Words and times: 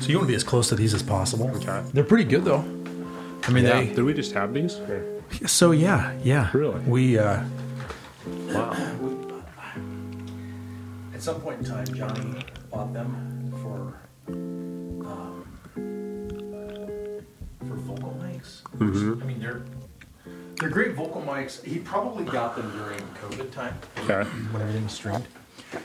So 0.00 0.08
you 0.12 0.16
want 0.18 0.26
to 0.28 0.32
be 0.32 0.34
as 0.34 0.44
close 0.44 0.68
to 0.70 0.74
these 0.76 0.94
as 0.94 1.02
possible. 1.02 1.48
Okay. 1.56 1.82
They're 1.92 2.04
pretty 2.04 2.24
good 2.24 2.44
though. 2.44 2.64
I 3.44 3.50
mean, 3.50 3.64
Yeah. 3.64 3.80
they. 3.80 3.86
Did 3.94 4.04
we 4.04 4.14
just 4.14 4.32
have 4.32 4.54
these? 4.54 4.76
Or- 4.76 5.04
So 5.46 5.72
yeah, 5.72 6.12
yeah. 6.22 6.50
Really? 6.52 6.80
We. 6.80 7.18
uh 7.18 7.42
Wow. 8.48 8.72
At 11.14 11.22
some 11.22 11.40
point 11.40 11.58
in 11.60 11.64
time, 11.64 11.86
Johnny 11.86 12.44
bought 12.70 12.92
them 12.92 13.52
for 13.62 13.94
um, 15.06 15.44
for 17.66 17.74
vocal 17.74 18.16
mics. 18.22 18.62
I 18.80 19.24
mean, 19.24 19.40
they're 19.40 19.62
they're 20.58 20.68
great 20.70 20.94
vocal 20.94 21.22
mics. 21.22 21.62
He 21.64 21.78
probably 21.80 22.24
got 22.24 22.56
them 22.56 22.70
during 22.78 23.00
COVID 23.20 23.50
time 23.52 23.74
Okay. 24.04 24.22
when 24.52 24.62
everything 24.62 24.84
was 24.84 24.92
streamed 24.92 25.26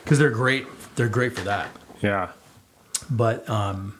because 0.03 0.19
they're 0.19 0.29
great. 0.29 0.65
They're 0.95 1.09
great 1.09 1.35
for 1.35 1.41
that, 1.45 1.69
Yeah. 2.01 2.29
but 3.09 3.47
um, 3.49 3.97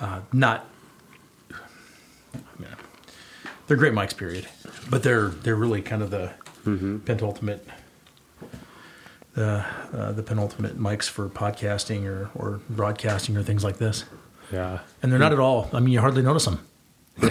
uh, 0.00 0.20
not. 0.32 0.66
They're 3.66 3.76
great 3.76 3.92
mics, 3.92 4.16
period. 4.16 4.48
But 4.88 5.02
they're 5.04 5.28
they're 5.28 5.54
really 5.54 5.80
kind 5.82 6.02
of 6.02 6.10
the 6.10 6.32
penultimate 7.04 7.64
the 9.34 9.64
uh, 9.92 10.10
the 10.12 10.22
penultimate 10.24 10.76
mics 10.78 11.08
for 11.08 11.28
podcasting 11.28 12.04
or, 12.04 12.30
or 12.34 12.60
broadcasting 12.68 13.36
or 13.36 13.42
things 13.44 13.62
like 13.62 13.78
this. 13.78 14.04
Yeah. 14.52 14.80
And 15.02 15.12
they're 15.12 15.20
not 15.20 15.32
at 15.32 15.38
all. 15.38 15.70
I 15.72 15.78
mean, 15.78 15.92
you 15.94 16.00
hardly 16.00 16.22
notice 16.22 16.46
them. 16.46 16.66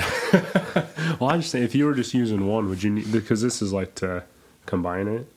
Well, 1.20 1.32
I 1.32 1.38
just 1.38 1.50
say 1.52 1.64
if 1.64 1.76
you 1.76 1.86
were 1.86 1.94
just 1.96 2.14
using 2.14 2.48
one, 2.48 2.70
would 2.70 2.82
you 2.82 2.92
need 2.92 3.12
because 3.12 3.42
this 3.42 3.62
is 3.62 3.74
like 3.74 3.94
to 3.96 4.24
combine 4.66 5.08
it 5.10 5.28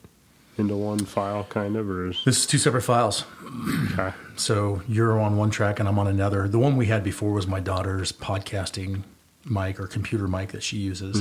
into 0.58 0.76
one 0.76 0.98
file, 1.04 1.44
kind 1.44 1.76
of, 1.76 1.88
or 1.88 2.08
is 2.08 2.22
This 2.24 2.38
is 2.38 2.46
two 2.46 2.58
separate 2.58 2.82
files. 2.82 3.24
okay. 3.92 4.12
So 4.34 4.80
you're 4.88 5.20
on 5.20 5.36
one 5.36 5.50
track 5.50 5.78
and 5.78 5.86
I'm 5.86 5.98
on 5.98 6.06
another. 6.06 6.48
The 6.48 6.58
one 6.58 6.76
we 6.78 6.86
had 6.86 7.04
before 7.04 7.32
was 7.32 7.46
my 7.46 7.60
daughter's 7.60 8.12
podcasting 8.12 9.02
mic 9.44 9.78
or 9.78 9.86
computer 9.86 10.26
mic 10.26 10.52
that 10.52 10.62
she 10.62 10.78
uses, 10.78 11.20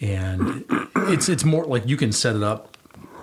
and 0.00 0.64
it's 0.96 1.28
it's 1.28 1.44
more 1.44 1.64
like 1.64 1.86
you 1.86 1.96
can 1.96 2.10
set 2.10 2.34
it 2.34 2.42
up 2.42 2.76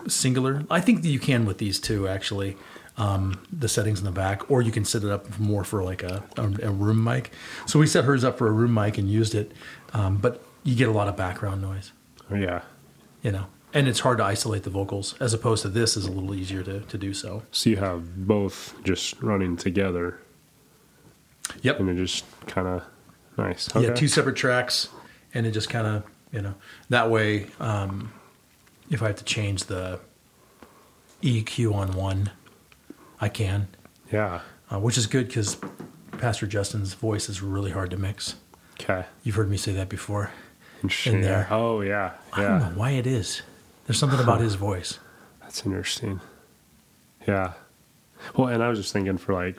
singular. 0.08 0.64
I 0.70 0.80
think 0.80 1.02
that 1.02 1.10
you 1.10 1.20
can 1.20 1.46
with 1.46 1.58
these 1.58 1.80
two 1.80 2.08
actually. 2.08 2.56
Um, 2.98 3.40
the 3.52 3.70
settings 3.70 4.00
in 4.00 4.06
the 4.06 4.12
back, 4.12 4.50
or 4.52 4.62
you 4.62 4.72
can 4.74 4.84
set 4.84 5.04
it 5.06 5.10
up 5.10 5.40
more 5.40 5.64
for 5.64 5.84
like 5.84 6.04
a, 6.04 6.22
a, 6.36 6.44
a 6.68 6.70
room 6.72 7.02
mic. 7.02 7.32
So 7.66 7.80
we 7.80 7.88
set 7.88 8.04
hers 8.04 8.26
up 8.26 8.38
for 8.38 8.48
a 8.48 8.52
room 8.52 8.74
mic 8.74 8.98
and 8.98 9.10
used 9.10 9.36
it, 9.36 9.54
um, 9.94 10.18
but 10.18 10.44
you 10.64 10.76
get 10.76 10.90
a 10.90 10.92
lot 10.92 11.08
of 11.08 11.16
background 11.16 11.62
noise. 11.62 11.94
Yeah. 12.30 12.62
you 13.22 13.32
know 13.32 13.46
and 13.74 13.88
it's 13.88 14.00
hard 14.00 14.18
to 14.18 14.24
isolate 14.24 14.64
the 14.64 14.70
vocals 14.70 15.16
as 15.20 15.34
opposed 15.34 15.62
to 15.62 15.70
this 15.70 15.96
is 15.96 16.06
a 16.06 16.12
little 16.12 16.34
easier 16.34 16.64
to, 16.64 16.80
to 16.82 16.98
do 16.98 17.14
so 17.14 17.44
So 17.52 17.70
you 17.70 17.78
have 17.78 18.28
both 18.28 18.74
just 18.84 19.22
running 19.22 19.58
together, 19.58 20.20
yep 21.62 21.80
and 21.80 21.90
it 21.90 21.96
just 21.96 22.26
kind 22.48 22.68
of 22.68 22.84
nice. 23.38 23.70
yeah 23.76 23.94
two 23.94 24.08
separate 24.08 24.36
tracks 24.36 24.90
and 25.34 25.46
it 25.46 25.52
just 25.52 25.70
kind 25.70 25.88
of 25.88 26.04
you 26.32 26.42
know 26.42 26.56
that 26.90 27.10
way 27.10 27.48
um, 27.60 28.12
if 28.90 29.02
i 29.04 29.08
have 29.08 29.16
to 29.18 29.24
change 29.24 29.66
the 29.66 30.00
eq 31.24 31.74
on 31.74 31.92
one 31.94 32.32
i 33.20 33.28
can 33.30 33.68
Yeah. 34.12 34.42
uh, 34.72 34.80
which 34.80 34.98
is 34.98 35.06
good 35.08 35.28
because 35.28 35.58
pastor 36.18 36.48
justin's 36.48 36.94
voice 36.94 37.30
is 37.30 37.42
really 37.42 37.72
hard 37.72 37.92
to 37.92 37.98
mix 37.98 38.36
Okay. 38.82 39.06
you've 39.24 39.36
heard 39.36 39.50
me 39.50 39.58
say 39.58 39.74
that 39.74 39.90
before 39.90 40.32
in 41.06 41.20
there. 41.22 41.46
Oh 41.52 41.82
yeah. 41.82 42.12
i 42.32 42.42
don't 42.42 42.60
know 42.60 42.66
Yeah. 42.68 42.74
why 42.74 42.92
it 42.92 43.06
is 43.08 43.42
there's 43.90 43.98
something 43.98 44.20
about 44.20 44.40
his 44.48 44.54
voice 44.54 45.00
That's 45.42 45.66
interesting. 45.66 46.22
Yeah. 47.28 47.54
Well, 48.38 48.48
and 48.48 48.62
I 48.62 48.70
was 48.70 48.78
just 48.78 48.94
thinking 48.94 49.18
for 49.18 49.34
like 49.34 49.58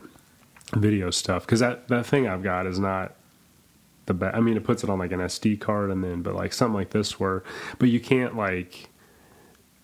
video 0.73 1.11
stuff 1.11 1.45
because 1.45 1.59
that 1.59 1.89
that 1.89 2.07
thing 2.07 2.29
I've 2.29 2.43
got 2.43 2.65
is 2.67 2.79
not 2.79 3.17
the 4.07 4.15
best. 4.15 4.37
I 4.37 4.41
mean, 4.41 4.57
it 4.57 4.63
puts 4.63 4.85
it 4.85 4.91
on 4.91 5.01
like 5.01 5.11
an 5.11 5.19
SD 5.19 5.61
card 5.61 5.91
and 5.91 6.05
then, 6.05 6.23
but 6.23 6.37
like 6.37 6.53
something 6.53 6.75
like 6.75 6.91
this 6.91 7.19
where, 7.19 7.43
but 7.81 7.89
you 7.89 7.99
can't 7.99 8.37
like, 8.37 8.89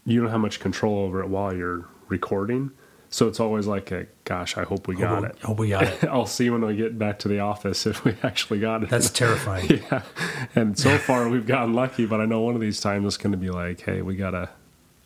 you 0.04 0.20
don't 0.20 0.30
have 0.30 0.40
much 0.40 0.60
control 0.60 1.00
over 1.00 1.20
it 1.20 1.28
while 1.28 1.52
you're 1.52 1.88
recording. 2.08 2.70
So 3.16 3.28
it's 3.28 3.40
always 3.40 3.66
like 3.66 3.90
a, 3.92 4.06
gosh, 4.24 4.58
I 4.58 4.64
hope 4.64 4.88
we 4.88 4.94
got 4.94 5.22
hope, 5.24 5.30
it. 5.30 5.38
hope 5.42 5.58
we 5.58 5.70
got 5.70 5.84
it 5.84 6.04
I'll 6.10 6.26
see 6.26 6.50
when 6.50 6.60
we 6.66 6.76
get 6.76 6.98
back 6.98 7.18
to 7.20 7.28
the 7.28 7.38
office 7.40 7.86
if 7.86 8.04
we 8.04 8.14
actually 8.22 8.60
got 8.60 8.82
it. 8.82 8.90
that's 8.90 9.08
terrifying 9.08 9.70
yeah. 9.90 10.02
And 10.54 10.78
so 10.78 10.98
far 11.08 11.26
we've 11.30 11.46
gotten 11.46 11.72
lucky, 11.72 12.04
but 12.04 12.20
I 12.20 12.26
know 12.26 12.42
one 12.42 12.54
of 12.54 12.60
these 12.60 12.78
times 12.78 13.06
it's 13.06 13.16
going 13.16 13.32
to 13.32 13.38
be 13.38 13.48
like, 13.48 13.80
hey, 13.80 14.02
we 14.02 14.16
got 14.16 14.32
to 14.32 14.50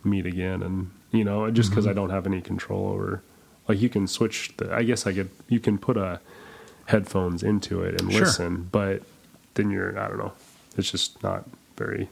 meet 0.03 0.27
again. 0.27 0.61
And, 0.65 0.91
you 1.13 1.23
know, 1.23 1.49
just 1.53 1.69
Mm-hmm. 1.71 1.77
because 1.77 1.87
I 1.87 1.93
don't 1.93 2.11
have 2.11 2.27
any 2.27 2.41
control 2.41 2.89
over, 2.89 3.23
like, 3.69 3.81
you 3.81 3.89
can 3.89 4.09
switch 4.09 4.55
the, 4.57 4.75
I 4.75 4.83
guess 4.83 5.07
I 5.07 5.13
could, 5.13 5.31
you 5.49 5.61
can 5.61 5.79
put 5.79 5.97
a 5.97 6.19
headphones 6.87 7.45
into 7.45 7.81
it 7.85 8.01
and 8.01 8.11
Sure. 8.11 8.23
listen, 8.23 8.69
but 8.73 9.03
then 9.55 9.71
you're, 9.71 9.97
I 9.97 10.09
don't 10.09 10.19
know, 10.19 10.33
it's 10.77 10.91
just 10.91 11.23
not 11.23 11.45
very 11.77 12.09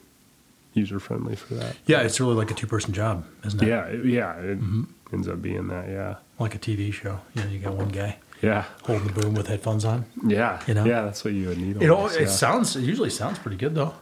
user 0.75 1.01
friendly 1.01 1.35
for 1.35 1.55
that. 1.55 1.75
yeah 1.87 2.03
it's 2.03 2.21
really 2.21 2.35
like 2.35 2.53
a 2.53 2.55
two-person 2.55 2.93
job 2.93 3.25
isn't 3.45 3.61
it 3.61 3.67
Yeah. 3.67 3.91
Yeah. 3.91 4.35
It 4.39 4.61
Mm-hmm. 4.61 4.83
Ends 5.13 5.29
up 5.29 5.41
being 5.43 5.69
that. 5.69 5.89
Yeah. 5.89 6.17
like 6.39 6.55
a 6.55 6.59
tv 6.59 6.93
show 6.93 7.21
you 7.35 7.43
know 7.43 7.49
you 7.51 7.59
got 7.59 7.75
one 7.75 7.89
guy 7.89 8.19
Yeah. 8.43 8.65
holding 8.85 9.07
the 9.09 9.13
boom 9.21 9.35
with 9.35 9.47
headphones 9.49 9.85
on. 9.85 10.05
Yeah. 10.27 10.61
You 10.67 10.75
know? 10.75 10.85
Yeah. 10.85 11.03
That's 11.03 11.25
what 11.25 11.35
you 11.35 11.49
would 11.49 11.59
need. 11.59 11.83
It 11.83 11.91
all—it 11.91 12.21
yeah. 12.21 12.27
sounds 12.29 12.77
it 12.77 12.83
usually 12.83 13.11
sounds 13.11 13.39
pretty 13.39 13.57
good 13.57 13.75
though. 13.75 13.95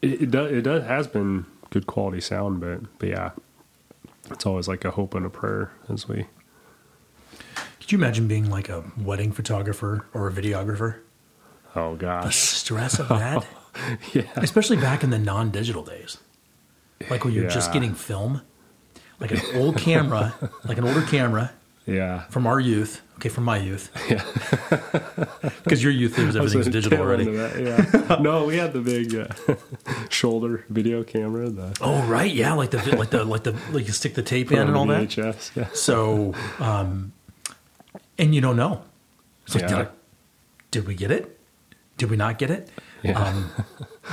It, 0.00 0.22
it 0.22 0.30
does. 0.30 0.52
It 0.52 0.62
does 0.62 0.82
has 0.84 1.06
been 1.06 1.46
good 1.70 1.86
quality 1.86 2.20
sound, 2.20 2.60
but 2.60 2.80
but 2.98 3.08
yeah, 3.08 3.30
it's 4.30 4.46
always 4.46 4.68
like 4.68 4.84
a 4.84 4.90
hope 4.92 5.14
and 5.14 5.26
a 5.26 5.30
prayer 5.30 5.72
as 5.88 6.06
we. 6.08 6.26
Could 7.80 7.90
you 7.90 7.98
imagine 7.98 8.28
being 8.28 8.48
like 8.48 8.68
a 8.68 8.84
wedding 8.96 9.32
photographer 9.32 10.06
or 10.14 10.28
a 10.28 10.32
videographer? 10.32 10.98
Oh 11.74 11.96
gosh, 11.96 12.24
The 12.26 12.32
stress 12.32 12.98
of 13.00 13.08
that, 13.08 13.46
yeah, 14.12 14.22
especially 14.36 14.76
back 14.76 15.02
in 15.02 15.10
the 15.10 15.18
non-digital 15.18 15.82
days, 15.84 16.18
like 17.10 17.24
when 17.24 17.32
you're 17.34 17.48
just 17.50 17.72
getting 17.72 17.94
film, 17.94 18.42
like 19.22 19.30
an 19.30 19.40
old 19.54 19.78
camera, 19.78 20.34
like 20.64 20.76
an 20.78 20.84
older 20.84 21.02
camera 21.02 21.52
yeah. 21.86 22.22
from 22.28 22.46
our 22.46 22.60
youth. 22.60 23.00
Okay, 23.16 23.28
from 23.28 23.44
my 23.44 23.56
youth, 23.56 23.88
Yeah. 24.10 24.24
because 25.62 25.80
your 25.80 25.92
youth 25.92 26.18
was 26.18 26.34
everything's 26.34 26.66
digital 26.68 26.98
already. 26.98 27.24
that, 27.36 27.52
Yeah. 28.08 28.16
no, 28.20 28.44
we 28.46 28.56
had 28.56 28.72
the 28.72 28.80
big 28.80 29.14
uh, 29.14 29.54
shoulder 30.10 30.64
video 30.68 31.04
camera. 31.04 31.48
The 31.48 31.76
Oh 31.80 32.02
right, 32.08 32.32
yeah, 32.34 32.52
like 32.54 32.70
the 32.72 32.78
like 32.96 33.10
the 33.10 33.22
like 33.24 33.44
the 33.44 33.52
like 33.70 33.86
you 33.86 33.92
stick 33.92 34.14
the 34.14 34.22
tape 34.24 34.48
put 34.48 34.58
in 34.58 34.66
and 34.66 34.76
all 34.76 34.86
that. 34.86 35.16
Yeah. 35.16 35.68
So, 35.72 36.34
um, 36.58 37.12
and 38.18 38.34
you 38.34 38.40
don't 38.40 38.56
know. 38.56 38.82
It's 39.46 39.54
like, 39.54 39.62
Yeah. 39.70 39.76
did, 39.78 39.86
I, 39.86 39.90
did 40.72 40.86
we 40.88 40.94
get 40.96 41.10
it? 41.12 41.38
Did 41.98 42.10
we 42.10 42.16
not 42.16 42.38
get 42.38 42.50
it? 42.50 42.68
Yeah. 43.02 43.20
Um, 43.22 43.50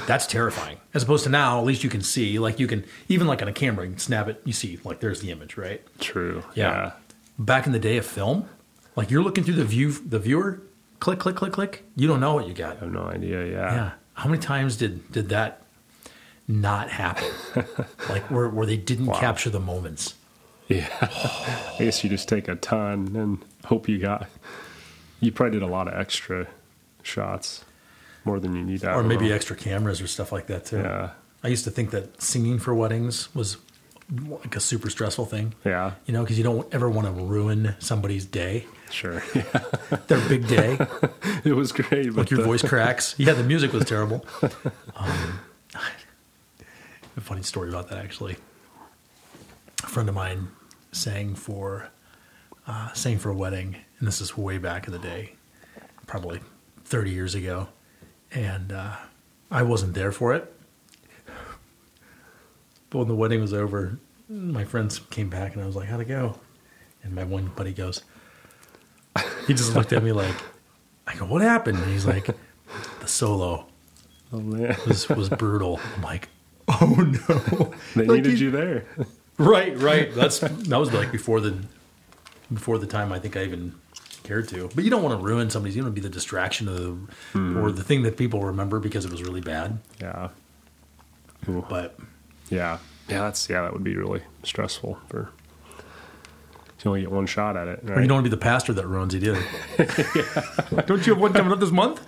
that's 0.07 0.25
terrifying. 0.27 0.77
As 0.93 1.03
opposed 1.03 1.23
to 1.25 1.29
now, 1.29 1.59
at 1.59 1.65
least 1.65 1.83
you 1.83 1.89
can 1.89 2.01
see. 2.01 2.39
Like 2.39 2.59
you 2.59 2.67
can 2.67 2.85
even 3.07 3.27
like 3.27 3.41
on 3.41 3.47
a 3.47 3.53
camera, 3.53 3.85
you 3.85 3.91
can 3.91 3.99
snap 3.99 4.27
it. 4.27 4.41
You 4.45 4.53
see, 4.53 4.79
like 4.83 4.99
there's 4.99 5.21
the 5.21 5.31
image, 5.31 5.57
right? 5.57 5.81
True. 5.99 6.43
Yeah. 6.55 6.71
Yeah. 6.71 6.91
Back 7.37 7.65
in 7.67 7.71
the 7.71 7.79
day 7.79 7.97
of 7.97 8.05
film, 8.05 8.49
like 8.95 9.11
you're 9.11 9.23
looking 9.23 9.43
through 9.43 9.55
the 9.55 9.65
view, 9.65 9.91
the 9.91 10.19
viewer, 10.19 10.61
click, 10.99 11.19
click, 11.19 11.35
click, 11.35 11.53
click. 11.53 11.83
You 11.95 12.07
don't 12.07 12.19
know 12.19 12.33
what 12.33 12.47
you 12.47 12.53
got. 12.53 12.77
I 12.77 12.79
have 12.81 12.91
no 12.91 13.03
idea. 13.03 13.45
Yeah. 13.45 13.73
Yeah. 13.75 13.91
How 14.15 14.29
many 14.29 14.41
times 14.41 14.75
did 14.77 15.11
did 15.11 15.29
that 15.29 15.61
not 16.47 16.89
happen? 16.89 17.29
like 18.09 18.23
where 18.31 18.49
where 18.49 18.65
they 18.65 18.77
didn't 18.77 19.05
Wow. 19.05 19.19
capture 19.19 19.49
the 19.49 19.59
moments. 19.59 20.15
Yeah. 20.67 20.87
I 21.01 21.75
guess 21.79 22.03
you 22.03 22.09
just 22.09 22.27
take 22.27 22.47
a 22.47 22.55
ton 22.55 23.15
and 23.15 23.45
hope 23.65 23.87
you 23.87 23.99
got. 23.99 24.27
You 25.19 25.31
probably 25.31 25.59
did 25.59 25.63
a 25.63 25.71
lot 25.71 25.87
of 25.87 25.93
extra 25.93 26.47
shots, 27.03 27.63
more 28.29 28.39
than 28.39 28.55
you 28.55 28.63
need. 28.63 28.83
I 28.85 28.93
or 28.93 29.03
maybe 29.03 29.29
know. 29.29 29.35
extra 29.35 29.55
cameras 29.55 30.01
or 30.01 30.07
stuff 30.07 30.31
like 30.31 30.47
that 30.47 30.65
too. 30.65 30.77
Yeah. 30.79 31.11
I 31.43 31.47
used 31.47 31.63
to 31.65 31.71
think 31.71 31.91
that 31.91 32.21
singing 32.21 32.59
for 32.59 32.73
weddings 32.75 33.33
was 33.33 33.57
like 34.43 34.55
a 34.55 34.59
super 34.59 34.89
stressful 34.89 35.25
thing, 35.25 35.53
Yeah. 35.63 35.91
you 36.05 36.13
know, 36.13 36.21
because 36.23 36.37
you 36.37 36.43
don't 36.43 36.71
ever 36.73 36.89
want 36.89 37.05
to 37.07 37.13
ruin 37.13 37.75
somebody's 37.79 38.25
day, 38.25 38.65
Sure. 38.91 39.21
Yeah. 39.35 39.43
their 40.07 40.19
big 40.27 40.47
day. 40.47 40.77
it 41.43 41.53
was 41.55 41.71
great. 41.71 42.07
But 42.07 42.15
like 42.17 42.31
your 42.31 42.39
the- 42.39 42.45
voice 42.45 42.61
cracks. 42.71 43.15
Yeah, 43.17 43.33
the 43.33 43.43
music 43.43 43.71
was 43.73 43.85
terrible. 43.85 44.25
Um, 44.95 45.39
a 47.17 47.21
funny 47.21 47.43
story 47.43 47.69
about 47.69 47.89
that 47.89 47.99
actually. 47.99 48.37
A 49.83 49.87
friend 49.87 50.09
of 50.09 50.15
mine 50.15 50.47
sang 50.91 51.35
for 51.35 51.89
uh, 52.67 52.91
sang 52.93 53.17
for 53.17 53.29
a 53.29 53.35
wedding, 53.35 53.75
and 53.99 54.07
this 54.07 54.21
is 54.21 54.37
way 54.37 54.57
back 54.57 54.87
in 54.87 54.93
the 54.93 54.99
day, 54.99 55.33
probably 56.07 56.39
thirty 56.83 57.11
years 57.11 57.33
ago, 57.35 57.67
and 58.31 58.71
uh, 58.71 58.95
I 59.51 59.63
wasn't 59.63 59.93
there 59.93 60.11
for 60.11 60.33
it. 60.33 60.53
But 62.89 62.99
when 62.99 63.07
the 63.07 63.15
wedding 63.15 63.41
was 63.41 63.53
over, 63.53 63.99
my 64.27 64.65
friends 64.65 64.99
came 65.11 65.29
back, 65.29 65.53
and 65.53 65.63
I 65.63 65.65
was 65.67 65.75
like, 65.75 65.87
"How'd 65.89 66.01
it 66.01 66.05
go?" 66.07 66.39
And 67.03 67.13
my 67.13 67.23
one 67.23 67.47
buddy 67.55 67.71
goes, 67.73 68.03
he 69.47 69.53
just 69.53 69.73
looked 69.75 69.93
at 69.93 70.03
me 70.03 70.11
like, 70.11 70.35
I 71.07 71.15
go, 71.15 71.25
"What 71.25 71.41
happened?" 71.41 71.77
And 71.77 71.91
he's 71.91 72.05
like, 72.05 72.25
"The 72.99 73.07
solo 73.07 73.67
Oh 74.33 74.39
man, 74.39 74.75
was 74.87 75.07
was 75.09 75.29
brutal." 75.29 75.79
I'm 75.95 76.01
like, 76.03 76.29
"Oh 76.67 76.95
no!" 77.29 77.73
they 77.95 78.05
Like 78.05 78.23
needed 78.23 78.39
you- 78.39 78.47
you 78.47 78.51
there. 78.51 78.85
Right, 79.37 79.77
right. 79.77 80.13
That's 80.13 80.39
that 80.39 80.77
was 80.77 80.91
like 80.91 81.11
before 81.11 81.39
the 81.41 81.57
before 82.51 82.77
the 82.79 82.87
time 82.87 83.13
I 83.13 83.19
think 83.19 83.37
I 83.37 83.43
even 83.43 83.73
cared 84.23 84.47
to. 84.49 84.69
But 84.75 84.83
you 84.83 84.89
don't 84.89 85.03
want 85.03 85.19
to 85.19 85.25
ruin 85.25 85.49
somebody's. 85.49 85.75
You 85.75 85.81
don't 85.81 85.87
want 85.87 85.95
to 85.95 86.01
be 86.01 86.07
the 86.07 86.13
distraction 86.13 86.67
of 86.67 86.75
the, 87.33 87.59
or 87.59 87.71
the 87.71 87.83
thing 87.83 88.03
that 88.03 88.17
people 88.17 88.41
remember 88.43 88.79
because 88.79 89.05
it 89.05 89.11
was 89.11 89.23
really 89.23 89.41
bad. 89.41 89.79
Yeah. 90.01 90.29
Ooh. 91.47 91.65
But 91.69 91.97
Yeah. 92.49 92.77
Yeah, 93.07 93.21
that's 93.21 93.49
yeah, 93.49 93.63
that 93.63 93.73
would 93.73 93.83
be 93.83 93.95
really 93.95 94.21
stressful 94.43 94.99
for 95.09 95.31
you 96.83 96.89
only 96.91 97.01
get 97.01 97.11
one 97.11 97.25
shot 97.25 97.57
at 97.57 97.67
it. 97.67 97.79
or 97.89 97.99
you 98.01 98.07
don't 98.07 98.17
want 98.17 98.25
to 98.25 98.29
be 98.29 98.35
the 98.35 98.37
pastor 98.37 98.71
that 98.73 98.87
ruins 98.87 99.13
it 99.13 99.23
either. 99.23 99.43
Don't 100.85 101.05
you 101.05 101.13
have 101.13 101.21
one 101.21 101.33
coming 101.33 101.51
up 101.51 101.59
this 101.59 101.71
month? 101.71 101.99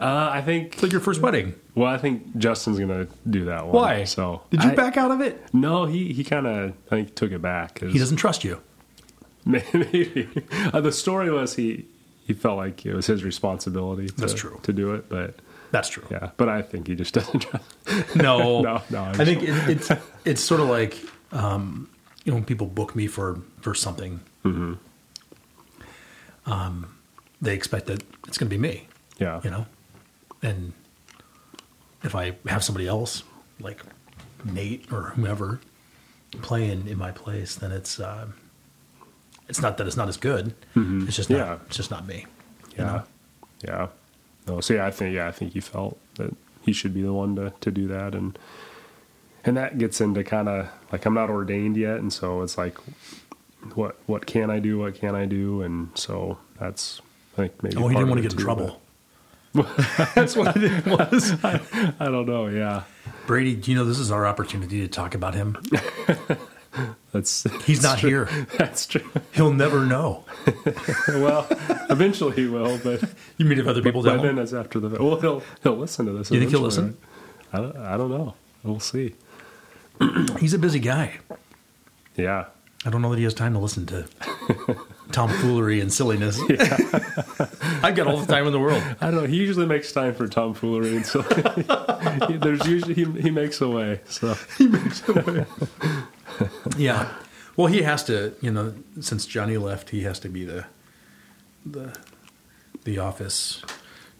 uh, 0.00 0.30
I 0.32 0.40
think 0.42 0.72
It's 0.74 0.82
like 0.82 0.90
your 0.92 1.00
first 1.00 1.20
wedding. 1.20 1.54
well, 1.76 1.86
I 1.86 1.96
think 1.98 2.36
Justin's 2.36 2.78
gonna 2.80 3.06
do 3.28 3.44
that 3.44 3.66
one. 3.66 3.74
Why? 3.74 4.04
So 4.04 4.42
Did 4.50 4.64
you 4.64 4.70
I- 4.70 4.74
back 4.74 4.96
out 4.96 5.10
of 5.12 5.20
it? 5.20 5.40
No, 5.54 5.84
he 5.84 6.12
he 6.12 6.24
kind 6.24 6.46
of 6.46 6.70
I 6.86 6.88
think 6.96 7.14
took 7.14 7.30
it 7.30 7.40
back. 7.42 7.80
He 7.80 7.98
doesn't 7.98 8.16
trust 8.16 8.42
you. 8.42 8.60
Maybe 9.44 10.28
uh, 10.72 10.80
the 10.80 10.92
story 10.92 11.30
was 11.30 11.56
he 11.56 11.86
he 12.26 12.34
felt 12.34 12.56
like 12.58 12.84
it 12.86 12.94
was 12.94 13.06
his 13.06 13.24
responsibility. 13.24 14.06
To, 14.08 14.14
That's 14.14 14.34
true. 14.34 14.60
to 14.62 14.72
do 14.72 14.94
it, 14.94 15.08
but 15.08 15.34
That's 15.70 15.88
true. 15.88 16.04
yeah, 16.10 16.30
but 16.36 16.48
I 16.48 16.62
think 16.62 16.86
he 16.88 16.94
just 16.94 17.14
doesn't. 17.18 17.46
No, 18.14 18.60
No, 18.62 18.82
no, 18.90 18.98
I'm 19.02 19.20
I 19.20 19.24
think 19.24 19.42
it, 19.42 19.54
it's 19.68 19.90
it's 20.24 20.40
sort 20.42 20.60
of 20.60 20.68
like 20.68 20.96
um, 21.32 21.88
you 22.24 22.32
know 22.32 22.36
when 22.36 22.44
people 22.44 22.66
book 22.66 22.94
me 22.94 23.06
for 23.06 23.40
for 23.62 23.74
something, 23.74 24.20
Mm-hmm. 24.44 24.74
um, 26.46 26.94
they 27.40 27.54
expect 27.54 27.86
that 27.86 28.02
it's 28.26 28.38
going 28.38 28.48
to 28.50 28.56
be 28.56 28.58
me, 28.58 28.86
Yeah, 29.18 29.40
you 29.42 29.50
know, 29.50 29.66
and 30.42 30.72
if 32.02 32.14
I 32.14 32.36
have 32.46 32.62
somebody 32.64 32.86
else 32.86 33.22
like 33.60 33.82
Nate 34.44 34.90
or 34.92 35.10
whoever 35.16 35.60
playing 36.42 36.86
in 36.88 36.96
my 36.98 37.10
place, 37.12 37.54
then 37.56 37.72
it's 37.72 37.98
uh, 38.00 38.28
it's 39.50 39.60
not 39.60 39.76
that 39.76 39.86
it's 39.86 39.96
not 39.96 40.08
as 40.08 40.16
good. 40.16 40.54
It's 40.74 41.16
just 41.16 41.28
not, 41.28 41.38
Mm-hmm. 41.38 41.50
Yeah. 41.52 41.58
it's 41.66 41.76
just 41.76 41.90
not 41.90 42.06
me. 42.06 42.24
you 42.70 42.76
yeah, 42.78 42.84
know? 42.86 43.02
yeah. 43.62 43.86
No, 44.46 44.60
so 44.62 44.72
yeah, 44.74 44.86
I 44.86 44.90
think 44.90 45.14
yeah, 45.14 45.28
I 45.28 45.32
think 45.32 45.52
he 45.52 45.60
felt 45.60 45.98
that 46.14 46.34
he 46.62 46.72
should 46.72 46.94
be 46.94 47.02
the 47.02 47.12
one 47.12 47.36
to 47.36 47.52
to 47.60 47.70
do 47.70 47.86
that, 47.88 48.14
and 48.14 48.38
and 49.44 49.56
that 49.56 49.76
gets 49.78 50.00
into 50.00 50.24
kind 50.24 50.48
of 50.48 50.68
like 50.90 51.04
I'm 51.04 51.14
not 51.14 51.28
ordained 51.30 51.76
yet, 51.76 51.98
and 51.98 52.10
so 52.12 52.40
it's 52.42 52.56
like 52.56 52.78
what 53.74 53.96
what 54.06 54.24
can 54.26 54.50
I 54.50 54.58
do, 54.58 54.78
what 54.78 54.94
can 54.94 55.14
I 55.14 55.26
do, 55.26 55.60
and 55.62 55.90
so 55.94 56.38
that's 56.58 57.02
I 57.34 57.36
think 57.42 57.62
maybe. 57.62 57.76
Oh, 57.76 57.88
he 57.88 57.94
didn't 57.96 58.08
want 58.08 58.18
to 58.22 58.28
get 58.28 58.32
in 58.32 58.38
trouble. 58.38 58.80
That's 60.14 60.36
what 60.36 60.56
it 60.56 60.86
was. 60.86 61.32
but 61.42 61.60
I 61.98 62.04
don't 62.06 62.26
know. 62.26 62.46
Yeah, 62.46 62.84
Brady, 63.26 63.56
do 63.56 63.72
you 63.72 63.76
know 63.76 63.84
this 63.84 63.98
is 63.98 64.10
our 64.12 64.24
opportunity 64.24 64.80
to 64.80 64.86
talk 64.88 65.14
about 65.16 65.34
him? 65.34 65.58
that's 67.12 67.44
He's 67.64 67.82
not 67.82 67.98
true. 67.98 68.08
here. 68.26 68.46
That's 68.58 68.86
true. 68.86 69.02
He'll 69.32 69.52
never 69.52 69.84
know. 69.84 70.24
well, 71.08 71.46
eventually 71.90 72.36
he 72.36 72.46
will, 72.46 72.78
but 72.78 73.02
You 73.38 73.44
meet 73.46 73.58
if 73.58 73.66
other 73.66 73.82
people 73.82 74.02
don't. 74.02 74.22
then 74.22 74.38
it's 74.38 74.52
after 74.52 74.78
the 74.78 74.88
well, 75.02 75.20
he'll 75.20 75.42
he'll 75.62 75.76
listen 75.76 76.06
to 76.06 76.12
this. 76.12 76.30
You 76.30 76.38
think 76.38 76.52
he'll 76.52 76.60
listen? 76.60 76.96
right? 77.52 77.58
I 77.58 77.62
don't, 77.62 77.76
I 77.76 77.96
don't 77.96 78.10
know. 78.10 78.34
We'll 78.62 78.78
see. 78.80 79.14
He's 80.38 80.54
a 80.54 80.58
busy 80.58 80.78
guy. 80.78 81.18
Yeah, 82.16 82.46
I 82.86 82.90
don't 82.90 83.02
know 83.02 83.10
that 83.10 83.18
he 83.18 83.24
has 83.24 83.34
time 83.34 83.54
to 83.54 83.58
listen 83.58 83.86
to 83.86 84.06
tomfoolery 85.10 85.80
and 85.80 85.92
silliness. 85.92 86.38
I've 87.82 87.94
got 87.96 88.06
all 88.06 88.18
the 88.18 88.26
time 88.32 88.46
in 88.46 88.52
the 88.52 88.60
world. 88.60 88.82
I 89.00 89.10
don't 89.10 89.16
know. 89.22 89.26
He 89.26 89.36
usually 89.36 89.66
makes 89.66 89.90
time 89.92 90.14
for 90.14 90.28
tomfoolery, 90.28 90.96
and 90.96 91.04
so 91.06 91.22
he- 92.28 92.36
there's 92.36 92.64
usually 92.66 92.94
he, 92.94 93.04
he 93.20 93.30
makes 93.30 93.60
a 93.60 93.68
way. 93.68 94.00
So 94.08 94.34
Yeah. 96.76 97.08
Well, 97.56 97.66
he 97.66 97.82
has 97.82 98.04
to, 98.04 98.34
you 98.40 98.50
know, 98.50 98.74
since 99.00 99.26
Johnny 99.26 99.56
left, 99.58 99.90
he 99.90 100.02
has 100.04 100.18
to 100.20 100.28
be 100.28 100.44
the 100.44 100.64
the 101.66 101.94
the 102.84 102.98
office 102.98 103.62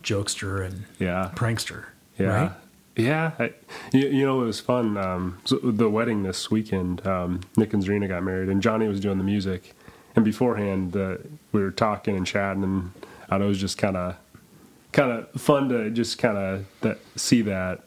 jokester 0.03 0.65
and 0.65 0.85
yeah, 0.99 1.31
prankster. 1.35 1.87
yeah, 2.19 2.27
Right? 2.27 2.53
yeah. 2.97 3.31
I, 3.39 3.53
you, 3.93 4.09
you 4.09 4.27
know, 4.27 4.43
it 4.43 4.47
was 4.47 4.61
fun. 4.61 4.97
Um, 4.99 5.39
so 5.45 5.57
the 5.57 5.89
wedding 5.89 6.23
this 6.23 6.51
weekend, 6.51 7.07
um, 7.07 7.41
Nick 7.57 7.73
and 7.73 7.83
Zarina 7.83 8.09
got 8.09 8.23
married, 8.23 8.49
and 8.51 8.61
Johnny 8.63 8.89
was 8.89 9.01
doing 9.01 9.19
the 9.19 9.25
music. 9.25 9.75
And 10.17 10.25
beforehand, 10.25 10.97
uh, 10.97 11.17
we 11.53 11.63
were 11.63 11.71
talking 11.71 12.17
and 12.17 12.27
chatting, 12.27 12.65
and 12.65 12.91
I 13.31 13.39
know 13.39 13.45
it 13.47 13.49
was 13.49 13.61
just 13.61 13.79
kind 13.79 13.97
of 13.97 14.17
kind 14.93 15.13
of 15.13 15.41
fun 15.41 15.69
to 15.69 15.89
just 15.91 16.19
kind 16.19 16.37
of 16.83 16.99
see 17.17 17.43
that 17.43 17.85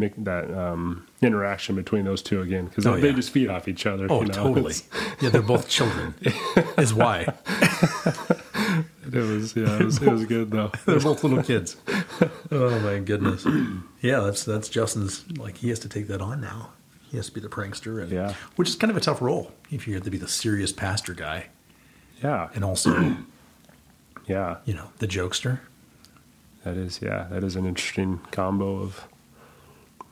that 0.00 0.50
um, 0.56 1.06
interaction 1.20 1.76
between 1.76 2.04
those 2.04 2.22
two 2.22 2.40
again 2.40 2.66
because 2.66 2.86
Oh, 2.86 2.96
they 2.98 3.08
yeah. 3.08 3.14
just 3.14 3.30
feed 3.30 3.48
off 3.48 3.68
each 3.68 3.86
other. 3.86 4.06
Oh, 4.10 4.20
you 4.22 4.28
know? 4.28 4.32
totally. 4.34 4.74
Yeah, 5.20 5.28
they're 5.30 5.42
both 5.42 5.68
children. 5.68 6.14
Is 6.76 6.92
why 6.94 7.26
It 9.04 9.14
was 9.14 9.54
yeah, 9.54 9.78
it 9.78 9.84
was, 9.84 10.00
it 10.02 10.10
was 10.10 10.24
good 10.24 10.50
though. 10.50 10.72
they're 10.86 10.98
both 11.00 11.22
little 11.22 11.42
kids. 11.42 11.76
Oh 12.50 12.78
my 12.80 12.98
goodness. 12.98 13.46
Yeah, 14.00 14.20
that's 14.20 14.44
that's 14.44 14.68
Justin's. 14.68 15.24
Like 15.36 15.58
he 15.58 15.68
has 15.68 15.78
to 15.80 15.88
take 15.88 16.08
that 16.08 16.20
on 16.20 16.40
now. 16.40 16.70
He 17.10 17.16
has 17.18 17.26
to 17.26 17.32
be 17.32 17.40
the 17.40 17.48
prankster, 17.48 18.02
and 18.02 18.10
Yeah. 18.10 18.34
which 18.56 18.68
is 18.68 18.74
kind 18.76 18.90
of 18.90 18.96
a 18.96 19.00
tough 19.00 19.20
role 19.20 19.52
if 19.70 19.86
you 19.86 19.94
have 19.94 20.02
to 20.04 20.10
be 20.10 20.16
the 20.18 20.28
serious 20.28 20.72
pastor 20.72 21.12
guy 21.12 21.48
Yeah, 22.22 22.48
and 22.54 22.64
also 22.64 23.16
yeah, 24.26 24.56
you 24.64 24.72
know 24.74 24.88
the 24.98 25.06
jokester. 25.06 25.60
that 26.64 26.76
is 26.76 27.00
yeah, 27.02 27.26
that 27.30 27.44
is 27.44 27.54
an 27.54 27.66
interesting 27.66 28.20
combo 28.30 28.78
of 28.78 29.06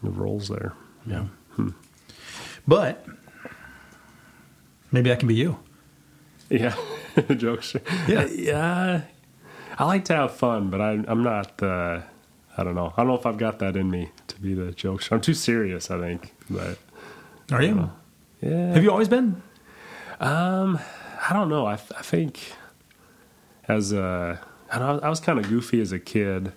the 0.02 0.10
roles 0.10 0.48
there. 0.48 0.72
Yeah. 1.06 1.26
But 2.66 3.04
maybe 4.92 5.10
that 5.10 5.18
can 5.18 5.28
be 5.28 5.34
you. 5.34 5.58
Yeah, 6.48 6.74
the 7.14 7.34
jokes. 7.36 7.74
Yeah. 8.08 8.26
yeah. 8.26 9.02
I 9.78 9.84
like 9.84 10.04
to 10.06 10.14
have 10.16 10.34
fun, 10.34 10.68
but 10.70 10.80
I, 10.80 10.90
I'm 11.06 11.22
not. 11.22 11.62
Uh, 11.62 12.02
I 12.56 12.64
don't 12.64 12.74
know. 12.74 12.92
I 12.96 13.00
don't 13.02 13.06
know 13.08 13.14
if 13.14 13.24
I've 13.26 13.38
got 13.38 13.58
that 13.60 13.76
in 13.76 13.90
me 13.90 14.10
to 14.26 14.40
be 14.40 14.52
the 14.54 14.72
jokester. 14.72 15.12
I'm 15.12 15.20
too 15.20 15.34
serious, 15.34 15.90
I 15.90 15.98
think. 16.00 16.34
But 16.50 16.78
Are 17.52 17.62
you? 17.62 17.90
yeah, 18.42 18.72
Have 18.72 18.82
you 18.82 18.90
always 18.90 19.08
been? 19.08 19.42
Um, 20.18 20.78
I 21.28 21.32
don't 21.32 21.48
know. 21.48 21.66
I, 21.66 21.74
I 21.74 22.02
think 22.02 22.52
as 23.68 23.92
a, 23.92 24.40
I, 24.70 24.78
don't 24.78 24.96
know, 24.96 25.06
I 25.06 25.08
was 25.08 25.20
kind 25.20 25.38
of 25.38 25.48
goofy 25.48 25.80
as 25.80 25.92
a 25.92 25.98
kid, 25.98 26.52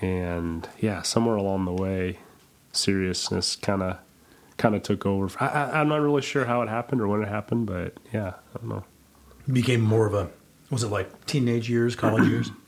and 0.00 0.68
yeah, 0.80 1.02
somewhere 1.02 1.36
along 1.36 1.64
the 1.64 1.72
way, 1.72 2.18
seriousness 2.72 3.56
kind 3.56 3.82
of 3.82 3.98
kind 4.56 4.74
of 4.74 4.82
took 4.82 5.06
over. 5.06 5.30
I, 5.42 5.46
I, 5.46 5.80
I'm 5.80 5.88
not 5.88 6.00
really 6.00 6.22
sure 6.22 6.44
how 6.44 6.62
it 6.62 6.68
happened 6.68 7.00
or 7.00 7.08
when 7.08 7.22
it 7.22 7.28
happened, 7.28 7.66
but 7.66 7.94
yeah, 8.12 8.34
I 8.54 8.58
don't 8.58 8.68
know. 8.68 8.84
Became 9.50 9.80
more 9.80 10.06
of 10.06 10.14
a. 10.14 10.30
Was 10.70 10.84
it 10.84 10.88
like 10.88 11.26
teenage 11.26 11.68
years, 11.68 11.96
college 11.96 12.28
years? 12.28 12.50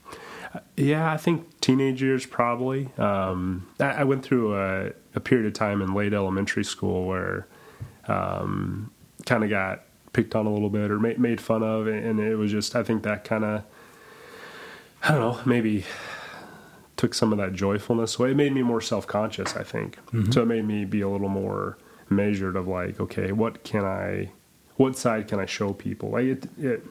Yeah, 0.76 1.11
I 1.11 1.16
think 1.16 1.61
teenage 1.61 2.02
years 2.02 2.26
probably. 2.26 2.90
Um, 2.99 3.66
I, 3.80 3.87
I 3.87 4.04
went 4.04 4.23
through 4.23 4.54
a, 4.54 4.92
a 5.14 5.21
period 5.21 5.47
of 5.47 5.54
time 5.54 5.80
in 5.80 5.94
late 5.94 6.12
elementary 6.12 6.64
school 6.64 7.06
where 7.06 7.47
um, 8.06 8.90
kind 9.25 9.44
of 9.44 9.49
got 9.50 9.85
picked 10.12 10.35
on 10.35 10.44
a 10.44 10.52
little 10.52 10.68
bit 10.68 10.90
or 10.90 10.99
made, 10.99 11.18
made 11.18 11.40
fun 11.40 11.62
of, 11.62 11.87
and 11.87 12.21
it 12.21 12.37
was 12.37 12.50
just 12.50 12.76
I 12.76 12.82
think 12.82 13.02
that 13.04 13.25
kind 13.25 13.44
of 13.44 13.62
I 15.02 15.12
don't 15.12 15.21
know 15.21 15.40
maybe 15.47 15.85
took 17.02 17.14
some 17.14 17.32
of 17.32 17.38
that 17.38 17.52
joyfulness 17.52 18.16
away. 18.16 18.30
It 18.30 18.37
made 18.37 18.52
me 18.52 18.62
more 18.62 18.80
self 18.80 19.09
conscious. 19.09 19.56
I 19.56 19.64
think 19.64 19.97
mm-hmm. 20.12 20.30
so. 20.30 20.42
It 20.42 20.47
made 20.47 20.64
me 20.64 20.85
be 20.85 21.00
a 21.00 21.09
little 21.09 21.28
more 21.28 21.76
measured 22.09 22.54
of 22.54 22.68
like, 22.68 23.00
okay, 23.00 23.32
what 23.32 23.64
can 23.64 23.85
I, 23.85 24.30
what 24.76 24.97
side 24.97 25.26
can 25.26 25.40
I 25.40 25.47
show 25.47 25.73
people? 25.73 26.11
Like 26.11 26.26
it, 26.26 26.49
it 26.56 26.87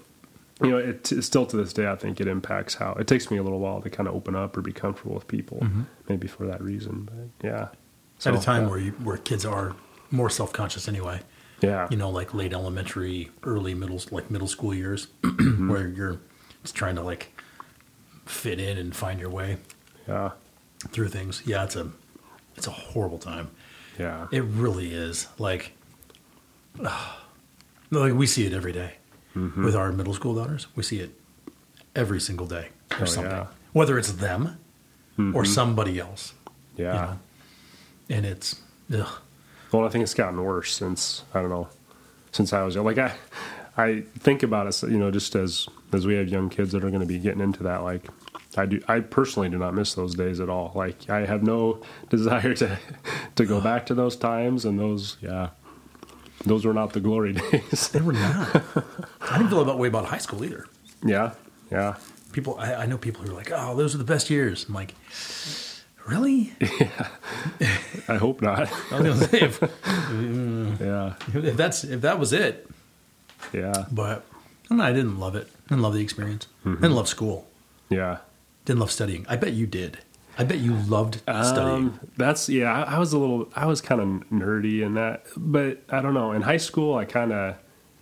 you 0.62 0.70
know, 0.70 0.78
it 0.78 1.08
still 1.24 1.46
to 1.46 1.56
this 1.56 1.72
day, 1.72 1.88
I 1.88 1.96
think 1.96 2.20
it 2.20 2.28
impacts 2.28 2.74
how 2.76 2.92
it 3.00 3.08
takes 3.08 3.32
me 3.32 3.38
a 3.38 3.44
little 3.44 3.60
while 3.60 3.82
to 3.82 3.90
kind 3.90 4.10
of 4.10 4.14
open 4.14 4.36
up 4.36 4.58
or 4.58 4.62
be 4.62 4.74
comfortable 4.74 5.16
with 5.16 5.30
people, 5.30 5.60
mm-hmm. 5.62 5.84
maybe 6.10 6.28
for 6.28 6.46
that 6.46 6.62
reason. 6.62 7.10
But 7.10 7.48
yeah, 7.48 7.70
At 8.26 8.36
a 8.36 8.42
time 8.42 8.64
yeah. 8.64 8.70
where 8.70 8.80
you, 8.80 8.92
where 9.04 9.18
kids 9.18 9.46
are 9.46 9.78
more 10.12 10.30
self 10.30 10.52
conscious 10.52 10.90
anyway. 10.90 11.22
yeah, 11.62 11.88
You 11.90 11.96
know, 11.96 12.10
like 12.10 12.34
late 12.34 12.52
elementary, 12.52 13.32
early 13.44 13.74
middle, 13.76 14.02
like 14.12 14.30
middle 14.30 14.50
school 14.50 14.74
years, 14.74 15.08
mm-hmm. 15.22 15.70
where 15.72 15.88
you're 15.88 16.20
just 16.64 16.76
trying 16.76 16.96
to 16.96 17.02
like 17.02 17.32
fit 18.26 18.60
in 18.60 18.78
and 18.78 18.94
find 18.94 19.22
your 19.22 19.30
way 19.30 19.58
yeah, 20.08 20.32
through 20.90 21.10
things. 21.10 21.42
Yeah, 21.46 21.64
it's 21.64 21.76
a 21.76 21.90
it's 22.56 22.68
a 22.68 22.72
horrible 22.72 23.18
time. 23.18 23.50
yeah, 23.98 24.28
It 24.32 24.44
really 24.44 24.94
is. 24.94 25.28
Like, 25.38 25.72
like 27.92 28.14
we 28.14 28.28
see 28.28 28.46
it 28.46 28.54
every 28.54 28.74
day 28.74 28.96
mm-hmm. 29.36 29.64
with 29.64 29.76
our 29.76 29.92
middle 29.92 30.14
school 30.14 30.36
daughters. 30.36 30.68
We 30.76 30.84
see 30.84 31.00
it 31.00 31.12
every 31.96 32.20
single 32.20 32.48
day 32.48 32.70
or 32.92 33.04
Oh, 33.04 33.06
something, 33.06 33.32
yeah. 33.32 33.48
whether 33.74 33.98
it's 33.98 34.12
them 34.14 34.58
or 35.18 35.22
mm-hmm. 35.24 35.46
somebody 35.46 36.00
else. 36.00 36.34
you 36.78 36.86
yeah. 36.86 36.94
know? 36.94 37.20
And 38.10 38.26
it's 38.26 38.60
ugh. 38.94 39.20
Well, 39.72 39.86
I 39.86 39.90
think 39.90 40.04
it's 40.04 40.14
gotten 40.14 40.44
worse 40.44 40.74
since 40.76 41.24
I 41.34 41.42
don't 41.42 41.50
know, 41.50 41.70
since 42.32 42.52
I 42.54 42.64
was 42.64 42.76
young. 42.76 42.86
Like 42.86 42.98
I, 42.98 43.14
I 43.78 44.04
think 44.20 44.44
about 44.44 44.68
it, 44.68 44.82
you 44.90 44.98
know, 44.98 45.12
just 45.12 45.36
as 45.36 45.68
as 45.94 46.06
we 46.06 46.16
have 46.16 46.28
young 46.28 46.50
kids 46.50 46.72
that 46.72 46.84
are 46.84 46.90
going 46.90 47.02
to 47.02 47.08
be 47.08 47.20
getting 47.20 47.42
into 47.42 47.64
that. 47.64 47.84
Like 47.84 48.08
I 48.58 48.66
do, 48.66 48.82
I 48.88 49.00
personally 49.00 49.50
do 49.50 49.58
not 49.58 49.74
miss 49.74 49.94
those 49.94 50.16
days 50.16 50.40
at 50.40 50.50
all. 50.50 50.72
Like 50.76 51.10
I 51.10 51.26
have 51.26 51.44
no 51.44 51.82
desire 52.10 52.54
to 52.56 52.78
to 53.36 53.46
go 53.46 53.62
back 53.62 53.86
to 53.88 53.94
those 53.94 54.16
times 54.16 54.66
and 54.66 54.80
those. 54.80 55.18
Yeah, 55.22 55.50
those 56.46 56.66
were 56.66 56.74
not 56.74 56.94
the 56.94 57.00
glory 57.00 57.34
days. 57.52 57.90
They 57.90 58.02
were 58.02 58.14
not. 58.14 58.64
I 59.22 59.38
didn't 59.38 59.50
feel 59.50 59.64
that 59.66 59.78
way 59.78 59.88
about 59.88 60.06
high 60.06 60.18
school 60.18 60.44
either. 60.44 60.66
yeah, 61.04 61.34
yeah, 61.72 61.96
People, 62.32 62.58
I, 62.60 62.76
I 62.76 62.86
know 62.86 62.98
people 62.98 63.24
who 63.24 63.32
are 63.32 63.36
like, 63.36 63.52
"Oh, 63.54 63.76
those 63.76 63.94
are 63.94 63.98
the 63.98 64.04
best 64.06 64.30
years." 64.30 64.66
I'm 64.68 64.74
like, 64.74 64.96
"Really?" 66.08 66.54
Yeah. 66.80 67.08
I 68.08 68.18
hope 68.18 68.42
not. 68.42 68.72
I 68.92 69.00
was 69.00 69.20
gonna 69.20 69.28
say 69.28 69.42
if, 69.42 69.60
mm, 69.60 70.80
yeah, 70.80 71.14
if 71.34 71.56
that's 71.56 71.84
if 71.84 72.02
that 72.02 72.20
was 72.20 72.34
it, 72.34 72.70
yeah, 73.54 73.86
but 73.92 74.26
I, 74.70 74.76
know, 74.76 74.84
I 74.84 74.94
didn't 74.94 75.20
love 75.20 75.36
it. 75.36 75.48
I 75.66 75.70
didn't 75.70 75.84
love 75.84 75.94
the 75.94 76.02
experience. 76.02 76.48
I 76.66 76.70
didn't 76.70 76.82
mm-hmm. 76.82 76.94
love 76.94 77.08
school. 77.08 77.48
yeah. 77.90 78.18
Didn't 78.66 78.80
love 78.80 78.92
studying. 78.92 79.26
I 79.28 79.36
bet 79.36 79.54
you 79.54 79.66
did. 79.68 80.00
I 80.38 80.44
bet 80.44 80.60
you 80.60 80.74
loved 80.74 81.16
studying. 81.22 81.90
Um, 81.90 82.00
that's 82.18 82.48
yeah. 82.48 82.72
I, 82.72 82.96
I 82.96 83.00
was 83.00 83.14
a 83.14 83.20
little. 83.20 83.50
I 83.56 83.66
was 83.66 83.82
kind 83.82 84.02
of 84.02 84.08
nerdy 84.30 84.82
in 84.82 84.94
that, 84.94 85.26
but 85.36 85.84
I 85.90 86.02
don't 86.02 86.14
know. 86.14 86.32
In 86.32 86.42
high 86.42 86.58
school, 86.58 86.96
I 86.96 87.06
kind 87.06 87.32
of 87.32 87.58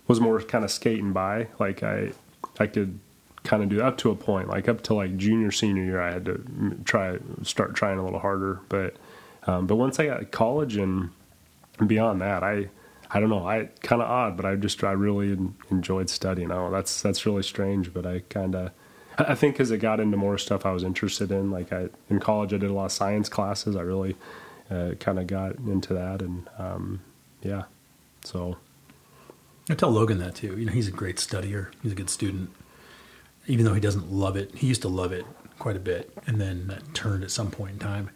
was 0.06 0.20
more 0.20 0.40
kind 0.40 0.64
of 0.64 0.70
skating 0.70 1.12
by. 1.12 1.48
Like 1.58 1.82
I, 1.82 2.12
I 2.58 2.66
could 2.66 2.98
kind 3.42 3.62
of 3.62 3.68
do 3.68 3.82
up 3.82 3.98
to 3.98 4.10
a 4.10 4.16
point. 4.16 4.48
Like 4.48 4.68
up 4.68 4.82
to 4.82 4.94
like 4.94 5.16
junior 5.16 5.50
senior 5.50 5.84
year, 5.84 6.00
I 6.00 6.12
had 6.12 6.24
to 6.26 6.80
try 6.84 7.18
start 7.42 7.74
trying 7.74 7.98
a 7.98 8.04
little 8.04 8.20
harder. 8.20 8.60
But 8.68 8.96
um, 9.46 9.66
but 9.66 9.76
once 9.76 9.98
I 9.98 10.06
got 10.06 10.18
to 10.18 10.24
college 10.24 10.76
and 10.76 11.10
beyond 11.84 12.20
that, 12.20 12.42
I 12.44 12.68
I 13.10 13.18
don't 13.18 13.30
know. 13.30 13.46
I 13.46 13.70
kind 13.82 14.00
of 14.00 14.08
odd, 14.08 14.36
but 14.36 14.46
I 14.46 14.54
just 14.54 14.82
I 14.84 14.92
really 14.92 15.36
enjoyed 15.70 16.08
studying. 16.08 16.52
Oh, 16.52 16.70
that's 16.70 17.02
that's 17.02 17.26
really 17.26 17.42
strange, 17.42 17.92
but 17.92 18.06
I 18.06 18.20
kind 18.28 18.54
of. 18.54 18.70
I 19.18 19.34
think 19.34 19.60
as 19.60 19.70
it 19.70 19.78
got 19.78 20.00
into 20.00 20.16
more 20.16 20.38
stuff 20.38 20.64
I 20.64 20.72
was 20.72 20.82
interested 20.82 21.30
in, 21.30 21.50
like 21.50 21.72
I 21.72 21.88
in 22.08 22.20
college, 22.20 22.54
I 22.54 22.58
did 22.58 22.70
a 22.70 22.72
lot 22.72 22.86
of 22.86 22.92
science 22.92 23.28
classes. 23.28 23.76
I 23.76 23.82
really 23.82 24.16
uh, 24.70 24.92
kind 25.00 25.18
of 25.18 25.26
got 25.26 25.56
into 25.56 25.94
that, 25.94 26.22
and 26.22 26.48
um, 26.58 27.00
yeah, 27.42 27.64
so 28.24 28.56
I 29.68 29.74
tell 29.74 29.90
Logan 29.90 30.18
that 30.18 30.34
too. 30.34 30.58
You 30.58 30.66
know, 30.66 30.72
he's 30.72 30.88
a 30.88 30.92
great 30.92 31.16
studier. 31.16 31.72
He's 31.82 31.92
a 31.92 31.96
good 31.96 32.10
student. 32.10 32.50
Even 33.46 33.64
though 33.64 33.74
he 33.74 33.80
doesn't 33.80 34.12
love 34.12 34.36
it, 34.36 34.54
he 34.54 34.66
used 34.66 34.82
to 34.82 34.88
love 34.88 35.12
it 35.12 35.24
quite 35.58 35.76
a 35.76 35.80
bit, 35.80 36.12
and 36.26 36.40
then 36.40 36.68
that 36.68 36.94
turned 36.94 37.24
at 37.24 37.30
some 37.30 37.50
point 37.50 37.72
in 37.72 37.78
time. 37.78 38.10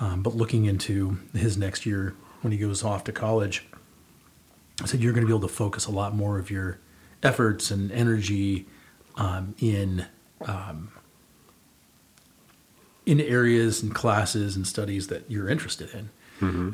Um, 0.00 0.22
but 0.22 0.34
looking 0.34 0.64
into 0.64 1.18
his 1.32 1.56
next 1.56 1.84
year 1.84 2.14
when 2.40 2.52
he 2.52 2.58
goes 2.58 2.82
off 2.82 3.04
to 3.04 3.12
college, 3.12 3.66
I 4.80 4.86
said 4.86 5.00
you're 5.00 5.12
going 5.12 5.22
to 5.22 5.26
be 5.26 5.32
able 5.32 5.46
to 5.46 5.54
focus 5.54 5.86
a 5.86 5.92
lot 5.92 6.14
more 6.14 6.38
of 6.38 6.50
your 6.50 6.78
efforts 7.22 7.70
and 7.70 7.92
energy 7.92 8.66
um, 9.16 9.54
in 9.60 10.06
um, 10.46 10.90
in 13.06 13.20
areas 13.20 13.82
and 13.82 13.94
classes 13.94 14.56
and 14.56 14.66
studies 14.66 15.08
that 15.08 15.30
you're 15.30 15.48
interested 15.48 15.90
in. 15.94 16.10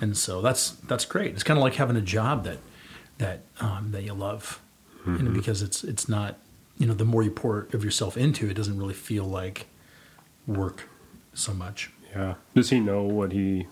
And 0.00 0.16
so 0.16 0.40
that's 0.40 0.70
that's 0.70 1.04
great. 1.04 1.34
It's 1.34 1.42
kind 1.42 1.58
of 1.58 1.62
like 1.62 1.74
having 1.74 1.94
a 1.96 2.00
job 2.00 2.44
that 2.44 2.56
that 3.18 3.42
um, 3.60 3.90
that 3.90 4.02
you 4.02 4.14
love, 4.14 4.62
you 5.06 5.12
know, 5.18 5.30
because 5.30 5.60
it's 5.60 5.84
it's 5.84 6.08
not 6.08 6.38
you 6.78 6.86
know 6.86 6.94
the 6.94 7.04
more 7.04 7.22
you 7.22 7.30
pour 7.30 7.66
of 7.74 7.84
yourself 7.84 8.16
into 8.16 8.48
it, 8.48 8.54
doesn't 8.54 8.78
really 8.78 8.94
feel 8.94 9.24
like 9.24 9.66
work 10.46 10.88
so 11.34 11.52
much. 11.52 11.90
yeah. 12.16 12.34
Does 12.54 12.70
he 12.70 12.80
know 12.80 13.02
what 13.02 13.32
he 13.32 13.66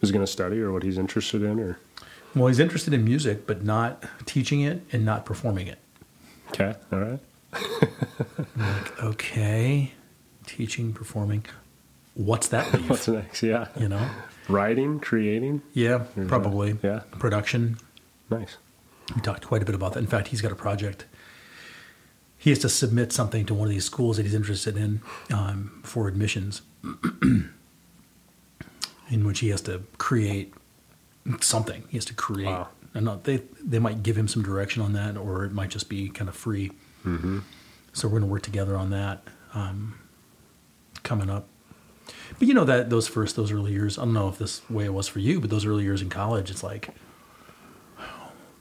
is 0.00 0.10
going 0.10 0.24
to 0.24 0.30
study 0.32 0.58
or 0.58 0.72
what 0.72 0.82
he's 0.84 0.96
interested 0.96 1.42
in? 1.42 1.60
Or 1.60 1.78
Well, 2.34 2.46
he's 2.46 2.58
interested 2.58 2.94
in 2.94 3.04
music, 3.04 3.46
but 3.46 3.62
not 3.62 4.02
teaching 4.24 4.62
it 4.62 4.80
and 4.90 5.04
not 5.04 5.26
performing 5.26 5.66
it. 5.66 5.78
okay, 6.48 6.74
all 6.90 6.98
right, 6.98 7.20
Like, 7.52 9.02
okay, 9.02 9.92
teaching, 10.46 10.92
performing. 10.92 11.44
What's 12.14 12.48
that 12.48 12.72
leave? 12.72 12.90
what's 12.90 13.08
next? 13.08 13.42
Yeah, 13.42 13.68
you 13.78 13.88
know? 13.88 14.08
writing, 14.48 15.00
creating. 15.00 15.62
Yeah, 15.72 16.04
There's 16.14 16.28
probably. 16.28 16.72
that. 16.72 16.84
Yeah. 17.12 17.18
Production. 17.18 17.78
Nice. 18.28 18.56
We 19.14 19.20
talked 19.22 19.46
quite 19.46 19.62
a 19.62 19.64
bit 19.64 19.74
about 19.74 19.94
that. 19.94 20.00
In 20.00 20.06
fact, 20.06 20.28
he's 20.28 20.40
got 20.40 20.52
a 20.52 20.56
project. 20.56 21.06
He 22.36 22.50
has 22.50 22.58
to 22.60 22.68
submit 22.68 23.12
something 23.12 23.44
to 23.46 23.54
one 23.54 23.66
of 23.68 23.70
these 23.70 23.84
schools 23.84 24.16
that 24.16 24.22
he's 24.24 24.34
interested 24.34 24.76
in 24.76 25.02
um, 25.32 25.80
for 25.84 26.08
admissions, 26.08 26.62
in 27.22 27.50
which 29.10 29.40
he 29.40 29.48
has 29.50 29.60
to 29.62 29.82
create 29.98 30.54
something. 31.40 31.84
He 31.88 31.96
has 31.96 32.04
to 32.06 32.14
create. 32.14 32.46
Wow. 32.46 32.68
And 32.94 33.04
not, 33.04 33.24
they 33.24 33.42
they 33.62 33.78
might 33.78 34.02
give 34.02 34.16
him 34.16 34.26
some 34.26 34.42
direction 34.42 34.82
on 34.82 34.94
that, 34.94 35.16
or 35.16 35.44
it 35.44 35.52
might 35.52 35.70
just 35.70 35.88
be 35.88 36.08
kind 36.08 36.28
of 36.28 36.34
free. 36.34 36.72
Mm-hmm. 37.04 37.38
So 37.92 38.08
we're 38.08 38.18
going 38.18 38.22
to 38.22 38.28
work 38.28 38.42
together 38.42 38.76
on 38.76 38.90
that 38.90 39.22
um, 39.54 39.98
coming 41.02 41.28
up. 41.30 41.46
But 42.38 42.46
you 42.48 42.54
know 42.54 42.64
that 42.64 42.90
those 42.90 43.08
first 43.08 43.36
those 43.36 43.50
early 43.52 43.72
years, 43.72 43.98
I 43.98 44.04
don't 44.04 44.12
know 44.14 44.28
if 44.28 44.38
this 44.38 44.68
way 44.70 44.84
it 44.84 44.94
was 44.94 45.08
for 45.08 45.18
you, 45.18 45.40
but 45.40 45.50
those 45.50 45.64
early 45.66 45.82
years 45.84 46.00
in 46.02 46.08
college, 46.08 46.50
it's 46.50 46.62
like 46.62 46.90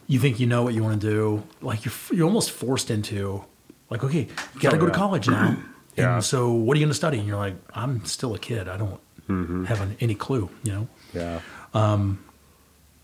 you 0.07 0.19
think 0.19 0.39
you 0.39 0.47
know 0.47 0.63
what 0.63 0.73
you 0.73 0.83
want 0.83 0.99
to 0.99 1.07
do, 1.07 1.43
like 1.61 1.85
you're 1.85 1.93
you're 2.11 2.25
almost 2.27 2.51
forced 2.51 2.89
into 2.89 3.43
like 3.89 4.03
okay, 4.03 4.27
you 4.55 4.59
got 4.61 4.71
to 4.71 4.77
Oh, 4.77 4.79
go 4.79 4.85
to 4.87 4.91
college 4.91 5.27
now. 5.27 5.57
Yeah. 5.97 6.13
And 6.15 6.23
so 6.23 6.51
what 6.53 6.77
are 6.77 6.79
you 6.79 6.85
going 6.85 6.91
to 6.91 6.95
study? 6.95 7.17
And 7.17 7.27
you're 7.27 7.35
like, 7.35 7.55
I'm 7.73 8.05
still 8.05 8.33
a 8.33 8.39
kid. 8.39 8.67
I 8.69 8.77
don't 8.77 9.01
Mm-hmm. 9.27 9.65
have 9.65 9.81
an, 9.81 9.97
any 9.99 10.15
clue. 10.15 10.49
You 10.63 10.71
know, 10.71 10.87
Yeah. 11.13 12.09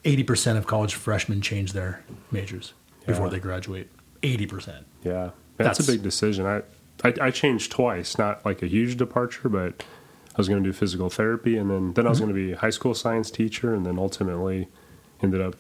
eighty 0.06 0.24
percent 0.24 0.58
of 0.58 0.66
college 0.66 0.94
freshmen 0.96 1.42
change 1.42 1.74
their 1.74 2.04
majors 2.32 2.74
before 3.06 3.30
they 3.30 3.40
graduate. 3.40 3.90
Eighty 4.24 4.46
percent. 4.46 4.86
Yeah, 5.04 5.32
that's, 5.58 5.78
That's- 5.78 5.88
a 5.88 5.92
big 5.92 6.04
decision. 6.04 6.46
I, 6.46 6.64
I 7.04 7.14
I 7.22 7.32
changed 7.32 7.72
twice, 7.72 8.18
not 8.18 8.46
like 8.46 8.62
a 8.64 8.68
huge 8.68 8.98
departure, 8.98 9.50
but 9.50 9.84
I 10.34 10.38
was 10.38 10.48
going 10.50 10.64
to 10.64 10.68
do 10.70 10.74
physical 10.74 11.10
therapy, 11.10 11.58
and 11.58 11.70
then 11.70 11.94
then 11.94 12.06
I 12.08 12.10
was 12.10 12.20
going 12.20 12.30
to 12.30 12.36
be 12.36 12.54
a 12.54 12.58
high 12.58 12.70
school 12.70 12.94
science 12.94 13.30
teacher, 13.32 13.74
and 13.74 13.86
then 13.86 14.00
ultimately 14.00 14.68
ended 15.22 15.42
up 15.42 15.56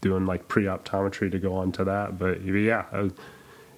doing 0.00 0.26
like 0.26 0.48
pre 0.48 0.64
optometry 0.64 1.30
to 1.30 1.38
go 1.38 1.54
on 1.54 1.72
to 1.72 1.84
that. 1.84 2.18
But 2.18 2.42
yeah, 2.44 2.84
I, 2.92 3.10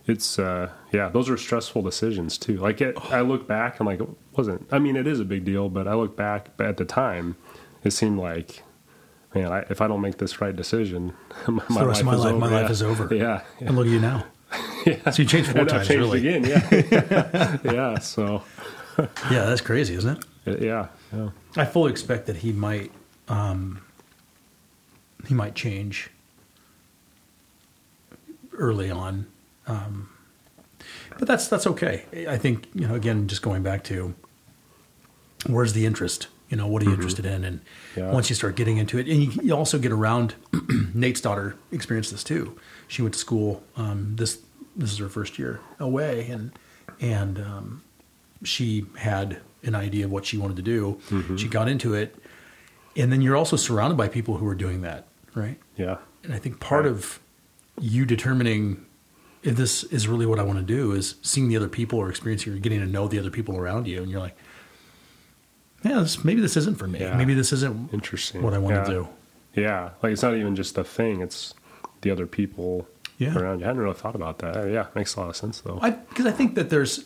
it's 0.07 0.39
uh, 0.39 0.71
yeah, 0.93 1.09
those 1.09 1.29
are 1.31 1.37
stressful 1.37 1.83
decisions 1.83 2.39
too. 2.39 2.57
Like 2.57 2.81
it, 2.81 2.97
I 3.13 3.21
look 3.21 3.47
back 3.47 3.81
and 3.81 3.87
like 3.87 4.01
it 4.01 4.09
wasn't. 4.33 4.67
I 4.73 4.79
mean, 4.79 4.97
it 4.97 5.07
is 5.07 5.21
a 5.21 5.25
big 5.25 5.45
deal, 5.45 5.69
but 5.69 5.87
I 5.87 5.95
look 5.95 6.17
back. 6.17 6.57
But 6.57 6.67
at 6.67 6.77
the 6.77 6.85
time, 6.85 7.37
it 7.83 7.93
seemed 7.93 8.19
like. 8.19 8.63
Man, 9.35 9.53
I, 9.53 9.61
if 9.71 9.81
I 9.81 9.89
don't 9.89 10.01
make 10.01 10.19
this 10.19 10.41
right 10.41 10.55
decision, 10.55 11.13
my, 11.49 11.63
the 11.81 11.87
rest 11.89 12.01
of 12.01 12.07
my 12.07 12.15
life- 12.15 12.37
my 12.37 12.49
Yeah. 12.51 12.61
life 12.63 12.71
is 12.71 12.83
over. 12.83 13.13
Yeah, 13.15 13.43
yeah. 13.61 13.67
And 13.69 13.77
look 13.77 13.87
at 13.87 13.93
you 13.93 14.01
now. 14.01 14.25
Yeah. 14.87 15.11
So 15.11 15.23
you 15.23 15.29
changed 15.29 15.51
four 15.51 15.63
And 15.63 15.71
times, 15.71 15.89
changed 15.89 16.01
really. 16.03 16.29
again. 16.29 16.45
Yeah. 16.45 17.57
yeah. 17.65 17.99
So, 18.01 18.43
Yeah, 18.99 19.47
that's 19.47 19.63
crazy, 19.63 19.95
isn't 19.95 20.23
it? 20.47 20.61
yeah. 20.63 20.89
Yeah. 21.11 21.31
I 21.57 21.65
fully 21.65 21.91
expect 21.91 22.27
that 22.27 22.37
he 22.37 22.53
might 22.53 22.93
um, 23.29 23.81
he 25.27 25.33
might 25.33 25.55
change 25.55 26.11
early 28.53 28.91
on, 28.91 29.27
um, 29.67 30.11
but 31.19 31.27
that's 31.27 31.49
that's 31.49 31.67
okay. 31.67 32.05
I 32.29 32.37
think 32.37 32.69
you 32.75 32.87
know 32.87 32.95
again, 32.95 33.27
just 33.27 33.41
going 33.41 33.63
back 33.63 33.85
to 33.85 34.15
where's 35.47 35.73
the 35.73 35.87
interest? 35.87 36.29
You 36.55 36.59
know, 36.61 36.69
what 36.69 36.83
are 36.83 36.85
you 36.85 36.93
interested 36.93 37.27
in? 37.27 37.43
And 37.43 37.61
Yeah. 37.97 38.13
once 38.13 38.31
you 38.31 38.37
start 38.37 38.55
getting 38.55 38.77
into 38.77 38.97
it, 38.97 39.09
and 39.09 39.21
you, 39.25 39.43
you 39.43 39.57
also 39.57 39.77
get 39.77 39.91
around. 39.91 40.37
Nate's 40.95 41.21
daughter 41.21 41.57
experienced 41.73 42.13
this 42.13 42.23
too. 42.23 42.57
She 42.87 43.03
went 43.03 43.15
to 43.15 43.19
school. 43.19 43.65
Um, 43.77 44.15
this 44.15 44.39
this 44.77 44.93
is 44.93 44.99
her 44.99 45.09
first 45.09 45.37
year 45.37 45.59
away, 45.81 46.29
and 46.31 46.53
and 47.01 47.39
um, 47.41 47.83
she 48.45 48.87
had 48.99 49.41
an 49.65 49.75
idea 49.75 50.05
of 50.05 50.13
what 50.13 50.25
she 50.27 50.37
wanted 50.39 50.55
to 50.59 50.63
do. 50.63 51.01
She 51.37 51.49
got 51.49 51.69
into 51.69 51.93
it, 51.93 52.15
and 52.95 53.11
then 53.11 53.21
you're 53.21 53.35
also 53.37 53.57
surrounded 53.57 53.97
by 53.97 54.07
people 54.07 54.37
who 54.37 54.47
are 54.47 54.55
doing 54.55 54.83
that, 54.83 55.09
right? 55.35 55.59
Yeah. 55.77 55.97
And 56.23 56.33
I 56.33 56.39
think 56.39 56.61
part 56.61 56.85
Right. 56.85 56.93
of 56.93 57.19
you 57.81 58.05
determining 58.07 58.87
if 59.43 59.57
this 59.57 59.83
is 59.85 60.07
really 60.07 60.25
what 60.25 60.39
I 60.39 60.45
want 60.45 60.61
to 60.61 60.65
do 60.65 60.93
is 60.93 61.17
seeing 61.21 61.49
the 61.49 61.57
other 61.57 61.69
people 61.69 61.99
or 61.99 62.09
experiencing 62.11 62.53
or 62.53 62.59
getting 62.59 62.79
to 62.79 62.87
know 62.87 63.09
the 63.09 63.19
other 63.19 63.31
people 63.31 63.57
around 63.57 63.89
you, 63.89 64.01
and 64.03 64.09
you're 64.09 64.21
like, 64.21 64.37
yeah, 65.85 66.01
this, 66.01 66.25
maybe 66.25 66.41
this 66.41 66.57
isn't 66.57 66.79
for 66.79 66.87
me. 66.89 67.01
Yeah. 67.01 67.17
Maybe 67.17 67.35
this 67.35 67.53
isn't 67.53 67.93
Interesting. 67.93 68.43
what 68.43 68.55
I 68.55 68.59
want 68.59 68.77
yeah. 68.77 68.85
to 68.85 68.91
do. 68.91 69.09
Yeah. 69.55 69.91
Like 70.03 70.13
it's 70.13 70.23
not 70.23 70.35
even 70.35 70.57
just 70.57 70.75
the 70.75 70.85
thing; 70.85 71.21
it's 71.21 71.55
the 72.01 72.11
other 72.11 72.27
people 72.27 72.89
Yeah. 73.19 73.37
around 73.37 73.61
you. 73.61 73.65
I 73.67 73.69
hadn't 73.69 73.83
really 73.83 73.95
thought 73.95 74.15
about 74.15 74.39
that. 74.41 74.71
Yeah, 74.71 74.87
makes 74.95 75.15
a 75.17 75.21
lot 75.21 75.29
of 75.31 75.37
sense 75.37 75.61
though. 75.61 75.79
Because 76.09 76.27
I 76.27 76.33
think 76.33 76.55
that 76.57 76.71
there's 76.71 77.05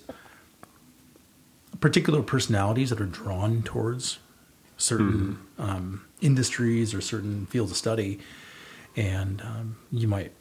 particular 1.80 2.22
personalities 2.22 2.90
that 2.90 3.00
are 3.00 3.06
drawn 3.06 3.62
towards 3.62 4.18
certain 4.76 5.38
um, 5.58 6.04
industries 6.20 6.94
or 6.94 7.00
certain 7.00 7.46
fields 7.46 7.70
of 7.70 7.76
study, 7.76 8.18
and 8.96 9.40
um, 9.42 9.76
you 9.92 10.08
might 10.08 10.32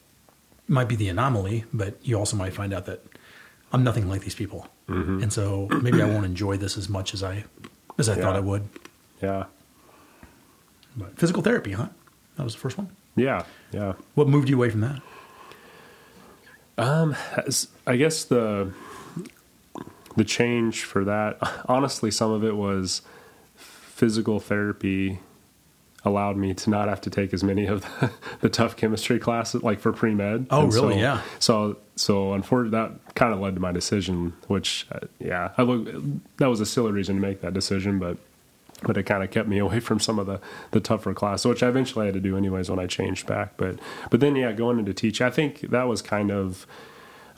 might 0.68 0.88
be 0.88 0.96
the 0.96 1.08
anomaly, 1.08 1.64
but 1.72 1.96
you 2.02 2.16
also 2.18 2.36
might 2.36 2.52
find 2.52 2.72
out 2.74 2.84
that 2.86 3.02
I'm 3.72 3.82
nothing 3.84 4.08
like 4.08 4.20
these 4.22 4.34
people, 4.34 4.68
and 4.86 5.32
so 5.32 5.68
maybe 5.82 6.00
I 6.02 6.06
won't 6.06 6.24
enjoy 6.24 6.56
this 6.56 6.76
as 6.78 6.88
much 6.88 7.14
as 7.14 7.22
I 7.22 7.44
as 7.98 8.08
I 8.08 8.14
thought 8.14 8.32
Yeah. 8.32 8.38
I 8.38 8.40
would. 8.40 8.68
yeah. 9.22 9.44
But 10.96 11.18
physical 11.18 11.42
therapy, 11.42 11.72
huh? 11.72 11.88
That 12.36 12.44
was 12.44 12.54
the 12.54 12.60
first 12.60 12.78
one. 12.78 12.88
Yeah. 13.16 13.44
Yeah. 13.72 13.94
What 14.14 14.28
moved 14.28 14.48
you 14.48 14.56
away 14.56 14.70
from 14.70 14.80
that? 14.80 15.00
Um, 16.76 17.16
as- 17.36 17.68
I 17.86 17.96
guess 17.96 18.24
the 18.24 18.72
the 20.16 20.24
change 20.24 20.82
for 20.82 21.04
that, 21.04 21.38
honestly, 21.68 22.10
some 22.10 22.30
of 22.32 22.42
it 22.44 22.56
was 22.56 23.02
physical 23.56 24.40
therapy 24.40 25.20
allowed 26.08 26.36
me 26.36 26.54
to 26.54 26.70
not 26.70 26.88
have 26.88 27.00
to 27.02 27.10
take 27.10 27.32
as 27.32 27.44
many 27.44 27.66
of 27.66 27.82
the, 28.00 28.10
the 28.40 28.48
tough 28.48 28.76
chemistry 28.76 29.18
classes, 29.18 29.62
like 29.62 29.78
for 29.78 29.92
pre 29.92 30.14
med. 30.14 30.46
Oh, 30.50 30.66
really? 30.66 30.94
So, 30.94 31.00
Yeah. 31.00 31.22
So, 31.38 31.76
so 31.96 32.32
unfortunately, 32.32 32.78
that 32.78 33.14
kind 33.14 33.32
of 33.32 33.40
led 33.40 33.54
to 33.54 33.60
my 33.60 33.72
decision. 33.72 34.32
Which, 34.48 34.86
uh, 34.90 35.06
yeah, 35.18 35.52
I 35.56 35.62
look, 35.62 35.88
that 36.38 36.46
was 36.46 36.60
a 36.60 36.66
silly 36.66 36.92
reason 36.92 37.16
to 37.16 37.22
make 37.22 37.40
that 37.42 37.54
decision, 37.54 37.98
but 37.98 38.16
but 38.82 38.96
it 38.96 39.04
kind 39.04 39.22
of 39.22 39.30
kept 39.30 39.48
me 39.48 39.58
away 39.64 39.80
from 39.80 40.00
some 40.00 40.18
of 40.18 40.26
the 40.26 40.40
the 40.72 40.80
tougher 40.80 41.14
classes, 41.14 41.46
which 41.46 41.62
I 41.62 41.68
eventually 41.68 42.06
had 42.06 42.14
to 42.14 42.20
do 42.20 42.36
anyways 42.36 42.70
when 42.70 42.78
I 42.78 42.86
changed 42.86 43.26
back. 43.26 43.56
But 43.56 43.78
but 44.10 44.20
then 44.20 44.34
yeah, 44.36 44.52
going 44.52 44.78
into 44.78 44.94
teach, 44.94 45.20
I 45.20 45.30
think 45.30 45.60
that 45.60 45.88
was 45.88 46.02
kind 46.02 46.30
of 46.30 46.66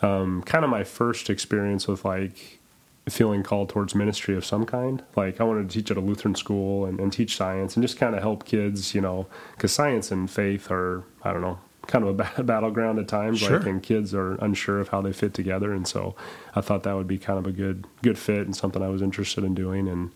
um, 0.02 0.42
kind 0.44 0.64
of 0.64 0.70
my 0.70 0.84
first 0.84 1.28
experience 1.28 1.86
with 1.86 2.04
like 2.04 2.59
feeling 3.08 3.42
called 3.42 3.68
towards 3.68 3.94
ministry 3.94 4.36
of 4.36 4.44
some 4.44 4.66
kind. 4.66 5.02
Like 5.16 5.40
I 5.40 5.44
wanted 5.44 5.68
to 5.68 5.74
teach 5.74 5.90
at 5.90 5.96
a 5.96 6.00
Lutheran 6.00 6.34
school 6.34 6.84
and, 6.84 7.00
and 7.00 7.12
teach 7.12 7.36
science 7.36 7.76
and 7.76 7.82
just 7.82 7.96
kind 7.96 8.14
of 8.14 8.22
help 8.22 8.44
kids, 8.44 8.94
you 8.94 9.00
know, 9.00 9.26
because 9.52 9.72
science 9.72 10.10
and 10.10 10.30
faith 10.30 10.70
are, 10.70 11.04
I 11.22 11.32
don't 11.32 11.42
know, 11.42 11.58
kind 11.86 12.06
of 12.06 12.38
a 12.38 12.42
battleground 12.42 12.98
at 12.98 13.08
times. 13.08 13.40
Sure. 13.40 13.58
Like, 13.58 13.66
and 13.66 13.82
kids 13.82 14.14
are 14.14 14.34
unsure 14.34 14.80
of 14.80 14.88
how 14.88 15.00
they 15.00 15.12
fit 15.12 15.34
together. 15.34 15.72
And 15.72 15.86
so 15.86 16.14
I 16.54 16.60
thought 16.60 16.82
that 16.84 16.94
would 16.94 17.08
be 17.08 17.18
kind 17.18 17.38
of 17.38 17.46
a 17.46 17.52
good, 17.52 17.86
good 18.02 18.18
fit 18.18 18.42
and 18.42 18.54
something 18.54 18.82
I 18.82 18.88
was 18.88 19.02
interested 19.02 19.44
in 19.44 19.54
doing. 19.54 19.88
And, 19.88 20.10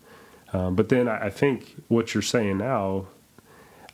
um, 0.53 0.75
but 0.75 0.89
then 0.89 1.07
I, 1.07 1.25
I 1.25 1.29
think 1.29 1.75
what 1.87 2.13
you're 2.13 2.21
saying 2.21 2.59
now, 2.59 3.07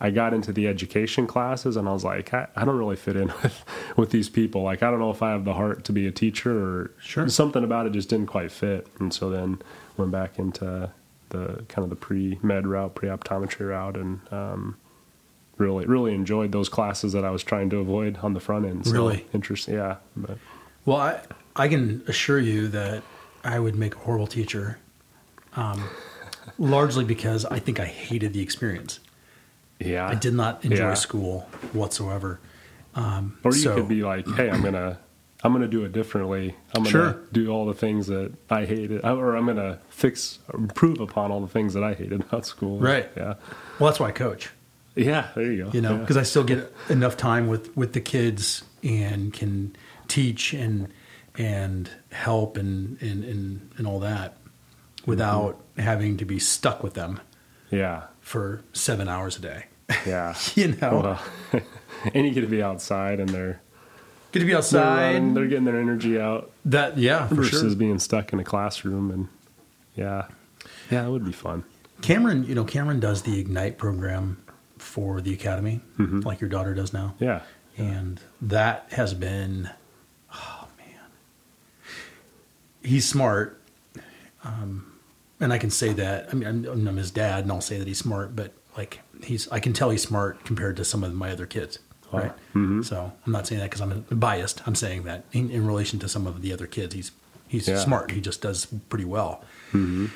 I 0.03 0.09
got 0.09 0.33
into 0.33 0.51
the 0.51 0.67
education 0.67 1.27
classes 1.27 1.77
and 1.77 1.87
I 1.87 1.93
was 1.93 2.03
like, 2.03 2.33
I, 2.33 2.47
I 2.55 2.65
don't 2.65 2.75
really 2.77 2.95
fit 2.95 3.15
in 3.15 3.27
with, 3.43 3.63
with 3.95 4.09
these 4.09 4.29
people. 4.29 4.63
Like, 4.63 4.81
I 4.81 4.89
don't 4.89 4.99
know 4.99 5.11
if 5.11 5.21
I 5.21 5.29
have 5.29 5.45
the 5.45 5.53
heart 5.53 5.83
to 5.85 5.93
be 5.93 6.07
a 6.07 6.11
teacher 6.11 6.51
or 6.57 6.91
Sure. 6.99 7.29
something 7.29 7.63
about 7.63 7.85
it 7.85 7.91
just 7.93 8.09
didn't 8.09 8.25
quite 8.27 8.51
fit. 8.51 8.87
And 8.99 9.13
so 9.13 9.29
then 9.29 9.61
went 9.97 10.11
back 10.11 10.39
into 10.39 10.91
the 11.29 11.63
kind 11.69 11.83
of 11.83 11.89
the 11.91 11.95
pre 11.95 12.39
med 12.41 12.65
route, 12.67 12.95
pre 12.95 13.09
optometry 13.09 13.69
route, 13.69 13.95
and 13.95 14.19
um, 14.33 14.75
really, 15.57 15.85
really 15.85 16.15
enjoyed 16.15 16.51
those 16.51 16.67
classes 16.67 17.13
that 17.13 17.23
I 17.23 17.29
was 17.29 17.43
trying 17.43 17.69
to 17.69 17.77
avoid 17.77 18.17
on 18.23 18.33
the 18.33 18.39
front 18.39 18.65
end. 18.65 18.87
So 18.87 18.93
Really? 18.93 19.27
interesting. 19.33 19.75
Yeah. 19.75 19.97
But 20.17 20.39
Well, 20.83 20.97
I, 20.97 21.21
I 21.55 21.67
can 21.67 22.03
assure 22.07 22.39
you 22.39 22.67
that 22.69 23.03
I 23.43 23.59
would 23.59 23.75
make 23.75 23.93
a 23.95 23.99
horrible 23.99 24.25
teacher, 24.27 24.79
um, 25.55 25.87
largely 26.57 27.05
because 27.05 27.45
I 27.45 27.59
think 27.59 27.79
I 27.79 27.85
hated 27.85 28.33
the 28.33 28.41
experience. 28.41 28.99
Yeah. 29.85 30.07
I 30.07 30.15
did 30.15 30.33
not 30.33 30.63
enjoy 30.65 30.89
Yeah. 30.89 30.93
school 30.95 31.49
whatsoever. 31.73 32.39
Um, 32.95 33.37
Or 33.43 33.51
you 33.51 33.57
so- 33.61 33.75
could 33.75 33.87
be 33.87 34.03
like, 34.03 34.27
"Hey, 34.35 34.49
I'm 34.49 34.61
gonna, 34.61 34.99
I'm 35.43 35.53
gonna 35.53 35.67
do 35.67 35.83
it 35.85 35.91
differently. 35.93 36.55
I'm 36.75 36.83
gonna 36.83 36.89
Sure. 36.91 37.15
do 37.31 37.49
all 37.49 37.65
the 37.65 37.73
things 37.73 38.07
that 38.07 38.31
I 38.49 38.65
hated, 38.65 39.03
or 39.05 39.35
I'm 39.35 39.45
gonna 39.45 39.79
fix, 39.89 40.39
improve 40.53 40.99
upon 40.99 41.31
all 41.31 41.39
the 41.41 41.47
things 41.47 41.73
that 41.73 41.83
I 41.83 41.93
hated 41.93 42.21
about 42.21 42.45
school." 42.45 42.79
Right. 42.79 43.09
Yeah. 43.15 43.35
Well, 43.79 43.89
that's 43.89 43.99
why 43.99 44.07
I 44.09 44.11
coach. 44.11 44.49
Yeah. 44.95 45.27
There 45.35 45.51
you 45.51 45.63
go. 45.65 45.71
you 45.73 45.79
know 45.81 45.93
Yeah. 45.93 45.97
because 45.99 46.17
i 46.17 46.23
still 46.23 46.43
get 46.43 46.69
enough 46.89 47.15
time 47.15 47.47
with 47.47 47.75
with 47.77 47.93
the 47.93 48.01
kids 48.01 48.63
and 48.83 49.31
can 49.31 49.73
teach 50.09 50.53
and 50.53 50.89
and 51.37 51.89
help 52.11 52.57
and 52.57 52.97
and 53.01 53.23
and, 53.23 53.69
and 53.77 53.87
all 53.87 53.99
that 54.01 54.35
without 55.05 55.61
having 55.77 56.17
to 56.17 56.25
be 56.25 56.39
stuck 56.39 56.83
with 56.83 56.93
them 56.93 57.21
Yeah. 57.69 58.01
for 58.19 58.61
seven 58.73 59.07
hours 59.07 59.37
a 59.37 59.41
day 59.41 59.63
Yeah. 60.05 60.35
you 60.55 60.69
know 60.81 61.19
Well, 61.53 61.61
and 62.13 62.25
you 62.25 62.31
get 62.33 62.41
to 62.41 62.47
be 62.47 62.61
outside, 62.63 63.19
and 63.19 63.29
they're 63.29 63.61
get 64.31 64.39
to 64.39 64.45
be 64.45 64.51
they're, 64.51 64.57
outside 64.57 65.13
running, 65.13 65.33
they're 65.33 65.47
getting 65.47 65.65
their 65.65 65.79
energy 65.79 66.19
out 66.19 66.51
that 66.65 66.97
yeah 66.97 67.27
for 67.27 67.35
versus 67.35 67.59
sure 67.61 67.75
being 67.75 67.99
stuck 67.99 68.31
in 68.33 68.39
a 68.39 68.43
classroom. 68.43 69.11
And 69.11 69.27
yeah, 69.95 70.27
yeah, 70.89 71.05
it 71.05 71.09
would 71.09 71.25
be 71.25 71.31
fun. 71.33 71.63
cameron 72.01 72.43
you 72.45 72.55
know 72.55 72.63
cameron 72.63 72.99
does 72.99 73.21
the 73.23 73.39
ignite 73.39 73.77
program 73.77 74.41
for 74.77 75.21
the 75.21 75.33
academy 75.33 75.79
Mm-hmm. 75.99 76.21
like 76.21 76.41
your 76.41 76.49
daughter 76.49 76.73
does 76.73 76.93
now 76.93 77.13
Yeah. 77.19 77.41
and 77.77 78.19
that 78.41 78.87
has 78.91 79.13
been 79.13 79.69
oh 80.33 80.67
man 80.79 80.99
he's 82.83 83.07
smart 83.07 83.61
um, 84.43 84.91
and 85.39 85.53
i 85.53 85.57
can 85.59 85.69
say 85.69 85.93
that 85.93 86.27
i 86.31 86.33
mean 86.35 86.47
I'm, 86.67 86.87
I'm 86.87 86.97
his 86.97 87.11
dad 87.11 87.43
and 87.43 87.51
i'll 87.51 87.61
say 87.61 87.77
that 87.77 87.87
he's 87.87 87.99
smart 87.99 88.35
but 88.35 88.53
like 88.77 88.99
he's 89.23 89.47
i 89.51 89.59
can 89.59 89.73
tell 89.73 89.89
he's 89.89 90.01
smart 90.03 90.43
compared 90.45 90.75
to 90.77 90.83
some 90.85 91.03
of 91.03 91.13
my 91.13 91.31
other 91.31 91.45
kids 91.45 91.79
right 92.11 92.33
Mm-hmm. 92.53 92.81
so 92.81 93.11
i'm 93.25 93.31
not 93.31 93.47
saying 93.47 93.59
that 93.61 93.69
because 93.69 93.81
i'm 93.81 94.05
biased 94.11 94.61
i'm 94.67 94.75
saying 94.75 95.03
that 95.03 95.23
in, 95.31 95.49
in 95.49 95.65
relation 95.65 95.97
to 95.99 96.09
some 96.09 96.27
of 96.27 96.41
the 96.41 96.51
other 96.53 96.67
kids 96.67 96.93
he's 96.95 97.11
he's 97.47 97.67
Yeah. 97.67 97.79
smart 97.79 98.11
he 98.11 98.21
just 98.21 98.41
does 98.41 98.65
pretty 98.89 99.05
well 99.05 99.43
Mm-hmm. 99.73 100.07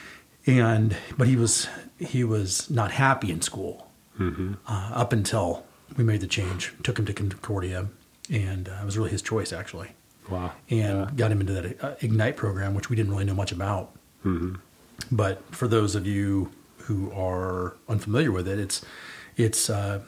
and 0.46 0.96
but 1.18 1.28
he 1.28 1.36
was 1.36 1.68
he 2.00 2.24
was 2.24 2.70
not 2.70 2.92
happy 2.92 3.32
in 3.32 3.42
school 3.42 3.88
Mm-hmm. 4.20 4.54
uh, 4.66 4.92
up 4.94 5.12
until 5.12 5.66
we 5.98 6.04
made 6.06 6.22
the 6.22 6.28
change 6.28 6.74
took 6.84 6.98
him 6.98 7.06
to 7.06 7.14
concordia 7.14 7.88
and 8.32 8.70
uh, 8.70 8.78
it 8.82 8.86
was 8.86 8.98
really 8.98 9.10
his 9.12 9.22
choice 9.22 9.52
actually 9.54 9.90
Wow. 10.30 10.52
and 10.70 10.80
Yeah. 11.00 11.10
got 11.16 11.32
him 11.32 11.42
into 11.42 11.54
that 11.54 11.84
uh, 11.84 11.96
ignite 12.02 12.36
program 12.38 12.74
which 12.76 12.90
we 12.90 12.96
didn't 12.96 13.12
really 13.12 13.26
know 13.26 13.34
much 13.36 13.52
about 13.52 13.92
Mm-hmm. 14.26 14.56
but 15.12 15.42
for 15.54 15.68
those 15.68 15.96
of 15.96 16.08
you 16.08 16.52
who 16.86 17.12
are 17.12 17.76
unfamiliar 17.88 18.32
with 18.32 18.48
it 18.48 18.60
it's 18.60 18.84
it's 19.38 19.70
uh, 19.70 20.02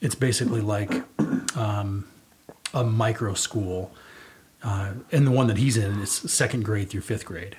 it's 0.00 0.14
basically 0.14 0.60
like 0.60 1.04
um, 1.56 2.06
a 2.72 2.82
micro 2.84 3.34
school 3.34 3.92
uh, 4.62 4.92
and 5.12 5.26
the 5.26 5.30
one 5.30 5.46
that 5.46 5.58
he's 5.58 5.76
in 5.76 6.00
is 6.00 6.10
second 6.10 6.64
grade 6.64 6.90
through 6.90 7.02
fifth 7.02 7.24
grade 7.24 7.56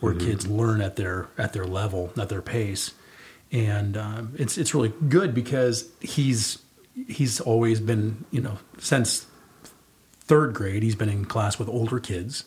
where 0.00 0.14
kids 0.14 0.46
learn 0.46 0.80
at 0.80 0.96
their 0.96 1.28
at 1.36 1.52
their 1.52 1.66
level 1.66 2.12
at 2.16 2.28
their 2.28 2.42
pace. 2.42 2.92
And 3.50 3.96
um, 3.96 4.34
it's 4.38 4.58
it's 4.58 4.74
really 4.74 4.92
good 5.08 5.34
because 5.34 5.88
he's 6.00 6.58
he's 7.06 7.40
always 7.40 7.80
been 7.80 8.24
you 8.30 8.40
know 8.40 8.58
since 8.78 9.26
third 10.20 10.52
grade 10.54 10.82
he's 10.82 10.94
been 10.94 11.08
in 11.08 11.24
class 11.24 11.58
with 11.58 11.68
older 11.68 11.98
kids 12.00 12.44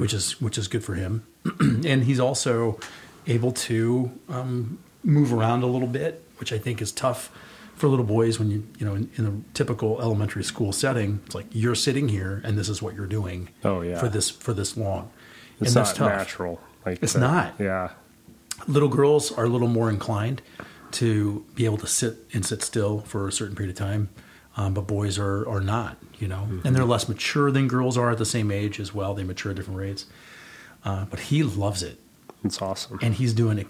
which 0.00 0.12
is 0.12 0.40
which 0.40 0.58
is 0.58 0.68
good 0.68 0.84
for 0.84 0.94
him. 0.94 1.24
And 1.60 2.04
he's 2.04 2.20
also 2.20 2.78
able 3.26 3.52
to 3.52 4.10
um, 4.28 4.78
move 5.02 5.32
around 5.32 5.62
a 5.62 5.66
little 5.66 5.88
bit 5.88 6.22
which 6.38 6.52
i 6.52 6.58
think 6.58 6.80
is 6.82 6.92
tough 6.92 7.30
for 7.74 7.88
little 7.88 8.04
boys 8.04 8.38
when 8.38 8.50
you 8.50 8.66
you 8.78 8.84
know 8.86 8.94
in, 8.94 9.10
in 9.16 9.26
a 9.26 9.54
typical 9.54 10.00
elementary 10.00 10.44
school 10.44 10.72
setting 10.72 11.20
it's 11.26 11.34
like 11.34 11.46
you're 11.52 11.74
sitting 11.74 12.08
here 12.08 12.42
and 12.44 12.58
this 12.58 12.68
is 12.68 12.82
what 12.82 12.94
you're 12.94 13.06
doing 13.06 13.48
Oh, 13.64 13.80
yeah. 13.80 13.98
for 13.98 14.08
this 14.08 14.28
for 14.30 14.52
this 14.52 14.76
long 14.76 15.10
It's 15.60 15.68
and 15.70 15.74
not 15.76 15.84
that's 15.86 15.98
tough 15.98 16.08
natural. 16.18 16.60
Like 16.84 17.02
It's 17.02 17.12
that. 17.14 17.20
not. 17.20 17.54
Yeah. 17.58 17.90
little 18.66 18.88
girls 18.88 19.32
are 19.32 19.44
a 19.44 19.48
little 19.48 19.68
more 19.68 19.88
inclined 19.90 20.42
to 20.92 21.44
be 21.54 21.64
able 21.64 21.78
to 21.78 21.86
sit 21.86 22.16
and 22.34 22.44
sit 22.44 22.62
still 22.62 23.00
for 23.00 23.28
a 23.28 23.32
certain 23.32 23.54
period 23.54 23.70
of 23.70 23.78
time, 23.78 24.08
um, 24.56 24.74
but 24.74 24.86
boys 24.86 25.18
are 25.18 25.48
are 25.48 25.60
not, 25.60 25.96
you 26.18 26.26
know, 26.26 26.48
and 26.64 26.74
they're 26.74 26.84
less 26.84 27.08
mature 27.08 27.50
than 27.50 27.68
girls 27.68 27.96
are 27.96 28.10
at 28.10 28.18
the 28.18 28.26
same 28.26 28.50
age 28.50 28.80
as 28.80 28.92
well. 28.94 29.14
They 29.14 29.22
mature 29.24 29.50
at 29.52 29.56
different 29.56 29.78
rates, 29.78 30.06
uh, 30.84 31.04
but 31.06 31.20
he 31.20 31.42
loves 31.42 31.82
it 31.82 31.98
It's 32.44 32.60
awesome. 32.60 32.98
and 33.02 33.14
he's 33.14 33.32
doing 33.32 33.58
it 33.58 33.66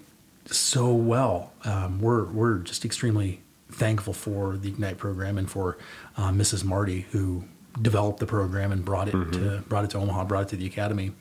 so 0.51 0.93
well. 0.93 1.53
Um, 1.65 2.01
we're 2.01 2.25
we're 2.25 2.59
just 2.59 2.85
extremely 2.85 3.43
thankful 3.71 4.13
for 4.13 4.57
the 4.57 4.69
Ignite 4.69 4.99
program 4.99 5.39
and 5.39 5.49
for 5.51 5.79
uh, 6.17 6.31
Mrs. 6.31 6.65
Marty 6.65 7.07
who 7.13 7.45
developed 7.81 8.19
the 8.19 8.27
program 8.27 8.73
and 8.73 8.85
brought 8.85 9.09
it 9.09 9.13
to 9.13 9.63
brought 9.69 9.85
it 9.85 9.91
to 9.91 9.99
Omaha, 9.99 10.25
brought 10.25 10.43
it 10.45 10.49
to 10.49 10.57
the 10.57 10.67
academy. 10.67 11.13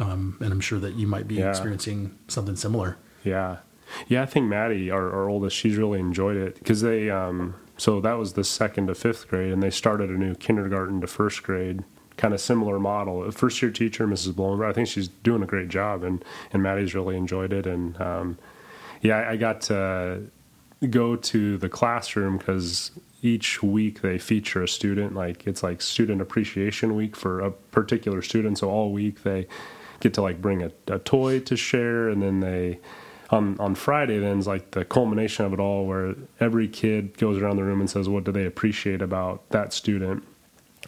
Um, 0.00 0.36
and 0.40 0.52
I'm 0.52 0.60
sure 0.60 0.78
that 0.80 0.94
you 0.94 1.06
might 1.06 1.28
be 1.28 1.36
Yeah. 1.36 1.50
experiencing 1.50 2.16
something 2.28 2.56
similar. 2.56 2.96
Yeah, 3.22 3.58
yeah. 4.08 4.22
I 4.22 4.26
think 4.26 4.46
Maddie, 4.48 4.90
our, 4.90 5.10
our 5.10 5.28
oldest, 5.28 5.56
she's 5.56 5.76
really 5.76 6.00
enjoyed 6.00 6.36
it 6.36 6.56
because 6.56 6.80
they. 6.82 7.10
Um, 7.10 7.54
so 7.76 8.00
that 8.02 8.14
was 8.18 8.34
the 8.34 8.44
second 8.44 8.88
to 8.88 8.94
fifth 8.94 9.26
grade, 9.28 9.52
and 9.52 9.62
they 9.62 9.70
started 9.70 10.10
a 10.10 10.12
new 10.12 10.34
kindergarten 10.34 11.00
to 11.00 11.06
first 11.06 11.42
grade, 11.42 11.82
kind 12.16 12.32
of 12.34 12.40
similar 12.40 12.78
model. 12.78 13.28
First 13.32 13.60
year 13.62 13.70
teacher, 13.70 14.06
Mrs. 14.06 14.32
Blomenberg, 14.32 14.68
I 14.68 14.72
think 14.72 14.88
she's 14.88 15.08
doing 15.08 15.42
a 15.42 15.46
great 15.46 15.68
job, 15.68 16.02
and 16.04 16.24
and 16.52 16.62
Maddie's 16.62 16.94
really 16.94 17.16
enjoyed 17.16 17.52
it. 17.52 17.66
And 17.66 17.98
um, 18.00 18.38
yeah, 19.04 19.28
I, 19.28 19.36
got 19.36 19.60
to 19.62 20.22
go 20.88 21.14
to 21.14 21.58
the 21.58 21.68
classroom 21.68 22.38
because 22.38 22.90
each 23.20 23.62
week 23.62 24.00
they 24.00 24.16
feature 24.16 24.62
a 24.62 24.68
student. 24.68 25.14
Like 25.14 25.46
it's 25.46 25.62
like 25.62 25.82
student 25.82 26.22
appreciation 26.22 26.96
week 26.96 27.14
for 27.14 27.40
a 27.40 27.50
particular 27.50 28.22
student. 28.22 28.58
So 28.58 28.70
all 28.70 28.92
week 28.92 29.22
they 29.22 29.46
get 30.00 30.14
to 30.14 30.22
like 30.22 30.40
bring 30.40 30.62
a, 30.62 30.72
a 30.86 30.98
toy 30.98 31.40
to 31.40 31.54
share, 31.54 32.08
and 32.08 32.22
then 32.22 32.40
they 32.40 32.80
on 33.28 33.60
on 33.60 33.74
Friday 33.74 34.18
then 34.18 34.38
is 34.38 34.46
like 34.46 34.70
the 34.70 34.86
culmination 34.86 35.44
of 35.44 35.52
it 35.52 35.60
all, 35.60 35.84
where 35.84 36.14
every 36.40 36.66
kid 36.66 37.18
goes 37.18 37.36
around 37.36 37.56
the 37.56 37.62
room 37.62 37.80
and 37.80 37.90
says 37.90 38.08
what 38.08 38.24
do 38.24 38.32
they 38.32 38.46
appreciate 38.46 39.02
about 39.02 39.46
that 39.50 39.74
student. 39.74 40.24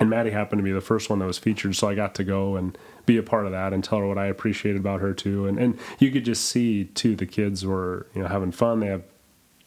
And 0.01 0.09
Maddie 0.09 0.31
happened 0.31 0.59
to 0.59 0.63
be 0.63 0.73
the 0.73 0.81
first 0.81 1.11
one 1.11 1.19
that 1.19 1.27
was 1.27 1.39
featured, 1.39 1.77
so 1.77 1.87
I 1.87 1.95
got 1.95 2.15
to 2.15 2.25
go 2.25 2.57
and 2.57 2.77
be 3.07 3.17
a 3.17 3.23
part 3.23 3.47
of 3.47 3.53
that 3.53 3.73
and 3.73 3.83
tell 3.83 3.99
her 3.99 4.07
what 4.07 4.19
I 4.19 4.27
appreciated 4.27 4.81
about 4.81 5.01
her 5.01 5.15
too. 5.15 5.47
And 5.47 5.59
and 5.59 5.79
you 5.99 6.11
could 6.11 6.25
just 6.25 6.45
see 6.45 6.85
too 6.85 7.17
the 7.17 7.27
kids 7.27 7.65
were 7.65 8.07
you 8.15 8.23
know 8.23 8.29
having 8.29 8.53
fun. 8.53 8.81
They 8.81 8.89
have 8.89 9.05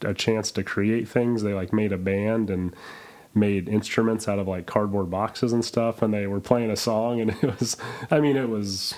a 0.01 0.13
chance 0.13 0.51
to 0.51 0.63
create 0.63 1.07
things. 1.07 1.41
They 1.41 1.53
like 1.53 1.73
made 1.73 1.91
a 1.91 1.97
band 1.97 2.49
and 2.49 2.75
made 3.33 3.69
instruments 3.69 4.27
out 4.27 4.39
of 4.39 4.47
like 4.47 4.65
cardboard 4.65 5.09
boxes 5.09 5.53
and 5.53 5.63
stuff, 5.63 6.01
and 6.01 6.13
they 6.13 6.27
were 6.27 6.39
playing 6.39 6.71
a 6.71 6.75
song, 6.75 7.19
and 7.21 7.31
it 7.41 7.59
was 7.59 7.77
I 8.11 8.19
mean 8.19 8.37
it 8.37 8.49
was 8.49 8.95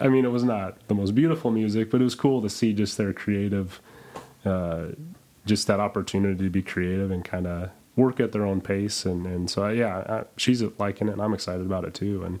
I 0.00 0.08
mean, 0.08 0.24
it 0.24 0.30
was 0.30 0.44
not 0.44 0.86
the 0.88 0.94
most 0.94 1.14
beautiful 1.14 1.50
music, 1.50 1.90
but 1.90 2.00
it 2.00 2.04
was 2.04 2.14
cool 2.14 2.42
to 2.42 2.50
see 2.50 2.72
just 2.72 2.98
their 2.98 3.12
creative 3.12 3.80
uh, 4.44 4.88
just 5.46 5.66
that 5.66 5.80
opportunity 5.80 6.42
to 6.44 6.50
be 6.50 6.62
creative 6.62 7.10
and 7.10 7.24
kind 7.24 7.46
of 7.46 7.70
work 7.96 8.20
at 8.20 8.32
their 8.32 8.44
own 8.44 8.60
pace. 8.60 9.04
And, 9.06 9.26
and 9.26 9.50
so, 9.50 9.68
yeah, 9.68 9.98
I, 10.08 10.24
she's 10.36 10.62
liking 10.78 11.08
it 11.08 11.12
and 11.12 11.22
I'm 11.22 11.34
excited 11.34 11.64
about 11.64 11.84
it 11.84 11.94
too. 11.94 12.24
And 12.24 12.40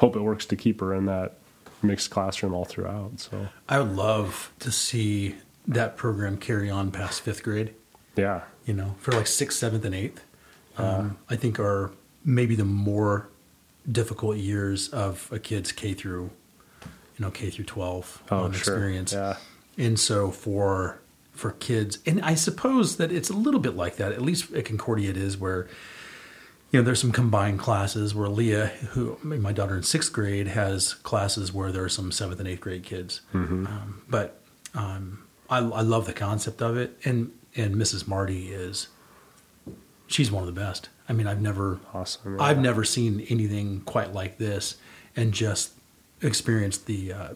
hope 0.00 0.16
it 0.16 0.20
works 0.20 0.46
to 0.46 0.56
keep 0.56 0.80
her 0.80 0.94
in 0.94 1.04
that 1.06 1.34
mixed 1.82 2.10
classroom 2.10 2.54
all 2.54 2.64
throughout. 2.64 3.20
So, 3.20 3.48
I 3.68 3.78
would 3.78 3.94
love 3.94 4.50
to 4.60 4.72
see 4.72 5.36
that 5.68 5.96
program 5.96 6.36
carry 6.38 6.70
on 6.70 6.90
past 6.90 7.20
fifth 7.20 7.42
grade, 7.42 7.74
yeah. 8.16 8.42
you 8.64 8.72
know, 8.74 8.96
for 8.98 9.12
like 9.12 9.26
sixth, 9.26 9.58
seventh, 9.58 9.84
and 9.84 9.94
eighth. 9.94 10.24
Um, 10.78 11.18
I 11.28 11.36
think 11.36 11.60
are 11.60 11.92
maybe 12.24 12.54
the 12.54 12.64
more 12.64 13.28
difficult 13.90 14.38
years 14.38 14.88
of 14.88 15.28
a 15.30 15.38
kid's 15.38 15.72
K 15.72 15.92
through, 15.92 16.30
you 16.82 16.88
know, 17.18 17.30
K 17.30 17.50
through 17.50 17.66
12 17.66 18.22
Oh, 18.30 18.44
um, 18.44 18.52
sure. 18.52 18.58
experience. 18.58 19.12
Yeah. 19.12 19.36
And 19.76 19.98
so 20.00 20.30
for 20.30 20.98
for 21.32 21.52
kids, 21.52 21.98
and 22.06 22.20
I 22.22 22.34
suppose 22.34 22.96
that 22.96 23.12
it's 23.12 23.30
a 23.30 23.34
little 23.34 23.60
bit 23.60 23.76
like 23.76 23.96
that. 23.96 24.12
At 24.12 24.22
least 24.22 24.52
at 24.52 24.64
Concordia, 24.64 25.10
it 25.10 25.16
is 25.16 25.38
where 25.38 25.68
you 26.70 26.78
know 26.80 26.84
there's 26.84 27.00
some 27.00 27.12
combined 27.12 27.58
classes 27.58 28.14
where 28.14 28.28
Leah, 28.28 28.66
who 28.92 29.18
my 29.22 29.52
daughter 29.52 29.76
in 29.76 29.82
sixth 29.82 30.12
grade, 30.12 30.46
has 30.48 30.94
classes 30.94 31.52
where 31.52 31.72
there 31.72 31.84
are 31.84 31.88
some 31.88 32.12
seventh 32.12 32.38
and 32.40 32.48
eighth 32.48 32.60
grade 32.60 32.82
kids. 32.84 33.20
Um, 33.34 34.02
but 34.08 34.40
um, 34.74 35.24
I, 35.48 35.58
I 35.58 35.80
love 35.82 36.06
the 36.06 36.12
concept 36.12 36.62
of 36.62 36.76
it, 36.76 36.96
and 37.04 37.32
and 37.56 37.74
Mrs. 37.74 38.06
Marty 38.06 38.52
is 38.52 38.88
she's 40.06 40.30
one 40.30 40.42
of 40.46 40.52
the 40.54 40.60
best. 40.60 40.88
I 41.08 41.12
mean, 41.12 41.26
I've 41.26 41.40
never 41.42 41.80
Awesome. 41.92 42.36
yeah. 42.38 42.44
I've 42.44 42.58
never 42.60 42.84
seen 42.84 43.26
anything 43.28 43.80
quite 43.80 44.12
like 44.12 44.38
this, 44.38 44.76
and 45.16 45.32
just 45.32 45.72
experienced 46.22 46.86
the 46.86 47.12
uh, 47.12 47.28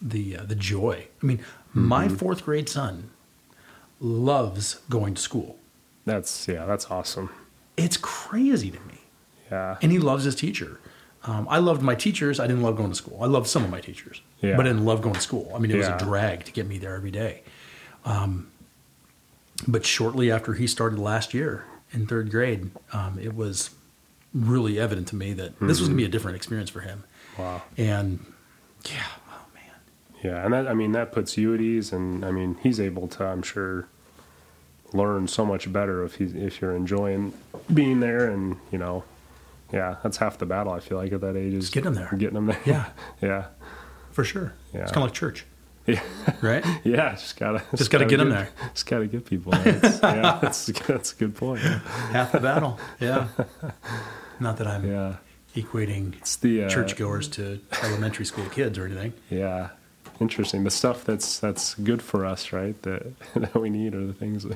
the 0.00 0.36
uh, 0.36 0.42
the 0.44 0.54
joy. 0.54 1.06
I 1.22 1.26
mean, 1.26 1.40
my 1.74 2.06
Mm-hmm. 2.06 2.14
fourth 2.16 2.44
grade 2.44 2.68
son 2.68 3.10
loves 4.00 4.74
going 4.88 5.14
to 5.14 5.20
school. 5.22 5.56
That's, 6.04 6.46
yeah, 6.48 6.64
that's 6.64 6.90
awesome. 6.90 7.30
It's 7.78 7.96
crazy 7.96 8.70
to 8.70 8.80
me, 8.80 8.98
Yeah. 9.50 9.76
and 9.82 9.90
he 9.92 9.98
loves 9.98 10.24
his 10.24 10.34
teacher. 10.34 10.78
Um, 11.24 11.46
I 11.50 11.58
loved 11.58 11.82
my 11.82 11.94
teachers. 11.94 12.38
I 12.40 12.46
didn't 12.46 12.62
love 12.62 12.76
going 12.76 12.90
to 12.90 12.94
school. 12.94 13.18
I 13.22 13.26
loved 13.26 13.48
some 13.48 13.64
of 13.64 13.70
my 13.70 13.80
teachers, 13.80 14.20
Yeah. 14.40 14.56
but 14.56 14.66
I 14.66 14.70
didn't 14.70 14.84
love 14.84 15.02
going 15.02 15.14
to 15.14 15.20
school. 15.20 15.52
I 15.54 15.58
mean, 15.58 15.70
it 15.70 15.76
was 15.76 15.88
a 15.88 15.98
drag 15.98 16.44
to 16.44 16.52
get 16.52 16.66
me 16.66 16.78
there 16.78 16.94
every 16.94 17.10
day. 17.10 17.42
Um, 18.04 18.48
but 19.66 19.84
shortly 19.84 20.30
after 20.30 20.54
he 20.54 20.66
started 20.66 20.98
last 20.98 21.34
year 21.34 21.64
in 21.92 22.06
third 22.06 22.30
grade, 22.30 22.70
um, 22.92 23.18
it 23.20 23.34
was 23.34 23.70
really 24.32 24.78
evident 24.78 25.08
to 25.08 25.16
me 25.16 25.32
that 25.32 25.58
this 25.58 25.80
was 25.80 25.88
going 25.88 25.92
to 25.92 25.96
be 25.96 26.04
a 26.04 26.08
different 26.08 26.36
experience 26.36 26.70
for 26.70 26.80
him. 26.80 27.04
Wow. 27.38 27.62
And 27.76 28.24
yeah, 28.88 29.02
oh 29.30 29.40
man, 29.54 29.74
Yeah, 30.22 30.44
and 30.44 30.52
that 30.54 30.68
I 30.68 30.74
mean 30.74 30.92
that 30.92 31.12
puts 31.12 31.36
you 31.36 31.54
at 31.54 31.60
ease, 31.60 31.92
and 31.92 32.24
I 32.24 32.30
mean 32.30 32.56
he's 32.62 32.78
able 32.78 33.08
to, 33.08 33.24
I'm 33.24 33.42
sure, 33.42 33.88
learn 34.92 35.28
so 35.28 35.44
much 35.44 35.70
better 35.72 36.02
if 36.04 36.14
he's 36.16 36.34
if 36.34 36.60
you're 36.60 36.74
enjoying 36.74 37.32
being 37.72 38.00
there, 38.00 38.30
and 38.30 38.56
you 38.72 38.78
know, 38.78 39.04
yeah, 39.72 39.96
that's 40.02 40.16
half 40.18 40.38
the 40.38 40.46
battle. 40.46 40.72
I 40.72 40.80
feel 40.80 40.98
like 40.98 41.12
at 41.12 41.20
that 41.20 41.36
age 41.36 41.52
is 41.54 41.70
Just 41.70 41.84
them 41.84 41.94
there. 41.94 42.08
getting 42.16 42.34
them 42.34 42.46
there. 42.46 42.60
Yeah. 42.64 42.86
yeah, 43.22 43.46
for 44.12 44.24
sure. 44.24 44.54
Yeah. 44.72 44.82
It's 44.82 44.92
kind 44.92 45.04
of 45.04 45.10
like 45.10 45.14
church, 45.14 45.44
yeah, 45.86 46.00
right? 46.42 46.64
yeah. 46.84 47.12
Just 47.12 47.36
gotta 47.38 47.62
Just 47.76 47.90
gotta 47.90 48.04
get 48.06 48.20
'em 48.20 48.28
get- 48.28 48.34
them 48.34 48.44
there. 48.58 48.68
Just 48.74 48.86
gotta 48.86 49.06
get 49.06 49.24
people. 49.26 49.52
There. 49.52 49.68
It's- 49.76 50.00
yeah, 50.02 50.38
that's 50.40 50.66
that's 50.66 51.12
a 51.12 51.16
good 51.16 51.34
point. 51.34 51.60
Half 51.60 52.32
the 52.32 52.40
battle. 52.40 52.78
Yeah. 53.00 53.28
Not 54.40 54.56
that 54.58 54.66
I'm 54.68 54.88
Yeah, 54.88 55.16
equating 55.56 56.14
the 56.40 56.64
uh, 56.64 56.68
churchgoers 56.68 57.26
to 57.30 57.60
elementary 57.82 58.24
school 58.24 58.46
kids 58.46 58.78
or 58.78 58.86
anything. 58.86 59.12
Yeah, 59.30 59.70
interesting. 60.20 60.64
The 60.64 60.70
stuff 60.70 61.04
that's 61.04 61.38
that's 61.38 61.74
good 61.74 62.02
for 62.02 62.24
us, 62.24 62.52
right? 62.52 62.80
That 62.82 63.12
that 63.34 63.54
we 63.54 63.70
need 63.70 63.94
are 63.94 64.06
the 64.06 64.12
things 64.12 64.44
we 64.46 64.54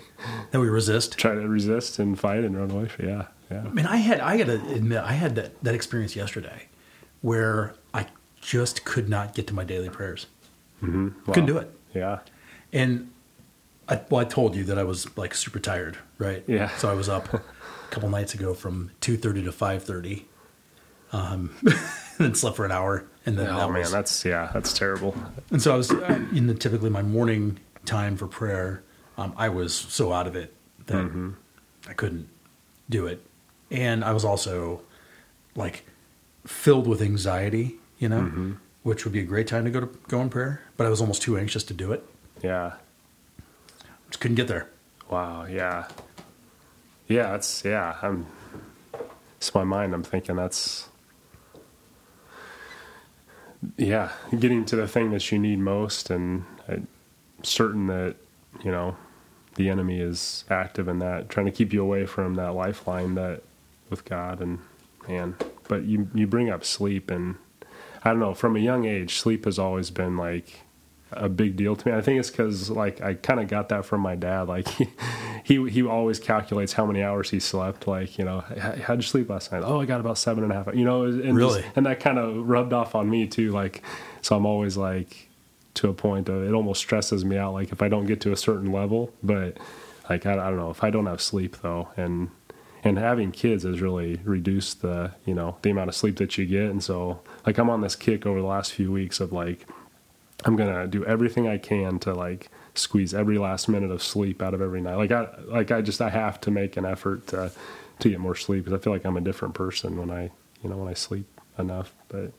That 0.50 0.60
we 0.60 0.68
resist. 0.68 1.18
try 1.18 1.34
to 1.34 1.48
resist 1.48 1.98
and 1.98 2.18
fight 2.18 2.44
and 2.44 2.56
run 2.56 2.70
away 2.70 2.88
from. 2.88 3.08
Yeah, 3.08 3.26
yeah. 3.50 3.62
I 3.66 3.68
mean, 3.70 3.86
I 3.86 3.96
had 3.96 4.20
I 4.20 4.36
got 4.36 4.46
to 4.46 4.54
admit 4.74 5.02
I 5.02 5.12
had 5.12 5.34
that 5.36 5.62
that 5.62 5.74
experience 5.74 6.14
yesterday, 6.16 6.68
where 7.20 7.74
I 7.94 8.06
just 8.40 8.84
could 8.84 9.08
not 9.08 9.34
get 9.34 9.46
to 9.48 9.54
my 9.54 9.64
daily 9.64 9.88
prayers. 9.88 10.26
Mm-hmm. 10.82 11.30
Couldn't 11.32 11.46
do 11.46 11.58
it. 11.58 11.70
Yeah, 11.94 12.20
And 12.72 13.10
I, 13.86 14.00
well, 14.08 14.20
I 14.22 14.24
told 14.24 14.56
you 14.56 14.64
that 14.64 14.78
I 14.78 14.84
was 14.84 15.16
like 15.18 15.34
super 15.34 15.58
tired, 15.60 15.98
right? 16.18 16.42
Yeah. 16.46 16.68
So 16.78 16.90
I 16.90 16.94
was 16.94 17.08
up 17.08 17.32
a 17.34 17.42
couple 17.90 18.08
nights 18.08 18.32
ago 18.34 18.54
from 18.54 18.90
two 19.00 19.16
thirty 19.18 19.42
to 19.44 19.52
five 19.52 19.82
thirty, 19.84 20.26
um, 21.12 21.54
and 21.62 21.74
then 22.18 22.34
slept 22.34 22.56
for 22.56 22.64
an 22.64 22.72
hour, 22.72 23.04
and 23.26 23.38
then 23.38 23.46
Oh 23.48 23.58
that 23.58 23.70
man, 23.70 23.80
was, 23.82 23.90
that's 23.92 24.24
yeah, 24.24 24.50
that's 24.52 24.72
terrible. 24.76 25.14
and 25.50 25.60
so 25.62 25.72
I 25.72 25.76
was 25.76 25.90
uh, 25.90 26.24
in 26.34 26.46
the 26.46 26.54
typically 26.54 26.90
my 26.90 27.02
morning 27.02 27.58
time 27.84 28.16
for 28.16 28.26
prayer. 28.26 28.82
Um, 29.18 29.34
I 29.36 29.48
was 29.50 29.74
so 29.74 30.12
out 30.12 30.26
of 30.26 30.36
it 30.36 30.54
that 30.86 30.94
Mm-hmm. 31.04 31.30
I 31.88 31.92
couldn't 31.92 32.28
do 32.88 33.06
it, 33.06 33.24
and 33.70 34.04
I 34.04 34.12
was 34.12 34.24
also 34.24 34.82
like 35.54 35.84
filled 36.46 36.86
with 36.86 37.02
anxiety, 37.02 37.76
you 37.98 38.08
know, 38.08 38.20
Mm-hmm. 38.22 38.52
which 38.84 39.04
would 39.04 39.12
be 39.12 39.20
a 39.20 39.24
great 39.24 39.46
time 39.46 39.64
to 39.64 39.70
go 39.70 39.80
to 39.80 39.86
go 40.08 40.20
in 40.20 40.30
prayer. 40.30 40.62
But 40.76 40.86
I 40.86 40.90
was 40.90 41.00
almost 41.00 41.22
too 41.22 41.36
anxious 41.38 41.62
to 41.64 41.74
do 41.74 41.92
it. 41.92 42.04
Yeah. 42.42 42.72
Just 44.08 44.20
couldn't 44.20 44.36
get 44.36 44.48
there. 44.48 44.68
Wow. 45.10 45.44
Yeah. 45.44 45.88
Yeah. 47.08 47.30
That's 47.32 47.64
yeah. 47.64 47.96
I'm. 48.02 48.26
It's 49.36 49.54
my 49.54 49.64
mind. 49.64 49.92
I'm 49.94 50.02
thinking 50.02 50.36
that's. 50.36 50.88
Yeah, 53.76 54.10
getting 54.38 54.64
to 54.66 54.76
the 54.76 54.88
thing 54.88 55.10
that 55.12 55.30
you 55.32 55.38
need 55.38 55.58
most, 55.58 56.10
and 56.10 56.44
I'm 56.68 56.88
certain 57.42 57.86
that 57.88 58.16
you 58.64 58.70
know 58.70 58.96
the 59.56 59.68
enemy 59.70 60.00
is 60.00 60.44
active 60.50 60.88
in 60.88 60.98
that, 61.00 61.28
trying 61.28 61.46
to 61.46 61.52
keep 61.52 61.72
you 61.72 61.82
away 61.82 62.06
from 62.06 62.34
that 62.36 62.54
lifeline 62.54 63.14
that 63.16 63.42
with 63.90 64.04
God 64.04 64.40
and 64.40 64.60
man. 65.08 65.36
But 65.68 65.84
you 65.84 66.08
you 66.14 66.26
bring 66.26 66.50
up 66.50 66.64
sleep, 66.64 67.10
and 67.10 67.36
I 68.04 68.10
don't 68.10 68.20
know. 68.20 68.34
From 68.34 68.56
a 68.56 68.60
young 68.60 68.84
age, 68.84 69.16
sleep 69.16 69.44
has 69.44 69.58
always 69.58 69.90
been 69.90 70.16
like 70.16 70.62
a 71.16 71.28
big 71.28 71.56
deal 71.56 71.76
to 71.76 71.88
me. 71.88 71.94
I 71.94 72.00
think 72.00 72.18
it's 72.20 72.30
because 72.30 72.70
like 72.70 73.00
I 73.00 73.14
kind 73.14 73.40
of 73.40 73.48
got 73.48 73.68
that 73.70 73.84
from 73.84 74.00
my 74.00 74.14
dad. 74.14 74.48
Like 74.48 74.68
he, 74.68 74.88
he 75.44 75.68
he 75.70 75.82
always 75.82 76.18
calculates 76.18 76.72
how 76.72 76.86
many 76.86 77.02
hours 77.02 77.30
he 77.30 77.40
slept. 77.40 77.86
Like 77.86 78.18
you 78.18 78.24
know, 78.24 78.44
"H- 78.50 78.80
how'd 78.82 78.98
you 78.98 79.02
sleep 79.02 79.28
last 79.28 79.52
night? 79.52 79.62
Oh, 79.64 79.80
I 79.80 79.84
got 79.84 80.00
about 80.00 80.18
seven 80.18 80.42
and 80.44 80.52
a 80.52 80.56
half. 80.56 80.74
You 80.74 80.84
know, 80.84 81.04
and 81.04 81.22
just- 81.22 81.34
Really? 81.34 81.64
and 81.76 81.86
that 81.86 82.00
kind 82.00 82.18
of 82.18 82.48
rubbed 82.48 82.72
off 82.72 82.94
on 82.94 83.08
me 83.10 83.26
too. 83.26 83.50
Like 83.50 83.82
so, 84.20 84.36
I'm 84.36 84.46
always 84.46 84.76
like 84.76 85.28
to 85.74 85.88
a 85.88 85.94
point 85.94 86.28
of 86.28 86.42
it 86.44 86.52
almost 86.52 86.80
stresses 86.80 87.24
me 87.24 87.38
out. 87.38 87.52
Like 87.54 87.72
if 87.72 87.80
I 87.82 87.88
don't 87.88 88.06
get 88.06 88.20
to 88.22 88.32
a 88.32 88.36
certain 88.36 88.70
level, 88.72 89.12
but 89.22 89.58
like 90.10 90.26
I, 90.26 90.32
I 90.32 90.50
don't 90.50 90.56
know 90.58 90.70
if 90.70 90.84
I 90.84 90.90
don't 90.90 91.06
have 91.06 91.20
sleep 91.22 91.56
though, 91.62 91.88
and 91.96 92.30
and 92.84 92.98
having 92.98 93.30
kids 93.30 93.62
has 93.62 93.80
really 93.80 94.20
reduced 94.24 94.82
the 94.82 95.12
you 95.24 95.34
know 95.34 95.56
the 95.62 95.70
amount 95.70 95.88
of 95.88 95.94
sleep 95.94 96.16
that 96.16 96.36
you 96.36 96.44
get. 96.46 96.64
And 96.70 96.82
so 96.82 97.20
like 97.46 97.56
I'm 97.58 97.70
on 97.70 97.80
this 97.80 97.94
kick 97.96 98.26
over 98.26 98.40
the 98.40 98.46
last 98.46 98.72
few 98.72 98.90
weeks 98.92 99.18
of 99.20 99.32
like 99.32 99.66
I'm 100.44 100.56
gonna 100.56 100.86
do 100.86 101.04
everything 101.04 101.46
I 101.48 101.58
can 101.58 101.98
to 102.00 102.14
like 102.14 102.50
squeeze 102.74 103.14
every 103.14 103.38
last 103.38 103.68
minute 103.68 103.90
of 103.90 104.02
sleep 104.02 104.42
out 104.42 104.54
of 104.54 104.60
every 104.62 104.80
night. 104.80 104.96
Like 104.96 105.12
I 105.12 105.28
like 105.46 105.70
I 105.70 105.80
just 105.82 106.00
I 106.00 106.10
have 106.10 106.40
to 106.42 106.50
make 106.50 106.76
an 106.76 106.84
effort 106.84 107.26
to 107.28 107.52
to 108.00 108.08
get 108.10 108.18
more 108.20 108.34
sleep 108.34 108.64
because 108.64 108.78
I 108.78 108.82
feel 108.82 108.92
like 108.92 109.04
I'm 109.04 109.16
a 109.16 109.20
different 109.20 109.54
person 109.54 109.96
when 109.98 110.10
I 110.10 110.30
you 110.62 110.70
know 110.70 110.76
when 110.76 110.88
I 110.88 110.94
sleep 110.94 111.26
enough. 111.58 111.94
But 112.08 112.32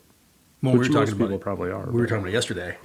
Well, 0.62 0.74
we 0.74 0.80
were 0.80 0.86
most 0.86 0.88
talking 0.94 1.14
about 1.14 1.26
people 1.26 1.38
probably 1.40 1.72
are, 1.72 1.86
We 1.86 1.94
were 1.94 2.02
but- 2.02 2.10
talking 2.10 2.24
about 2.24 2.34
yesterday 2.34 2.78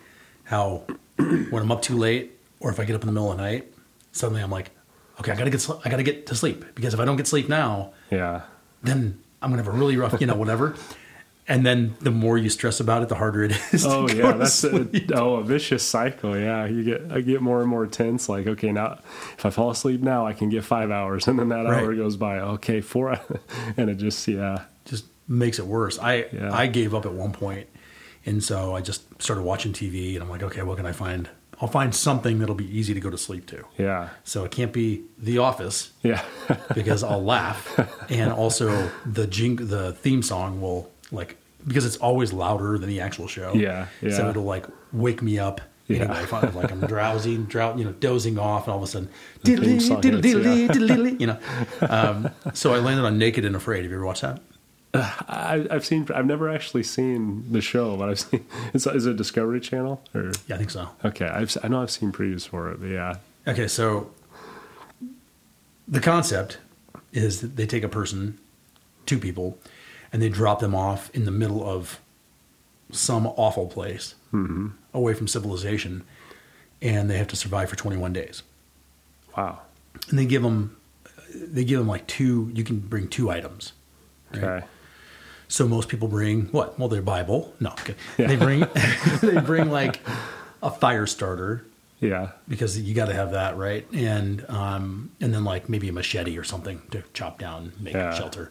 how 0.44 0.84
when 1.16 1.54
I'm 1.62 1.70
up 1.72 1.82
too 1.82 1.96
late 1.96 2.32
or 2.60 2.70
if 2.70 2.80
I 2.80 2.84
get 2.84 2.94
up 2.96 3.02
in 3.02 3.06
the 3.06 3.12
middle 3.12 3.30
of 3.30 3.36
the 3.36 3.42
night, 3.42 3.72
suddenly 4.12 4.42
I'm 4.42 4.50
like, 4.50 4.70
okay, 5.20 5.32
I 5.32 5.36
gotta 5.36 5.50
get 5.50 5.68
I 5.84 5.90
gotta 5.90 6.02
get 6.02 6.26
to 6.26 6.34
sleep 6.34 6.64
because 6.74 6.94
if 6.94 7.00
I 7.00 7.04
don't 7.04 7.16
get 7.16 7.26
sleep 7.26 7.48
now, 7.48 7.92
yeah, 8.10 8.42
then 8.82 9.18
I'm 9.42 9.50
gonna 9.50 9.62
have 9.62 9.72
a 9.72 9.76
really 9.76 9.96
rough, 9.96 10.20
you 10.20 10.26
know, 10.26 10.36
whatever. 10.36 10.74
And 11.50 11.64
then 11.64 11.96
the 12.00 12.10
more 12.10 12.36
you 12.36 12.50
stress 12.50 12.78
about 12.78 13.02
it, 13.02 13.08
the 13.08 13.14
harder 13.14 13.42
it 13.44 13.52
is. 13.72 13.86
oh 13.86 14.06
yeah, 14.08 14.32
that's 14.32 14.62
a, 14.64 14.86
oh 15.14 15.36
a 15.36 15.42
vicious 15.44 15.82
cycle. 15.82 16.36
Yeah, 16.38 16.66
you 16.66 16.84
get 16.84 17.10
I 17.10 17.22
get 17.22 17.40
more 17.40 17.60
and 17.60 17.68
more 17.70 17.86
tense. 17.86 18.28
Like 18.28 18.46
okay, 18.46 18.70
now 18.70 18.98
if 19.36 19.46
I 19.46 19.50
fall 19.50 19.70
asleep 19.70 20.02
now, 20.02 20.26
I 20.26 20.34
can 20.34 20.50
get 20.50 20.62
five 20.64 20.90
hours, 20.90 21.26
and 21.28 21.38
then 21.38 21.48
that 21.48 21.64
Right. 21.64 21.82
hour 21.82 21.94
goes 21.94 22.16
by. 22.16 22.38
Okay, 22.40 22.80
four, 22.82 23.18
and 23.78 23.88
it 23.88 23.94
just 23.96 24.28
yeah 24.28 24.64
just 24.84 25.06
makes 25.26 25.58
it 25.58 25.66
worse. 25.66 25.98
I 25.98 26.26
Yeah. 26.32 26.50
I 26.52 26.66
gave 26.66 26.94
up 26.94 27.06
at 27.06 27.12
one 27.14 27.32
point, 27.32 27.66
and 28.26 28.44
so 28.44 28.74
I 28.76 28.82
just 28.82 29.02
started 29.22 29.42
watching 29.42 29.72
TV, 29.72 30.14
and 30.14 30.22
I'm 30.22 30.28
like, 30.28 30.42
okay, 30.42 30.62
what 30.62 30.76
can 30.76 30.84
I 30.86 30.92
find? 30.92 31.30
I'll 31.60 31.68
find 31.68 31.92
something 31.94 32.38
that'll 32.38 32.54
be 32.54 32.78
easy 32.78 32.94
to 32.94 33.00
go 33.00 33.10
to 33.10 33.18
sleep 33.18 33.46
to. 33.46 33.64
yeah 33.78 34.10
So 34.22 34.44
it 34.44 34.52
can't 34.52 34.72
be 34.72 35.02
The 35.18 35.38
Office 35.38 35.90
yeah 36.04 36.22
because 36.74 37.02
I'll 37.02 37.24
laugh, 37.24 37.60
and 38.10 38.30
also 38.32 38.90
the 39.06 39.26
jing 39.26 39.56
the 39.56 39.92
theme 39.94 40.22
song 40.22 40.60
will 40.60 40.90
like 41.12 41.36
because 41.66 41.84
it's 41.84 41.96
always 41.96 42.32
louder 42.32 42.78
than 42.78 42.88
the 42.88 43.00
actual 43.00 43.26
show. 43.28 43.52
Yeah, 43.54 43.86
yeah. 44.00 44.16
So 44.16 44.28
it'll 44.30 44.44
like 44.44 44.66
wake 44.92 45.22
me 45.22 45.38
up. 45.38 45.60
Yeah. 45.86 46.00
Anyway, 46.02 46.22
if 46.22 46.34
I'm 46.34 46.54
like 46.54 46.70
I'm 46.70 46.80
drowsy, 46.86 47.38
drow, 47.38 47.76
you 47.76 47.84
know, 47.84 47.92
dozing 47.92 48.38
off, 48.38 48.64
and 48.66 48.72
all 48.72 48.78
of 48.78 48.84
a 48.84 48.86
sudden, 48.86 49.08
diddly, 49.42 49.78
diddly, 49.78 50.20
diddly, 50.22 50.68
diddly, 50.68 51.20
you 51.20 51.26
know. 51.26 51.38
Um, 51.88 52.30
so 52.52 52.74
I 52.74 52.78
landed 52.78 53.04
on 53.06 53.16
Naked 53.18 53.44
and 53.44 53.56
Afraid. 53.56 53.82
Have 53.82 53.90
you 53.90 53.96
ever 53.96 54.04
watched 54.04 54.22
that? 54.22 54.40
I, 54.94 55.66
I've 55.70 55.84
seen 55.84 56.06
I've 56.14 56.26
never 56.26 56.48
actually 56.48 56.82
seen 56.82 57.44
the 57.52 57.60
show, 57.60 57.96
but 57.96 58.08
I've 58.08 58.20
seen 58.28 58.46
is, 58.74 58.86
is 58.86 59.06
it 59.06 59.16
Discovery 59.16 59.60
Channel 59.60 60.02
or 60.14 60.32
Yeah, 60.46 60.54
I 60.54 60.58
think 60.58 60.70
so. 60.70 60.88
okay 61.04 61.26
I've 61.26 61.54
I 61.62 61.68
know 61.68 61.82
I've 61.82 61.90
seen 61.90 62.10
previews 62.10 62.48
for 62.48 62.70
it, 62.70 62.80
but 62.80 62.88
yeah 62.88 63.16
Okay, 63.46 63.68
so 63.68 64.10
the 65.86 66.00
concept 66.00 66.58
is 67.12 67.40
that 67.40 67.56
they 67.56 67.66
take 67.66 67.82
a 67.82 67.88
person, 67.88 68.38
two 69.06 69.18
people, 69.18 69.58
and 70.12 70.20
they 70.22 70.28
drop 70.28 70.60
them 70.60 70.74
off 70.74 71.10
in 71.14 71.24
the 71.24 71.30
middle 71.30 71.68
of 71.68 72.00
some 72.90 73.26
awful 73.26 73.66
place 73.66 74.14
away 74.94 75.14
from 75.14 75.28
civilization, 75.28 76.04
and 76.82 77.10
they 77.10 77.18
have 77.18 77.28
to 77.28 77.36
survive 77.36 77.68
for 77.70 77.76
21 77.76 78.12
days. 78.12 78.42
Wow. 79.36 79.60
And 80.08 80.18
they 80.18 80.24
give 80.26 80.42
them, 80.42 80.76
they 81.34 81.64
give 81.64 81.78
them 81.78 81.88
like 81.88 82.06
two. 82.06 82.50
You 82.54 82.64
can 82.64 82.78
bring 82.78 83.08
two 83.08 83.30
items. 83.30 83.72
Okay. 84.34 84.64
So 85.48 85.66
most 85.66 85.88
people 85.88 86.08
bring 86.08 86.46
what? 86.46 86.78
Well, 86.78 86.88
their 86.88 87.02
Bible. 87.02 87.54
No, 87.60 87.70
okay. 87.70 87.94
Yeah. 88.18 88.26
they 88.28 88.36
bring 88.36 88.60
they 89.22 89.40
bring 89.40 89.70
like 89.70 90.00
a 90.62 90.70
fire 90.70 91.06
starter 91.06 91.64
Yeah. 92.00 92.32
because 92.48 92.78
you 92.78 92.94
got 92.94 93.06
to 93.06 93.14
have 93.14 93.32
that, 93.32 93.56
right? 93.56 93.86
And 93.92 94.44
um, 94.50 95.10
and 95.20 95.32
then 95.32 95.44
like 95.44 95.68
maybe 95.68 95.88
a 95.88 95.92
machete 95.92 96.36
or 96.38 96.44
something 96.44 96.82
to 96.90 97.02
chop 97.14 97.38
down, 97.38 97.72
make 97.80 97.94
Yeah. 97.94 98.12
shelter. 98.14 98.50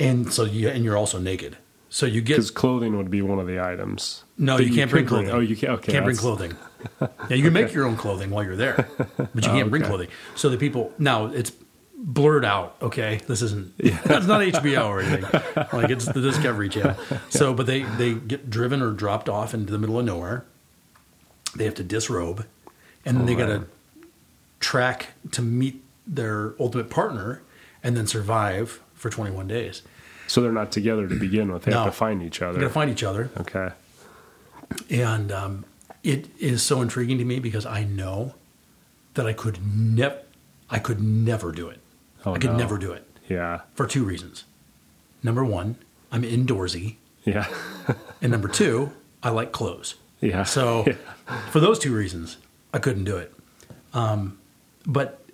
And 0.00 0.32
so 0.32 0.44
you 0.44 0.68
and 0.68 0.82
you're 0.84 0.96
also 0.96 1.18
naked, 1.18 1.58
so 1.90 2.06
you 2.06 2.20
get 2.22 2.36
Because 2.36 2.50
clothing 2.50 2.96
would 2.96 3.10
be 3.10 3.20
one 3.22 3.38
of 3.38 3.46
the 3.46 3.60
items. 3.60 4.24
no, 4.38 4.56
that 4.56 4.64
you 4.64 4.74
can't 4.74 4.90
bring 4.90 5.06
clothing. 5.06 5.30
Oh, 5.30 5.40
you 5.40 5.54
can't. 5.54 5.72
Okay. 5.74 5.92
can't 5.92 6.04
bring 6.04 6.16
clothing. 6.16 6.56
Yeah, 7.28 7.36
you 7.36 7.42
can 7.42 7.52
make 7.52 7.74
your 7.74 7.84
own 7.84 7.94
clothing 7.98 8.30
while 8.30 8.42
you're 8.42 8.56
there, 8.56 8.88
but 8.96 9.44
you 9.44 9.50
oh, 9.50 9.54
can't 9.54 9.68
bring 9.68 9.82
okay. 9.82 9.90
clothing. 9.90 10.08
So 10.34 10.48
the 10.48 10.56
people 10.56 10.94
now 10.98 11.26
it's 11.26 11.52
blurred 11.94 12.42
out. 12.46 12.76
Okay, 12.80 13.20
this 13.26 13.42
isn't 13.42 13.76
that's 14.04 14.26
not 14.26 14.40
HBO 14.40 14.86
or 14.86 15.00
anything. 15.02 15.24
Like 15.74 15.90
it's 15.90 16.06
the 16.06 16.22
Discovery 16.22 16.70
Channel. 16.70 16.96
So, 17.28 17.52
but 17.52 17.66
they 17.66 17.82
they 17.82 18.14
get 18.14 18.48
driven 18.48 18.80
or 18.80 18.92
dropped 18.92 19.28
off 19.28 19.52
into 19.52 19.70
the 19.70 19.78
middle 19.78 19.98
of 19.98 20.06
nowhere. 20.06 20.46
They 21.54 21.64
have 21.66 21.74
to 21.74 21.84
disrobe, 21.84 22.46
and 23.04 23.18
then 23.18 23.24
Oh, 23.24 23.26
they 23.26 23.34
got 23.34 23.46
to 23.46 23.66
track 24.58 25.08
to 25.32 25.42
meet 25.42 25.82
their 26.06 26.54
ultimate 26.58 26.88
partner, 26.88 27.42
and 27.82 27.94
then 27.94 28.06
survive 28.06 28.80
for 28.94 29.10
21 29.10 29.46
days. 29.48 29.82
So 30.30 30.40
they're 30.40 30.52
not 30.52 30.70
together 30.70 31.08
to 31.08 31.14
begin 31.16 31.50
with. 31.52 31.64
They 31.64 31.72
have 31.72 31.86
to 31.86 31.90
find 31.90 32.22
each 32.22 32.40
other. 32.40 32.52
They 32.52 32.60
got 32.60 32.68
to 32.68 32.72
find 32.72 32.88
each 32.88 33.02
other. 33.02 33.30
okay. 33.40 33.70
and 34.88 35.32
um, 35.32 35.64
it 36.04 36.28
is 36.38 36.62
so 36.62 36.80
intriguing 36.82 37.18
to 37.18 37.24
me 37.24 37.40
because 37.40 37.66
I 37.66 37.82
know 37.82 38.34
that 39.14 39.26
I 39.26 39.32
could 39.32 39.58
never, 39.66 40.20
I 40.70 40.78
could 40.78 41.00
never 41.02 41.50
do 41.50 41.68
it. 41.68 41.80
Oh, 42.24 42.34
I 42.34 42.38
could 42.38 42.52
no. 42.52 42.58
never 42.58 42.78
do 42.78 42.92
it 42.92 43.04
Yeah. 43.28 43.62
for 43.74 43.88
two 43.88 44.04
reasons. 44.04 44.44
Number 45.20 45.44
one, 45.44 45.74
I'm 46.12 46.22
indoorsy, 46.22 46.94
Yeah. 47.24 47.48
and 48.22 48.30
number 48.30 48.46
two, 48.46 48.92
I 49.24 49.30
like 49.30 49.50
clothes. 49.50 49.96
Yeah. 50.20 50.44
So, 50.44 50.86
for 51.50 51.58
those 51.58 51.80
two 51.80 51.92
reasons, 51.92 52.36
I 52.72 52.78
couldn't 52.78 53.02
do 53.02 53.16
it. 53.16 53.34
Um, 53.92 54.38
but 54.86 55.24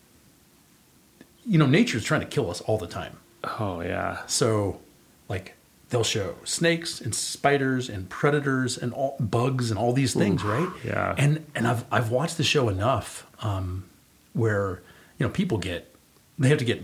you 1.45 1.59
know, 1.59 1.67
nature's 1.67 2.03
trying 2.03 2.23
to 2.23 2.27
kill 2.27 2.51
us 2.51 2.63
all 2.63 2.79
the 2.79 2.87
time. 2.87 3.19
Oh 3.61 3.81
yeah. 3.83 4.23
So, 4.27 4.81
like, 5.29 5.55
they'll 5.91 6.03
show 6.05 6.35
snakes 6.45 7.01
and 7.01 7.15
spiders 7.15 7.89
and 7.89 8.09
predators 8.09 8.77
and 8.77 8.93
all 8.93 9.17
bugs 9.21 9.71
and 9.71 9.79
all 9.79 9.93
these 9.93 10.15
things, 10.15 10.43
right? 10.43 10.69
yeah. 10.85 11.15
And 11.17 11.45
and 11.55 11.67
I've 11.67 11.85
I've 11.93 12.11
watched 12.11 12.37
the 12.37 12.45
show 12.45 12.69
enough 12.69 13.27
um, 13.41 13.85
where 14.33 14.83
you 15.19 15.27
know 15.27 15.31
people 15.33 15.59
get 15.59 15.95
they 16.39 16.49
have 16.49 16.59
to 16.59 16.65
get 16.65 16.83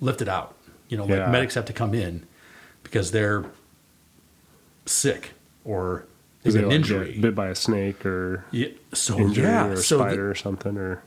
lifted 0.00 0.28
out. 0.28 0.54
You 0.88 0.96
know, 0.96 1.04
like 1.04 1.18
Yeah. 1.18 1.30
medics 1.30 1.54
have 1.56 1.64
to 1.66 1.72
come 1.72 1.94
in 1.94 2.26
because 2.82 3.10
they're 3.10 3.44
sick 4.86 5.32
or 5.64 6.06
Is 6.44 6.54
there's 6.54 6.56
it 6.56 6.58
an 6.62 6.68
like 6.68 6.74
injury. 6.76 7.18
bit 7.20 7.34
by 7.34 7.48
a 7.48 7.54
snake 7.54 8.04
or 8.06 8.44
yeah. 8.50 8.68
So 8.92 9.18
yeah. 9.18 9.66
or 9.66 9.72
a 9.72 9.76
so 9.76 9.98
the- 9.98 10.04
spider 10.04 10.30
or 10.30 10.34
something 10.34 10.76
or 10.76 11.02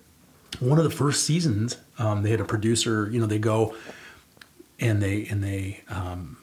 one 0.59 0.77
of 0.79 0.83
the 0.83 0.89
first 0.89 1.23
seasons, 1.25 1.77
um, 1.99 2.23
they 2.23 2.31
had 2.31 2.41
a 2.41 2.45
producer. 2.45 3.07
You 3.11 3.19
know, 3.19 3.25
they 3.27 3.39
go 3.39 3.75
and 4.79 5.01
they 5.01 5.25
and 5.27 5.43
they 5.43 5.81
um, 5.89 6.37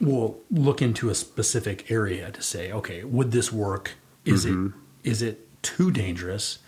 will 0.00 0.38
look 0.50 0.80
into 0.82 1.10
a 1.10 1.14
specific 1.14 1.90
area 1.90 2.30
to 2.30 2.42
say, 2.42 2.72
okay, 2.72 3.04
would 3.04 3.32
this 3.32 3.52
work? 3.52 3.92
Is 4.24 4.44
it 4.44 4.56
is 5.04 5.22
it 5.22 5.46
too 5.62 5.90
dangerous, 5.90 6.58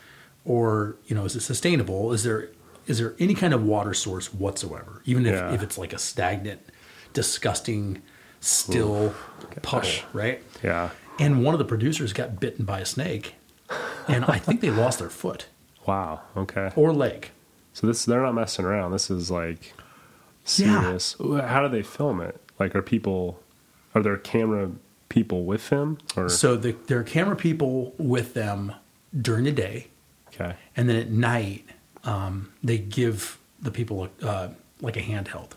or 0.45 0.97
you 1.07 1.15
know, 1.15 1.25
is 1.25 1.37
it 1.37 1.41
sustainable? 1.41 2.13
Is 2.13 2.23
there 2.25 2.49
is 2.87 2.99
there 2.99 3.15
any 3.19 3.35
kind 3.35 3.55
of 3.55 3.63
water 3.63 3.95
source 3.95 4.33
whatsoever? 4.35 5.03
Even 5.05 5.25
if, 5.27 5.35
Yeah. 5.35 5.53
if 5.55 5.63
it's 5.63 5.79
like 5.79 5.93
a 5.93 5.99
stagnant, 5.99 6.61
disgusting, 7.13 8.03
still 8.41 9.15
puddle, 9.63 9.91
right? 10.13 10.43
yeah. 10.63 10.91
And 11.21 11.45
one 11.45 11.55
of 11.55 11.59
the 11.59 11.65
producers 11.65 12.13
got 12.13 12.41
bitten 12.41 12.65
by 12.65 12.81
a 12.81 12.87
snake, 12.87 13.35
and 14.09 14.25
I 14.25 14.39
think 14.39 14.61
they 14.63 14.71
lost 14.71 14.99
their 14.99 15.11
foot 15.11 15.47
Wow. 15.87 16.23
Okay. 16.37 16.71
or 16.75 16.93
leg. 16.93 17.31
So 17.75 17.87
this 17.87 18.05
they're 18.05 18.23
not 18.23 18.35
messing 18.35 18.65
around. 18.65 18.93
This 18.93 19.11
is 19.11 19.31
like 19.31 19.75
Yeah. 20.57 20.99
How 21.47 21.63
do 21.63 21.69
they 21.69 21.83
film 21.83 22.21
it? 22.21 22.41
Like 22.59 22.75
are 22.75 22.83
people 22.83 23.41
are 23.95 24.03
there 24.03 24.17
camera 24.17 24.71
people 25.09 25.45
with 25.45 25.69
them 25.69 25.99
or 26.17 26.29
So 26.29 26.57
the, 26.57 26.73
there 26.87 26.99
are 26.99 27.05
camera 27.05 27.37
people 27.37 27.95
with 27.99 28.33
them 28.35 28.73
during 29.21 29.45
the 29.45 29.53
day, 29.53 29.89
okay. 30.29 30.57
and 30.75 30.89
then 30.89 30.97
at 30.97 31.11
night 31.11 31.67
um, 32.05 32.51
they 32.63 32.79
give 32.79 33.39
the 33.61 33.71
people 33.71 34.09
a, 34.23 34.27
uh, 34.27 34.49
like 34.81 34.97
a 34.97 35.01
handheld. 35.03 35.51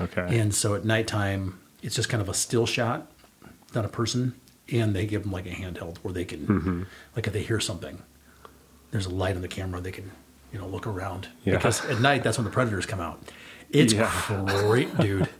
Okay. 0.00 0.38
And 0.38 0.54
so 0.54 0.74
at 0.76 0.84
nighttime, 0.84 1.58
it's 1.82 1.96
just 1.96 2.08
kind 2.08 2.22
of 2.22 2.28
a 2.28 2.34
still 2.34 2.64
shot, 2.64 3.10
not 3.74 3.84
a 3.84 3.88
person, 3.88 4.34
and 4.70 4.94
they 4.94 5.04
give 5.04 5.24
them 5.24 5.32
like 5.32 5.46
a 5.46 5.50
handheld 5.50 5.98
where 5.98 6.14
they 6.14 6.24
can, 6.24 6.46
Mm-hmm. 6.46 6.82
like 7.16 7.26
if 7.26 7.32
they 7.32 7.42
hear 7.42 7.58
something, 7.60 8.00
there's 8.92 9.06
a 9.06 9.10
light 9.10 9.34
on 9.34 9.42
the 9.42 9.48
camera, 9.48 9.80
they 9.80 9.90
can, 9.90 10.10
you 10.52 10.58
know, 10.60 10.66
look 10.68 10.86
around. 10.86 11.28
Yeah. 11.44 11.56
Because 11.56 11.84
at 11.86 12.00
night, 12.00 12.22
that's 12.22 12.38
when 12.38 12.44
the 12.44 12.50
predators 12.50 12.86
come 12.86 13.00
out. 13.00 13.20
It's 13.72 13.92
Yeah. 13.92 14.10
great, 14.46 14.96
dude. 14.98 15.28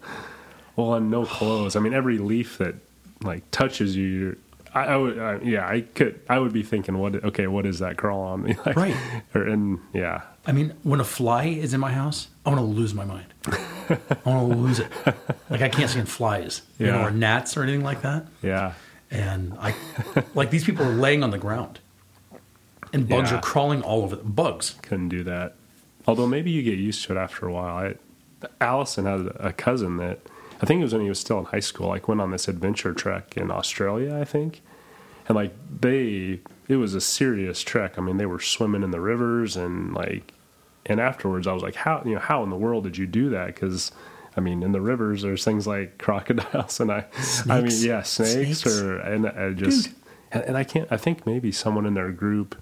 Well, 0.75 0.95
and 0.95 1.11
no 1.11 1.27
clothes. 1.27 1.77
I 1.77 1.81
mean, 1.81 1.92
every 1.92 2.16
leaf 2.16 2.57
that 2.57 2.75
like 3.23 3.42
touches 3.51 3.95
you, 3.95 4.07
you're, 4.07 4.37
I, 4.75 4.85
I 4.95 4.97
would, 4.97 5.18
I, 5.18 5.37
yeah, 5.40 5.68
I 5.68 5.83
could, 5.83 6.18
I 6.31 6.38
would 6.38 6.55
be 6.55 6.62
thinking, 6.62 6.97
what? 6.97 7.14
Okay, 7.23 7.47
what 7.47 7.66
is 7.66 7.81
that 7.81 7.99
crawl 7.99 8.23
on 8.23 8.42
me? 8.42 8.57
Like, 8.66 8.75
Right. 8.77 8.97
Or, 9.35 9.42
and 9.42 9.81
yeah, 9.92 10.23
I 10.47 10.53
mean, 10.53 10.73
when 10.83 10.99
a 10.99 11.05
fly 11.05 11.45
is 11.45 11.75
in 11.75 11.81
my 11.81 11.92
house, 11.92 12.29
I 12.47 12.49
want 12.49 12.61
to 12.61 12.64
lose 12.64 12.95
my 12.95 13.05
mind. 13.05 13.27
I 13.49 13.99
want 14.25 14.51
to 14.51 14.57
lose 14.59 14.79
it. 14.79 14.88
Like 15.51 15.61
I 15.61 15.68
can't 15.68 15.90
stand 15.90 16.09
flies, 16.09 16.62
you 16.79 16.87
know, 16.87 17.03
or 17.03 17.11
gnats 17.11 17.55
or 17.55 17.62
anything 17.64 17.85
like 17.85 18.01
that. 18.01 18.25
yeah, 18.42 18.73
And 19.11 19.53
I, 19.61 19.75
like 20.35 20.51
these 20.51 20.64
people 20.64 20.87
are 20.87 20.95
laying 20.95 21.23
on 21.23 21.33
the 21.33 21.38
ground, 21.38 21.81
and 22.95 23.07
bugs 23.07 23.31
Yeah. 23.31 23.37
are 23.38 23.42
crawling 23.42 23.83
all 23.83 24.03
over 24.05 24.16
them. 24.16 24.33
Bugs. 24.33 24.75
couldn't 24.81 25.11
do 25.11 25.23
that. 25.25 25.55
Although 26.07 26.27
maybe 26.27 26.51
you 26.51 26.62
get 26.62 26.79
used 26.79 27.05
to 27.05 27.12
it 27.14 27.18
after 27.18 27.47
a 27.47 27.53
while. 27.53 27.77
I, 27.77 27.95
Allison 28.61 29.07
had 29.07 29.33
a 29.37 29.52
cousin 29.52 29.96
that 29.98 30.20
I 30.61 30.66
think 30.66 30.81
it 30.81 30.85
was 30.85 30.92
when 30.92 31.02
he 31.02 31.09
was 31.09 31.18
still 31.18 31.38
in 31.38 31.46
high 31.46 31.61
school. 31.61 31.88
Like 31.88 32.09
went 32.09 32.20
on 32.20 32.31
this 32.31 32.48
adventure 32.48 32.94
trek 32.94 33.37
in 33.37 33.50
Australia, 33.50 34.16
I 34.18 34.24
think, 34.24 34.62
and 35.28 35.37
like 35.37 35.52
they, 35.81 36.40
it 36.68 36.76
was 36.76 36.94
a 36.94 37.00
serious 37.00 37.62
trek. 37.62 37.98
I 37.98 38.00
mean, 38.00 38.16
they 38.16 38.26
were 38.26 38.40
swimming 38.40 38.83
in 38.83 38.90
the 38.92 39.00
rivers 39.00 39.57
and 39.57 39.92
like, 39.94 40.33
and 40.87 41.00
afterwards 41.00 41.46
I 41.46 41.52
was 41.52 41.62
like, 41.62 41.74
how 41.74 42.02
you 42.05 42.14
know 42.14 42.20
how 42.20 42.42
in 42.44 42.50
the 42.50 42.57
world 42.57 42.85
did 42.85 42.96
you 42.96 43.07
do 43.07 43.31
that? 43.31 43.46
Because 43.46 43.92
I 44.37 44.40
mean, 44.40 44.62
in 44.62 44.72
the 44.72 44.81
rivers 44.81 45.22
there's 45.22 45.44
things 45.44 45.66
like 45.66 45.98
crocodiles 46.02 46.81
and 46.81 46.92
I, 46.92 47.07
I 47.48 47.61
mean, 47.61 47.72
yeah, 47.81 48.02
snakes, 48.02 48.61
Snakes. 48.61 48.66
or 48.66 48.98
and 48.98 49.26
I 49.26 49.52
just. 49.52 49.90
And, 50.31 50.42
and 50.44 50.57
I 50.57 50.64
can't. 50.64 50.88
I 50.90 50.96
think 50.96 51.26
maybe 51.26 51.52
someone 51.52 51.85
in 51.85 51.92
their 51.94 52.11
group 52.11 52.57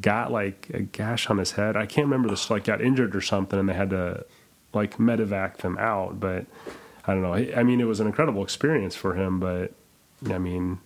got 0.00 0.30
like 0.30 0.70
a 0.74 0.80
gash 0.80 1.30
on 1.30 1.38
his 1.38 1.52
head. 1.52 1.76
I 1.76 1.86
can't 1.86 2.06
remember 2.06 2.28
this. 2.28 2.50
Like 2.50 2.64
got 2.64 2.82
injured 2.82 3.16
or 3.16 3.20
something, 3.22 3.58
and 3.58 3.66
they 3.68 3.72
had 3.74 3.90
to 3.90 4.26
like 4.72 4.98
medevac 4.98 5.58
them 5.58 5.78
out. 5.78 6.20
But 6.20 6.46
I 7.06 7.14
don't 7.14 7.22
know. 7.22 7.34
I 7.34 7.62
mean, 7.62 7.80
it 7.80 7.86
was 7.86 8.00
an 8.00 8.06
incredible 8.06 8.42
experience 8.42 8.94
for 8.94 9.14
him. 9.14 9.40
But 9.40 9.72
I 10.30 10.38
mean, 10.38 10.80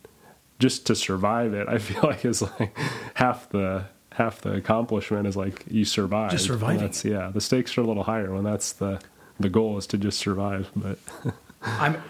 just 0.58 0.86
to 0.86 0.94
survive 0.94 1.54
it, 1.54 1.68
I 1.68 1.78
feel 1.78 2.02
like 2.02 2.24
is 2.24 2.42
like 2.42 2.76
half 3.14 3.48
the 3.50 3.86
half 4.12 4.40
the 4.40 4.52
accomplishment 4.54 5.26
is 5.26 5.36
like 5.36 5.64
you 5.70 5.84
survive. 5.84 6.30
Just 6.30 6.46
surviving. 6.46 6.80
That's 6.80 7.04
yeah. 7.04 7.30
The 7.32 7.40
stakes 7.40 7.76
are 7.76 7.82
a 7.82 7.84
little 7.84 8.04
higher 8.04 8.32
when 8.32 8.44
that's 8.44 8.72
the 8.72 9.00
the 9.38 9.48
goal 9.48 9.78
is 9.78 9.86
to 9.88 9.98
just 9.98 10.18
survive. 10.18 10.70
But 10.74 10.98
I'm. 11.62 12.02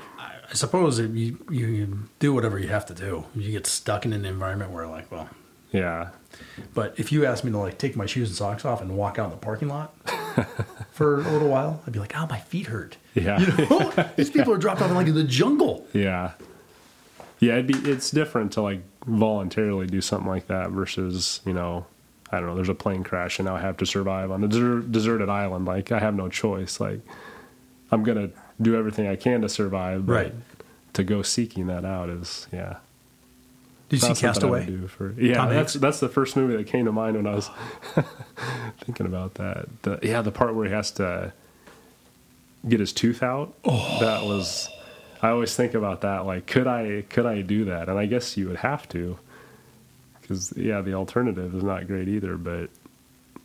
I 0.49 0.55
suppose 0.55 1.01
you 1.01 1.45
you 1.51 2.09
do 2.21 2.33
whatever 2.33 2.57
you 2.57 2.69
have 2.69 2.87
to 2.87 2.95
do. 2.95 3.25
You 3.35 3.51
get 3.51 3.67
stuck 3.67 4.05
in 4.07 4.12
an 4.12 4.25
environment 4.25 4.71
where 4.71 4.87
like, 4.87 5.11
well, 5.11 5.29
yeah, 5.73 6.11
but 6.75 6.94
if 6.99 7.12
you 7.12 7.25
asked 7.27 7.44
me 7.44 7.51
to 7.53 7.59
like 7.59 7.79
take 7.79 7.96
my 7.96 8.07
shoes 8.07 8.29
and 8.29 8.37
socks 8.37 8.64
off 8.64 8.81
and 8.81 8.96
walk 8.96 9.18
out 9.18 9.27
in 9.27 9.31
the 9.33 9.37
parking 9.37 9.68
lot 9.68 9.94
for 10.92 11.20
a 11.20 11.31
little 11.31 11.49
while, 11.49 11.83
I'd 11.87 11.92
be 11.92 11.99
like, 11.99 12.16
oh, 12.16 12.27
my 12.29 12.38
feet 12.40 12.66
hurt. 12.66 12.96
yeah. 13.14 13.38
You 13.40 13.66
know, 13.68 13.92
these 14.16 14.31
people 14.31 14.53
are 14.53 14.59
dropped 14.59 14.81
off 14.83 14.90
in 14.90 14.96
like 14.96 15.12
the 15.12 15.25
jungle. 15.25 15.87
Yeah. 15.92 16.33
Yeah, 17.38 17.55
it'd 17.59 17.66
be 17.66 17.90
it's 17.90 18.11
different 18.11 18.53
to 18.53 18.62
like 18.62 18.81
voluntarily 19.07 19.87
do 19.87 20.01
something 20.01 20.29
like 20.29 20.46
that 20.49 20.70
versus, 20.70 21.40
you 21.44 21.53
know, 21.53 21.87
I 22.31 22.38
don't 22.40 22.49
know, 22.49 22.55
there's 22.57 22.68
a 22.70 22.75
plane 22.75 23.05
crash 23.05 23.38
and 23.38 23.46
now 23.46 23.55
I 23.57 23.61
have 23.61 23.77
to 23.79 23.87
survive 23.87 24.31
on 24.31 24.42
a 24.42 24.49
deser- 24.49 24.90
deserted 24.90 25.29
island. 25.29 25.64
Like 25.66 25.92
I 25.92 25.99
have 25.99 26.14
no 26.14 26.29
choice. 26.29 26.81
Like 26.81 27.01
I'm 27.92 28.03
going 28.03 28.16
to 28.31 28.35
do 28.61 28.75
everything 28.75 29.07
I 29.07 29.16
can 29.16 29.42
to 29.42 29.49
survive, 29.49 30.07
but 30.07 30.12
Right. 30.12 30.35
to 30.94 31.05
go 31.05 31.20
seeking 31.22 31.66
that 31.66 31.85
out 31.85 32.09
is 32.09 32.46
yeah. 32.53 32.77
Did 33.88 33.96
you 33.96 34.01
see 34.01 34.14
something 34.14 34.44
I 34.44 34.49
would 34.49 34.66
Castaway? 34.66 35.14
yeah, 35.18 35.35
Tom 35.35 35.49
that's 35.49 35.55
Hanks? 35.55 35.72
that's 35.75 36.01
the 36.01 36.09
first 36.09 36.37
movie 36.37 36.57
that 36.57 36.66
came 36.66 36.87
to 36.87 36.92
mind 36.92 37.16
when 37.16 37.27
I 37.27 37.35
was 37.35 37.51
thinking 38.81 39.07
about 39.07 39.35
that. 39.35 39.66
The, 39.83 39.99
yeah, 40.03 40.22
the 40.22 40.33
part 40.33 40.55
where 40.55 40.66
he 40.66 40.72
has 40.72 40.90
to 40.92 41.33
get 42.68 42.81
his 42.81 42.92
tooth 42.92 43.22
out. 43.22 43.55
Oh. 43.64 43.99
That 44.01 44.25
was. 44.25 44.68
I 45.22 45.31
always 45.31 45.55
think 45.55 45.75
about 45.75 46.03
that. 46.03 46.27
Like, 46.27 46.46
could 46.46 46.66
I 46.66 47.05
could 47.09 47.27
I 47.27 47.42
do 47.42 47.66
that? 47.66 47.88
And 47.88 47.99
I 47.99 48.07
guess 48.07 48.37
you 48.37 48.49
would 48.49 48.59
have 48.59 48.88
to, 48.90 49.18
because 50.20 50.53
yeah, 50.57 50.81
the 50.81 50.94
alternative 50.94 51.55
is 51.55 51.62
not 51.62 51.87
great 51.87 52.09
either. 52.09 52.37
But 52.37 52.70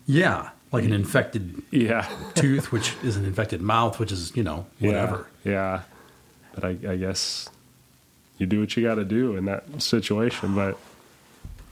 Yeah, 0.05 0.49
like 0.71 0.83
an 0.83 0.91
infected 0.93 1.61
yeah, 1.71 2.09
tooth, 2.35 2.71
which 2.71 2.95
is 3.03 3.15
an 3.15 3.25
infected 3.25 3.61
mouth, 3.61 3.99
which 3.99 4.11
is 4.11 4.35
you 4.35 4.43
know 4.43 4.65
whatever. 4.79 5.27
Yeah, 5.43 5.51
yeah. 5.51 5.81
But 6.55 6.65
I, 6.65 6.69
I 6.91 6.95
guess 6.97 7.47
you 8.41 8.47
do 8.47 8.59
what 8.59 8.75
you 8.75 8.83
got 8.83 8.95
to 8.95 9.05
do 9.05 9.35
in 9.37 9.45
that 9.45 9.81
situation. 9.81 10.55
But 10.55 10.77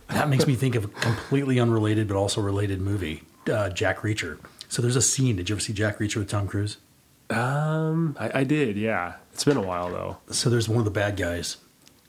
That 0.08 0.30
makes 0.30 0.48
me 0.48 0.56
think 0.56 0.76
of 0.76 0.86
a 0.86 0.88
completely 0.88 1.60
unrelated 1.60 2.08
but 2.08 2.16
also 2.16 2.40
related 2.42 2.80
movie, 2.80 3.24
uh, 3.52 3.70
Jack 3.70 4.00
Reacher. 4.00 4.38
So 4.70 4.82
there's 4.82 4.96
a 4.96 5.02
scene. 5.02 5.36
Did 5.36 5.50
you 5.50 5.56
ever 5.56 5.60
see 5.62 5.74
Jack 5.74 5.98
Reacher 6.00 6.18
with 6.18 6.30
Tom 6.30 6.48
Cruise? 6.48 6.78
um, 7.32 8.16
I, 8.20 8.40
I 8.40 8.44
did. 8.44 8.78
Yeah, 8.78 9.16
it's 9.34 9.44
been 9.44 9.58
a 9.58 9.62
while 9.62 9.90
though. 9.92 10.18
So 10.32 10.50
there's 10.50 10.68
one 10.70 10.80
of 10.80 10.86
the 10.86 10.92
bad 10.92 11.16
guys, 11.18 11.58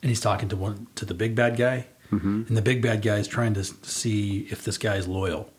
and 0.03 0.09
he's 0.09 0.20
talking 0.20 0.49
to 0.49 0.57
one 0.57 0.87
to 0.94 1.05
the 1.05 1.14
big 1.14 1.35
bad 1.35 1.57
guy, 1.57 1.87
and 2.11 2.46
the 2.57 2.62
big 2.62 2.83
bad 2.83 3.03
guy 3.03 3.16
is 3.18 3.29
trying 3.29 3.55
to 3.55 3.64
see 3.64 4.46
if 4.51 4.64
this 4.64 4.79
guy 4.79 4.96
is 4.96 5.07
loyal. 5.07 5.51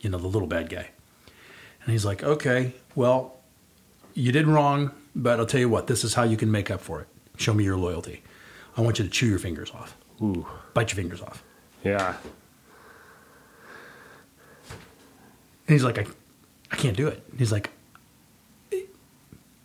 You 0.00 0.10
know, 0.10 0.18
the 0.18 0.28
little 0.28 0.46
bad 0.48 0.68
guy, 0.70 0.88
and 1.82 1.92
he's 1.92 2.04
like, 2.04 2.22
"Okay, 2.22 2.74
well, 2.94 3.36
you 4.14 4.30
did 4.32 4.46
wrong, 4.46 4.92
but 5.16 5.38
I'll 5.40 5.46
tell 5.46 5.60
you 5.60 5.68
what. 5.68 5.86
This 5.88 6.04
is 6.04 6.14
how 6.14 6.22
you 6.22 6.36
can 6.36 6.50
make 6.50 6.70
up 6.70 6.80
for 6.80 7.00
it. 7.00 7.08
Show 7.36 7.54
me 7.54 7.64
your 7.64 7.76
loyalty. 7.76 8.22
I 8.78 8.80
want 8.80 8.98
you 8.98 9.04
to 9.04 9.10
chew 9.10 9.26
your 9.26 9.38
fingers 9.40 9.70
off, 9.72 9.94
Ooh, 10.22 10.46
bite 10.72 10.90
your 10.90 10.96
fingers 10.96 11.20
off." 11.20 11.42
yeah, 11.84 12.14
And 15.66 15.74
he's 15.74 15.84
like, 15.84 15.98
I, 15.98 16.06
I 16.72 16.76
can't 16.76 16.96
do 16.96 17.08
it. 17.08 17.22
He's 17.36 17.52
like, 17.52 17.70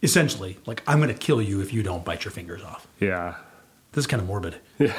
essentially, 0.01 0.57
like, 0.65 0.83
I'm 0.87 0.97
going 0.99 1.07
to 1.07 1.15
kill 1.17 1.41
you 1.41 1.61
if 1.61 1.71
you 1.73 1.81
don't 1.83 2.03
bite 2.03 2.25
your 2.25 2.31
fingers 2.31 2.61
off. 2.61 2.85
yeah, 2.99 3.35
This 3.93 4.03
is 4.03 4.07
kind 4.07 4.21
of 4.21 4.27
morbid. 4.27 4.57
yeah. 4.79 4.91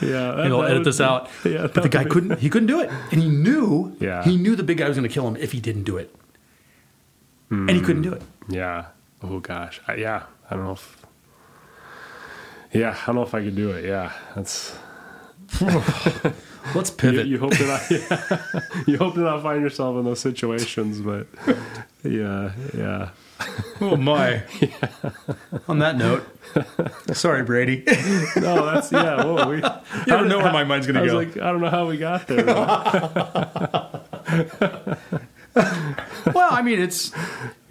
And 0.00 0.52
I'll 0.52 0.62
edit 0.70 0.84
this 0.84 1.00
out. 1.00 1.28
Yeah, 1.44 1.66
but 1.66 1.82
the 1.82 1.88
guy 1.90 2.04
couldn't. 2.04 2.38
He 2.40 2.48
couldn't 2.48 2.68
do 2.68 2.80
it, 2.80 2.90
and 3.12 3.20
he 3.22 3.28
knew. 3.28 3.94
Yeah. 4.00 4.22
He 4.24 4.36
knew 4.36 4.56
the 4.56 4.62
big 4.62 4.78
guy 4.78 4.88
was 4.88 4.96
going 4.96 5.06
to 5.08 5.12
kill 5.12 5.28
him 5.28 5.36
if 5.36 5.52
he 5.52 5.60
didn't 5.60 5.82
do 5.84 5.96
it, 5.98 6.14
and 7.50 7.70
he 7.70 7.80
couldn't 7.80 8.02
do 8.02 8.12
it. 8.12 8.22
Hmm. 8.46 8.54
Yeah. 8.54 8.84
Oh 9.22 9.40
gosh. 9.40 9.80
I, 9.86 9.96
yeah. 9.96 10.22
I 10.50 10.54
don't 10.56 10.64
know 10.64 10.72
if. 10.72 11.03
Yeah, 12.74 12.96
I 13.02 13.06
don't 13.06 13.14
know 13.16 13.22
if 13.22 13.34
I 13.34 13.42
could 13.42 13.56
do 13.56 13.70
it. 13.70 13.84
Yeah, 13.84 14.12
that's. 14.34 14.76
Let's 16.74 16.90
You, 16.90 16.96
pivot. 16.96 17.26
you 17.26 17.38
hope 17.38 17.50
that 17.52 17.66
not. 17.66 17.90
Yeah, 18.70 18.82
you 18.86 18.96
hope 18.96 19.14
to 19.14 19.20
not 19.20 19.42
find 19.42 19.60
yourself 19.62 19.96
in 19.98 20.04
those 20.04 20.18
situations, 20.20 21.00
but 21.00 21.26
yeah, 22.02 22.52
yeah. 22.76 23.10
oh 23.82 23.96
my! 23.96 24.42
On 25.68 25.78
that 25.80 25.96
note, 25.96 26.26
sorry, 27.12 27.42
Brady. 27.42 27.84
No, 28.36 28.64
that's 28.64 28.90
yeah. 28.90 29.22
Whoa, 29.22 29.46
we, 29.48 29.56
you 29.56 29.62
never 30.06 30.24
know 30.24 30.38
where 30.38 30.52
my 30.52 30.64
mind's 30.64 30.86
going 30.86 30.98
was 31.00 31.12
to 31.12 31.12
go. 31.12 31.18
like, 31.18 31.36
I 31.36 31.52
don't 31.52 31.60
know 31.60 31.68
how 31.70 31.86
we 31.86 31.98
got 31.98 32.26
there. 32.26 32.46
well, 36.32 36.48
I 36.50 36.62
mean, 36.62 36.80
it's 36.80 37.12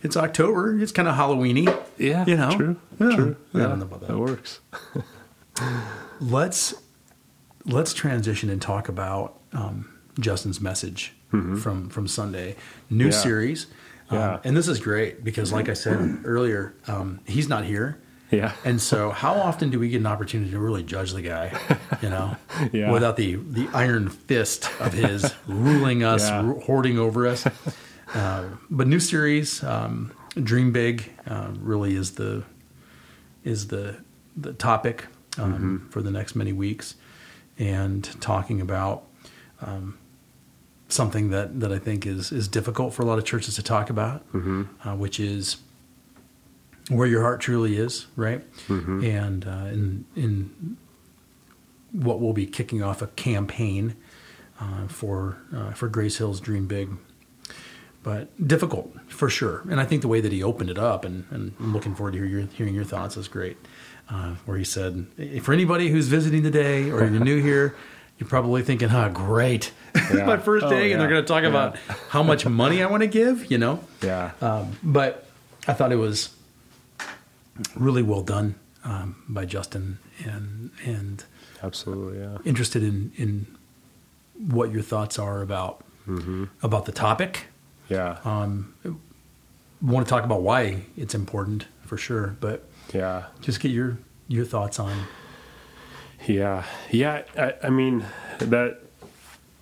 it's 0.03 0.15
October. 0.17 0.79
It's 0.79 0.91
kind 0.91 1.07
of 1.07 1.15
Halloweeny. 1.15 1.65
yeah, 1.97 2.25
You 2.27 2.35
know? 2.37 2.51
true, 2.51 2.75
Yeah. 2.99 3.15
true. 3.15 3.35
I 3.53 3.59
don't 3.59 3.79
know 3.79 3.85
about 3.85 4.01
that. 4.01 4.07
That 4.09 4.17
works. 4.19 4.59
let's 6.19 6.73
let's 7.65 7.93
transition 7.93 8.49
and 8.49 8.61
talk 8.61 8.89
about 8.89 9.39
um, 9.53 9.89
Justin's 10.19 10.59
message 10.61 11.13
from 11.29 11.89
from 11.89 12.07
Sunday. 12.07 12.55
New 12.89 13.05
Mm-hmm. 13.05 13.11
Yeah. 13.11 13.19
series, 13.21 13.65
um, 14.11 14.17
Yeah. 14.19 14.39
and 14.43 14.55
this 14.55 14.67
is 14.67 14.79
great 14.79 15.23
because, 15.23 15.51
like 15.51 15.67
I 15.69 15.73
said 15.73 16.19
earlier, 16.25 16.75
um, 16.87 17.19
he's 17.25 17.49
not 17.49 17.65
here. 17.65 17.97
Yeah. 18.29 18.51
And 18.65 18.81
so, 18.81 19.11
how 19.11 19.33
often 19.35 19.69
do 19.69 19.79
we 19.79 19.89
get 19.89 19.97
an 19.97 20.07
opportunity 20.07 20.49
to 20.51 20.59
really 20.59 20.81
judge 20.83 21.11
the 21.13 21.21
guy, 21.21 21.55
you 22.01 22.09
know, 22.09 22.35
Yeah. 22.71 22.91
without 22.91 23.15
the 23.15 23.35
the 23.35 23.67
iron 23.73 24.09
fist 24.09 24.69
of 24.79 24.93
his 24.93 25.33
ruling 25.47 26.03
us, 26.03 26.21
Yeah. 26.29 26.41
ru- 26.45 26.59
hoarding 26.61 26.97
over 26.99 27.27
us? 27.27 27.45
Uh, 28.13 28.45
but 28.69 28.87
new 28.87 28.99
series, 28.99 29.63
um, 29.63 30.11
Dream 30.41 30.71
Big, 30.71 31.11
uh, 31.27 31.49
really 31.59 31.95
is 31.95 32.11
the 32.11 32.43
is 33.43 33.67
the 33.67 33.95
the 34.37 34.53
topic 34.53 35.05
um, 35.37 35.53
Mm-hmm. 35.53 35.89
for 35.89 36.01
the 36.01 36.11
next 36.11 36.35
many 36.35 36.53
weeks, 36.53 36.95
and 37.57 38.03
talking 38.21 38.61
about 38.61 39.03
um, 39.61 39.97
something 40.89 41.29
that 41.31 41.59
that 41.59 41.71
I 41.71 41.79
think 41.79 42.05
is 42.05 42.31
is 42.31 42.47
difficult 42.47 42.93
for 42.93 43.01
a 43.01 43.05
lot 43.05 43.17
of 43.17 43.25
churches 43.25 43.55
to 43.55 43.63
talk 43.63 43.89
about, 43.89 44.21
Mm-hmm. 44.33 44.63
uh, 44.87 44.95
which 44.95 45.19
is 45.19 45.57
where 46.89 47.07
your 47.07 47.21
heart 47.21 47.39
truly 47.41 47.77
is, 47.77 48.07
right? 48.15 48.43
And 48.69 49.45
uh, 49.47 49.69
in 49.71 50.05
in 50.15 50.77
what 51.91 52.19
will 52.19 52.33
be 52.33 52.45
kicking 52.45 52.81
off 52.83 53.01
a 53.01 53.07
campaign 53.07 53.95
uh, 54.59 54.87
for 54.87 55.37
uh, 55.55 55.71
for 55.71 55.87
Grace 55.87 56.17
Hill's 56.17 56.39
Dream 56.39 56.65
Big, 56.67 56.89
but 58.03 58.47
difficult 58.47 58.93
for 59.07 59.29
sure. 59.29 59.63
And 59.69 59.79
I 59.79 59.85
think 59.85 60.01
the 60.01 60.07
way 60.07 60.21
that 60.21 60.31
he 60.31 60.43
opened 60.43 60.69
it 60.69 60.77
up, 60.77 61.05
and, 61.05 61.25
and 61.31 61.53
I'm 61.59 61.73
looking 61.73 61.95
forward 61.95 62.11
to 62.13 62.17
hear 62.19 62.27
your, 62.27 62.41
hearing 62.47 62.75
your 62.75 62.83
thoughts, 62.83 63.15
is 63.17 63.27
great. 63.27 63.57
Uh, 64.09 64.35
where 64.45 64.57
he 64.57 64.65
said, 64.65 65.07
for 65.41 65.53
anybody 65.53 65.89
who's 65.89 66.07
visiting 66.07 66.43
today 66.43 66.91
or 66.91 66.99
you're 67.05 67.23
new 67.23 67.41
here, 67.41 67.75
you're 68.19 68.27
probably 68.29 68.61
thinking, 68.61 68.89
"Huh, 68.89 69.09
great, 69.09 69.71
Yeah. 69.95 70.25
my 70.27 70.37
first 70.37 70.65
Oh, 70.65 70.69
day," 70.69 70.91
and 70.91 70.99
they're 71.01 71.09
going 71.09 71.21
to 71.23 71.27
talk 71.27 71.43
Yeah. 71.43 71.49
about 71.49 71.77
how 72.09 72.21
much 72.21 72.45
money 72.45 72.83
I 72.83 72.85
want 72.87 73.01
to 73.01 73.07
give, 73.07 73.49
you 73.49 73.57
know. 73.57 73.79
Yeah. 74.03 74.31
Um, 74.41 74.77
but 74.83 75.25
I 75.67 75.73
thought 75.73 75.91
it 75.91 75.95
was 75.95 76.29
really 77.75 78.03
well 78.03 78.21
done 78.21 78.55
um, 78.83 79.15
by 79.27 79.45
Justin, 79.45 79.99
and 80.25 80.71
and 80.85 81.23
Absolutely. 81.63 82.19
Yeah. 82.19 82.37
interested 82.45 82.83
in 82.83 83.13
in 83.15 83.47
what 84.37 84.71
your 84.71 84.81
thoughts 84.81 85.17
are 85.17 85.41
about 85.41 85.83
about 86.61 86.85
the 86.85 86.91
topic. 86.91 87.45
Yeah. 87.93 88.17
Um, 88.25 88.73
want 89.81 90.05
to 90.05 90.09
talk 90.09 90.23
about 90.23 90.41
why 90.41 90.81
it's 90.97 91.13
important 91.13 91.67
for 91.85 91.97
sure, 91.97 92.35
but 92.39 92.67
yeah. 92.93 93.25
just 93.41 93.59
get 93.59 93.71
your 93.71 93.97
your 94.27 94.45
thoughts 94.45 94.79
on. 94.79 94.97
Yeah, 96.25 96.63
yeah. 96.89 97.23
I, 97.37 97.53
I 97.63 97.69
mean 97.69 98.05
that 98.39 98.79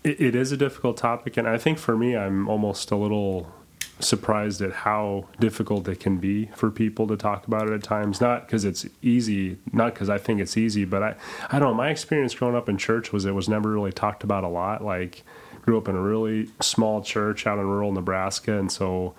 it, 0.03 0.21
it 0.21 0.35
is 0.35 0.51
a 0.51 0.57
difficult 0.57 0.97
topic, 0.97 1.37
and 1.37 1.47
I 1.47 1.57
think 1.57 1.77
for 1.77 1.97
me, 1.97 2.15
I'm 2.15 2.47
almost 2.47 2.91
a 2.91 2.95
little 2.95 3.51
surprised 3.99 4.61
at 4.61 4.71
how 4.71 5.27
difficult 5.39 5.87
it 5.87 5.99
can 5.99 6.17
be 6.17 6.47
for 6.55 6.71
people 6.71 7.07
to 7.07 7.17
talk 7.17 7.47
about 7.47 7.67
it 7.67 7.73
at 7.73 7.83
times. 7.83 8.21
Not 8.21 8.45
because 8.45 8.65
it's 8.65 8.85
easy, 9.01 9.57
not 9.73 9.93
because 9.93 10.09
I 10.09 10.17
think 10.17 10.39
it's 10.39 10.57
easy, 10.57 10.85
but 10.85 11.03
I, 11.03 11.15
I 11.51 11.59
don't 11.59 11.71
know. 11.71 11.73
My 11.73 11.89
experience 11.89 12.33
growing 12.33 12.55
up 12.55 12.69
in 12.69 12.77
church 12.77 13.11
was 13.11 13.25
it 13.25 13.35
was 13.35 13.49
never 13.49 13.69
really 13.69 13.91
talked 13.91 14.23
about 14.23 14.43
a 14.43 14.47
lot. 14.47 14.83
Like, 14.83 15.23
grew 15.61 15.77
up 15.77 15.87
in 15.87 15.95
a 15.95 16.01
really 16.01 16.49
small 16.59 17.01
church 17.01 17.47
out 17.47 17.59
in 17.59 17.65
rural 17.65 17.91
Nebraska, 17.91 18.57
and 18.57 18.71
so. 18.71 19.13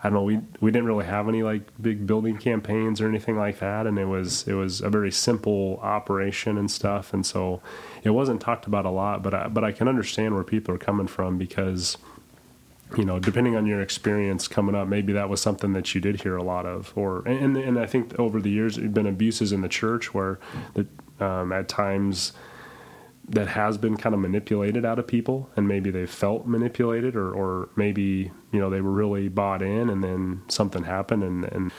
I 0.00 0.04
don't 0.04 0.12
know. 0.12 0.22
We 0.22 0.38
we 0.60 0.70
didn't 0.70 0.86
really 0.86 1.06
have 1.06 1.28
any 1.28 1.42
like 1.42 1.62
big 1.82 2.06
building 2.06 2.38
campaigns 2.38 3.00
or 3.00 3.08
anything 3.08 3.36
like 3.36 3.58
that, 3.58 3.84
and 3.84 3.98
it 3.98 4.04
was 4.04 4.46
it 4.46 4.52
was 4.52 4.80
a 4.80 4.88
very 4.88 5.10
simple 5.10 5.80
operation 5.82 6.56
and 6.56 6.70
stuff, 6.70 7.12
and 7.12 7.26
so 7.26 7.60
it 8.04 8.10
wasn't 8.10 8.40
talked 8.40 8.68
about 8.68 8.86
a 8.86 8.90
lot. 8.90 9.24
But 9.24 9.34
I, 9.34 9.48
but 9.48 9.64
I 9.64 9.72
can 9.72 9.88
understand 9.88 10.36
where 10.36 10.44
people 10.44 10.72
are 10.72 10.78
coming 10.78 11.08
from 11.08 11.36
because 11.36 11.96
you 12.96 13.04
know, 13.04 13.18
depending 13.18 13.54
on 13.54 13.66
your 13.66 13.82
experience 13.82 14.48
coming 14.48 14.74
up, 14.74 14.88
maybe 14.88 15.12
that 15.12 15.28
was 15.28 15.42
something 15.42 15.72
that 15.74 15.94
you 15.94 16.00
did 16.00 16.22
hear 16.22 16.36
a 16.36 16.42
lot 16.42 16.64
of, 16.64 16.92
or 16.96 17.26
and 17.26 17.56
and 17.56 17.78
I 17.78 17.86
think 17.86 18.18
over 18.18 18.40
the 18.40 18.50
years 18.50 18.76
there've 18.76 18.94
been 18.94 19.06
abuses 19.06 19.52
in 19.52 19.60
the 19.60 19.68
church 19.68 20.14
where 20.14 20.38
that 20.74 20.86
um, 21.20 21.52
at 21.52 21.68
times 21.68 22.32
that 23.28 23.48
has 23.48 23.76
been 23.76 23.96
kind 23.96 24.14
of 24.14 24.20
manipulated 24.20 24.84
out 24.84 24.98
of 24.98 25.06
people 25.06 25.50
and 25.56 25.68
maybe 25.68 25.90
they 25.90 26.06
felt 26.06 26.46
manipulated 26.46 27.14
or, 27.14 27.32
or 27.32 27.68
maybe 27.76 28.30
you 28.52 28.58
know 28.58 28.70
they 28.70 28.80
were 28.80 28.90
really 28.90 29.28
bought 29.28 29.62
in 29.62 29.90
and 29.90 30.02
then 30.02 30.42
something 30.48 30.84
happened 30.84 31.22
and 31.22 31.44
and 31.44 31.72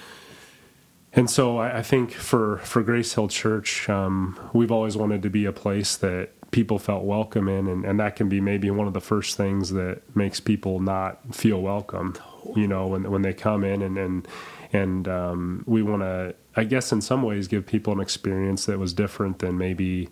and 1.11 1.29
so 1.29 1.57
I, 1.57 1.79
I 1.79 1.81
think 1.81 2.11
for 2.11 2.57
for 2.59 2.83
Grace 2.83 3.13
Hill 3.13 3.27
Church 3.27 3.89
um, 3.89 4.39
we've 4.53 4.71
always 4.71 4.95
wanted 4.95 5.23
to 5.23 5.29
be 5.29 5.45
a 5.45 5.51
place 5.51 5.95
that 5.97 6.29
people 6.51 6.79
felt 6.79 7.03
welcome 7.03 7.47
in 7.47 7.67
and, 7.67 7.85
and 7.85 7.99
that 7.99 8.15
can 8.15 8.27
be 8.27 8.41
maybe 8.41 8.71
one 8.71 8.87
of 8.87 8.93
the 8.93 9.01
first 9.01 9.37
things 9.37 9.71
that 9.71 10.01
makes 10.15 10.39
people 10.39 10.79
not 10.79 11.35
feel 11.35 11.61
welcome 11.61 12.15
you 12.55 12.67
know 12.67 12.87
when 12.87 13.09
when 13.09 13.21
they 13.21 13.33
come 13.33 13.63
in 13.63 13.81
and 13.81 13.97
and 13.97 14.27
and 14.71 15.07
um, 15.07 15.63
we 15.65 15.81
want 15.81 16.03
to 16.03 16.35
I 16.55 16.63
guess 16.63 16.91
in 16.91 17.01
some 17.01 17.23
ways 17.23 17.47
give 17.47 17.65
people 17.65 17.93
an 17.93 17.99
experience 17.99 18.65
that 18.65 18.77
was 18.77 18.93
different 18.93 19.39
than 19.39 19.57
maybe 19.57 20.09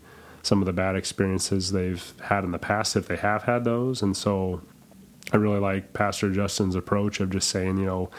some 0.48 0.62
of 0.62 0.66
the 0.66 0.74
bad 0.74 0.96
experiences 0.96 1.72
they've 1.72 2.14
had 2.22 2.44
in 2.44 2.52
the 2.52 2.60
past 2.60 2.96
if 2.96 3.08
they 3.08 3.18
have 3.18 3.44
had 3.44 3.64
those 3.64 4.02
and 4.02 4.16
so 4.16 4.62
i 5.34 5.38
really 5.38 5.60
like 5.60 5.94
pastor 5.94 6.32
justin's 6.32 6.76
approach 6.76 7.20
of 7.20 7.30
just 7.30 7.50
saying 7.50 7.78
you 7.78 7.86
know 7.86 8.10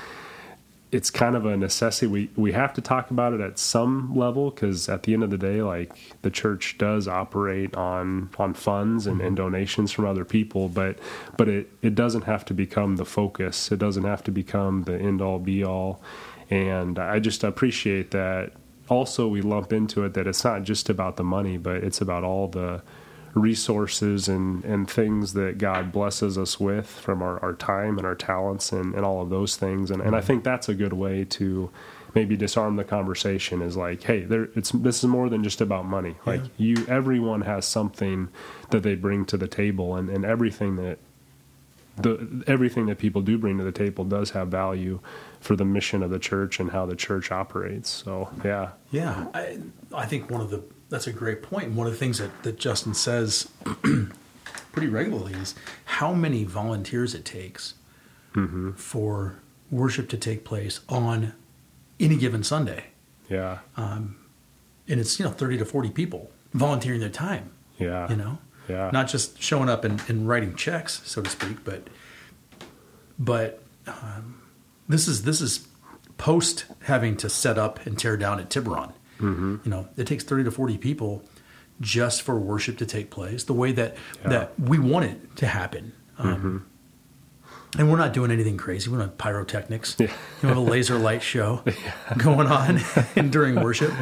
it's 0.90 1.10
kind 1.10 1.36
of 1.36 1.44
a 1.44 1.56
necessity. 1.56 2.06
We 2.06 2.30
we 2.36 2.52
have 2.52 2.72
to 2.74 2.80
talk 2.80 3.10
about 3.10 3.34
it 3.34 3.40
at 3.40 3.58
some 3.58 4.14
level 4.16 4.50
because 4.50 4.88
at 4.88 5.02
the 5.02 5.12
end 5.12 5.22
of 5.22 5.30
the 5.30 5.38
day, 5.38 5.62
like 5.62 5.94
the 6.22 6.30
church 6.30 6.78
does 6.78 7.06
operate 7.06 7.74
on 7.76 8.30
on 8.38 8.54
funds 8.54 9.06
and, 9.06 9.20
and 9.20 9.36
donations 9.36 9.92
from 9.92 10.06
other 10.06 10.24
people, 10.24 10.68
but 10.68 10.98
but 11.36 11.48
it 11.48 11.70
it 11.82 11.94
doesn't 11.94 12.22
have 12.22 12.44
to 12.46 12.54
become 12.54 12.96
the 12.96 13.04
focus. 13.04 13.70
It 13.70 13.78
doesn't 13.78 14.04
have 14.04 14.24
to 14.24 14.30
become 14.30 14.84
the 14.84 14.98
end 14.98 15.20
all 15.20 15.38
be 15.38 15.62
all. 15.62 16.02
And 16.50 16.98
I 16.98 17.18
just 17.18 17.44
appreciate 17.44 18.10
that. 18.12 18.52
Also, 18.88 19.28
we 19.28 19.42
lump 19.42 19.72
into 19.72 20.04
it 20.04 20.14
that 20.14 20.26
it's 20.26 20.44
not 20.44 20.62
just 20.62 20.88
about 20.88 21.16
the 21.16 21.24
money, 21.24 21.58
but 21.58 21.76
it's 21.76 22.00
about 22.00 22.24
all 22.24 22.48
the 22.48 22.82
resources 23.34 24.28
and, 24.28 24.64
and 24.64 24.90
things 24.90 25.34
that 25.34 25.58
God 25.58 25.92
blesses 25.92 26.38
us 26.38 26.58
with 26.58 26.86
from 26.86 27.22
our, 27.22 27.38
our 27.40 27.52
time 27.54 27.98
and 27.98 28.06
our 28.06 28.14
talents 28.14 28.72
and, 28.72 28.94
and 28.94 29.04
all 29.04 29.22
of 29.22 29.30
those 29.30 29.56
things. 29.56 29.90
And, 29.90 30.00
and 30.00 30.14
I 30.14 30.18
mm-hmm. 30.18 30.26
think 30.26 30.44
that's 30.44 30.68
a 30.68 30.74
good 30.74 30.94
way 30.94 31.24
to 31.24 31.70
maybe 32.14 32.36
disarm 32.36 32.76
the 32.76 32.84
conversation 32.84 33.62
is 33.62 33.76
like, 33.76 34.02
hey, 34.02 34.22
there 34.22 34.48
it's 34.54 34.70
this 34.72 34.98
is 34.98 35.04
more 35.04 35.28
than 35.28 35.44
just 35.44 35.60
about 35.60 35.84
money. 35.84 36.16
Like 36.24 36.42
Yeah. 36.42 36.48
you 36.56 36.86
everyone 36.88 37.42
has 37.42 37.66
something 37.66 38.28
that 38.70 38.82
they 38.82 38.94
bring 38.94 39.24
to 39.26 39.36
the 39.36 39.48
table 39.48 39.94
and, 39.94 40.08
and 40.08 40.24
everything 40.24 40.76
that 40.76 40.98
the 42.00 42.44
everything 42.46 42.86
that 42.86 42.98
people 42.98 43.22
do 43.22 43.38
bring 43.38 43.58
to 43.58 43.64
the 43.64 43.72
table 43.72 44.04
does 44.04 44.30
have 44.30 44.48
value 44.48 45.00
for 45.40 45.56
the 45.56 45.64
mission 45.64 46.02
of 46.02 46.10
the 46.10 46.18
church 46.18 46.60
and 46.60 46.70
how 46.70 46.86
the 46.86 46.96
church 46.96 47.30
operates. 47.30 47.88
So 47.90 48.30
yeah. 48.44 48.70
Yeah, 48.90 49.26
I, 49.34 49.58
I 49.94 50.06
think 50.06 50.30
one 50.30 50.40
of 50.40 50.50
the 50.50 50.62
that's 50.88 51.06
a 51.06 51.12
great 51.12 51.42
point. 51.42 51.66
And 51.66 51.76
one 51.76 51.86
of 51.86 51.92
the 51.92 51.98
things 51.98 52.18
that, 52.18 52.42
that 52.42 52.58
Justin 52.58 52.94
says 52.94 53.48
pretty 54.72 54.88
regularly 54.88 55.34
is 55.34 55.54
how 55.84 56.12
many 56.12 56.44
volunteers 56.44 57.14
it 57.14 57.24
takes 57.24 57.74
mm-hmm. 58.34 58.72
for 58.72 59.40
worship 59.70 60.08
to 60.10 60.16
take 60.16 60.44
place 60.44 60.80
on 60.88 61.34
any 62.00 62.16
given 62.16 62.42
Sunday, 62.42 62.84
Yeah. 63.28 63.58
Um, 63.76 64.16
and 64.86 65.00
it's 65.00 65.18
you 65.18 65.24
know 65.24 65.30
thirty 65.30 65.58
to 65.58 65.64
forty 65.64 65.90
people 65.90 66.30
volunteering 66.54 67.00
their 67.00 67.10
time. 67.10 67.50
Yeah. 67.78 68.08
You 68.08 68.16
know, 68.16 68.38
Yeah. 68.68 68.90
not 68.92 69.08
just 69.08 69.40
showing 69.42 69.68
up 69.68 69.84
and, 69.84 70.02
and 70.08 70.28
writing 70.28 70.54
checks, 70.54 71.00
so 71.04 71.22
to 71.22 71.30
speak, 71.30 71.64
but 71.64 71.88
but 73.18 73.62
um, 73.86 74.40
this 74.88 75.08
is 75.08 75.22
this 75.22 75.40
is 75.40 75.66
post 76.16 76.64
having 76.82 77.16
to 77.18 77.28
set 77.28 77.58
up 77.58 77.84
and 77.86 77.98
tear 77.98 78.16
down 78.16 78.40
at 78.40 78.50
Tiburon. 78.50 78.92
Mm-hmm. 79.20 79.56
You 79.64 79.70
know, 79.70 79.88
it 79.96 80.06
takes 80.06 80.24
thirty 80.24 80.44
to 80.44 80.50
forty 80.50 80.78
people 80.78 81.22
just 81.80 82.22
for 82.22 82.38
worship 82.38 82.76
to 82.78 82.86
take 82.86 83.10
place 83.10 83.44
the 83.44 83.52
way 83.52 83.72
that 83.72 83.94
Yeah. 83.94 84.20
Mm-hmm. 84.20 84.30
that 84.30 84.60
we 84.60 84.78
want 84.78 85.04
it 85.06 85.36
to 85.36 85.46
happen. 85.46 85.92
Um, 86.18 86.66
And 87.76 87.90
we're 87.90 87.98
not 87.98 88.12
doing 88.14 88.30
anything 88.30 88.56
crazy. 88.56 88.88
We 88.90 88.96
don't 88.96 89.08
have 89.08 89.18
pyrotechnics. 89.18 89.96
Yeah. 89.98 90.06
You 90.42 90.48
have 90.48 90.56
a 90.56 90.60
laser 90.60 90.96
light 90.98 91.22
show 91.22 91.62
going 92.16 92.46
on 92.48 92.80
during 93.30 93.56
worship. 93.62 93.92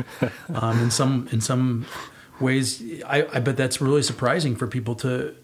Um, 0.54 0.78
in 0.80 0.90
some 0.90 1.28
in 1.32 1.40
some 1.40 1.84
ways, 2.40 2.82
I, 3.04 3.26
I 3.32 3.40
bet 3.40 3.56
that's 3.56 3.80
really 3.80 4.02
surprising 4.02 4.56
for 4.56 4.66
people 4.66 4.94
to 4.96 5.34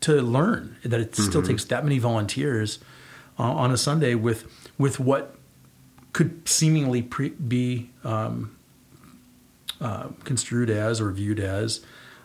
to 0.00 0.20
learn 0.22 0.76
that 0.84 1.00
it 1.00 1.14
still 1.16 1.40
Mm-hmm. 1.40 1.50
takes 1.50 1.64
that 1.64 1.82
many 1.84 1.98
volunteers 1.98 2.78
uh, 3.38 3.42
on 3.42 3.70
a 3.72 3.76
Sunday 3.76 4.14
with 4.14 4.44
with 4.78 5.00
what 5.00 5.34
could 6.12 6.46
seemingly 6.48 7.02
pre- 7.02 7.30
be 7.30 7.90
um, 8.04 8.56
uh, 9.80 10.08
construed 10.24 10.70
as 10.70 11.00
or 11.00 11.10
viewed 11.12 11.40
as 11.40 11.80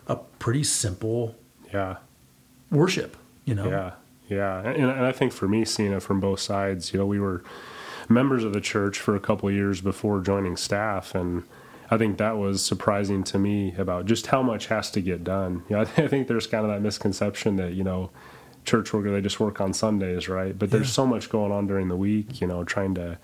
a 0.06 0.16
pretty 0.38 0.64
simple 0.64 1.34
Yeah. 1.72 1.96
worship. 2.70 3.16
You 3.44 3.54
know, 3.56 3.68
Yeah, 3.68 3.92
yeah, 4.28 4.60
and, 4.60 4.76
and 4.90 5.04
I 5.04 5.12
think 5.12 5.32
for 5.32 5.48
me, 5.48 5.64
seeing 5.64 5.92
it 5.92 6.00
from 6.02 6.20
both 6.20 6.40
sides, 6.40 6.92
you 6.92 6.98
know, 6.98 7.06
we 7.06 7.18
were 7.20 7.42
members 8.08 8.44
of 8.44 8.52
the 8.52 8.60
church 8.60 8.98
for 9.00 9.16
a 9.16 9.20
couple 9.20 9.48
of 9.48 9.54
years 9.54 9.80
before 9.80 10.20
joining 10.20 10.56
staff, 10.56 11.14
and 11.14 11.42
I 11.92 11.98
think 11.98 12.16
that 12.18 12.38
was 12.38 12.64
surprising 12.64 13.22
to 13.24 13.38
me 13.38 13.74
about 13.76 14.06
just 14.06 14.28
how 14.28 14.42
much 14.42 14.66
has 14.68 14.90
to 14.92 15.00
get 15.02 15.24
done. 15.24 15.62
You 15.68 15.76
know, 15.76 15.82
I 15.98 16.08
think 16.08 16.26
there's 16.26 16.46
kind 16.46 16.64
of 16.64 16.70
that 16.70 16.80
misconception 16.80 17.56
that 17.56 17.74
you 17.74 17.84
know, 17.84 18.10
church 18.64 18.92
worker 18.92 19.10
they 19.10 19.20
just 19.20 19.40
work 19.40 19.60
on 19.60 19.74
Sundays, 19.74 20.28
right? 20.28 20.58
But 20.58 20.70
there's 20.70 20.88
Yeah. 20.88 20.92
so 21.02 21.06
much 21.06 21.28
going 21.28 21.52
on 21.52 21.66
during 21.66 21.88
the 21.88 21.96
week, 21.96 22.40
you 22.40 22.46
know, 22.46 22.64
trying 22.64 22.94
to 22.94 23.18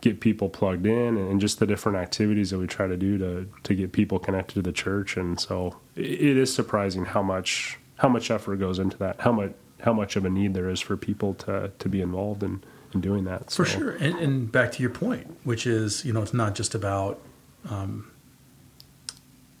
get 0.00 0.20
people 0.20 0.48
plugged 0.48 0.86
in 0.86 1.18
and 1.18 1.42
just 1.42 1.58
the 1.58 1.66
different 1.66 1.98
activities 1.98 2.48
that 2.50 2.58
we 2.58 2.66
try 2.66 2.86
to 2.86 2.96
do 2.96 3.18
to 3.18 3.46
to 3.64 3.74
get 3.74 3.92
people 3.92 4.18
connected 4.18 4.54
to 4.54 4.62
the 4.62 4.72
church 4.72 5.18
and 5.18 5.38
so 5.38 5.76
it, 5.94 6.38
is 6.38 6.50
surprising 6.54 7.04
how 7.04 7.22
much 7.22 7.78
how 7.96 8.08
much 8.08 8.30
effort 8.30 8.56
goes 8.56 8.78
into 8.78 8.96
that 8.96 9.20
how 9.20 9.30
much 9.30 9.52
how 9.82 9.92
much 9.92 10.16
of 10.16 10.24
a 10.24 10.30
need 10.30 10.54
there 10.54 10.70
is 10.70 10.80
for 10.80 10.96
people 10.96 11.34
to 11.34 11.70
to 11.78 11.86
be 11.90 12.00
involved 12.00 12.42
in 12.42 12.62
in 12.94 13.02
doing 13.02 13.24
that 13.24 13.50
For 13.50 13.66
sure. 13.66 13.90
And, 13.90 14.18
and 14.18 14.50
back 14.50 14.72
to 14.72 14.82
your 14.82 14.90
point, 14.90 15.36
which 15.44 15.66
is, 15.66 16.04
you 16.04 16.12
know, 16.14 16.22
it's 16.22 16.34
not 16.34 16.54
just 16.56 16.74
about 16.74 17.20
um, 17.68 18.10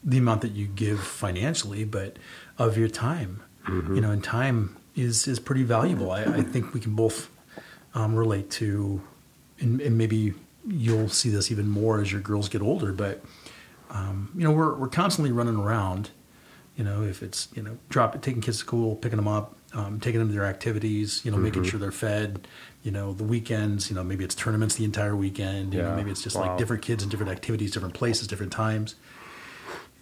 the 0.02 0.18
amount 0.18 0.40
that 0.42 0.52
you 0.52 0.66
give 0.66 1.00
financially, 1.00 1.84
but 1.84 2.16
of 2.58 2.76
your 2.78 2.88
time. 2.88 3.42
You 3.94 4.00
know, 4.00 4.10
and 4.10 4.24
time 4.24 4.76
is 4.96 5.28
is 5.28 5.38
pretty 5.38 5.62
valuable. 5.62 6.10
I, 6.10 6.22
I 6.24 6.42
think 6.42 6.72
we 6.72 6.80
can 6.80 6.94
both 6.94 7.30
um, 7.94 8.14
relate 8.14 8.50
to, 8.52 9.02
and, 9.60 9.80
and 9.80 9.98
maybe 9.98 10.34
you'll 10.66 11.08
see 11.08 11.28
this 11.30 11.50
even 11.50 11.68
more 11.68 12.00
as 12.00 12.10
your 12.10 12.20
girls 12.20 12.48
get 12.48 12.62
older. 12.62 12.92
But 12.92 13.22
um, 13.90 14.30
you 14.34 14.44
know, 14.44 14.52
we're 14.52 14.74
we're 14.74 14.88
constantly 14.88 15.32
running 15.32 15.56
around. 15.56 16.10
You 16.76 16.84
know, 16.84 17.02
if 17.02 17.22
it's 17.22 17.48
you 17.54 17.62
know, 17.62 17.76
drop 17.90 18.20
taking 18.22 18.40
kids 18.40 18.58
to 18.58 18.64
school, 18.64 18.96
picking 18.96 19.16
them 19.16 19.28
up, 19.28 19.56
um, 19.74 20.00
taking 20.00 20.18
them 20.18 20.28
to 20.28 20.34
their 20.34 20.46
activities. 20.46 21.24
You 21.24 21.30
know, 21.30 21.36
making 21.36 21.64
sure 21.64 21.78
they're 21.80 21.92
fed. 21.92 22.46
You 22.82 22.90
know, 22.90 23.12
the 23.12 23.24
weekends. 23.24 23.90
You 23.90 23.96
know, 23.96 24.02
maybe 24.04 24.24
it's 24.24 24.34
tournaments 24.34 24.74
the 24.76 24.84
entire 24.84 25.14
weekend. 25.16 25.74
You 25.74 25.82
know, 25.82 25.94
maybe 25.96 26.10
it's 26.10 26.22
just 26.22 26.36
Wow. 26.36 26.48
like 26.48 26.58
different 26.58 26.82
kids 26.82 27.02
and 27.02 27.10
different 27.10 27.32
activities, 27.32 27.70
different 27.72 27.94
places, 27.94 28.26
different 28.26 28.52
times. 28.52 28.94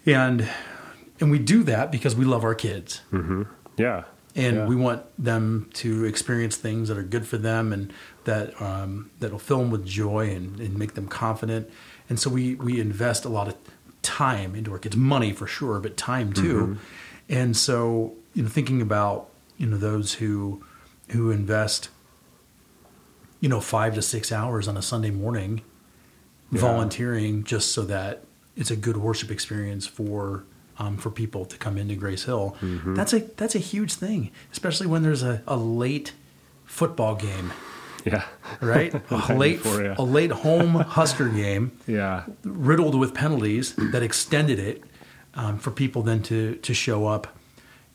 And 0.05 0.47
and 1.19 1.29
we 1.31 1.39
do 1.39 1.63
that 1.63 1.91
because 1.91 2.15
we 2.15 2.25
love 2.25 2.43
our 2.43 2.55
kids 2.55 3.01
Mm-hmm. 3.11 3.43
yeah 3.77 4.03
and 4.35 4.55
yeah. 4.57 4.65
we 4.67 4.75
want 4.75 5.03
them 5.21 5.69
to 5.73 6.05
experience 6.05 6.55
things 6.55 6.87
that 6.87 6.97
are 6.97 7.03
good 7.03 7.27
for 7.27 7.37
them 7.37 7.73
and 7.73 7.91
that 8.23 8.59
um, 8.61 9.09
that 9.19 9.31
will 9.31 9.39
fill 9.39 9.57
them 9.59 9.71
with 9.71 9.85
joy 9.85 10.29
and, 10.29 10.59
and 10.59 10.77
make 10.77 10.93
them 10.93 11.07
confident. 11.07 11.69
And 12.09 12.19
so 12.19 12.29
we 12.29 12.55
we 12.55 12.79
invest 12.79 13.25
a 13.25 13.29
lot 13.29 13.47
of 13.47 13.55
time 14.01 14.55
into 14.55 14.71
our 14.71 14.77
kids, 14.79 14.95
money 14.95 15.33
for 15.33 15.47
sure, 15.47 15.79
but 15.79 15.97
time 15.97 16.31
too. 16.31 16.77
And 17.27 17.57
so 17.57 18.13
you 18.33 18.43
know, 18.43 18.49
thinking 18.49 18.81
about 18.81 19.28
you 19.59 19.67
know 19.67 19.77
those 19.77 20.15
who 20.15 20.63
who 21.11 21.29
invest 21.29 21.89
you 23.39 23.47
know 23.49 23.59
five 23.61 23.93
to 23.95 24.01
six 24.01 24.31
hours 24.31 24.67
on 24.67 24.75
a 24.77 24.81
Sunday 24.81 25.11
morning 25.11 25.61
Yeah. 26.51 26.61
volunteering 26.61 27.43
just 27.43 27.71
so 27.73 27.83
that 27.83 28.23
it's 28.55 28.71
a 28.71 28.75
good 28.75 28.97
worship 28.97 29.29
experience 29.29 29.85
for 29.85 30.43
um, 30.79 30.97
for 30.97 31.09
people 31.11 31.45
to 31.45 31.57
come 31.57 31.77
into 31.77 31.93
Grace 31.95 32.23
Hill. 32.23 32.55
Mm-hmm. 32.61 32.95
That's 32.95 33.13
a 33.13 33.19
that's 33.37 33.53
a 33.55 33.59
huge 33.59 33.93
thing, 33.93 34.31
especially 34.51 34.87
when 34.87 35.03
there's 35.03 35.23
a, 35.23 35.43
a 35.45 35.57
late 35.57 36.13
football 36.65 37.15
game, 37.15 37.51
yeah 38.05 38.23
right? 38.61 38.93
a 39.11 39.33
late 39.35 39.61
before, 39.61 39.83
yeah. 39.83 39.95
a 39.97 40.03
late 40.03 40.31
home 40.31 40.75
Husker 40.75 41.27
game 41.29 41.71
yeah 41.87 42.23
riddled 42.43 42.95
with 42.95 43.13
penalties 43.13 43.73
that 43.75 44.01
extended 44.03 44.57
it 44.59 44.83
um, 45.35 45.57
for 45.59 45.71
people 45.71 46.01
then 46.01 46.21
to 46.23 46.55
to 46.55 46.73
show 46.73 47.07
up, 47.07 47.27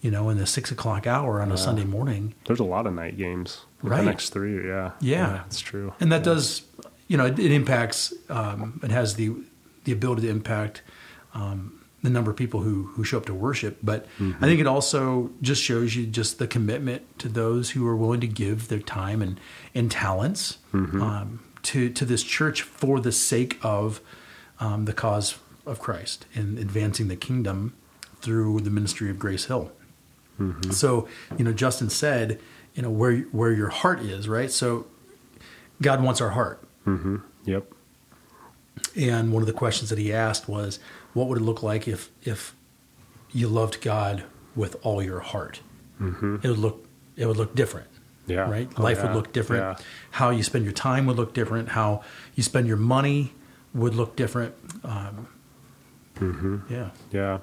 you 0.04 0.10
know, 0.10 0.28
in 0.28 0.36
the 0.36 0.46
six 0.46 0.70
o'clock 0.70 1.06
hour 1.06 1.40
on 1.40 1.50
a 1.50 1.56
Sunday 1.56 1.84
morning. 1.96 2.34
there's 2.46 2.60
a 2.60 2.64
lot 2.76 2.86
of 2.86 2.92
night 2.92 3.16
games 3.16 3.64
Right. 3.82 3.98
the 4.00 4.04
next 4.12 4.30
three 4.30 4.66
yeah. 4.68 4.90
Yeah. 5.00 5.42
it's 5.46 5.60
true. 5.60 5.92
And 6.00 6.12
that 6.12 6.22
does 6.22 6.62
you 7.08 7.16
know 7.18 7.26
it, 7.26 7.38
it 7.38 7.50
impacts 7.52 8.12
um, 8.28 8.80
it 8.84 8.90
has 8.90 9.14
the 9.16 9.26
the 9.84 9.92
ability 9.92 10.22
to 10.22 10.28
impact 10.28 10.82
um, 11.34 11.56
the 12.02 12.10
number 12.10 12.30
of 12.30 12.36
people 12.36 12.60
who 12.60 12.76
who 12.94 13.02
show 13.04 13.16
up 13.18 13.26
to 13.26 13.34
worship. 13.34 13.78
But 13.82 14.06
i 14.20 14.44
think 14.48 14.60
it 14.60 14.66
also 14.66 15.30
just 15.40 15.62
shows 15.62 15.96
you 15.96 16.06
just 16.06 16.38
the 16.38 16.46
commitment 16.46 17.02
to 17.22 17.28
those 17.28 17.70
who 17.70 17.86
are 17.86 17.96
willing 17.96 18.20
to 18.20 18.26
give 18.44 18.68
their 18.68 18.84
time 19.00 19.22
and 19.22 19.40
and 19.74 19.90
talents 19.90 20.58
um, 20.74 21.40
to 21.62 21.88
to 21.98 22.04
this 22.04 22.22
church 22.22 22.60
for 22.62 23.00
the 23.00 23.12
sake 23.12 23.58
of 23.62 24.00
um, 24.60 24.84
the 24.84 24.92
cause 24.92 25.38
of 25.66 25.78
christ 25.78 26.26
and 26.34 26.58
advancing 26.58 27.08
the 27.08 27.16
kingdom 27.16 27.72
through 28.20 28.60
the 28.60 28.70
ministry 28.70 29.08
of 29.10 29.18
grace 29.18 29.46
hill 29.46 29.70
so 30.72 31.08
you 31.38 31.44
know 31.44 31.52
justin 31.52 31.88
said 31.88 32.40
you 32.74 32.82
know 32.82 32.90
where 32.90 33.18
where 33.32 33.52
your 33.52 33.68
heart 33.68 34.00
is 34.00 34.28
right 34.28 34.50
so 34.50 34.86
god 35.80 36.02
wants 36.02 36.20
our 36.20 36.30
heart 36.30 36.62
yep 37.44 37.64
and 38.96 39.32
one 39.32 39.42
of 39.42 39.46
the 39.46 39.52
questions 39.52 39.90
that 39.90 39.98
he 39.98 40.12
asked 40.12 40.48
was, 40.48 40.78
"What 41.14 41.28
would 41.28 41.38
it 41.38 41.44
look 41.44 41.62
like 41.62 41.86
if 41.88 42.10
if 42.22 42.54
you 43.32 43.48
loved 43.48 43.80
God 43.80 44.24
with 44.54 44.76
all 44.82 45.02
your 45.02 45.20
heart?" 45.20 45.60
Mm-hmm. 46.00 46.36
It 46.42 46.48
would 46.48 46.58
look 46.58 46.86
it 47.16 47.26
would 47.26 47.36
look 47.36 47.54
different, 47.54 47.88
yeah 48.26 48.48
right? 48.50 48.68
Oh, 48.76 48.82
Life 48.82 48.98
yeah. 48.98 49.06
would 49.06 49.16
look 49.16 49.32
different. 49.32 49.62
yeah. 49.78 49.84
How 50.12 50.30
you 50.30 50.42
spend 50.42 50.64
your 50.64 50.72
time 50.72 51.06
would 51.06 51.16
look 51.16 51.32
different. 51.34 51.70
How 51.70 52.02
you 52.34 52.42
spend 52.42 52.66
your 52.66 52.76
money 52.76 53.32
would 53.72 53.94
look 53.94 54.16
different. 54.16 54.54
Um, 54.84 55.28
Mm-hmm. 56.16 56.72
Yeah, 56.72 56.90
Yeah. 57.10 57.38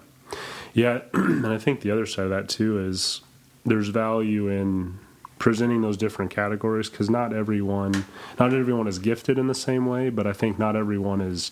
Yeah. 0.74 1.02
and 1.14 1.48
I 1.48 1.58
think 1.58 1.82
the 1.82 1.92
other 1.92 2.06
side 2.06 2.26
of 2.26 2.30
that 2.32 2.50
too 2.50 2.80
is 2.80 3.22
there's 3.66 3.90
value 3.90 4.48
in 4.48 5.00
presenting 5.42 5.82
those 5.82 5.98
different 5.98 6.30
categories 6.30 6.88
because 6.88 7.10
not 7.10 7.34
everyone 7.34 8.06
not 8.40 8.54
everyone 8.54 8.88
is 8.88 9.00
gifted 9.00 9.40
in 9.40 9.48
the 9.48 9.56
same 9.56 9.88
way 9.88 10.08
but 10.08 10.28
i 10.28 10.32
think 10.32 10.60
not 10.60 10.76
everyone 10.76 11.20
is 11.20 11.52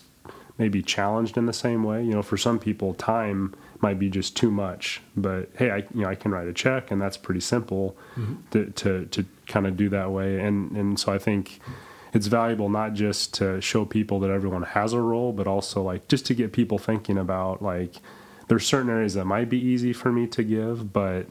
maybe 0.58 0.80
challenged 0.80 1.36
in 1.36 1.46
the 1.46 1.52
same 1.52 1.82
way 1.82 2.00
you 2.00 2.12
know 2.12 2.22
for 2.22 2.36
some 2.36 2.56
people 2.56 2.94
time 2.94 3.52
might 3.80 3.98
be 3.98 4.08
just 4.08 4.36
too 4.36 4.48
much 4.48 5.02
but 5.16 5.50
hey 5.56 5.72
i 5.72 5.78
you 5.92 6.02
know 6.02 6.08
i 6.08 6.14
can 6.14 6.30
write 6.30 6.46
a 6.46 6.52
check 6.52 6.92
and 6.92 7.02
that's 7.02 7.16
pretty 7.16 7.40
simple 7.40 7.96
mm-hmm. 8.14 8.34
to, 8.52 8.70
to 8.70 9.06
to 9.06 9.26
kind 9.48 9.66
of 9.66 9.76
do 9.76 9.88
that 9.88 10.12
way 10.12 10.38
and 10.38 10.70
and 10.76 11.00
so 11.00 11.12
i 11.12 11.18
think 11.18 11.58
it's 12.12 12.28
valuable 12.28 12.68
not 12.68 12.92
just 12.92 13.34
to 13.34 13.60
show 13.60 13.84
people 13.84 14.20
that 14.20 14.30
everyone 14.30 14.62
has 14.62 14.92
a 14.92 15.00
role 15.00 15.32
but 15.32 15.48
also 15.48 15.82
like 15.82 16.06
just 16.06 16.26
to 16.26 16.32
get 16.34 16.52
people 16.52 16.78
thinking 16.78 17.18
about 17.18 17.60
like 17.60 17.96
there's 18.50 18.66
certain 18.66 18.90
areas 18.90 19.14
that 19.14 19.24
might 19.24 19.48
be 19.48 19.58
easy 19.58 19.92
for 19.92 20.12
me 20.12 20.26
to 20.26 20.42
give 20.42 20.92
but 20.92 21.26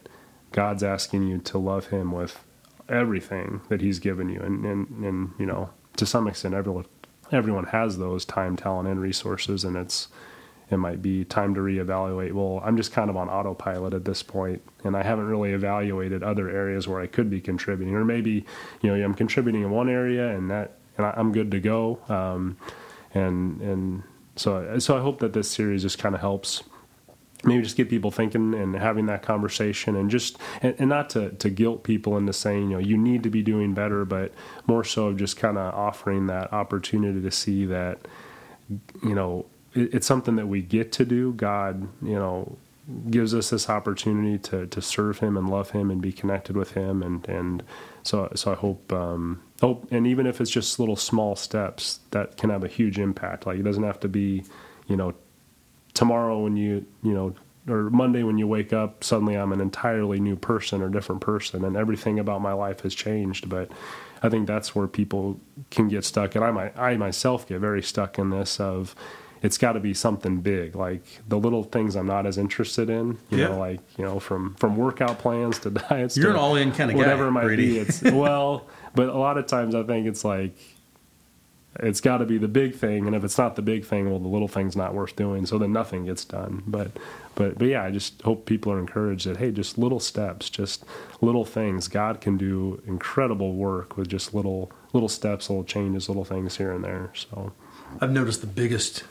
god's 0.51 0.83
asking 0.83 1.27
you 1.27 1.37
to 1.37 1.57
love 1.57 1.87
him 1.87 2.11
with 2.11 2.43
everything 2.89 3.61
that 3.69 3.81
he's 3.81 3.99
given 3.99 4.29
you. 4.29 4.41
And 4.41 4.65
and, 4.65 4.87
and 5.05 5.31
you 5.37 5.45
know 5.45 5.69
to 5.97 6.05
some 6.05 6.27
extent 6.27 6.53
everyone 6.53 6.85
everyone 7.31 7.65
has 7.65 7.97
those 7.97 8.25
time 8.25 8.55
talent 8.55 8.89
and 8.89 8.99
resources 8.99 9.63
and 9.63 9.77
it's 9.77 10.07
it 10.71 10.77
might 10.77 11.01
be 11.01 11.25
time 11.25 11.53
to 11.55 11.61
reevaluate. 11.61 12.33
Well 12.33 12.61
i'm 12.65 12.75
just 12.75 12.91
kind 12.91 13.09
of 13.09 13.17
on 13.17 13.29
autopilot 13.29 13.93
at 13.93 14.05
this 14.05 14.23
point 14.23 14.61
and 14.83 14.97
i 14.97 15.03
haven't 15.03 15.27
really 15.27 15.51
evaluated 15.51 16.23
other 16.23 16.49
areas 16.49 16.87
where 16.87 16.99
i 16.99 17.07
could 17.07 17.29
be 17.29 17.39
contributing. 17.39 17.95
Or 17.95 18.03
maybe 18.03 18.45
you 18.81 18.89
know 18.89 19.03
i'm 19.03 19.13
contributing 19.13 19.61
in 19.61 19.71
one 19.71 19.89
area 19.89 20.35
and 20.35 20.49
that 20.49 20.77
and 20.97 21.05
I, 21.05 21.13
am 21.15 21.31
good 21.31 21.51
to 21.51 21.61
go. 21.61 21.99
Um, 22.09 22.57
and 23.13 23.61
and 23.61 24.03
so 24.35 24.77
so 24.79 24.97
i 24.97 25.01
hope 25.01 25.19
that 25.19 25.33
this 25.33 25.49
series 25.49 25.81
just 25.81 25.97
kind 25.97 26.13
of 26.13 26.21
helps 26.21 26.63
maybe 27.43 27.63
just 27.63 27.77
get 27.77 27.89
people 27.89 28.11
thinking 28.11 28.53
and 28.53 28.75
having 28.75 29.05
that 29.05 29.21
conversation 29.21 29.95
and 29.95 30.09
just 30.09 30.37
and, 30.61 30.75
and, 30.77 30.89
not 30.89 31.09
to, 31.09 31.29
to 31.31 31.49
guilt 31.49 31.83
people 31.83 32.17
into 32.17 32.33
saying 32.33 32.63
you 32.63 32.69
know 32.75 32.79
you 32.79 32.97
need 32.97 33.23
to 33.23 33.29
be 33.29 33.41
doing 33.41 33.73
better 33.73 34.03
but 34.03 34.33
more 34.67 34.83
so 34.83 35.13
just 35.13 35.37
kind 35.37 35.57
of 35.57 35.73
offering 35.73 36.27
that 36.27 36.51
opportunity 36.51 37.21
to 37.21 37.31
see 37.31 37.65
that 37.65 37.99
you 39.03 39.15
know 39.15 39.45
it, 39.73 39.93
it's 39.93 40.07
something 40.07 40.35
that 40.35 40.47
we 40.47 40.61
get 40.61 40.91
to 40.93 41.05
do. 41.05 41.33
God 41.33 41.87
you 42.01 42.15
know 42.15 42.57
gives 43.09 43.35
us 43.35 43.51
this 43.51 43.69
opportunity 43.69 44.39
to 44.39 44.65
to 44.67 44.81
serve 44.81 45.19
him 45.19 45.37
and 45.37 45.49
love 45.49 45.71
him 45.71 45.91
and 45.91 46.01
be 46.01 46.11
connected 46.11 46.55
with 46.55 46.71
him. 46.71 47.03
And 47.03 47.27
and 47.27 47.63
so 48.03 48.31
so 48.35 48.51
i 48.51 48.55
hope 48.55 48.91
um 48.93 49.41
hope 49.61 49.87
and 49.91 50.07
even 50.07 50.25
if 50.25 50.39
it's 50.41 50.49
just 50.49 50.79
little 50.79 50.95
small 50.95 51.35
steps 51.35 51.99
that 52.11 52.37
can 52.37 52.49
have 52.49 52.63
a 52.63 52.67
huge 52.67 52.99
impact. 52.99 53.45
Like 53.45 53.59
it 53.59 53.63
doesn't 53.63 53.83
have 53.83 53.99
to 54.01 54.07
be 54.07 54.43
you 54.87 54.95
know 54.95 55.13
tomorrow 55.93 56.39
when 56.39 56.57
you 56.57 56.85
you 57.03 57.13
know 57.13 57.33
or 57.67 57.89
Monday 57.89 58.23
when 58.23 58.37
you 58.37 58.47
wake 58.47 58.73
up, 58.73 59.03
suddenly 59.03 59.35
I'm 59.35 59.51
an 59.51 59.61
entirely 59.61 60.19
new 60.19 60.35
person 60.35 60.81
or 60.81 60.89
different 60.89 61.21
person, 61.21 61.63
and 61.63 61.77
everything 61.77 62.19
about 62.19 62.41
my 62.41 62.53
life 62.53 62.81
has 62.81 62.95
changed. 62.95 63.49
But 63.49 63.71
I 64.23 64.29
think 64.29 64.47
that's 64.47 64.75
where 64.75 64.87
people 64.87 65.39
can 65.69 65.87
get 65.87 66.03
stuck, 66.03 66.35
and 66.35 66.43
I 66.43 66.51
might, 66.51 66.77
I 66.77 66.97
myself 66.97 67.47
get 67.47 67.59
very 67.59 67.83
stuck 67.83 68.17
in 68.17 68.29
this 68.29 68.59
of 68.59 68.95
it's 69.41 69.57
got 69.57 69.73
to 69.73 69.79
be 69.79 69.93
something 69.93 70.41
big, 70.41 70.75
like 70.75 71.03
the 71.27 71.37
little 71.37 71.63
things 71.63 71.95
I'm 71.95 72.07
not 72.07 72.25
as 72.25 72.37
interested 72.37 72.89
in. 72.89 73.17
You 73.29 73.37
yeah. 73.37 73.47
know, 73.49 73.59
like 73.59 73.79
you 73.97 74.03
know, 74.03 74.19
from 74.19 74.55
from 74.55 74.75
workout 74.75 75.19
plans 75.19 75.59
to 75.59 75.69
diets. 75.89 76.17
You're 76.17 76.27
to 76.27 76.33
an 76.33 76.39
all 76.39 76.55
in 76.55 76.71
kind 76.71 76.91
of 76.91 76.97
whatever 76.97 77.23
guy, 77.23 77.27
it 77.27 77.31
might 77.31 77.43
Brady. 77.43 77.67
be. 77.67 77.77
It's 77.79 78.01
well, 78.01 78.67
but 78.95 79.09
a 79.09 79.17
lot 79.17 79.37
of 79.37 79.45
times 79.47 79.75
I 79.75 79.83
think 79.83 80.07
it's 80.07 80.25
like 80.25 80.55
it's 81.81 82.01
got 82.01 82.17
to 82.17 82.25
be 82.25 82.37
the 82.37 82.47
big 82.47 82.75
thing 82.75 83.07
and 83.07 83.15
if 83.15 83.23
it's 83.23 83.37
not 83.37 83.55
the 83.55 83.61
big 83.61 83.85
thing 83.85 84.09
well 84.09 84.19
the 84.19 84.27
little 84.27 84.47
thing's 84.47 84.75
not 84.75 84.93
worth 84.93 85.15
doing 85.15 85.45
so 85.45 85.57
then 85.57 85.71
nothing 85.71 86.05
gets 86.05 86.25
done 86.25 86.63
but 86.67 86.91
but 87.35 87.57
but 87.57 87.67
yeah 87.67 87.83
i 87.83 87.91
just 87.91 88.21
hope 88.21 88.45
people 88.45 88.71
are 88.71 88.79
encouraged 88.79 89.27
that 89.27 89.37
hey 89.37 89.51
just 89.51 89.77
little 89.77 89.99
steps 89.99 90.49
just 90.49 90.85
little 91.21 91.45
things 91.45 91.87
god 91.87 92.21
can 92.21 92.37
do 92.37 92.81
incredible 92.85 93.53
work 93.53 93.97
with 93.97 94.07
just 94.07 94.33
little 94.33 94.71
little 94.93 95.09
steps 95.09 95.49
little 95.49 95.63
changes 95.63 96.09
little 96.09 96.25
things 96.25 96.57
here 96.57 96.71
and 96.71 96.83
there 96.83 97.11
so 97.13 97.51
i've 98.01 98.11
noticed 98.11 98.41
the 98.41 98.47
biggest 98.47 99.03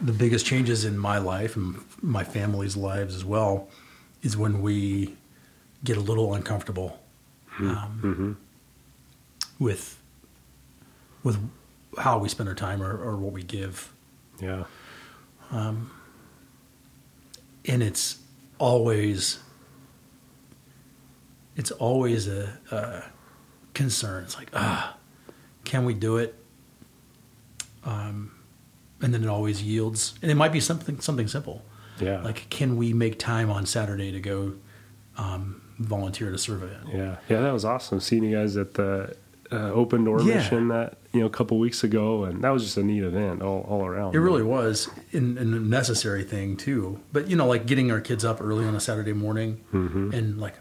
the 0.00 0.12
biggest 0.12 0.46
changes 0.46 0.84
in 0.84 0.96
my 0.96 1.18
life 1.18 1.56
and 1.56 1.76
my 2.00 2.24
family's 2.24 2.76
lives 2.76 3.14
as 3.14 3.24
well 3.24 3.68
is 4.22 4.36
when 4.36 4.60
we 4.60 5.14
get 5.84 5.96
a 5.96 6.00
little 6.00 6.34
uncomfortable 6.34 6.98
mm-hmm. 7.54 7.70
um, 7.70 8.00
mm-hmm. 8.02 8.32
with 9.64 10.00
with 11.22 11.38
how 11.96 12.18
we 12.18 12.28
spend 12.28 12.48
our 12.48 12.54
time 12.54 12.82
or, 12.82 12.96
or 12.96 13.16
what 13.16 13.32
we 13.32 13.42
give. 13.42 13.92
Yeah. 14.40 14.64
Um, 15.50 15.90
and 17.64 17.82
it's 17.82 18.18
always 18.58 19.38
it's 21.56 21.70
always 21.72 22.28
a, 22.28 22.58
a 22.70 23.02
concern. 23.74 24.24
It's 24.24 24.36
like, 24.36 24.50
ah, 24.54 24.96
can 25.64 25.84
we 25.84 25.92
do 25.92 26.16
it? 26.18 26.34
Um, 27.84 28.32
and 29.02 29.12
then 29.12 29.24
it 29.24 29.28
always 29.28 29.62
yields, 29.62 30.14
and 30.22 30.30
it 30.30 30.36
might 30.36 30.52
be 30.52 30.60
something 30.60 31.00
something 31.00 31.26
simple. 31.26 31.64
Yeah. 32.00 32.22
Like, 32.22 32.48
can 32.48 32.76
we 32.76 32.92
make 32.92 33.18
time 33.18 33.50
on 33.50 33.66
Saturday 33.66 34.12
to 34.12 34.20
go 34.20 34.54
um, 35.16 35.62
volunteer 35.78 36.28
to 36.28 36.36
a 36.36 36.38
survey? 36.38 36.76
Yeah, 36.92 37.16
yeah, 37.28 37.40
that 37.40 37.52
was 37.52 37.64
awesome 37.64 38.00
seeing 38.00 38.24
you 38.24 38.36
guys 38.36 38.56
at 38.56 38.74
the 38.74 39.16
uh, 39.50 39.72
open 39.72 40.04
door 40.04 40.20
yeah. 40.22 40.34
mission 40.34 40.68
that 40.68 40.98
you 41.12 41.20
know 41.20 41.26
a 41.26 41.30
couple 41.30 41.58
weeks 41.58 41.82
ago, 41.84 42.24
and 42.24 42.42
that 42.42 42.50
was 42.50 42.64
just 42.64 42.76
a 42.76 42.82
neat 42.82 43.02
event 43.02 43.42
all, 43.42 43.62
all 43.68 43.84
around. 43.84 44.14
It 44.14 44.20
really 44.20 44.42
was, 44.42 44.88
and, 45.12 45.38
a 45.38 45.44
necessary 45.44 46.24
thing 46.24 46.56
too. 46.56 47.00
But 47.12 47.28
you 47.28 47.36
know, 47.36 47.46
like 47.46 47.66
getting 47.66 47.90
our 47.90 48.00
kids 48.00 48.24
up 48.24 48.40
early 48.40 48.64
on 48.64 48.74
a 48.74 48.80
Saturday 48.80 49.12
morning, 49.12 49.64
mm-hmm. 49.72 50.12
and 50.12 50.40
like 50.40 50.54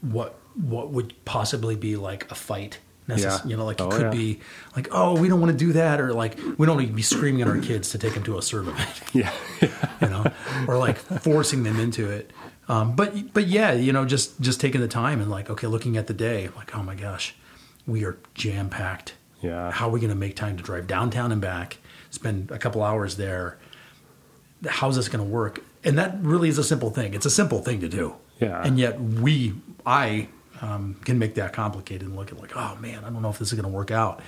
what 0.00 0.38
what 0.54 0.90
would 0.90 1.14
possibly 1.24 1.76
be 1.76 1.96
like 1.96 2.30
a 2.30 2.34
fight. 2.34 2.78
Necess- 3.08 3.22
yeah. 3.22 3.50
You 3.50 3.56
know, 3.56 3.64
like 3.64 3.80
it 3.80 3.84
oh, 3.84 3.88
could 3.88 4.02
yeah. 4.02 4.10
be 4.10 4.40
like, 4.76 4.88
oh, 4.92 5.18
we 5.18 5.28
don't 5.28 5.40
want 5.40 5.50
to 5.50 5.58
do 5.58 5.72
that, 5.72 6.00
or 6.00 6.12
like 6.12 6.38
we 6.58 6.66
don't 6.66 6.78
need 6.78 6.88
to 6.88 6.92
be 6.92 7.02
screaming 7.02 7.42
at 7.42 7.48
our 7.48 7.58
kids 7.58 7.90
to 7.90 7.98
take 7.98 8.14
them 8.14 8.22
to 8.24 8.36
a 8.36 8.42
serve 8.42 8.68
event. 8.68 9.00
yeah, 9.14 9.32
you 10.02 10.08
know, 10.08 10.30
or 10.66 10.76
like 10.76 10.98
forcing 10.98 11.62
them 11.62 11.80
into 11.80 12.10
it. 12.10 12.32
Um, 12.68 12.94
but 12.94 13.32
but 13.32 13.46
yeah, 13.46 13.72
you 13.72 13.92
know, 13.92 14.04
just 14.04 14.38
just 14.40 14.60
taking 14.60 14.82
the 14.82 14.88
time 14.88 15.20
and 15.20 15.30
like, 15.30 15.48
okay, 15.48 15.66
looking 15.66 15.96
at 15.96 16.06
the 16.06 16.14
day, 16.14 16.50
like, 16.54 16.76
oh 16.76 16.82
my 16.82 16.94
gosh, 16.94 17.34
we 17.88 18.04
are 18.04 18.18
jam 18.34 18.68
packed. 18.68 19.14
Yeah. 19.40 19.70
How 19.70 19.88
are 19.88 19.90
we 19.90 20.00
going 20.00 20.10
to 20.10 20.16
make 20.16 20.36
time 20.36 20.56
to 20.56 20.62
drive 20.62 20.86
downtown 20.86 21.32
and 21.32 21.40
back, 21.40 21.78
spend 22.10 22.50
a 22.50 22.58
couple 22.58 22.82
hours 22.82 23.16
there? 23.16 23.58
How's 24.68 24.96
this 24.96 25.08
going 25.08 25.24
to 25.24 25.30
work? 25.30 25.62
And 25.84 25.96
that 25.98 26.18
really 26.20 26.48
is 26.48 26.58
a 26.58 26.64
simple 26.64 26.90
thing. 26.90 27.14
It's 27.14 27.26
a 27.26 27.30
simple 27.30 27.60
thing 27.60 27.80
to 27.80 27.88
do. 27.88 28.16
Yeah. 28.40 28.62
And 28.62 28.78
yet 28.78 29.00
we, 29.00 29.54
I, 29.86 30.28
um, 30.60 30.96
can 31.04 31.18
make 31.18 31.34
that 31.36 31.52
complicated 31.52 32.06
and 32.06 32.16
look 32.16 32.32
at 32.32 32.38
like, 32.38 32.56
oh 32.56 32.76
man, 32.80 33.04
I 33.04 33.10
don't 33.10 33.22
know 33.22 33.30
if 33.30 33.38
this 33.38 33.52
is 33.52 33.54
going 33.54 33.70
to 33.70 33.74
work 33.74 33.90
out. 33.90 34.20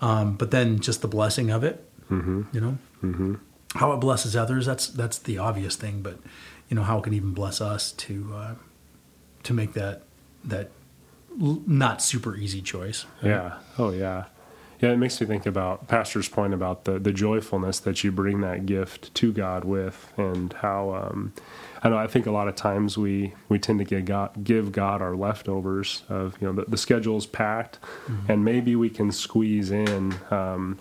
Um, 0.00 0.36
but 0.36 0.50
then 0.50 0.80
just 0.80 1.02
the 1.02 1.08
blessing 1.08 1.50
of 1.50 1.64
it, 1.64 1.84
mm-hmm. 2.10 2.42
you 2.52 2.60
know, 2.60 2.78
mm-hmm. 3.02 3.34
how 3.74 3.92
it 3.92 3.96
blesses 3.96 4.36
others. 4.36 4.66
That's 4.66 4.88
that's 4.88 5.18
the 5.18 5.38
obvious 5.38 5.76
thing. 5.76 6.02
But 6.02 6.18
you 6.68 6.74
know 6.74 6.82
how 6.82 6.98
it 6.98 7.04
can 7.04 7.14
even 7.14 7.32
bless 7.32 7.60
us 7.60 7.92
to 7.92 8.32
uh, 8.34 8.54
to 9.44 9.54
make 9.54 9.72
that 9.72 10.02
that 10.44 10.70
not 11.36 12.02
super 12.02 12.36
easy 12.36 12.62
choice. 12.62 13.06
Yeah. 13.22 13.58
Oh, 13.78 13.90
yeah. 13.90 14.24
Yeah, 14.80 14.90
it 14.90 14.98
makes 14.98 15.20
me 15.20 15.26
think 15.26 15.46
about 15.46 15.88
Pastor's 15.88 16.28
point 16.28 16.52
about 16.52 16.84
the, 16.84 16.98
the 16.98 17.12
joyfulness 17.12 17.80
that 17.80 18.04
you 18.04 18.12
bring 18.12 18.42
that 18.42 18.66
gift 18.66 19.14
to 19.14 19.32
God 19.32 19.64
with, 19.64 20.12
and 20.18 20.52
how 20.52 20.94
um, 20.94 21.32
I 21.82 21.88
know 21.88 21.96
I 21.96 22.06
think 22.06 22.26
a 22.26 22.30
lot 22.30 22.46
of 22.46 22.56
times 22.56 22.98
we, 22.98 23.32
we 23.48 23.58
tend 23.58 23.78
to 23.78 23.84
give 23.84 24.04
God, 24.04 24.44
give 24.44 24.72
God 24.72 25.00
our 25.00 25.16
leftovers 25.16 26.02
of 26.10 26.36
you 26.40 26.48
know 26.48 26.52
the, 26.52 26.70
the 26.70 26.76
schedule's 26.76 27.24
packed, 27.24 27.78
mm-hmm. 28.06 28.30
and 28.30 28.44
maybe 28.44 28.76
we 28.76 28.90
can 28.90 29.12
squeeze 29.12 29.70
in. 29.70 30.14
Um, 30.30 30.78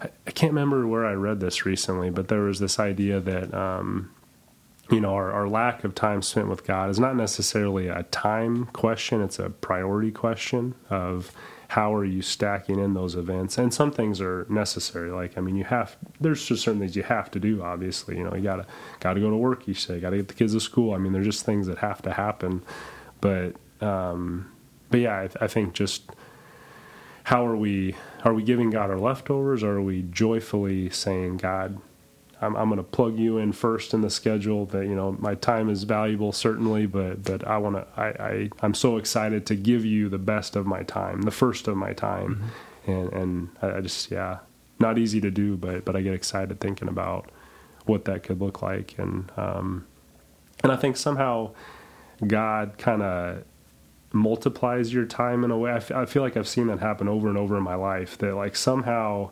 I, 0.00 0.08
I, 0.26 0.30
can't 0.30 0.52
remember 0.52 0.86
where 0.86 1.04
I 1.04 1.12
read 1.12 1.40
this 1.40 1.66
recently, 1.66 2.08
but 2.08 2.28
there 2.28 2.40
was 2.40 2.60
this 2.60 2.78
idea 2.78 3.20
that 3.20 3.52
um, 3.52 4.10
you 4.90 5.00
know, 5.00 5.14
our, 5.14 5.30
our 5.32 5.48
lack 5.48 5.84
of 5.84 5.94
time 5.94 6.22
spent 6.22 6.48
with 6.48 6.66
God 6.66 6.88
is 6.90 6.98
not 6.98 7.14
necessarily 7.16 7.88
a 7.88 8.04
time 8.04 8.66
question, 8.66 9.20
it's 9.20 9.38
a 9.38 9.50
priority 9.50 10.10
question 10.10 10.74
of 10.88 11.32
how 11.68 11.94
are 11.94 12.04
you 12.04 12.22
stacking 12.22 12.78
in 12.78 12.94
those 12.94 13.14
events? 13.14 13.58
And 13.58 13.74
some 13.74 13.90
things 13.90 14.20
are 14.22 14.46
necessary 14.48 15.10
like 15.10 15.36
i 15.36 15.40
mean 15.40 15.56
you 15.56 15.64
have 15.64 15.96
there's 16.20 16.44
just 16.44 16.62
certain 16.62 16.80
things 16.80 16.96
you 16.96 17.02
have 17.02 17.30
to 17.30 17.38
do 17.38 17.62
obviously 17.62 18.16
you 18.16 18.24
know 18.24 18.34
you 18.34 18.42
gotta 18.42 18.66
gotta 19.00 19.20
go 19.20 19.28
to 19.28 19.36
work 19.36 19.68
you 19.68 19.74
say 19.74 20.00
gotta 20.00 20.16
get 20.16 20.28
the 20.28 20.34
kids 20.34 20.54
to 20.54 20.60
school 20.60 20.94
i 20.94 20.98
mean 20.98 21.12
there's 21.12 21.26
just 21.26 21.44
things 21.44 21.66
that 21.66 21.78
have 21.78 22.00
to 22.02 22.12
happen. 22.12 22.62
But 23.20 23.56
um 23.80 24.50
but 24.90 25.00
yeah 25.00 25.28
i, 25.40 25.44
I 25.44 25.46
think 25.48 25.74
just 25.74 26.10
how 27.24 27.46
are 27.46 27.56
we 27.56 27.94
are 28.24 28.32
we 28.32 28.42
giving 28.42 28.70
god 28.70 28.90
our 28.90 28.98
leftovers? 28.98 29.62
Or 29.62 29.72
are 29.76 29.82
we 29.82 30.02
joyfully 30.02 30.88
saying 30.88 31.36
god 31.36 31.78
I'm, 32.40 32.56
I'm 32.56 32.68
going 32.68 32.78
to 32.78 32.84
plug 32.84 33.18
you 33.18 33.38
in 33.38 33.52
first 33.52 33.94
in 33.94 34.00
the 34.00 34.10
schedule. 34.10 34.66
That 34.66 34.84
you 34.84 34.94
know 34.94 35.16
my 35.18 35.34
time 35.34 35.68
is 35.68 35.84
valuable 35.84 36.32
certainly, 36.32 36.86
but 36.86 37.22
but 37.24 37.46
I 37.46 37.58
want 37.58 37.76
to 37.76 37.86
I, 38.00 38.06
I 38.06 38.50
I'm 38.60 38.74
so 38.74 38.96
excited 38.96 39.46
to 39.46 39.54
give 39.54 39.84
you 39.84 40.08
the 40.08 40.18
best 40.18 40.56
of 40.56 40.66
my 40.66 40.82
time, 40.82 41.22
the 41.22 41.30
first 41.30 41.68
of 41.68 41.76
my 41.76 41.92
time, 41.92 42.50
mm-hmm. 42.86 42.90
and 42.90 43.12
and 43.12 43.48
I, 43.62 43.78
I 43.78 43.80
just 43.80 44.10
yeah, 44.10 44.38
not 44.78 44.98
easy 44.98 45.20
to 45.20 45.30
do, 45.30 45.56
but 45.56 45.84
but 45.84 45.96
I 45.96 46.00
get 46.00 46.14
excited 46.14 46.60
thinking 46.60 46.88
about 46.88 47.30
what 47.86 48.04
that 48.04 48.22
could 48.22 48.40
look 48.40 48.62
like, 48.62 48.94
and 48.98 49.30
um, 49.36 49.86
and 50.62 50.72
I 50.72 50.76
think 50.76 50.96
somehow 50.96 51.52
God 52.26 52.78
kind 52.78 53.02
of 53.02 53.44
multiplies 54.12 54.92
your 54.92 55.04
time 55.04 55.44
in 55.44 55.50
a 55.50 55.58
way. 55.58 55.70
I, 55.70 55.76
f- 55.76 55.92
I 55.92 56.06
feel 56.06 56.22
like 56.22 56.36
I've 56.36 56.48
seen 56.48 56.68
that 56.68 56.80
happen 56.80 57.08
over 57.08 57.28
and 57.28 57.36
over 57.36 57.56
in 57.56 57.62
my 57.62 57.74
life. 57.74 58.18
That 58.18 58.34
like 58.34 58.56
somehow, 58.56 59.30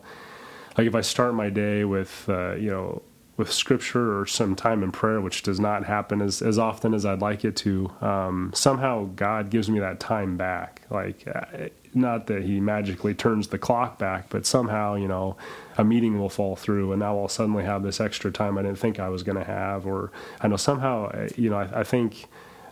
like 0.77 0.87
if 0.87 0.95
I 0.95 1.01
start 1.01 1.35
my 1.35 1.51
day 1.51 1.85
with 1.85 2.29
uh, 2.29 2.55
you 2.55 2.70
know 2.70 3.03
with 3.37 3.53
scripture 3.53 4.18
or 4.18 4.27
some 4.27 4.57
time 4.57 4.83
in 4.83 4.91
prayer, 4.91 5.20
which 5.20 5.43
does 5.43 5.61
not 5.61 5.85
happen 5.85 6.22
as, 6.22 6.41
as 6.41 6.59
often 6.59 6.95
as 6.95 7.05
I'd 7.05 7.20
like 7.20 7.45
it 7.45 7.55
to, 7.57 7.93
um, 8.01 8.51
somehow 8.55 9.11
God 9.14 9.51
gives 9.51 9.68
me 9.68 9.79
that 9.81 10.01
time 10.01 10.37
back. 10.37 10.81
Like, 10.89 11.29
uh, 11.29 11.68
not 11.93 12.29
that 12.29 12.45
He 12.45 12.61
magically 12.61 13.14
turns 13.14 13.49
the 13.49 13.59
clock 13.59 13.99
back, 13.99 14.31
but 14.31 14.47
somehow, 14.47 14.95
you 14.95 15.09
know, 15.09 15.37
a 15.77 15.85
meeting 15.85 16.18
will 16.18 16.31
fall 16.31 16.57
through 16.57 16.93
and 16.93 17.01
now 17.01 17.18
I'll 17.18 17.29
suddenly 17.29 17.64
have 17.64 17.83
this 17.83 18.01
extra 18.01 18.33
time 18.33 18.57
I 18.57 18.62
didn't 18.62 18.79
think 18.79 18.99
I 18.99 19.11
was 19.11 19.22
going 19.22 19.39
to 19.39 19.45
have. 19.45 19.87
Or 19.87 20.11
I 20.41 20.49
know 20.49 20.57
somehow, 20.57 21.11
uh, 21.11 21.29
you 21.37 21.51
know, 21.51 21.59
I, 21.59 21.81
I 21.81 21.85
think 21.85 22.24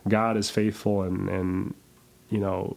God 0.07 0.35
is 0.35 0.49
faithful 0.49 1.03
and, 1.03 1.29
and 1.29 1.75
you 2.29 2.39
know, 2.39 2.75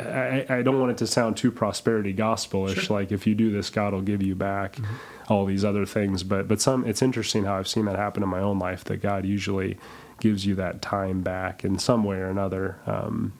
I, 0.00 0.46
I, 0.48 0.62
don't 0.62 0.78
want 0.78 0.92
it 0.92 0.98
to 0.98 1.06
sound 1.06 1.36
too 1.36 1.50
prosperity 1.50 2.12
gospelish. 2.12 2.84
Sure. 2.84 2.98
Like 2.98 3.12
if 3.12 3.26
you 3.26 3.34
do 3.34 3.50
this, 3.50 3.70
God 3.70 3.92
will 3.92 4.02
give 4.02 4.22
you 4.22 4.34
back 4.34 4.76
mm-hmm. 4.76 5.32
all 5.32 5.44
these 5.44 5.64
other 5.64 5.86
things. 5.86 6.22
But 6.22 6.48
but 6.48 6.60
some 6.60 6.86
it's 6.86 7.02
interesting 7.02 7.44
how 7.44 7.56
I've 7.56 7.68
seen 7.68 7.84
that 7.86 7.96
happen 7.96 8.22
in 8.22 8.28
my 8.28 8.40
own 8.40 8.58
life. 8.58 8.84
That 8.84 8.98
God 8.98 9.24
usually 9.24 9.76
gives 10.20 10.46
you 10.46 10.54
that 10.56 10.82
time 10.82 11.22
back 11.22 11.64
in 11.64 11.78
some 11.78 12.04
way 12.04 12.16
or 12.16 12.28
another. 12.28 12.78
Um, 12.86 13.32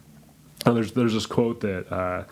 there's 0.64 0.92
there's 0.92 1.14
this 1.14 1.26
quote 1.26 1.61
that. 1.61 1.92
Uh, 1.92 2.24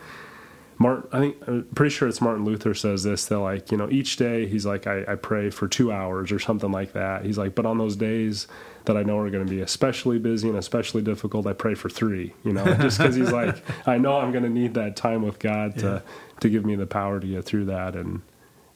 Martin, 0.79 1.09
I 1.11 1.19
think 1.19 1.37
I'm 1.47 1.63
pretty 1.73 1.89
sure 1.89 2.07
it's 2.07 2.21
Martin 2.21 2.45
Luther 2.45 2.73
says 2.73 3.03
this. 3.03 3.25
That 3.25 3.39
like 3.39 3.71
you 3.71 3.77
know 3.77 3.89
each 3.89 4.17
day 4.17 4.45
he's 4.45 4.65
like 4.65 4.85
I, 4.87 5.03
I 5.07 5.15
pray 5.15 5.49
for 5.49 5.67
two 5.67 5.91
hours 5.91 6.31
or 6.31 6.39
something 6.39 6.71
like 6.71 6.93
that. 6.93 7.25
He's 7.25 7.37
like, 7.37 7.55
but 7.55 7.65
on 7.65 7.77
those 7.77 7.95
days 7.95 8.47
that 8.87 8.97
I 8.97 9.03
know 9.03 9.19
are 9.19 9.29
going 9.29 9.45
to 9.45 9.49
be 9.49 9.61
especially 9.61 10.17
busy 10.17 10.47
and 10.49 10.57
especially 10.57 11.01
difficult, 11.01 11.45
I 11.45 11.53
pray 11.53 11.75
for 11.75 11.89
three, 11.89 12.33
you 12.43 12.53
know, 12.53 12.65
just 12.81 12.97
because 12.97 13.15
he's 13.15 13.31
like, 13.31 13.57
I 13.87 13.97
know 13.97 14.17
I'm 14.17 14.31
going 14.31 14.43
to 14.43 14.49
need 14.49 14.73
that 14.73 14.95
time 14.95 15.21
with 15.21 15.39
God 15.39 15.77
to, 15.79 15.85
yeah. 15.85 16.39
to 16.39 16.49
give 16.49 16.65
me 16.65 16.75
the 16.75 16.87
power 16.87 17.19
to 17.19 17.27
get 17.27 17.45
through 17.45 17.65
that. 17.65 17.95
And 17.95 18.21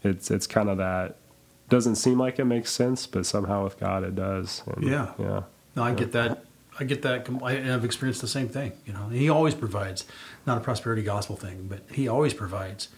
it's, 0.03 0.29
it's 0.29 0.47
kind 0.47 0.69
of 0.69 0.77
that 0.77 1.15
doesn't 1.69 1.95
seem 1.95 2.19
like 2.19 2.39
it 2.39 2.45
makes 2.45 2.71
sense, 2.71 3.07
but 3.07 3.25
somehow 3.25 3.63
with 3.63 3.79
God 3.79 4.03
it 4.03 4.13
does. 4.13 4.63
And, 4.67 4.83
yeah. 4.83 5.13
Yeah. 5.17 5.43
No, 5.75 5.83
I 5.83 5.93
get 5.93 6.11
that. 6.11 6.43
I 6.79 6.83
get 6.83 7.01
that. 7.03 7.29
I've 7.43 7.85
experienced 7.85 8.21
the 8.21 8.27
same 8.27 8.49
thing, 8.49 8.73
you 8.85 8.93
know, 8.93 9.07
he 9.09 9.29
always 9.29 9.53
provides, 9.53 10.05
not 10.45 10.57
a 10.57 10.61
prosperity 10.61 11.03
gospel 11.03 11.35
thing, 11.35 11.67
but 11.67 11.81
he 11.91 12.07
always 12.07 12.33
provides. 12.33 12.89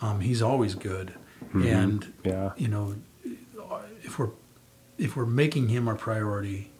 Um, 0.00 0.20
he's 0.20 0.42
always 0.42 0.74
good. 0.74 1.14
Mm-hmm. 1.46 1.66
And, 1.66 2.12
yeah. 2.24 2.52
you 2.56 2.68
know, 2.68 2.96
if 4.02 4.18
we're 4.18 4.30
if 4.98 5.16
we're 5.16 5.26
making 5.26 5.68
him 5.68 5.88
our 5.88 5.96
priority 5.96 6.70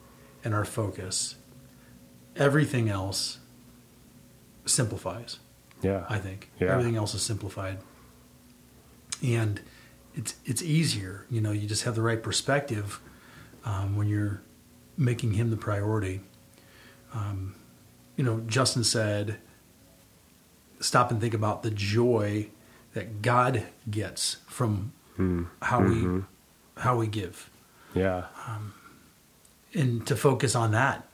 and 0.44 0.54
our 0.54 0.64
focus, 0.64 1.36
everything 2.36 2.88
else 2.88 3.38
simplifies. 4.64 5.38
Yeah. 5.82 6.04
I 6.08 6.18
think. 6.18 6.50
Yeah. 6.60 6.72
Everything 6.72 6.96
else 6.96 7.14
is 7.14 7.22
simplified. 7.22 7.78
And 9.22 9.60
it's 10.14 10.34
it's 10.44 10.62
easier, 10.62 11.26
you 11.30 11.40
know, 11.40 11.52
you 11.52 11.66
just 11.66 11.84
have 11.84 11.94
the 11.94 12.02
right 12.02 12.22
perspective 12.22 13.00
um, 13.64 13.96
when 13.96 14.08
you're 14.08 14.42
making 14.96 15.32
him 15.32 15.50
the 15.50 15.56
priority. 15.56 16.20
Um, 17.14 17.54
you 18.16 18.24
know, 18.24 18.40
Justin 18.46 18.84
said, 18.84 19.38
stop 20.82 21.10
and 21.10 21.20
think 21.20 21.34
about 21.34 21.62
the 21.62 21.70
joy 21.70 22.48
that 22.94 23.22
God 23.22 23.64
gets 23.90 24.36
from 24.46 24.92
mm. 25.18 25.46
how 25.62 25.80
mm-hmm. 25.80 26.16
we 26.16 26.22
how 26.76 26.96
we 26.96 27.06
give. 27.06 27.48
Yeah. 27.94 28.26
Um, 28.46 28.74
and 29.74 30.06
to 30.06 30.16
focus 30.16 30.54
on 30.54 30.72
that, 30.72 31.06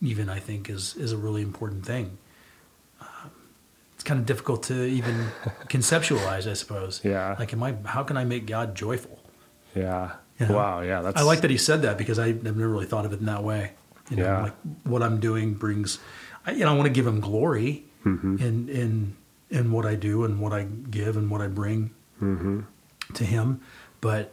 even 0.00 0.28
I 0.28 0.38
think 0.38 0.70
is 0.70 0.94
is 0.96 1.12
a 1.12 1.16
really 1.16 1.42
important 1.42 1.84
thing. 1.86 2.18
Um, 3.00 3.30
it's 3.94 4.04
kind 4.04 4.20
of 4.20 4.26
difficult 4.26 4.64
to 4.64 4.84
even 4.84 5.26
conceptualize, 5.68 6.48
I 6.48 6.54
suppose. 6.54 7.00
Yeah. 7.04 7.36
Like, 7.38 7.52
am 7.52 7.62
I? 7.62 7.74
How 7.84 8.02
can 8.02 8.16
I 8.16 8.24
make 8.24 8.46
God 8.46 8.74
joyful? 8.74 9.18
Yeah. 9.74 10.12
You 10.38 10.46
know? 10.46 10.56
Wow. 10.56 10.80
Yeah. 10.80 11.02
That's. 11.02 11.20
I 11.20 11.24
like 11.24 11.40
that 11.40 11.50
he 11.50 11.58
said 11.58 11.82
that 11.82 11.98
because 11.98 12.18
I, 12.18 12.28
have 12.28 12.42
never 12.42 12.68
really 12.68 12.86
thought 12.86 13.06
of 13.06 13.12
it 13.12 13.20
in 13.20 13.26
that 13.26 13.42
way. 13.42 13.72
You 14.10 14.16
know, 14.16 14.24
yeah. 14.24 14.42
like 14.42 14.54
what 14.84 15.02
I'm 15.02 15.18
doing 15.18 15.54
brings. 15.54 15.98
I, 16.46 16.52
you 16.52 16.64
know, 16.64 16.72
I 16.72 16.74
want 16.74 16.86
to 16.86 16.92
give 16.92 17.06
him 17.06 17.20
glory 17.20 17.84
mm-hmm. 18.04 18.36
in 18.38 18.68
in 18.68 19.16
in 19.50 19.72
what 19.72 19.86
I 19.86 19.94
do 19.94 20.24
and 20.24 20.40
what 20.40 20.52
I 20.52 20.64
give 20.64 21.16
and 21.16 21.30
what 21.30 21.40
I 21.40 21.46
bring 21.46 21.94
mm-hmm. 22.20 22.60
to 23.12 23.24
him, 23.24 23.60
but 24.00 24.32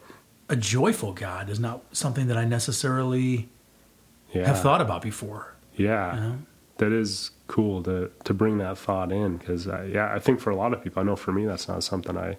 a 0.50 0.56
joyful 0.56 1.14
God 1.14 1.50
is 1.50 1.60
not 1.60 1.84
something 1.92 2.28
that 2.28 2.38
I 2.38 2.46
necessarily 2.46 3.50
yeah. 4.34 4.48
have 4.48 4.62
thought 4.62 4.82
about 4.82 5.02
before. 5.02 5.56
Yeah, 5.76 6.16
you 6.16 6.22
know? 6.22 6.38
that 6.78 6.92
is 6.92 7.32
cool 7.48 7.84
to 7.84 8.12
to 8.24 8.34
bring 8.34 8.58
that 8.58 8.78
thought 8.78 9.12
in 9.12 9.38
because 9.38 9.66
yeah, 9.66 10.12
I 10.14 10.20
think 10.20 10.40
for 10.40 10.50
a 10.50 10.56
lot 10.56 10.74
of 10.74 10.84
people, 10.84 11.02
I 11.02 11.06
know 11.06 11.16
for 11.16 11.32
me 11.32 11.46
that's 11.46 11.68
not 11.68 11.84
something 11.84 12.18
I 12.18 12.38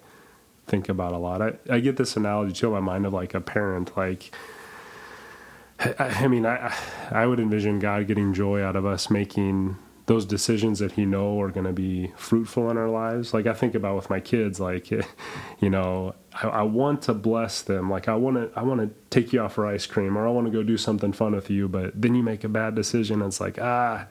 think 0.67 0.89
about 0.89 1.13
a 1.13 1.19
lot. 1.19 1.41
I 1.43 1.55
I 1.71 1.81
get 1.81 1.97
this 1.97 2.17
analogy 2.17 2.53
too 2.53 2.69
in 2.69 2.73
my 2.73 2.93
mind 2.93 3.07
of 3.07 3.13
like 3.13 3.35
a 3.35 3.41
parent, 3.41 3.97
like. 3.97 4.35
I, 5.81 5.95
I 5.99 6.29
mean, 6.29 6.47
I 6.47 6.73
I 7.11 7.27
would 7.27 7.41
envision 7.41 7.81
God 7.81 8.07
getting 8.07 8.35
joy 8.35 8.63
out 8.63 8.77
of 8.77 8.87
us 8.87 9.11
making 9.11 9.77
those 10.07 10.27
decisions 10.27 10.81
that 10.81 10.93
he 10.93 11.07
know 11.07 11.41
are 11.41 11.51
going 11.51 11.67
to 11.67 11.73
be 11.73 12.13
fruitful 12.17 12.71
in 12.71 12.77
our 12.77 12.89
lives. 12.89 13.33
Like 13.33 13.47
I 13.47 13.53
think 13.53 13.75
about 13.75 13.95
with 13.95 14.11
my 14.11 14.21
kids, 14.21 14.59
like, 14.59 14.91
you 15.61 15.71
know, 15.71 16.15
I, 16.43 16.49
I, 16.49 16.63
want 16.63 17.03
to 17.03 17.15
bless 17.15 17.63
them. 17.63 17.89
Like 17.89 18.09
I 18.09 18.15
want 18.17 18.37
to, 18.37 18.51
I 18.59 18.63
want 18.63 18.81
to 18.81 18.91
take 19.11 19.33
you 19.33 19.41
out 19.41 19.53
for 19.53 19.67
ice 19.67 19.87
cream 19.87 20.19
or 20.19 20.27
I 20.27 20.31
want 20.31 20.47
to 20.49 20.53
go 20.53 20.63
do 20.63 20.77
something 20.77 21.13
fun 21.13 21.35
with 21.35 21.51
you. 21.51 21.69
But 21.69 22.01
then 22.01 22.15
you 22.15 22.23
make 22.23 22.43
a 22.43 22.49
bad 22.49 22.75
decision. 22.75 23.23
And 23.23 23.29
it's 23.29 23.41
like, 23.41 23.59
ah, 23.61 24.07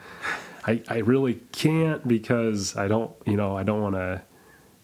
I, 0.66 0.82
I 0.88 1.00
really 1.00 1.42
can't 1.52 2.08
because 2.08 2.78
I 2.78 2.88
don't, 2.88 3.12
you 3.26 3.36
know, 3.36 3.58
I 3.58 3.64
don't 3.64 3.82
want 3.82 3.96
to 3.96 4.22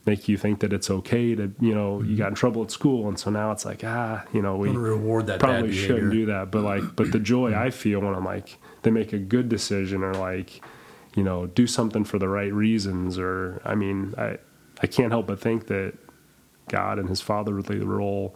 make 0.05 0.27
you 0.27 0.37
think 0.37 0.59
that 0.59 0.73
it's 0.73 0.89
okay 0.89 1.35
to, 1.35 1.53
you 1.59 1.73
know, 1.73 2.01
you 2.01 2.17
got 2.17 2.29
in 2.29 2.35
trouble 2.35 2.63
at 2.63 2.71
school. 2.71 3.07
And 3.07 3.17
so 3.17 3.29
now 3.29 3.51
it's 3.51 3.63
like, 3.63 3.83
ah, 3.85 4.23
you 4.33 4.41
know, 4.41 4.57
we 4.57 4.69
reward 4.69 5.27
that 5.27 5.39
probably 5.39 5.73
shouldn't 5.73 6.11
do 6.11 6.25
that. 6.27 6.51
But 6.51 6.63
like, 6.63 6.95
but 6.97 7.13
the 7.13 7.19
joy 7.19 7.53
I 7.53 7.69
feel 7.69 8.01
when 8.01 8.13
I'm 8.13 8.25
like, 8.25 8.57
they 8.81 8.91
make 8.91 9.13
a 9.13 9.19
good 9.19 9.47
decision 9.47 10.03
or 10.03 10.13
like, 10.13 10.61
you 11.17 11.23
know, 11.23 11.47
do 11.47 11.65
something 11.65 12.05
for 12.05 12.19
the 12.19 12.29
right 12.29 12.53
reasons. 12.53 13.17
Or, 13.17 13.59
I 13.65 13.73
mean, 13.73 14.13
I, 14.17 14.37
I 14.83 14.87
can't 14.87 15.11
help 15.11 15.25
but 15.25 15.39
think 15.41 15.65
that 15.67 15.93
God 16.69 16.99
and 16.99 17.09
his 17.09 17.21
fatherly 17.21 17.79
role 17.79 18.35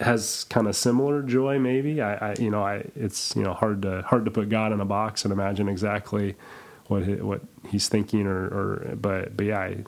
has 0.00 0.42
kind 0.50 0.66
of 0.66 0.74
similar 0.74 1.22
joy. 1.22 1.60
Maybe 1.60 2.02
I, 2.02 2.32
I, 2.32 2.34
you 2.40 2.50
know, 2.50 2.64
I, 2.64 2.84
it's, 2.96 3.36
you 3.36 3.44
know, 3.44 3.54
hard 3.54 3.82
to, 3.82 4.02
hard 4.02 4.24
to 4.24 4.32
put 4.32 4.48
God 4.48 4.72
in 4.72 4.80
a 4.80 4.84
box 4.84 5.24
and 5.24 5.32
imagine 5.32 5.68
exactly 5.68 6.34
what, 6.88 7.04
he, 7.04 7.14
what 7.14 7.42
he's 7.70 7.88
thinking 7.88 8.26
or, 8.26 8.44
or, 8.46 8.96
but, 8.96 9.36
but 9.36 9.46
yeah, 9.46 9.60
I, 9.60 9.84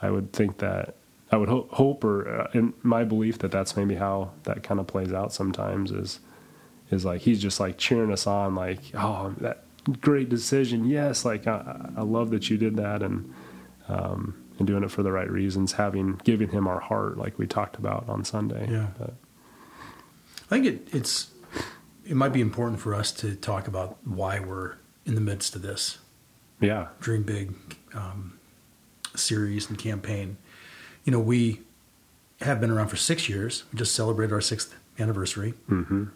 I 0.00 0.10
would 0.10 0.32
think 0.32 0.58
that 0.58 0.94
I 1.32 1.36
would 1.36 1.48
ho- 1.48 1.68
hope, 1.72 2.04
or 2.04 2.42
uh, 2.42 2.50
in 2.54 2.74
my 2.84 3.02
belief 3.02 3.38
that 3.38 3.50
that's 3.50 3.76
maybe 3.76 3.96
how 3.96 4.30
that 4.44 4.62
kind 4.62 4.78
of 4.78 4.86
plays 4.86 5.12
out 5.12 5.32
sometimes 5.32 5.90
is, 5.90 6.20
is 6.92 7.04
like, 7.04 7.22
he's 7.22 7.42
just 7.42 7.58
like 7.58 7.76
cheering 7.76 8.12
us 8.12 8.26
on, 8.26 8.54
like, 8.54 8.80
oh, 8.94 9.34
that, 9.38 9.64
great 10.00 10.28
decision. 10.28 10.84
Yes, 10.86 11.24
like 11.24 11.46
I, 11.46 11.90
I 11.96 12.02
love 12.02 12.30
that 12.30 12.50
you 12.50 12.56
did 12.56 12.76
that, 12.76 13.02
and 13.02 13.32
um, 13.88 14.42
and 14.58 14.66
doing 14.66 14.84
it 14.84 14.90
for 14.90 15.02
the 15.02 15.12
right 15.12 15.30
reasons, 15.30 15.72
having 15.72 16.20
giving 16.24 16.50
him 16.50 16.66
our 16.66 16.80
heart, 16.80 17.18
like 17.18 17.38
we 17.38 17.46
talked 17.46 17.76
about 17.76 18.08
on 18.08 18.24
Sunday. 18.24 18.68
Yeah, 18.70 18.88
but. 18.98 19.14
I 20.52 20.54
think 20.54 20.66
it, 20.66 20.88
it's 20.92 21.30
it 22.04 22.16
might 22.16 22.32
be 22.32 22.40
important 22.40 22.80
for 22.80 22.92
us 22.92 23.12
to 23.12 23.36
talk 23.36 23.68
about 23.68 23.98
why 24.04 24.40
we're 24.40 24.74
in 25.06 25.14
the 25.14 25.20
midst 25.20 25.54
of 25.54 25.62
this. 25.62 25.98
Yeah, 26.60 26.88
dream 26.98 27.22
big 27.22 27.54
um, 27.94 28.38
series 29.14 29.68
and 29.68 29.78
campaign. 29.78 30.36
You 31.04 31.12
know, 31.12 31.20
we 31.20 31.60
have 32.40 32.60
been 32.60 32.70
around 32.70 32.88
for 32.88 32.96
six 32.96 33.28
years. 33.28 33.64
We 33.72 33.78
just 33.78 33.94
celebrated 33.94 34.32
our 34.32 34.40
sixth 34.40 34.74
anniversary. 34.98 35.54
Mm-hmm. 35.68 36.06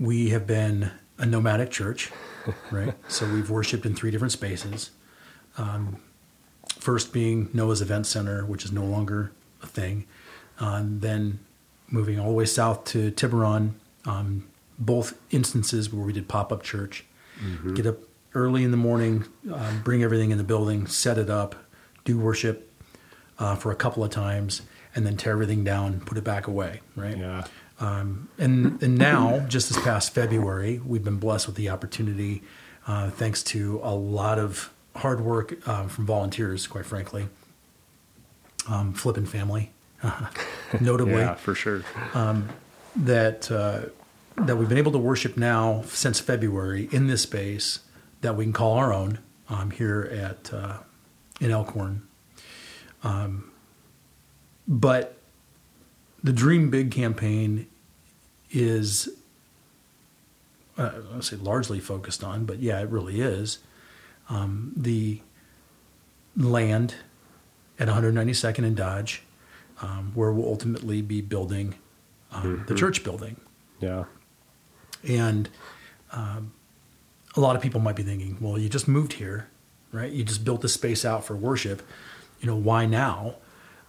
We 0.00 0.30
have 0.30 0.46
been 0.46 0.92
a 1.18 1.26
nomadic 1.26 1.70
church, 1.70 2.10
right? 2.70 2.94
so 3.08 3.30
we've 3.32 3.50
worshipped 3.50 3.84
in 3.84 3.94
three 3.94 4.10
different 4.10 4.32
spaces. 4.32 4.90
Um, 5.56 5.96
first 6.78 7.12
being 7.12 7.50
Noah's 7.52 7.82
Event 7.82 8.06
Center, 8.06 8.44
which 8.44 8.64
is 8.64 8.72
no 8.72 8.84
longer 8.84 9.32
a 9.62 9.66
thing. 9.66 10.06
Uh, 10.60 10.82
then 10.84 11.40
moving 11.90 12.18
all 12.18 12.28
the 12.28 12.34
way 12.34 12.44
south 12.44 12.84
to 12.84 13.10
Tiburon, 13.10 13.74
um, 14.04 14.46
both 14.78 15.18
instances 15.30 15.92
where 15.92 16.04
we 16.04 16.12
did 16.12 16.28
pop 16.28 16.52
up 16.52 16.62
church. 16.62 17.04
Mm-hmm. 17.42 17.74
Get 17.74 17.86
up 17.86 17.98
early 18.34 18.64
in 18.64 18.70
the 18.70 18.76
morning, 18.76 19.24
uh, 19.52 19.72
bring 19.82 20.02
everything 20.02 20.30
in 20.30 20.38
the 20.38 20.44
building, 20.44 20.86
set 20.86 21.18
it 21.18 21.30
up, 21.30 21.54
do 22.04 22.18
worship 22.18 22.70
uh, 23.38 23.54
for 23.56 23.72
a 23.72 23.76
couple 23.76 24.04
of 24.04 24.10
times, 24.10 24.62
and 24.94 25.06
then 25.06 25.16
tear 25.16 25.32
everything 25.32 25.64
down, 25.64 26.00
put 26.00 26.18
it 26.18 26.24
back 26.24 26.46
away, 26.46 26.80
right? 26.96 27.16
Yeah. 27.16 27.44
Um, 27.80 28.28
and, 28.38 28.82
and 28.82 28.98
now, 28.98 29.40
just 29.40 29.68
this 29.68 29.80
past 29.82 30.12
February, 30.12 30.80
we've 30.84 31.04
been 31.04 31.18
blessed 31.18 31.46
with 31.46 31.56
the 31.56 31.68
opportunity, 31.68 32.42
uh, 32.86 33.10
thanks 33.10 33.42
to 33.44 33.80
a 33.82 33.94
lot 33.94 34.38
of 34.38 34.72
hard 34.96 35.20
work 35.20 35.56
uh, 35.66 35.86
from 35.86 36.06
volunteers, 36.06 36.66
quite 36.66 36.86
frankly. 36.86 37.28
Um, 38.68 38.92
flipping 38.92 39.26
family, 39.26 39.70
notably. 40.80 41.14
yeah, 41.14 41.34
for 41.34 41.54
sure. 41.54 41.82
Um, 42.14 42.48
that 42.96 43.50
uh, 43.50 43.86
that 44.36 44.56
we've 44.56 44.68
been 44.68 44.78
able 44.78 44.92
to 44.92 44.98
worship 44.98 45.36
now 45.36 45.82
since 45.86 46.20
February 46.20 46.88
in 46.92 47.06
this 47.06 47.22
space 47.22 47.80
that 48.20 48.36
we 48.36 48.44
can 48.44 48.52
call 48.52 48.74
our 48.74 48.92
own 48.92 49.20
um, 49.48 49.70
here 49.70 50.02
at 50.12 50.52
uh, 50.52 50.78
in 51.40 51.50
Elkhorn. 51.50 52.06
Um, 53.02 53.50
but 54.66 55.17
the 56.22 56.32
Dream 56.32 56.70
Big 56.70 56.90
campaign 56.90 57.66
is, 58.50 59.08
uh, 60.76 60.90
I'll 61.14 61.22
say 61.22 61.36
largely 61.36 61.80
focused 61.80 62.24
on, 62.24 62.44
but 62.44 62.58
yeah, 62.60 62.80
it 62.80 62.88
really 62.88 63.20
is 63.20 63.58
um, 64.28 64.72
the 64.76 65.20
land 66.36 66.94
at 67.78 67.88
192nd 67.88 68.64
and 68.64 68.76
Dodge, 68.76 69.22
um, 69.80 70.12
where 70.14 70.32
we'll 70.32 70.48
ultimately 70.48 71.02
be 71.02 71.20
building 71.20 71.74
um, 72.32 72.64
the 72.66 72.74
church 72.74 73.04
building. 73.04 73.40
Yeah. 73.80 74.04
And 75.06 75.48
um, 76.12 76.52
a 77.36 77.40
lot 77.40 77.56
of 77.56 77.62
people 77.62 77.80
might 77.80 77.96
be 77.96 78.02
thinking, 78.02 78.36
well, 78.40 78.58
you 78.58 78.68
just 78.68 78.88
moved 78.88 79.14
here, 79.14 79.48
right? 79.92 80.10
You 80.10 80.24
just 80.24 80.44
built 80.44 80.60
the 80.60 80.68
space 80.68 81.04
out 81.04 81.24
for 81.24 81.36
worship. 81.36 81.82
You 82.40 82.48
know, 82.48 82.56
why 82.56 82.86
now? 82.86 83.36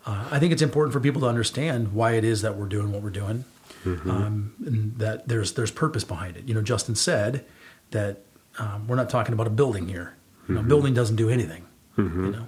Uh, 0.09 0.25
I 0.31 0.39
think 0.39 0.51
it's 0.51 0.61
important 0.63 0.91
for 0.93 0.99
people 0.99 1.21
to 1.21 1.27
understand 1.27 1.93
why 1.93 2.13
it 2.13 2.23
is 2.23 2.41
that 2.41 2.55
we're 2.57 2.65
doing 2.67 2.91
what 2.91 3.03
we're 3.03 3.11
doing, 3.11 3.45
um, 3.85 4.53
and 4.65 4.97
that 4.97 5.27
there's 5.27 5.53
there's 5.53 5.71
purpose 5.71 6.03
behind 6.03 6.35
it. 6.37 6.47
You 6.47 6.53
know, 6.55 6.61
Justin 6.63 6.95
said 6.95 7.45
that 7.91 8.21
um, 8.57 8.87
we're 8.87 8.95
not 8.95 9.09
talking 9.09 9.33
about 9.33 9.45
a 9.47 9.51
building 9.51 9.87
here. 9.87 10.15
You 10.47 10.55
know, 10.55 10.61
A 10.61 10.63
building 10.63 10.93
doesn't 10.95 11.15
do 11.15 11.29
anything. 11.29 11.65
You 11.97 12.31
know, 12.31 12.47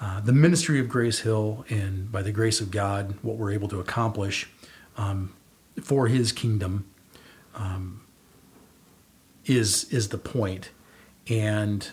uh, 0.00 0.20
the 0.20 0.32
ministry 0.32 0.78
of 0.80 0.88
Grace 0.88 1.20
Hill, 1.20 1.64
and 1.70 2.12
by 2.12 2.20
the 2.22 2.32
grace 2.32 2.60
of 2.60 2.70
God, 2.70 3.14
what 3.22 3.36
we're 3.36 3.52
able 3.52 3.68
to 3.68 3.80
accomplish 3.80 4.48
um, 4.98 5.32
for 5.82 6.08
His 6.08 6.30
kingdom 6.32 6.84
um, 7.54 8.02
is 9.46 9.84
is 9.84 10.08
the 10.10 10.18
point. 10.18 10.70
And 11.28 11.88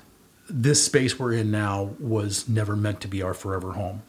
this 0.50 0.84
space 0.84 1.18
we're 1.18 1.32
in 1.34 1.52
now 1.52 1.92
was 2.00 2.50
never 2.50 2.76
meant 2.76 3.00
to 3.02 3.08
be 3.08 3.22
our 3.22 3.34
forever 3.34 3.74
home. 3.74 4.02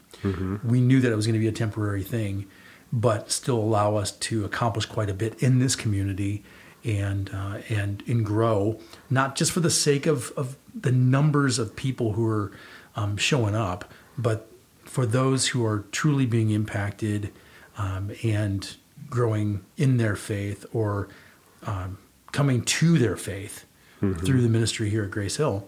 We 0.63 0.81
knew 0.81 0.99
that 1.01 1.11
it 1.11 1.15
was 1.15 1.25
going 1.25 1.33
to 1.33 1.39
be 1.39 1.47
a 1.47 1.51
temporary 1.51 2.03
thing, 2.03 2.45
but 2.91 3.31
still 3.31 3.57
allow 3.57 3.95
us 3.95 4.11
to 4.11 4.45
accomplish 4.45 4.85
quite 4.85 5.09
a 5.09 5.13
bit 5.13 5.41
in 5.41 5.59
this 5.59 5.75
community 5.75 6.43
and 6.83 7.29
uh, 7.33 7.59
and 7.69 8.03
and 8.07 8.25
grow, 8.25 8.79
not 9.09 9.35
just 9.35 9.51
for 9.51 9.59
the 9.59 9.69
sake 9.69 10.05
of 10.05 10.31
of 10.37 10.57
the 10.73 10.91
numbers 10.91 11.59
of 11.59 11.75
people 11.75 12.13
who 12.13 12.27
are 12.27 12.51
um, 12.95 13.17
showing 13.17 13.55
up, 13.55 13.91
but 14.17 14.49
for 14.83 15.05
those 15.05 15.47
who 15.47 15.65
are 15.65 15.85
truly 15.91 16.25
being 16.25 16.51
impacted 16.51 17.31
um, 17.77 18.11
and 18.23 18.77
growing 19.09 19.65
in 19.77 19.97
their 19.97 20.15
faith 20.15 20.65
or 20.73 21.09
um, 21.65 21.97
coming 22.31 22.61
to 22.63 22.97
their 22.97 23.17
faith 23.17 23.65
through 24.25 24.41
the 24.41 24.49
ministry 24.49 24.89
here 24.89 25.03
at 25.03 25.11
Grace 25.11 25.37
Hill. 25.37 25.67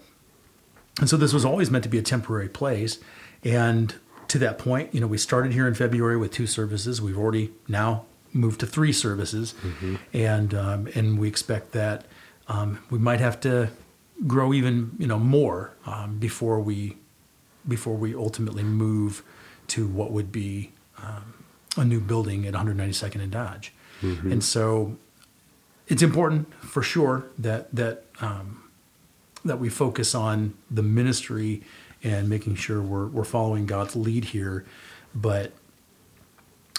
And 1.00 1.10
so 1.10 1.18
this 1.18 1.34
was 1.34 1.44
always 1.46 1.72
meant 1.72 1.84
to 1.84 1.90
be 1.90 1.98
a 1.98 2.04
temporary 2.04 2.50
place. 2.50 3.00
And 3.44 3.96
to 4.30 4.40
that 4.40 4.58
point, 4.58 4.94
you 4.94 5.00
know, 5.00 5.08
we 5.08 5.18
started 5.18 5.54
here 5.54 5.68
in 5.68 5.74
February 5.74 6.18
with 6.18 6.32
two 6.32 6.48
services. 6.48 7.02
We've 7.02 7.18
already 7.18 7.52
now 7.68 8.06
moved 8.34 8.60
to 8.60 8.68
three 8.68 8.92
services, 8.94 9.56
and 10.14 10.54
um, 10.54 10.88
and 10.96 11.18
we 11.20 11.28
expect 11.28 11.72
that 11.72 12.06
um, 12.48 12.80
we 12.90 13.00
might 13.00 13.20
have 13.20 13.40
to 13.42 13.70
grow 14.26 14.54
even 14.54 14.92
you 14.98 15.08
know 15.08 15.20
more 15.20 15.74
um, 15.86 16.18
before 16.18 16.60
we 16.60 16.98
before 17.68 17.96
we 17.96 18.16
ultimately 18.16 18.64
move 18.64 19.24
to 19.68 19.88
what 19.88 20.12
would 20.12 20.32
be 20.32 20.72
um, 21.04 21.34
a 21.76 21.84
new 21.86 22.00
building 22.00 22.46
at 22.48 22.54
192nd 22.54 23.22
and 23.22 23.32
Dodge. 23.32 23.74
And 24.32 24.44
so 24.44 24.96
it's 25.88 26.02
important 26.02 26.54
for 26.64 26.82
sure 26.84 27.26
that 27.38 27.74
that 27.76 28.06
um, 28.22 28.64
that 29.46 29.60
we 29.60 29.70
focus 29.70 30.14
on 30.14 30.54
the 30.70 30.84
ministry 30.84 31.64
and 32.04 32.30
making 32.30 32.56
sure 32.56 32.82
we're 32.82 33.08
we're 33.08 33.24
following 33.24 33.66
God's 33.66 33.96
lead 33.96 34.26
here, 34.26 34.66
but 35.16 35.52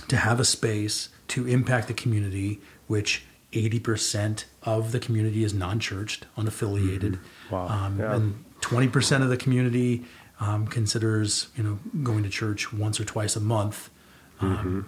to 0.08 0.16
have 0.16 0.38
a 0.40 0.44
space 0.44 1.08
to 1.28 1.46
impact 1.46 1.88
the 1.88 1.94
community, 1.94 2.60
which 2.86 3.24
80% 3.52 4.44
of 4.62 4.92
the 4.92 5.00
community 5.00 5.42
is 5.42 5.52
non-churched, 5.52 6.26
unaffiliated, 6.36 7.18
Wow. 7.50 7.66
um, 7.68 7.98
Yeah. 7.98 8.14
and 8.14 8.44
20% 8.60 9.22
of 9.22 9.28
the 9.28 9.36
community 9.36 10.04
um, 10.40 10.66
considers 10.68 11.48
you 11.56 11.62
know 11.64 11.78
going 12.04 12.22
to 12.22 12.28
church 12.28 12.72
once 12.72 13.00
or 13.00 13.04
twice 13.04 13.34
a 13.36 13.40
month 13.40 13.90
um, 14.40 14.86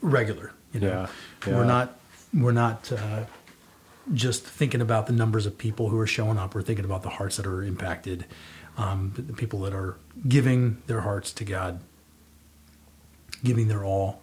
regular. 0.00 0.52
You 0.72 0.80
know, 0.80 0.86
Yeah, 0.88 1.08
yeah. 1.46 1.56
we're 1.56 1.64
not 1.64 1.96
we're 2.32 2.52
not 2.52 2.92
uh, 2.92 3.24
just 4.14 4.44
thinking 4.44 4.80
about 4.80 5.06
the 5.08 5.12
numbers 5.12 5.46
of 5.46 5.58
people 5.58 5.88
who 5.88 5.98
are 5.98 6.06
showing 6.06 6.38
up. 6.38 6.54
We're 6.54 6.62
thinking 6.62 6.84
about 6.84 7.02
the 7.02 7.08
hearts 7.08 7.36
that 7.38 7.46
are 7.46 7.62
impacted, 7.64 8.24
um, 8.78 9.12
the, 9.16 9.32
people 9.32 9.60
that 9.60 9.72
are 9.74 9.96
giving 10.28 10.82
their 10.86 11.00
hearts 11.02 11.32
to 11.34 11.44
God, 11.44 11.80
giving 13.44 13.68
their 13.68 13.84
all, 13.84 14.20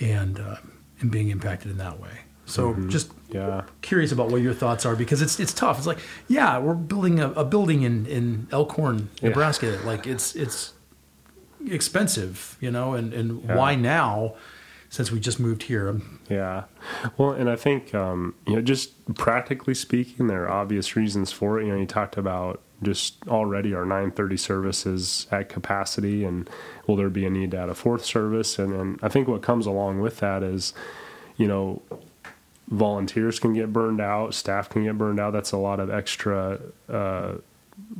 and 0.00 0.38
uh, 0.38 0.56
and 1.00 1.10
being 1.10 1.30
impacted 1.30 1.70
in 1.70 1.78
that 1.78 2.00
way. 2.00 2.20
So 2.44 2.74
just 2.88 3.12
Yeah. 3.30 3.62
curious 3.80 4.12
about 4.12 4.30
what 4.30 4.42
your 4.42 4.52
thoughts 4.52 4.84
are 4.84 4.96
because 4.96 5.22
it's 5.22 5.38
it's 5.40 5.54
tough. 5.54 5.78
It's 5.78 5.86
like 5.86 5.98
yeah, 6.28 6.58
we're 6.58 6.74
building 6.74 7.20
a, 7.20 7.30
a 7.32 7.44
building 7.44 7.82
in 7.82 8.04
in 8.06 8.48
Elkhorn, 8.52 9.08
Yeah. 9.20 9.28
Nebraska. 9.30 9.78
Like 9.84 10.06
it's 10.06 10.34
it's 10.34 10.72
expensive, 11.66 12.56
you 12.60 12.70
know, 12.70 12.94
and 12.94 13.12
and 13.14 13.42
Yeah. 13.44 13.56
why 13.56 13.74
now? 13.74 14.34
Since 14.88 15.10
we 15.10 15.20
just 15.20 15.40
moved 15.40 15.62
here, 15.62 16.02
Yeah. 16.28 16.64
Well, 17.16 17.30
and 17.30 17.48
I 17.48 17.56
think, 17.56 17.94
um, 17.94 18.34
you 18.46 18.56
know, 18.56 18.60
just 18.60 19.14
practically 19.14 19.72
speaking, 19.72 20.26
there 20.26 20.42
are 20.42 20.50
obvious 20.50 20.96
reasons 20.96 21.32
for 21.32 21.58
it. 21.58 21.64
You 21.64 21.72
know, 21.72 21.78
you 21.78 21.86
talked 21.86 22.18
about 22.18 22.60
just 22.82 23.16
already 23.28 23.74
our 23.74 23.84
930 23.84 24.36
services 24.36 25.26
at 25.30 25.48
capacity 25.48 26.24
and 26.24 26.48
will 26.86 26.96
there 26.96 27.10
be 27.10 27.24
a 27.24 27.30
need 27.30 27.52
to 27.52 27.58
add 27.58 27.68
a 27.68 27.74
fourth 27.74 28.04
service? 28.04 28.58
And, 28.58 28.72
and 28.72 28.98
I 29.02 29.08
think 29.08 29.28
what 29.28 29.42
comes 29.42 29.66
along 29.66 30.00
with 30.00 30.18
that 30.18 30.42
is, 30.42 30.74
you 31.36 31.46
know, 31.46 31.82
volunteers 32.68 33.38
can 33.38 33.52
get 33.52 33.72
burned 33.72 34.00
out, 34.00 34.34
staff 34.34 34.68
can 34.68 34.84
get 34.84 34.98
burned 34.98 35.20
out. 35.20 35.32
That's 35.32 35.52
a 35.52 35.58
lot 35.58 35.80
of 35.80 35.90
extra, 35.90 36.58
uh, 36.88 37.34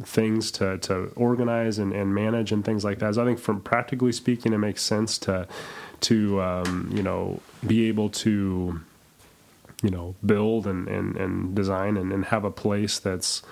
things 0.03 0.51
to, 0.53 0.79
to 0.79 1.13
organize 1.17 1.79
and, 1.79 1.93
and 1.93 2.15
manage 2.15 2.53
and 2.53 2.65
things 2.65 2.85
like 2.85 2.99
that. 3.01 3.15
So 3.15 3.23
I 3.23 3.25
think 3.27 3.39
from 3.39 3.61
practically 3.61 4.13
speaking, 4.13 4.53
it 4.53 4.59
makes 4.59 4.83
sense 4.83 5.19
to, 5.19 5.47
to, 6.01 6.41
um, 6.41 6.91
you 6.95 7.03
know, 7.03 7.41
be 7.67 7.89
able 7.89 8.09
to, 8.11 8.81
you 9.83 9.91
know, 9.91 10.15
build 10.25 10.67
and, 10.67 10.89
and, 10.89 11.17
and 11.17 11.55
design 11.55 11.97
and, 11.97 12.13
and 12.13 12.27
have 12.27 12.45
a 12.45 12.51
place 12.51 12.99
that's 12.99 13.43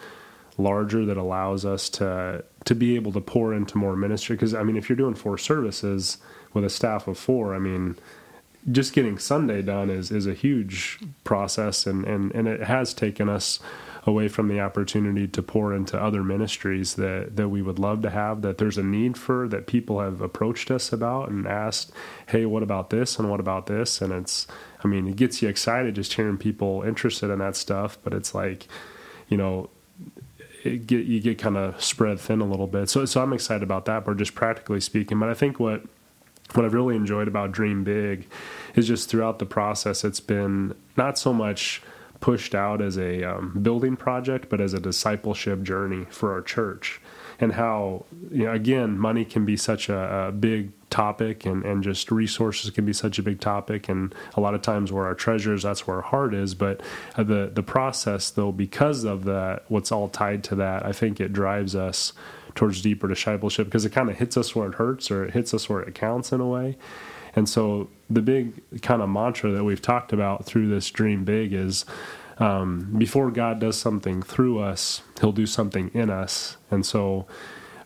larger 0.60 1.04
that 1.06 1.16
allows 1.16 1.64
us 1.64 1.88
to, 1.88 2.44
to 2.64 2.74
be 2.74 2.96
able 2.96 3.12
to 3.12 3.20
pour 3.20 3.54
into 3.54 3.78
more 3.78 3.96
ministry. 3.96 4.36
Cause 4.36 4.54
I 4.54 4.62
mean, 4.62 4.76
if 4.76 4.88
you're 4.88 4.96
doing 4.96 5.14
four 5.14 5.38
services 5.38 6.18
with 6.52 6.64
a 6.64 6.70
staff 6.70 7.08
of 7.08 7.18
four, 7.18 7.54
I 7.54 7.58
mean, 7.58 7.96
just 8.70 8.92
getting 8.92 9.18
Sunday 9.18 9.62
done 9.62 9.88
is, 9.90 10.10
is 10.10 10.26
a 10.26 10.34
huge 10.34 10.98
process 11.24 11.86
and, 11.86 12.04
and, 12.04 12.32
and 12.32 12.46
it 12.46 12.62
has 12.62 12.92
taken 12.92 13.28
us 13.28 13.58
away 14.06 14.28
from 14.28 14.48
the 14.48 14.60
opportunity 14.60 15.26
to 15.28 15.42
pour 15.42 15.74
into 15.74 16.00
other 16.00 16.22
ministries 16.22 16.94
that, 16.94 17.36
that 17.36 17.48
we 17.48 17.62
would 17.62 17.78
love 17.78 18.02
to 18.02 18.10
have 18.10 18.42
that 18.42 18.58
there's 18.58 18.78
a 18.78 18.82
need 18.82 19.16
for 19.16 19.46
that 19.48 19.66
people 19.66 20.00
have 20.00 20.20
approached 20.20 20.70
us 20.70 20.92
about 20.92 21.28
and 21.28 21.46
asked, 21.46 21.92
Hey, 22.26 22.46
what 22.46 22.62
about 22.62 22.90
this? 22.90 23.18
And 23.18 23.30
what 23.30 23.40
about 23.40 23.66
this? 23.66 24.00
And 24.00 24.12
it's, 24.12 24.46
I 24.82 24.88
mean, 24.88 25.06
it 25.06 25.16
gets 25.16 25.42
you 25.42 25.48
excited 25.48 25.94
just 25.94 26.14
hearing 26.14 26.38
people 26.38 26.82
interested 26.82 27.30
in 27.30 27.38
that 27.40 27.56
stuff, 27.56 27.98
but 28.02 28.14
it's 28.14 28.34
like, 28.34 28.66
you 29.28 29.36
know, 29.36 29.68
it 30.62 30.86
get, 30.86 31.06
you 31.06 31.20
get 31.20 31.38
kind 31.38 31.56
of 31.56 31.82
spread 31.82 32.20
thin 32.20 32.40
a 32.40 32.44
little 32.44 32.66
bit. 32.66 32.88
So, 32.88 33.04
so 33.04 33.22
I'm 33.22 33.32
excited 33.32 33.62
about 33.62 33.84
that, 33.86 34.04
but 34.04 34.16
just 34.16 34.34
practically 34.34 34.80
speaking, 34.80 35.18
but 35.18 35.28
I 35.28 35.34
think 35.34 35.58
what, 35.58 35.82
what 36.54 36.64
I've 36.64 36.74
really 36.74 36.96
enjoyed 36.96 37.28
about 37.28 37.52
Dream 37.52 37.84
Big 37.84 38.28
is 38.74 38.86
just 38.86 39.08
throughout 39.08 39.38
the 39.38 39.46
process, 39.46 40.04
it's 40.04 40.20
been 40.20 40.74
not 40.96 41.18
so 41.18 41.32
much 41.32 41.82
pushed 42.20 42.54
out 42.54 42.82
as 42.82 42.98
a 42.98 43.24
um, 43.24 43.58
building 43.62 43.96
project, 43.96 44.48
but 44.48 44.60
as 44.60 44.74
a 44.74 44.80
discipleship 44.80 45.62
journey 45.62 46.06
for 46.10 46.32
our 46.32 46.42
church. 46.42 47.00
And 47.38 47.54
how, 47.54 48.04
you 48.30 48.44
know, 48.44 48.52
again, 48.52 48.98
money 48.98 49.24
can 49.24 49.46
be 49.46 49.56
such 49.56 49.88
a, 49.88 50.28
a 50.28 50.32
big 50.32 50.72
topic 50.90 51.46
and, 51.46 51.64
and 51.64 51.82
just 51.82 52.10
resources 52.10 52.70
can 52.70 52.84
be 52.84 52.92
such 52.92 53.18
a 53.18 53.22
big 53.22 53.40
topic. 53.40 53.88
And 53.88 54.14
a 54.34 54.40
lot 54.40 54.54
of 54.54 54.62
times 54.62 54.92
where 54.92 55.06
our 55.06 55.14
treasures, 55.14 55.62
that's 55.62 55.86
where 55.86 55.96
our 55.96 56.02
heart 56.02 56.34
is. 56.34 56.54
But 56.54 56.82
uh, 57.16 57.22
the, 57.22 57.50
the 57.52 57.62
process, 57.62 58.30
though, 58.30 58.52
because 58.52 59.04
of 59.04 59.24
that, 59.24 59.64
what's 59.68 59.92
all 59.92 60.08
tied 60.08 60.44
to 60.44 60.54
that, 60.56 60.84
I 60.84 60.92
think 60.92 61.20
it 61.20 61.32
drives 61.32 61.74
us 61.74 62.12
towards 62.54 62.82
deeper 62.82 63.08
discipleship 63.08 63.66
because 63.66 63.84
it 63.84 63.90
kind 63.90 64.10
of 64.10 64.16
hits 64.16 64.36
us 64.36 64.54
where 64.54 64.68
it 64.68 64.74
hurts 64.74 65.10
or 65.10 65.24
it 65.24 65.32
hits 65.32 65.54
us 65.54 65.68
where 65.68 65.80
it 65.80 65.94
counts 65.94 66.32
in 66.32 66.40
a 66.40 66.46
way. 66.46 66.76
And 67.36 67.48
so 67.48 67.88
the 68.08 68.22
big 68.22 68.82
kind 68.82 69.02
of 69.02 69.08
mantra 69.08 69.52
that 69.52 69.64
we've 69.64 69.80
talked 69.80 70.12
about 70.12 70.44
through 70.44 70.68
this 70.68 70.90
dream 70.90 71.24
big 71.24 71.52
is 71.52 71.84
um, 72.38 72.94
before 72.96 73.30
God 73.30 73.60
does 73.60 73.78
something 73.78 74.22
through 74.22 74.58
us, 74.58 75.02
he'll 75.20 75.30
do 75.30 75.46
something 75.46 75.90
in 75.94 76.10
us. 76.10 76.56
And 76.70 76.84
so 76.84 77.26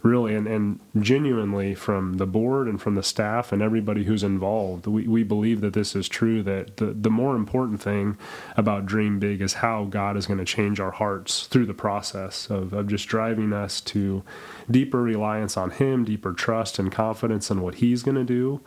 really 0.05 0.35
and, 0.35 0.47
and 0.47 0.79
genuinely 1.01 1.75
from 1.75 2.19
the 2.19 2.27
board 2.27 2.69
and 2.69 2.81
from 2.81 2.95
the 2.95 3.03
staff 3.03 3.53
and 3.53 3.63
everybody 3.63 4.05
who's 4.05 4.23
involved 4.23 4.87
we, 4.87 5.09
we 5.09 5.23
believe 5.23 5.63
that 5.63 5.73
this 5.73 5.97
is 5.97 6.09
true 6.09 6.43
that 6.43 6.77
the, 6.77 6.87
the 6.87 7.11
more 7.11 7.35
important 7.35 7.81
thing 7.81 8.17
about 8.55 8.85
dream 8.85 9.19
big 9.19 9.41
is 9.41 9.55
how 9.55 9.85
god 9.85 10.15
is 10.15 10.27
going 10.27 10.39
to 10.39 10.45
change 10.45 10.79
our 10.79 10.91
hearts 10.91 11.47
through 11.47 11.65
the 11.65 11.75
process 11.75 12.51
of, 12.51 12.75
of 12.75 12.87
just 12.87 13.09
driving 13.09 13.55
us 13.55 13.81
to 13.81 14.23
deeper 14.71 15.03
reliance 15.03 15.57
on 15.57 15.71
him 15.71 16.05
deeper 16.05 16.35
trust 16.35 16.79
and 16.79 16.93
confidence 16.93 17.51
in 17.51 17.63
what 17.63 17.77
he's 17.77 18.03
going 18.03 18.15
to 18.15 18.25
do 18.25 18.61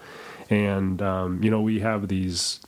and 0.50 1.04
um, 1.04 1.42
you 1.44 1.52
know 1.52 1.62
we 1.62 1.80
have 1.82 2.08
these 2.08 2.62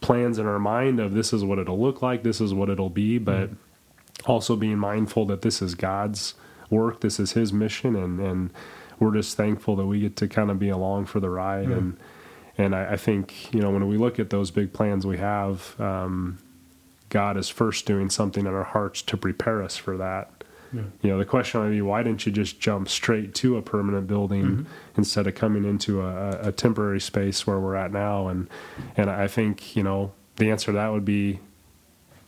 plans 0.00 0.40
in 0.40 0.46
our 0.46 0.58
mind 0.58 0.98
of 0.98 1.14
this 1.14 1.32
is 1.32 1.44
what 1.44 1.60
it'll 1.60 1.80
look 1.80 2.02
like 2.02 2.24
this 2.24 2.40
is 2.40 2.52
what 2.52 2.68
it'll 2.68 2.90
be 2.90 3.16
but 3.16 3.48
mm-hmm. 3.48 4.30
also 4.30 4.56
being 4.56 4.76
mindful 4.76 5.24
that 5.24 5.42
this 5.42 5.62
is 5.62 5.76
god's 5.76 6.34
work. 6.70 7.00
This 7.00 7.18
is 7.18 7.32
his 7.32 7.52
mission, 7.52 7.96
and 7.96 8.20
and 8.20 8.50
we're 8.98 9.14
just 9.14 9.36
thankful 9.36 9.76
that 9.76 9.86
we 9.86 10.00
get 10.00 10.16
to 10.16 10.28
kind 10.28 10.50
of 10.50 10.58
be 10.58 10.68
along 10.68 11.06
for 11.06 11.20
the 11.20 11.30
ride. 11.30 11.68
Mm. 11.68 11.78
And 11.78 11.96
and 12.58 12.74
I, 12.74 12.92
I, 12.92 12.96
think 12.96 13.52
you 13.52 13.60
know 13.60 13.70
when 13.70 13.86
we 13.86 13.96
look 13.98 14.18
at 14.18 14.30
those 14.30 14.50
big 14.50 14.72
plans 14.72 15.06
we 15.06 15.18
have, 15.18 15.78
um, 15.80 16.38
God 17.10 17.36
is 17.36 17.48
first 17.48 17.86
doing 17.86 18.10
something 18.10 18.46
in 18.46 18.52
our 18.52 18.64
hearts 18.64 19.02
to 19.02 19.16
prepare 19.16 19.62
us 19.62 19.76
for 19.76 19.96
that. 19.98 20.30
Yeah. 20.72 20.82
You 21.02 21.10
know, 21.10 21.18
the 21.18 21.24
question 21.24 21.60
might 21.62 21.70
be, 21.70 21.82
why 21.82 22.02
didn't 22.02 22.26
you 22.26 22.32
just 22.32 22.58
jump 22.58 22.88
straight 22.88 23.34
to 23.36 23.56
a 23.56 23.62
permanent 23.62 24.06
building 24.06 24.44
mm-hmm. 24.44 24.62
instead 24.96 25.26
of 25.26 25.34
coming 25.34 25.64
into 25.64 26.02
a, 26.02 26.48
a, 26.48 26.52
temporary 26.52 27.00
space 27.00 27.46
where 27.46 27.60
we're 27.60 27.76
at 27.76 27.92
now? 27.92 28.28
And 28.28 28.48
and 28.96 29.10
I 29.10 29.28
think 29.28 29.76
you 29.76 29.82
know 29.82 30.12
the 30.36 30.50
answer 30.50 30.66
to 30.66 30.72
that 30.72 30.92
would 30.92 31.04
be, 31.04 31.40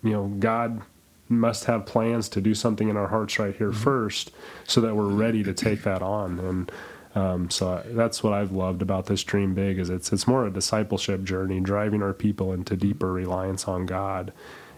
you 0.02 0.12
know, 0.12 0.26
God 0.38 0.82
must 1.28 1.64
have 1.64 1.86
plans 1.86 2.28
to 2.30 2.40
do 2.40 2.54
something 2.54 2.88
in 2.88 2.96
our 2.96 3.08
hearts 3.08 3.38
right 3.38 3.56
here 3.56 3.70
mm-hmm. 3.70 3.82
first 3.82 4.30
so 4.66 4.80
that 4.80 4.94
we're 4.94 5.04
ready 5.04 5.42
to 5.42 5.52
take 5.52 5.82
that 5.82 6.02
on 6.02 6.38
and 6.40 6.72
um, 7.14 7.50
so 7.50 7.82
that's 7.86 8.22
what 8.22 8.32
I've 8.32 8.52
loved 8.52 8.82
about 8.82 9.06
this 9.06 9.24
dream 9.24 9.54
big 9.54 9.78
is 9.78 9.90
it's 9.90 10.12
it's 10.12 10.26
more 10.26 10.46
a 10.46 10.50
discipleship 10.50 11.24
journey 11.24 11.60
driving 11.60 12.02
our 12.02 12.12
people 12.12 12.52
into 12.52 12.76
deeper 12.76 13.12
reliance 13.12 13.66
on 13.66 13.86
God 13.86 14.32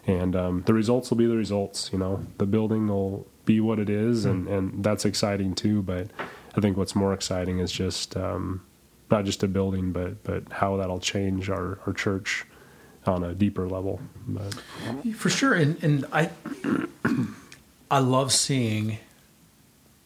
and 0.07 0.35
um, 0.35 0.63
the 0.67 0.75
results 0.75 1.11
will 1.11 1.19
be 1.19 1.27
the 1.27 1.37
results 1.37 1.91
you 1.93 1.99
know 1.99 2.25
the 2.39 2.47
building 2.47 2.89
will 2.89 3.27
be 3.45 3.61
what 3.61 3.79
it 3.79 3.91
is 3.91 4.25
mm-hmm. 4.25 4.49
and, 4.49 4.75
and 4.75 4.85
that's 4.85 5.05
exciting 5.05 5.55
too 5.55 5.83
but 5.83 6.09
I 6.57 6.61
think 6.61 6.77
what's 6.77 6.97
more 6.97 7.13
exciting 7.13 7.59
is 7.59 7.71
just 7.71 8.17
um, 8.17 8.63
not 9.11 9.25
just 9.25 9.43
a 9.43 9.49
building 9.49 9.93
but 9.93 10.23
but 10.25 10.45
how 10.51 10.77
that'll 10.77 11.01
change 11.01 11.51
our, 11.51 11.79
our 11.87 11.93
church 11.93 12.47
on 13.07 13.25
a 13.25 13.35
deeper 13.35 13.69
level. 13.69 14.01
But. 14.27 14.55
For 15.15 15.31
sure, 15.31 15.55
and 15.55 15.83
and 15.83 16.05
I 16.13 16.31
I 17.91 17.99
love 17.99 18.33
seeing 18.33 18.99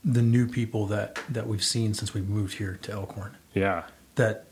the 0.04 0.22
new 0.22 0.46
people 0.46 0.86
that 0.86 1.18
that 1.28 1.46
we've 1.46 1.64
seen 1.64 1.94
since 1.94 2.14
we 2.14 2.20
moved 2.20 2.58
here 2.58 2.78
to 2.82 2.92
Elkhorn. 2.92 3.36
Yeah, 3.54 3.84
that 4.14 4.46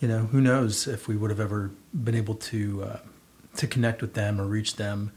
you 0.00 0.08
know 0.08 0.20
who 0.26 0.40
knows 0.40 0.86
if 0.86 1.08
we 1.08 1.16
would 1.16 1.30
have 1.30 1.40
ever 1.40 1.70
been 1.92 2.14
able 2.14 2.34
to 2.34 2.84
uh, 2.84 2.98
to 3.56 3.66
connect 3.66 4.00
with 4.00 4.14
them 4.14 4.40
or 4.40 4.44
reach 4.44 4.76
them 4.76 5.12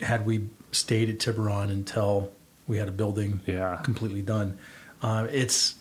had 0.00 0.26
we 0.26 0.48
stayed 0.72 1.08
at 1.08 1.18
Tiburon 1.18 1.70
until 1.70 2.30
we 2.66 2.76
had 2.76 2.88
a 2.88 2.92
building 2.92 3.40
yeah. 3.46 3.80
completely 3.82 4.22
done. 4.22 4.58
Uh, 5.02 5.26
it's 5.30 5.76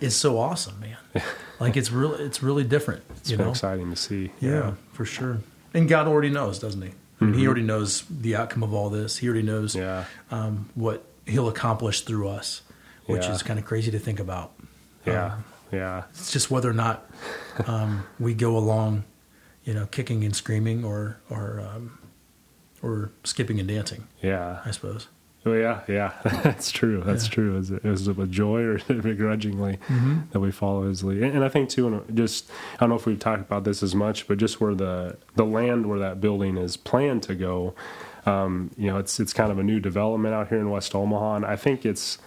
it's 0.00 0.16
so 0.16 0.38
awesome, 0.38 0.80
man. 0.80 0.96
like 1.60 1.76
it's 1.76 1.90
really 1.90 2.24
it's 2.24 2.42
really 2.42 2.64
different. 2.64 3.02
It's 3.16 3.30
you 3.30 3.36
know? 3.36 3.50
exciting 3.50 3.90
to 3.90 3.96
see. 3.96 4.30
Yeah, 4.40 4.50
yeah, 4.50 4.74
for 4.92 5.04
sure. 5.04 5.38
And 5.74 5.88
God 5.88 6.06
already 6.06 6.30
knows, 6.30 6.58
doesn't 6.58 6.80
he? 6.80 6.88
I 6.88 7.24
mean, 7.24 7.32
mm-hmm. 7.32 7.40
He 7.40 7.46
already 7.46 7.62
knows 7.62 8.04
the 8.08 8.36
outcome 8.36 8.62
of 8.62 8.72
all 8.72 8.90
this. 8.90 9.18
He 9.18 9.28
already 9.28 9.42
knows 9.42 9.74
yeah. 9.74 10.04
um, 10.30 10.70
what 10.74 11.04
He'll 11.26 11.48
accomplish 11.48 12.02
through 12.02 12.28
us, 12.28 12.62
which 13.06 13.24
yeah. 13.24 13.32
is 13.32 13.42
kind 13.42 13.58
of 13.58 13.64
crazy 13.64 13.90
to 13.90 13.98
think 13.98 14.20
about. 14.20 14.52
Yeah, 15.06 15.34
um, 15.34 15.44
yeah. 15.72 16.02
It's 16.10 16.30
just 16.30 16.50
whether 16.50 16.68
or 16.68 16.74
not 16.74 17.10
um, 17.66 18.06
we 18.18 18.34
go 18.34 18.56
along, 18.56 19.04
you 19.64 19.72
know, 19.72 19.86
kicking 19.86 20.22
and 20.24 20.36
screaming, 20.36 20.84
or 20.84 21.18
or 21.30 21.60
um, 21.60 21.98
or 22.82 23.10
skipping 23.24 23.58
and 23.58 23.68
dancing. 23.68 24.06
Yeah, 24.20 24.60
I 24.64 24.70
suppose. 24.70 25.08
Oh 25.46 25.52
yeah, 25.52 25.82
yeah, 25.88 26.14
that's 26.42 26.70
true. 26.70 27.02
That's 27.04 27.24
yeah. 27.26 27.34
true. 27.34 27.58
Is 27.58 27.70
it, 27.70 27.84
is 27.84 28.08
it 28.08 28.16
with 28.16 28.32
joy 28.32 28.62
or 28.62 28.78
begrudgingly 28.88 29.78
mm-hmm. 29.88 30.20
that 30.30 30.40
we 30.40 30.50
follow 30.50 30.88
His 30.88 31.04
lead? 31.04 31.22
And, 31.22 31.34
and 31.34 31.44
I 31.44 31.48
think 31.48 31.68
too, 31.68 32.02
just 32.14 32.50
I 32.74 32.78
don't 32.80 32.88
know 32.88 32.96
if 32.96 33.04
we've 33.04 33.18
talked 33.18 33.42
about 33.42 33.64
this 33.64 33.82
as 33.82 33.94
much, 33.94 34.26
but 34.26 34.38
just 34.38 34.60
where 34.60 34.74
the 34.74 35.18
the 35.34 35.44
land 35.44 35.86
where 35.86 35.98
that 35.98 36.20
building 36.20 36.56
is 36.56 36.76
planned 36.78 37.22
to 37.24 37.34
go, 37.34 37.74
um, 38.24 38.70
you 38.78 38.86
know, 38.86 38.96
it's 38.98 39.20
it's 39.20 39.34
kind 39.34 39.52
of 39.52 39.58
a 39.58 39.62
new 39.62 39.80
development 39.80 40.34
out 40.34 40.48
here 40.48 40.58
in 40.58 40.70
West 40.70 40.94
Omaha, 40.94 41.36
and 41.36 41.46
I 41.46 41.56
think 41.56 41.84
it's. 41.84 42.18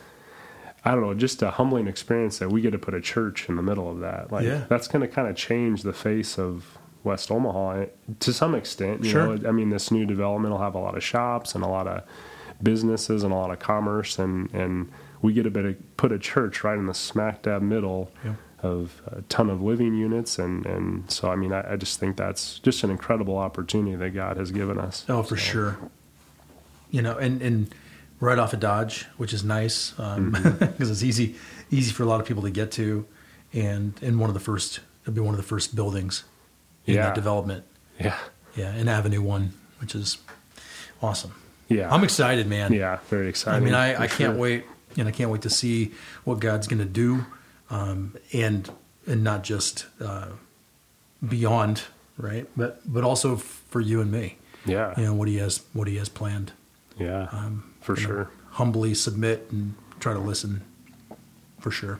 I 0.85 0.91
don't 0.91 1.01
know, 1.01 1.13
just 1.13 1.41
a 1.41 1.51
humbling 1.51 1.85
experience 1.87 2.39
that 2.39 2.49
we 2.49 2.61
get 2.61 2.71
to 2.71 2.77
put 2.77 2.93
a 2.93 3.01
church 3.01 3.49
in 3.49 3.57
the 3.57 3.61
middle 3.61 3.91
of 3.91 3.99
that. 3.99 4.31
Like 4.31 4.45
yeah. 4.45 4.65
that's 4.69 4.87
going 4.87 5.01
to 5.01 5.07
kind 5.07 5.27
of 5.27 5.35
change 5.35 5.83
the 5.83 5.91
face 5.91 6.39
of 6.39 6.77
West 7.03 7.29
Omaha 7.29 7.85
to 8.19 8.31
some 8.31 8.55
extent. 8.55 9.03
You 9.03 9.09
sure. 9.09 9.37
know, 9.37 9.49
I 9.49 9.51
mean, 9.51 9.69
this 9.69 9.91
new 9.91 10.05
development 10.05 10.53
will 10.53 10.61
have 10.61 10.75
a 10.75 10.79
lot 10.79 10.95
of 10.95 11.03
shops 11.03 11.55
and 11.55 11.63
a 11.63 11.67
lot 11.67 11.87
of 11.87 12.03
businesses 12.61 13.23
and 13.23 13.31
a 13.31 13.35
lot 13.35 13.51
of 13.51 13.59
commerce, 13.59 14.19
and 14.19 14.53
and 14.53 14.91
we 15.21 15.33
get 15.33 15.45
a 15.45 15.51
bit 15.51 15.65
of 15.65 15.97
put 15.97 16.11
a 16.11 16.19
church 16.19 16.63
right 16.63 16.77
in 16.77 16.85
the 16.85 16.93
smack 16.93 17.43
dab 17.43 17.61
middle. 17.61 18.11
Yeah. 18.23 18.35
Of 18.63 19.03
a 19.05 19.21
ton 19.29 19.51
of 19.51 19.61
living 19.61 19.93
units, 19.93 20.39
and, 20.39 20.65
and 20.65 21.11
so 21.11 21.29
I 21.29 21.35
mean, 21.35 21.53
I, 21.53 21.73
I, 21.73 21.75
just 21.75 21.99
think 21.99 22.17
that's 22.17 22.57
just 22.57 22.83
an 22.83 22.89
incredible 22.89 23.37
opportunity 23.37 23.95
that 23.95 24.09
God 24.15 24.37
has 24.37 24.49
given 24.49 24.79
us. 24.79 25.05
Oh, 25.07 25.21
for 25.21 25.37
so. 25.37 25.43
sure. 25.43 25.77
You 26.89 27.03
know, 27.03 27.19
and 27.19 27.39
and 27.43 27.73
right 28.19 28.39
off 28.39 28.53
of 28.53 28.59
Dodge, 28.59 29.03
which 29.17 29.33
is 29.33 29.43
nice 29.43 29.91
because 29.91 30.17
um, 30.17 30.31
mm-hmm. 30.33 30.83
it's 30.83 31.03
easy 31.03 31.35
easy 31.69 31.91
for 31.91 32.03
a 32.03 32.05
lot 32.05 32.19
of 32.19 32.27
people 32.27 32.43
to 32.43 32.49
get 32.49 32.71
to, 32.73 33.05
and 33.53 33.93
in 34.01 34.19
one 34.19 34.29
of 34.29 34.33
the 34.33 34.39
first 34.39 34.79
it'll 35.03 35.13
be 35.13 35.21
one 35.21 35.33
of 35.33 35.37
the 35.37 35.47
first 35.47 35.75
buildings 35.75 36.23
in 36.85 36.95
yeah. 36.95 37.03
that 37.03 37.15
development. 37.15 37.63
Yeah, 37.99 38.17
yeah, 38.55 38.75
in 38.75 38.87
Avenue 38.87 39.21
One, 39.21 39.53
which 39.79 39.95
is 39.95 40.17
awesome. 41.01 41.33
Yeah, 41.67 41.93
I'm 41.93 42.03
excited, 42.03 42.47
man. 42.47 42.73
Yeah, 42.73 42.99
very 43.09 43.27
excited. 43.27 43.57
I 43.57 43.59
mean, 43.59 43.73
I, 43.73 44.03
I 44.03 44.07
can't 44.07 44.37
wait, 44.37 44.65
and 44.97 45.07
I 45.07 45.11
can't 45.11 45.29
wait 45.29 45.41
to 45.41 45.49
see 45.49 45.91
what 46.23 46.39
God's 46.39 46.67
going 46.67 46.79
to 46.79 46.85
do, 46.85 47.25
um, 47.69 48.15
and 48.33 48.69
and 49.05 49.23
not 49.23 49.43
just 49.43 49.85
uh, 50.01 50.29
beyond, 51.27 51.83
right? 52.17 52.47
But 52.55 52.81
but 52.85 53.03
also 53.03 53.35
for 53.35 53.81
you 53.81 54.01
and 54.01 54.11
me. 54.11 54.37
Yeah, 54.65 54.93
you 54.97 55.03
know 55.05 55.13
what 55.13 55.27
He 55.27 55.37
has 55.37 55.63
what 55.73 55.87
He 55.87 55.97
has 55.97 56.09
planned. 56.09 56.53
Yeah, 56.97 57.27
um, 57.31 57.73
for 57.81 57.95
sure. 57.95 58.29
Humbly 58.51 58.93
submit 58.93 59.47
and 59.51 59.75
try 59.99 60.13
to 60.13 60.19
listen, 60.19 60.63
for 61.59 61.71
sure. 61.71 61.99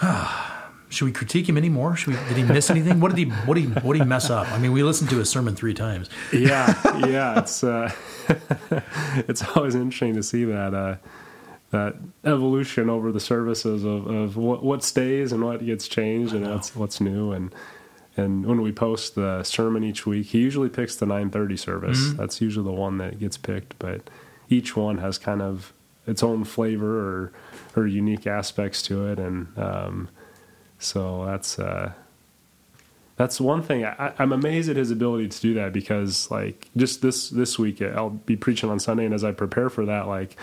should 0.88 1.04
we 1.04 1.12
critique 1.12 1.48
him 1.48 1.56
anymore? 1.56 1.96
Should 1.96 2.14
we, 2.14 2.28
did 2.28 2.36
he 2.36 2.42
miss 2.44 2.70
anything? 2.70 3.00
What 3.00 3.14
did 3.14 3.18
he 3.18 3.24
what 3.46 3.54
did 3.54 3.64
he 3.64 3.70
what 3.80 3.92
did 3.94 4.02
he 4.02 4.08
mess 4.08 4.30
up? 4.30 4.50
I 4.52 4.58
mean, 4.58 4.72
we 4.72 4.82
listened 4.82 5.10
to 5.10 5.16
his 5.16 5.28
sermon 5.28 5.54
three 5.54 5.74
times. 5.74 6.08
Yeah, 6.32 6.74
yeah. 7.06 7.38
It's 7.38 7.62
uh, 7.62 7.92
it's 9.28 9.42
always 9.54 9.74
interesting 9.74 10.14
to 10.14 10.22
see 10.22 10.44
that 10.44 10.74
uh, 10.74 10.96
that 11.70 11.96
evolution 12.24 12.88
over 12.88 13.12
the 13.12 13.20
services 13.20 13.84
of, 13.84 14.06
of 14.06 14.36
what, 14.36 14.64
what 14.64 14.82
stays 14.82 15.32
and 15.32 15.44
what 15.44 15.64
gets 15.64 15.86
changed 15.88 16.32
and 16.32 16.50
what's 16.50 16.74
what's 16.74 17.00
new 17.00 17.32
and 17.32 17.54
and 18.16 18.46
when 18.46 18.62
we 18.62 18.72
post 18.72 19.14
the 19.14 19.44
sermon 19.44 19.84
each 19.84 20.04
week, 20.04 20.26
he 20.26 20.38
usually 20.38 20.68
picks 20.68 20.96
the 20.96 21.06
nine 21.06 21.30
thirty 21.30 21.56
service. 21.56 21.98
Mm-hmm. 21.98 22.16
That's 22.16 22.40
usually 22.40 22.64
the 22.64 22.72
one 22.72 22.98
that 22.98 23.20
gets 23.20 23.36
picked, 23.36 23.78
but 23.78 24.08
each 24.48 24.74
one 24.74 24.98
has 24.98 25.18
kind 25.18 25.42
of 25.42 25.72
its 26.06 26.22
own 26.22 26.44
flavor 26.44 26.98
or 26.98 27.32
or 27.76 27.86
unique 27.86 28.26
aspects 28.26 28.82
to 28.84 29.06
it 29.06 29.18
and. 29.18 29.48
Um, 29.58 30.08
so 30.78 31.24
that's 31.26 31.58
uh, 31.58 31.92
that's 33.16 33.40
one 33.40 33.62
thing. 33.62 33.84
I, 33.84 34.12
am 34.18 34.32
amazed 34.32 34.70
at 34.70 34.76
his 34.76 34.90
ability 34.90 35.28
to 35.28 35.40
do 35.40 35.54
that 35.54 35.72
because, 35.72 36.30
like, 36.30 36.68
just 36.76 37.02
this 37.02 37.30
this 37.30 37.58
week, 37.58 37.82
I'll 37.82 38.10
be 38.10 38.36
preaching 38.36 38.70
on 38.70 38.78
Sunday, 38.78 39.04
and 39.04 39.12
as 39.12 39.24
I 39.24 39.32
prepare 39.32 39.68
for 39.68 39.86
that, 39.86 40.06
like, 40.06 40.36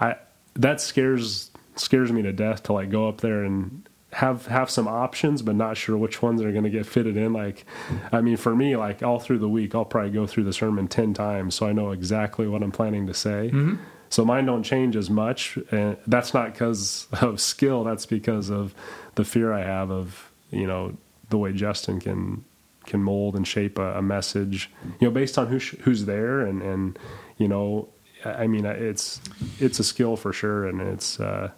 I 0.00 0.16
that 0.54 0.80
scares 0.80 1.50
scares 1.76 2.10
me 2.10 2.22
to 2.22 2.32
death 2.32 2.64
to 2.64 2.72
like 2.72 2.90
go 2.90 3.08
up 3.08 3.20
there 3.20 3.44
and 3.44 3.88
have 4.12 4.46
have 4.46 4.70
some 4.70 4.88
options, 4.88 5.42
but 5.42 5.54
not 5.54 5.76
sure 5.76 5.96
which 5.96 6.22
ones 6.22 6.42
are 6.42 6.50
going 6.50 6.64
to 6.64 6.70
get 6.70 6.86
fitted 6.86 7.16
in. 7.16 7.32
Like, 7.32 7.64
I 8.12 8.20
mean, 8.20 8.36
for 8.36 8.56
me, 8.56 8.76
like 8.76 9.02
all 9.02 9.20
through 9.20 9.38
the 9.38 9.48
week, 9.48 9.74
I'll 9.74 9.84
probably 9.84 10.10
go 10.10 10.26
through 10.26 10.44
the 10.44 10.52
sermon 10.52 10.88
ten 10.88 11.14
times, 11.14 11.54
so 11.54 11.66
I 11.66 11.72
know 11.72 11.92
exactly 11.92 12.48
what 12.48 12.62
I'm 12.62 12.72
planning 12.72 13.06
to 13.06 13.14
say. 13.14 13.50
Mm-hmm. 13.52 13.76
So 14.08 14.24
mine 14.24 14.46
don't 14.46 14.62
change 14.62 14.96
as 14.96 15.10
much, 15.10 15.58
and 15.70 15.96
that's 16.06 16.32
not 16.32 16.52
because 16.52 17.08
of 17.20 17.40
skill. 17.40 17.84
That's 17.84 18.06
because 18.06 18.50
of 18.50 18.74
the 19.14 19.24
fear 19.24 19.52
I 19.52 19.62
have 19.62 19.90
of 19.90 20.30
you 20.50 20.66
know 20.66 20.96
the 21.30 21.38
way 21.38 21.52
Justin 21.52 22.00
can 22.00 22.44
can 22.86 23.02
mold 23.02 23.34
and 23.36 23.46
shape 23.46 23.78
a, 23.78 23.98
a 23.98 24.02
message, 24.02 24.70
you 25.00 25.08
know, 25.08 25.10
based 25.10 25.36
on 25.38 25.48
who's 25.48 25.68
who's 25.68 26.04
there 26.04 26.40
and 26.40 26.62
and 26.62 26.98
you 27.36 27.48
know, 27.48 27.88
I 28.24 28.46
mean, 28.46 28.64
it's 28.64 29.20
it's 29.60 29.78
a 29.78 29.84
skill 29.84 30.16
for 30.16 30.32
sure, 30.32 30.66
and 30.66 30.80
it's 30.80 31.20
uh, 31.20 31.50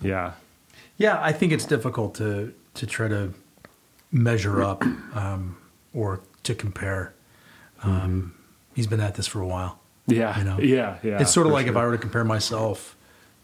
yeah, 0.00 0.32
yeah. 0.96 1.22
I 1.22 1.32
think 1.32 1.52
it's 1.52 1.66
difficult 1.66 2.14
to 2.16 2.52
to 2.74 2.86
try 2.86 3.08
to 3.08 3.32
measure 4.10 4.62
up 4.62 4.84
um, 5.14 5.56
or 5.94 6.20
to 6.42 6.54
compare. 6.54 7.14
Um, 7.82 7.92
mm-hmm. 7.92 8.42
He's 8.74 8.86
been 8.86 9.00
at 9.00 9.14
this 9.14 9.26
for 9.26 9.40
a 9.40 9.46
while. 9.46 9.78
Yeah, 10.06 10.36
you 10.38 10.44
know, 10.44 10.58
yeah, 10.58 10.98
yeah. 11.02 11.20
It's 11.20 11.32
sort 11.32 11.46
of 11.46 11.52
like 11.52 11.66
sure. 11.66 11.72
if 11.72 11.76
I 11.78 11.84
were 11.86 11.92
to 11.92 11.98
compare 11.98 12.24
myself 12.24 12.96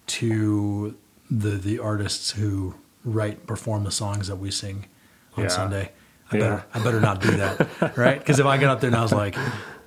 to 0.08 0.96
the 1.30 1.50
the 1.50 1.78
artists 1.78 2.30
who 2.32 2.74
write 3.04 3.46
perform 3.46 3.84
the 3.84 3.90
songs 3.90 4.28
that 4.28 4.36
we 4.36 4.50
sing 4.50 4.86
on 5.36 5.44
Yeah. 5.44 5.48
Sunday. 5.48 5.92
I 6.32 6.36
Yeah. 6.36 6.42
better 6.42 6.64
I 6.74 6.78
better 6.80 7.00
not 7.00 7.20
do 7.20 7.30
that, 7.36 7.96
right? 7.96 8.18
Because 8.18 8.38
if 8.40 8.46
I 8.46 8.56
got 8.58 8.70
up 8.70 8.80
there 8.80 8.88
and 8.88 8.96
I 8.96 9.02
was 9.02 9.12
like, 9.12 9.36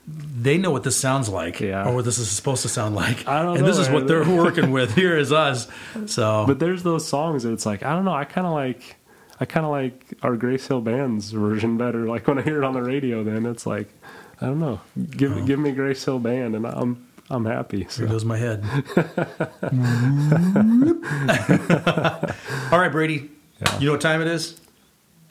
they 0.07 0.57
know 0.57 0.71
what 0.71 0.83
this 0.83 0.95
sounds 0.97 1.29
like, 1.29 1.59
Yeah. 1.59 1.87
or 1.87 1.95
what 1.95 2.05
this 2.05 2.17
is 2.17 2.29
supposed 2.29 2.61
to 2.63 2.69
sound 2.69 2.95
like, 2.95 3.27
I 3.27 3.43
don't 3.43 3.57
and 3.57 3.65
this 3.67 3.75
know, 3.77 3.83
is 3.83 3.89
what 3.89 4.07
they're 4.07 4.23
working 4.43 4.71
with. 4.71 4.95
Here 4.95 5.17
is 5.17 5.31
us. 5.31 5.67
So, 6.05 6.45
But 6.47 6.59
there's 6.59 6.83
those 6.83 7.07
songs 7.07 7.43
that 7.43 7.51
it's 7.53 7.65
like 7.65 7.83
I 7.83 7.93
don't 7.93 8.05
know. 8.05 8.13
I 8.13 8.23
kind 8.25 8.47
of 8.47 8.53
like 8.53 8.95
I 9.39 9.45
kind 9.45 9.65
of 9.65 9.71
like 9.71 10.13
our 10.21 10.35
Grace 10.37 10.67
Hill 10.67 10.81
Band's 10.81 11.31
version 11.31 11.77
better. 11.77 12.05
Like 12.07 12.27
when 12.27 12.37
I 12.39 12.43
hear 12.43 12.61
it 12.61 12.63
on 12.63 12.73
the 12.73 12.83
radio, 12.83 13.23
then 13.23 13.45
it's 13.45 13.65
like 13.65 13.89
I 14.41 14.47
don't 14.47 14.59
know. 14.59 14.81
Give 15.11 15.37
oh. 15.37 15.45
give 15.45 15.59
me 15.59 15.71
Grace 15.71 16.03
Hill 16.03 16.19
Band, 16.19 16.55
and 16.55 16.65
I'm 16.65 17.07
I'm 17.29 17.45
happy. 17.45 17.83
There 17.83 17.89
So. 17.89 18.07
goes 18.07 18.25
my 18.25 18.37
head. 18.37 18.63
All 22.71 22.79
right, 22.79 22.91
Brady. 22.91 23.29
You 23.79 23.87
know 23.87 23.91
what 23.93 24.01
time 24.01 24.21
it 24.21 24.27
is? 24.27 24.59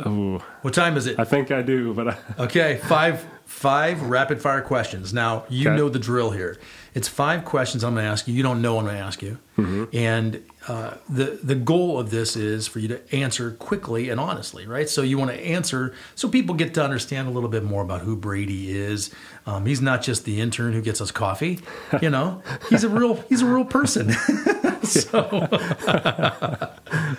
Ooh, 0.07 0.39
What 0.63 0.73
time 0.73 0.97
is 0.97 1.07
it? 1.07 1.19
I 1.19 1.25
think 1.25 1.51
I 1.51 1.61
do, 1.63 1.93
but 1.93 2.09
I, 2.09 2.17
Okay, 2.45 2.81
five 2.85 3.27
five 3.45 4.01
rapid 4.03 4.41
fire 4.41 4.63
questions. 4.63 5.13
Now 5.13 5.45
you 5.51 5.69
Okay. 5.69 5.77
know 5.77 5.89
the 5.89 5.99
drill 5.99 6.31
here. 6.31 6.57
It's 6.95 7.09
five 7.09 7.45
questions 7.45 7.85
I'm 7.85 7.95
going 7.95 8.07
to 8.07 8.11
ask 8.11 8.27
you. 8.27 8.35
You 8.35 8.43
don't 8.43 8.63
know 8.63 8.75
what 8.75 8.81
I'm 8.83 8.87
going 8.87 8.97
to 8.99 9.05
ask 9.05 9.23
you, 9.23 9.39
mm-hmm. 9.59 9.85
and 9.95 10.43
uh, 10.69 10.95
the 11.09 11.39
the 11.43 11.55
goal 11.55 11.99
of 11.99 12.11
this 12.11 12.37
is 12.37 12.67
for 12.67 12.81
you 12.81 12.89
to 12.89 13.15
answer 13.15 13.53
quickly 13.53 14.11
and 14.11 14.21
honestly, 14.21 14.67
right? 14.67 14.89
So 14.89 15.03
you 15.03 15.17
want 15.17 15.31
to 15.31 15.41
answer 15.41 15.95
so 16.15 16.29
people 16.29 16.55
get 16.55 16.75
to 16.75 16.85
understand 16.85 17.29
a 17.29 17.31
little 17.31 17.49
bit 17.49 17.65
more 17.65 17.83
about 17.83 18.03
who 18.03 18.15
Brady 18.15 18.77
is. 18.77 19.11
Um, 19.47 19.65
he's 19.65 19.81
not 19.81 20.03
just 20.03 20.25
the 20.25 20.41
intern 20.41 20.75
who 20.75 20.83
gets 20.83 21.01
us 21.01 21.11
coffee. 21.11 21.61
You 22.03 22.11
know, 22.11 22.43
he's 22.69 22.85
a 22.85 22.89
real 22.89 23.15
he's 23.29 23.41
a 23.41 23.47
real 23.47 23.65
person. 23.65 24.13
so 24.83 25.23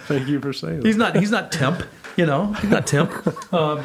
thank 0.08 0.28
you 0.28 0.40
for 0.40 0.54
saying 0.54 0.84
he's 0.84 0.98
not 0.98 1.16
he's 1.16 1.32
not 1.32 1.52
temp 1.52 1.84
you 2.18 2.26
know 2.26 2.54
he's 2.54 2.70
not 2.70 2.88
temp 2.88 3.54
um, 3.54 3.82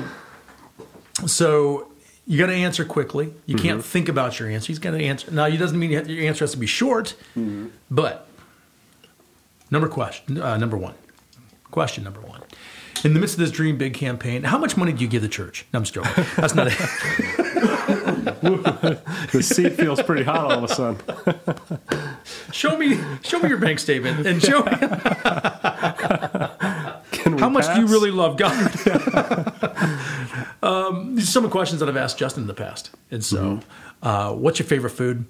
so 1.27 1.89
you 2.27 2.39
got 2.39 2.47
to 2.47 2.55
answer 2.55 2.85
quickly 2.85 3.33
you 3.45 3.57
can't 3.57 3.85
think 3.85 4.09
about 4.09 4.39
your 4.41 4.49
answer 4.49 4.69
he's 4.69 4.79
got 4.79 4.93
to 4.93 5.03
answer 5.03 5.31
now 5.31 5.45
it 5.45 5.57
doesn't 5.59 5.79
mean 5.79 5.91
your 5.91 6.27
answer 6.27 6.45
has 6.45 6.53
to 6.53 6.59
be 6.59 6.67
short 6.67 7.15
but 7.91 8.26
number 9.71 9.89
question 9.89 10.41
uh, 10.41 10.57
number 10.57 10.77
one. 10.77 10.95
Question 11.71 12.05
number 12.05 12.21
one. 12.21 12.43
In 13.05 13.13
the 13.15 13.21
midst 13.21 13.35
of 13.35 13.41
this 13.41 13.51
dream 13.51 13.77
big 13.77 13.95
campaign 13.95 14.45
how 14.45 14.59
much 14.59 14.77
money 14.77 14.93
do 14.93 15.03
you 15.03 15.09
give 15.09 15.23
the 15.23 15.29
church? 15.29 15.67
No, 15.73 15.79
i'm 15.79 15.85
just 15.85 15.95
joking. 15.95 16.25
That's 16.37 16.55
not 16.55 16.69
it. 16.69 16.77
The 19.33 19.43
seat 19.43 19.75
feels 19.75 20.03
pretty 20.03 20.23
hot 20.23 20.45
all 20.53 20.65
of 20.65 20.65
a 20.65 20.69
sudden. 20.69 21.01
show 22.53 22.77
me 22.77 22.99
show 23.23 23.39
me 23.41 23.49
your 23.49 23.59
bank 23.59 23.79
statement 23.79 24.27
and 24.27 24.43
show 24.43 24.63
me. 24.63 24.73
How 27.39 27.49
much 27.49 27.67
do 27.75 27.81
you 27.81 27.87
really 27.87 28.11
love 28.11 28.37
god? 28.37 28.73
Um, 30.63 31.15
these 31.15 31.29
are 31.29 31.31
some 31.31 31.45
of 31.45 31.51
the 31.51 31.53
questions 31.53 31.81
that 31.81 31.89
i've 31.89 31.97
asked 31.97 32.19
justin 32.19 32.43
in 32.43 32.47
the 32.49 32.55
past. 32.55 32.91
And 33.11 33.25
so 33.25 33.61
uh, 34.03 34.33
what's 34.33 34.59
your 34.59 34.67
favorite 34.67 34.91
food 34.91 35.27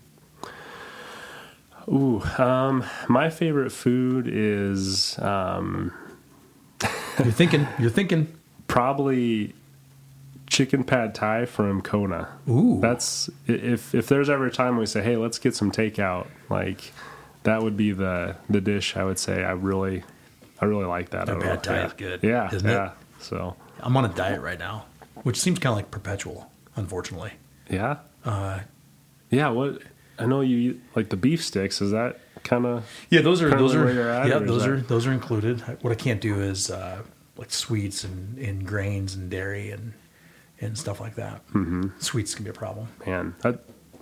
Ooh, 1.88 2.20
um, 2.38 2.84
my 3.08 3.30
favorite 3.30 3.70
food 3.70 4.26
is 4.28 5.18
um, 5.20 5.92
You're 7.18 7.32
thinking. 7.32 7.66
You're 7.78 7.90
thinking. 7.90 8.36
probably 8.68 9.54
chicken 10.48 10.84
pad 10.84 11.14
thai 11.14 11.44
from 11.46 11.82
Kona. 11.82 12.28
Ooh. 12.48 12.78
That's 12.80 13.30
if 13.46 13.94
if 13.94 14.08
there's 14.08 14.28
ever 14.30 14.46
a 14.46 14.50
time 14.50 14.76
we 14.76 14.86
say, 14.86 15.02
hey, 15.02 15.16
let's 15.16 15.38
get 15.38 15.54
some 15.54 15.70
takeout, 15.72 16.26
like 16.50 16.92
that 17.44 17.62
would 17.62 17.76
be 17.76 17.92
the 17.92 18.36
the 18.50 18.60
dish 18.60 18.96
I 18.96 19.04
would 19.04 19.18
say 19.18 19.44
I 19.44 19.52
really 19.52 20.02
I 20.60 20.64
really 20.64 20.84
like 20.86 21.10
that. 21.10 21.26
Their 21.26 21.38
pad 21.40 21.62
thai 21.62 21.74
yeah. 21.76 21.86
is 21.86 21.92
good, 21.92 22.20
Yeah, 22.22 22.54
isn't 22.54 22.68
it? 22.68 22.90
So 23.20 23.56
I'm 23.80 23.96
on 23.96 24.04
a 24.04 24.08
diet 24.08 24.40
right 24.40 24.58
now, 24.58 24.86
which 25.22 25.38
seems 25.40 25.58
kind 25.58 25.70
of 25.72 25.76
like 25.76 25.90
perpetual, 25.90 26.50
unfortunately. 26.76 27.32
yeah, 27.70 27.98
Uh, 28.24 28.60
yeah. 29.30 29.48
What 29.48 29.82
I 30.18 30.26
know 30.26 30.40
you 30.40 30.80
like 30.94 31.08
the 31.10 31.16
beef 31.16 31.42
sticks. 31.44 31.80
Is 31.80 31.90
that 31.92 32.20
kind 32.44 32.64
of 32.66 32.84
yeah, 33.10 33.20
those 33.22 33.42
are 33.42 33.50
those 33.50 33.74
are 33.74 33.84
where 33.84 33.94
you're 33.94 34.10
at, 34.10 34.28
yeah, 34.28 34.38
those 34.38 34.62
that- 34.62 34.70
are 34.70 34.80
those 34.80 35.06
are 35.06 35.12
included. 35.12 35.60
What 35.82 35.92
I 35.92 35.96
can't 35.96 36.20
do 36.20 36.40
is 36.40 36.70
uh, 36.70 37.02
like 37.36 37.50
sweets 37.50 38.04
and, 38.04 38.38
and 38.38 38.66
grains 38.66 39.14
and 39.14 39.30
dairy 39.30 39.70
and 39.70 39.92
and 40.60 40.76
stuff 40.78 41.00
like 41.00 41.16
that. 41.16 41.46
Mm-hmm. 41.48 41.88
Sweets 41.98 42.34
can 42.34 42.44
be 42.44 42.50
a 42.50 42.54
problem. 42.54 42.88
man? 43.06 43.34
That 43.42 43.60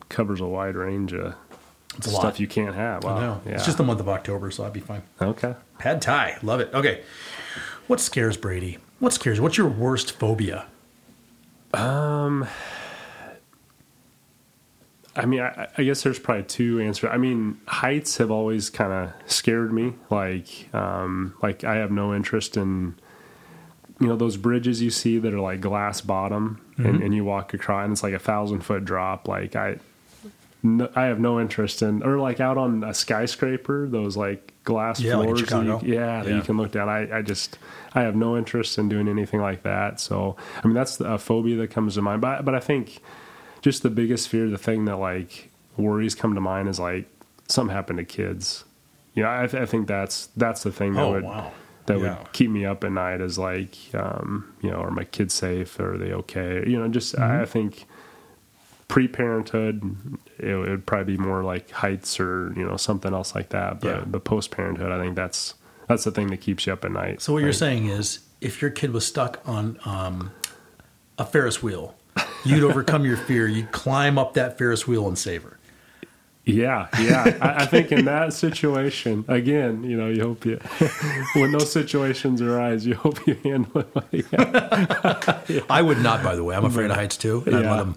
covers 0.09 0.41
a 0.41 0.47
wide 0.47 0.77
range 0.77 1.13
of 1.13 1.35
It's 1.97 2.09
stuff 2.11 2.23
lot. 2.25 2.41
you 2.41 2.47
can't 2.47 2.75
have. 2.77 3.03
Wow. 3.03 3.17
I 3.17 3.21
know. 3.21 3.41
Yeah. 3.45 3.53
It's 3.55 3.65
just 3.65 3.79
the 3.79 3.83
month 3.85 3.99
of 4.01 4.09
October, 4.09 4.51
so 4.53 4.65
I'd 4.65 4.73
be 4.73 4.81
fine. 4.81 5.03
okay. 5.21 5.55
Pad 5.79 6.01
Thai, 6.01 6.39
love 6.43 6.61
it. 6.61 6.73
Okay, 6.73 7.03
what 7.89 7.99
scares 8.01 8.37
Brady? 8.37 8.79
What 9.01 9.13
scares? 9.13 9.41
What's 9.41 9.59
your 9.59 9.69
worst 9.69 10.13
phobia? 10.13 10.67
I 15.17 15.27
mean, 15.27 15.41
I, 15.41 15.69
I 15.79 15.85
guess 15.85 16.03
there's 16.03 16.19
probably 16.19 16.45
two 16.45 16.81
answers. 16.81 17.11
I 17.13 17.17
mean, 17.19 17.61
heights 17.69 18.17
have 18.19 18.31
always 18.31 18.69
kind 18.71 18.93
of 18.93 19.13
scared 19.31 19.73
me. 19.73 19.93
Like, 20.11 20.69
um, 20.75 21.35
like 21.43 21.63
I 21.65 21.77
have 21.77 21.91
no 21.93 22.15
interest 22.15 22.57
in, 22.57 22.95
you 24.01 24.09
know, 24.09 24.17
those 24.17 24.37
bridges 24.37 24.83
you 24.83 24.91
see 24.91 25.19
that 25.19 25.33
are 25.33 25.41
like 25.41 25.61
glass 25.61 26.01
bottom, 26.01 26.61
and, 26.79 27.01
and 27.03 27.15
you 27.15 27.25
walk 27.25 27.55
across, 27.55 27.85
and 27.85 27.93
it's 27.93 28.03
like 28.03 28.15
a 28.15 28.19
thousand 28.19 28.61
foot 28.63 28.85
drop. 28.85 29.29
Like 29.29 29.55
I, 29.55 29.79
no, 30.65 30.91
I 30.97 31.05
have 31.05 31.21
no 31.21 31.41
interest 31.41 31.83
in, 31.83 32.03
or 32.03 32.19
like 32.19 32.41
out 32.41 32.59
on 32.59 32.83
a 32.83 32.93
skyscraper, 32.93 33.87
those 33.89 34.17
like 34.17 34.53
glass 34.65 34.99
Yeah, 34.99 35.17
like 35.17 35.27
floors. 35.27 35.41
that 35.43 35.45
you- 35.65 35.71
Chicago. 35.73 35.81
yeah, 35.87 36.23
that 36.25 36.35
you 36.35 36.43
can 36.43 36.57
look 36.57 36.73
down. 36.73 36.89
I, 36.89 37.19
I 37.19 37.23
just, 37.23 37.59
I 37.95 38.01
have 38.03 38.17
no 38.17 38.37
interest 38.37 38.79
in 38.79 38.89
doing 38.89 39.07
anything 39.07 39.41
like 39.41 39.63
that. 39.63 40.01
So, 40.01 40.37
I 40.63 40.67
mean, 40.67 40.75
that's 40.75 40.99
a 41.01 41.19
phobia 41.19 41.57
that 41.59 41.71
comes 41.71 41.95
to 41.95 42.03
mind. 42.03 42.21
But, 42.21 42.45
but 42.45 42.55
I 42.57 42.61
think 42.61 43.01
just 43.65 43.83
the 43.83 43.89
biggest 43.91 44.29
fear, 44.29 44.49
the 44.51 44.59
thing 44.59 44.85
that 44.85 44.97
like 44.99 45.51
worries 45.79 46.15
come 46.15 46.35
to 46.35 46.41
mind 46.41 46.69
is 46.69 46.79
like 46.79 47.09
something 47.49 47.75
happened 47.75 47.99
to 47.99 48.05
kids. 48.05 48.65
You 49.15 49.23
know, 49.23 49.31
I, 49.31 49.47
th- 49.47 49.63
I 49.63 49.65
think 49.65 49.87
that's 49.89 50.27
that's 50.37 50.63
the 50.65 50.71
thing 50.71 50.93
that 50.95 51.01
Oh, 51.03 51.13
would 51.13 51.25
wow. 51.25 51.51
that 51.87 51.99
Yeah. 51.99 52.19
would 52.19 52.33
keep 52.35 52.51
me 52.51 52.67
up 52.67 52.85
at 52.85 52.93
night. 52.93 53.23
Is 53.23 53.39
like, 53.39 53.75
um, 53.95 54.53
you 54.61 54.71
know, 54.71 54.77
are 54.77 54.91
my 54.91 55.05
kids 55.05 55.33
safe? 55.33 55.81
Are 55.81 55.97
they 55.97 56.13
okay? 56.13 56.63
You 56.67 56.79
know, 56.79 56.89
just 56.89 57.15
Mm-hmm. 57.15 57.23
I, 57.25 57.43
I 57.43 57.45
think 57.47 57.87
pre-parenthood 58.89 59.97
it, 60.39 60.47
it 60.51 60.57
would 60.57 60.85
probably 60.87 61.17
be 61.17 61.23
more 61.23 61.43
like 61.43 61.71
heights 61.71 62.21
or 62.21 62.53
you 62.57 62.65
know 62.69 62.77
something 62.77 63.15
else 63.15 63.35
like 63.35 63.49
that. 63.49 63.81
But 63.81 63.89
Yeah. 63.89 64.05
but 64.07 64.25
post-parenthood, 64.25 64.93
I 64.93 64.99
think 65.03 65.17
that's 65.17 65.55
that's 65.89 66.05
the 66.05 66.11
thing 66.11 66.27
that 66.29 66.39
keeps 66.41 66.67
you 66.67 66.73
up 66.73 66.85
at 66.85 66.93
night. 66.93 67.23
So 67.23 67.33
what 67.33 67.43
you're 67.43 67.53
saying 67.53 67.87
is, 67.87 68.21
if 68.41 68.61
your 68.63 68.71
kid 68.71 68.93
was 68.93 69.07
stuck 69.07 69.41
on 69.47 69.79
um, 69.85 70.33
a 71.19 71.25
Ferris 71.25 71.63
wheel, 71.63 71.95
you'd 72.45 72.65
overcome 72.65 73.05
your 73.05 73.17
fear. 73.17 73.47
You'd 73.47 73.73
climb 73.73 74.19
up 74.19 74.35
that 74.35 74.59
Ferris 74.59 74.87
wheel 74.87 75.07
and 75.09 75.19
save 75.19 75.43
her. 75.43 75.59
Yeah, 76.47 76.89
yeah. 77.01 77.39
I, 77.41 77.63
I 77.63 77.67
think 77.67 77.91
in 77.91 78.05
that 78.05 78.35
situation, 78.35 79.25
again, 79.29 79.83
you 79.83 79.97
know, 79.97 80.09
you 80.09 80.23
hope 80.23 80.45
you, 80.45 80.61
when 81.35 81.53
those 81.53 81.73
situations 81.73 82.43
arise, 82.43 82.85
you 82.85 82.95
hope 82.97 83.27
you 83.27 83.35
handle 83.43 83.81
it. 83.81 83.89
well. 83.95 84.05
Yeah, 85.49 85.61
I 85.71 85.81
would 85.83 85.99
not, 85.99 86.23
by 86.23 86.37
the 86.37 86.45
way. 86.45 86.55
I'm 86.55 86.65
afraid 86.65 86.91
of 86.91 86.97
heights 86.97 87.17
too, 87.17 87.43
and 87.47 87.57
I'd 87.57 87.65
let 87.65 87.79
them 87.79 87.97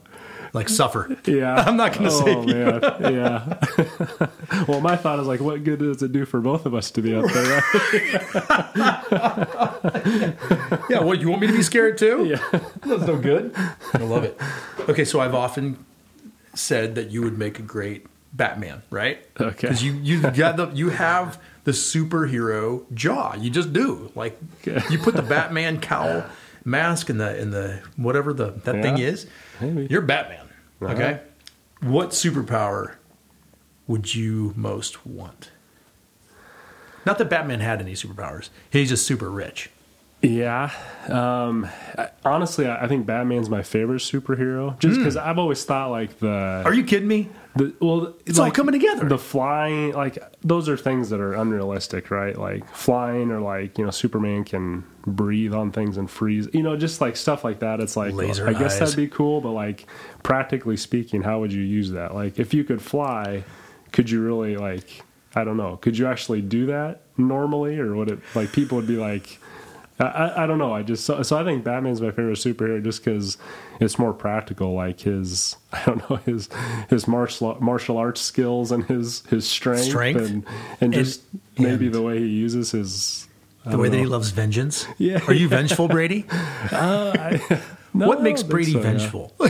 like 0.54 0.70
suffer. 0.70 1.16
yeah. 1.26 1.56
I'm 1.68 1.78
not 1.78 1.94
gonna 1.94 2.12
say. 2.12 2.36
oh, 2.36 2.46
save 2.46 2.50
you. 2.50 2.56
man. 2.56 2.82
Yeah. 3.14 4.28
well, 4.68 4.82
my 4.82 4.96
thought 4.96 5.20
is 5.20 5.28
like, 5.28 5.40
what 5.42 5.64
good 5.64 5.80
does 5.80 6.02
it 6.04 6.12
do 6.12 6.26
for 6.26 6.40
both 6.42 6.66
of 6.66 6.74
us 6.74 6.92
to 6.92 7.02
be 7.02 7.16
up 7.16 7.26
there? 7.32 7.64
Right? 7.74 9.08
Yeah, 10.90 11.00
what 11.02 11.20
you 11.20 11.28
want 11.30 11.42
me 11.42 11.48
to 11.48 11.54
be 11.54 11.64
scared 11.64 11.98
too? 11.98 12.26
Yeah. 12.26 12.60
That's 12.86 13.04
no 13.04 13.18
good. 13.18 13.54
I 13.94 13.98
love 14.00 14.24
it. 14.24 14.40
Okay, 14.88 15.04
so 15.04 15.20
I've 15.20 15.36
often 15.36 15.84
said 16.54 16.96
that 16.96 17.12
you 17.12 17.22
would 17.24 17.38
make 17.38 17.60
a 17.60 17.62
great 17.62 18.06
Batman, 18.34 18.84
right? 18.90 19.26
Okay. 19.40 19.52
Because 19.68 19.84
you 19.84 19.94
you 19.94 20.22
got 20.22 20.56
the 20.58 20.68
you 20.74 20.90
have 20.90 21.42
the 21.66 21.72
superhero 21.72 22.86
jaw. 22.94 23.36
You 23.36 23.50
just 23.50 23.74
do. 23.74 24.12
Like 24.16 24.38
Okay. 24.66 24.82
you 24.90 24.98
put 24.98 25.16
the 25.16 25.22
Batman 25.22 25.80
cowl 25.82 26.24
mask 26.68 27.10
and 27.10 27.20
the 27.20 27.40
and 27.40 27.52
the 27.54 27.82
whatever 27.96 28.34
the 28.34 28.52
that 28.66 28.82
thing 28.84 29.00
is. 29.00 29.26
Maybe. 29.62 29.88
You're 29.90 30.02
Batman. 30.02 30.50
Uh-huh. 30.82 30.94
Okay. 30.94 31.22
What 31.82 32.10
superpower 32.10 32.96
would 33.88 34.14
you 34.14 34.54
most 34.56 35.06
want? 35.06 35.52
Not 37.06 37.18
that 37.20 37.30
Batman 37.30 37.62
had 37.62 37.82
any 37.82 37.94
superpowers. 37.94 38.50
He's 38.70 38.90
just 38.90 39.08
super 39.08 39.32
rich. 39.32 39.70
Yeah. 40.22 40.72
Um, 41.08 41.68
I- 41.98 42.10
honestly, 42.26 42.68
I 42.68 42.86
I 42.86 42.88
think 42.88 43.06
Batman's 43.06 43.50
my 43.50 43.62
favorite 43.62 44.00
superhero 44.02 44.78
just 44.80 44.98
because 44.98 45.16
I've 45.16 45.38
always 45.38 45.64
thought 45.64 45.92
like 45.92 46.20
the. 46.20 46.64
Are 46.66 46.74
you 46.74 46.84
kidding 46.84 47.08
me? 47.08 47.30
The, 47.56 47.74
well, 47.80 48.14
It's 48.26 48.38
all 48.38 48.52
coming 48.52 48.74
together. 48.74 49.08
The 49.08 49.18
flying, 49.18 49.94
like 49.94 50.18
those 50.44 50.70
are 50.70 50.78
things 50.78 51.10
that 51.12 51.20
are 51.20 51.34
unrealistic, 51.34 52.12
right? 52.12 52.38
Like 52.38 52.68
flying, 52.74 53.32
or 53.32 53.40
like 53.42 53.78
you 53.78 53.86
know, 53.86 53.92
Superman 53.92 54.44
can 54.44 54.84
breathe 55.06 55.54
on 55.54 55.72
things 55.72 55.98
and 55.98 56.10
freeze. 56.10 56.48
You 56.54 56.64
know, 56.64 56.76
just 56.78 57.00
like 57.00 57.16
stuff 57.16 57.44
like 57.44 57.60
that. 57.60 57.80
It's 57.80 57.96
like 57.96 58.14
Laser 58.14 58.48
I 58.48 58.54
guess 58.54 58.80
that'd 58.80 58.96
be 58.96 59.08
cool, 59.08 59.40
but 59.42 59.52
like 59.52 59.86
practically 60.24 60.78
speaking, 60.78 61.22
how 61.22 61.40
would 61.40 61.54
you 61.54 61.62
use 61.64 61.92
that? 61.92 62.14
Like 62.16 62.40
if 62.40 62.54
you 62.54 62.64
could 62.64 62.82
fly, 62.82 63.44
could 63.92 64.10
you 64.10 64.22
really 64.24 64.58
like? 64.58 65.04
I 65.36 65.44
don't 65.44 65.58
know. 65.58 65.78
Could 65.78 65.98
you 65.98 66.08
actually 66.08 66.42
do 66.42 66.66
that 66.68 67.02
normally, 67.18 67.80
or 67.80 67.96
would 67.96 68.10
it 68.10 68.20
like 68.36 68.52
people 68.52 68.78
would 68.78 68.88
be 68.88 68.98
like? 68.98 69.40
I, 70.00 70.04
I, 70.06 70.44
I 70.44 70.48
don't 70.48 70.58
know. 70.60 70.74
I 70.74 70.84
just 70.84 71.06
so, 71.06 71.22
so 71.24 71.38
I 71.38 71.44
think 71.44 71.64
Batman's 71.64 72.02
my 72.02 72.12
favorite 72.12 72.38
superhero 72.38 72.84
just 72.84 73.04
because 73.04 73.38
it's 73.80 73.98
more 73.98 74.14
practical. 74.14 74.74
Like 74.74 75.00
his 75.02 75.56
I 75.74 75.84
don't 75.86 76.10
know 76.10 76.18
his 76.18 76.50
his 76.90 77.08
martial 77.08 77.58
martial 77.60 77.98
arts 77.98 78.22
skills 78.22 78.72
and 78.72 78.84
his 78.86 79.24
his 79.28 79.48
strength, 79.48 79.86
Strength? 79.86 80.22
and 80.22 80.46
and 80.82 80.94
just 80.94 81.22
And- 81.58 81.66
maybe 81.68 81.86
and- 81.88 81.96
the 81.96 82.02
way 82.02 82.20
he 82.20 82.28
uses 82.28 82.72
his 82.72 83.28
I 83.66 83.72
The 83.72 83.78
way 83.78 83.88
don't 83.88 83.92
that 83.94 83.98
he 84.04 84.06
loves 84.06 84.30
vengeance. 84.30 84.86
Yeah. 84.98 85.20
Are 85.28 85.34
you 85.34 85.48
vengeful, 85.50 85.88
Brady? 85.88 86.26
Uh, 86.72 87.38
No, 87.98 88.08
what 88.08 88.22
makes 88.22 88.44
Brady 88.44 88.74
so, 88.74 88.80
yeah. 88.80 88.84
vengeful? 88.84 89.34
We're 89.40 89.50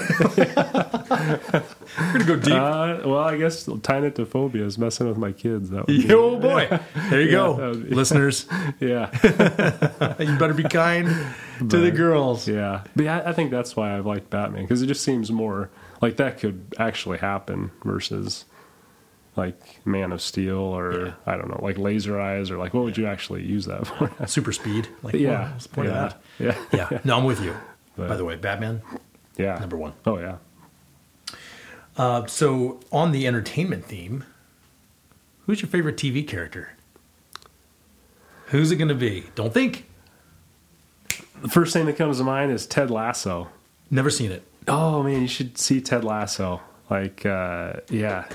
gonna 2.13 2.25
go 2.25 2.35
deep. 2.35 2.53
Uh, 2.53 2.99
well, 3.05 3.19
I 3.19 3.37
guess 3.37 3.69
tying 3.83 4.03
it 4.03 4.15
to 4.15 4.25
phobia 4.25 4.65
is 4.65 4.77
messing 4.77 5.07
with 5.07 5.17
my 5.17 5.31
kids. 5.31 5.69
That 5.69 5.87
would 5.87 5.97
be, 6.07 6.07
oh 6.13 6.37
boy, 6.39 6.67
there 7.09 7.21
you 7.21 7.29
Yeah, 7.29 7.35
go, 7.57 7.73
be- 7.73 7.95
listeners. 7.95 8.45
yeah, 8.79 9.09
You 10.19 10.37
better 10.37 10.53
be 10.53 10.63
kind 10.63 11.07
to 11.69 11.77
the 11.77 11.91
girls. 11.91 12.47
yeah. 12.47 12.83
But 12.95 13.05
yeah, 13.05 13.23
I 13.25 13.33
think 13.33 13.51
that's 13.51 13.75
why 13.75 13.97
I've 13.97 14.05
liked 14.05 14.29
Batman 14.29 14.63
because 14.63 14.81
it 14.81 14.87
just 14.87 15.03
seems 15.03 15.31
more 15.31 15.69
like 16.01 16.17
that 16.17 16.39
could 16.39 16.75
actually 16.77 17.17
happen 17.17 17.71
versus 17.83 18.45
like 19.35 19.85
Man 19.85 20.11
of 20.11 20.21
Steel 20.21 20.57
or 20.57 21.05
Yeah. 21.07 21.13
I 21.25 21.37
don't 21.37 21.49
know, 21.49 21.59
like 21.61 21.77
Laser 21.77 22.19
Eyes 22.19 22.51
or 22.51 22.57
like 22.57 22.73
what 22.73 22.83
would 22.83 22.97
you 22.97 23.07
actually 23.07 23.43
use 23.43 23.65
that 23.65 23.87
for? 23.87 24.11
Super 24.27 24.51
speed. 24.51 24.87
Like, 25.03 25.15
yeah, 25.15 25.51
well, 25.51 25.59
point 25.73 25.89
yeah, 25.89 26.05
of 26.05 26.15
yeah, 26.39 26.51
that? 26.51 26.91
Yeah. 26.91 26.99
No, 27.03 27.17
I'm 27.17 27.23
with 27.23 27.41
you. 27.43 27.55
But- 27.97 28.09
By 28.09 28.15
the 28.15 28.23
way, 28.25 28.35
Batman 28.35 28.81
yeah. 29.37 29.57
number 29.59 29.75
one. 29.77 29.93
Oh 30.05 30.17
yeah. 30.19 30.37
Uh, 31.97 32.25
so 32.27 32.79
on 32.91 33.11
the 33.11 33.25
entertainment 33.25 33.83
theme, 33.85 34.23
who's 35.45 35.61
your 35.61 35.69
favorite 35.69 35.97
TV 35.97 36.25
character? 36.27 36.73
Who's 38.47 38.71
it 38.71 38.75
going 38.77 38.87
to 38.89 38.95
be? 38.95 39.25
Don't 39.35 39.53
think. 39.53 39.85
The 41.41 41.49
first 41.49 41.73
thing 41.73 41.85
that 41.87 41.97
comes 41.97 42.19
to 42.19 42.23
mind 42.23 42.51
is 42.51 42.65
Ted 42.65 42.89
Lasso. 42.91 43.49
Never 43.91 44.09
seen 44.09 44.31
it. 44.31 44.43
Oh 44.67 45.01
man, 45.03 45.21
you 45.21 45.27
should 45.27 45.57
see 45.57 45.81
Ted 45.81 46.03
Lasso. 46.03 46.61
Like, 46.89 47.25
uh, 47.25 47.73
yeah, 47.89 48.25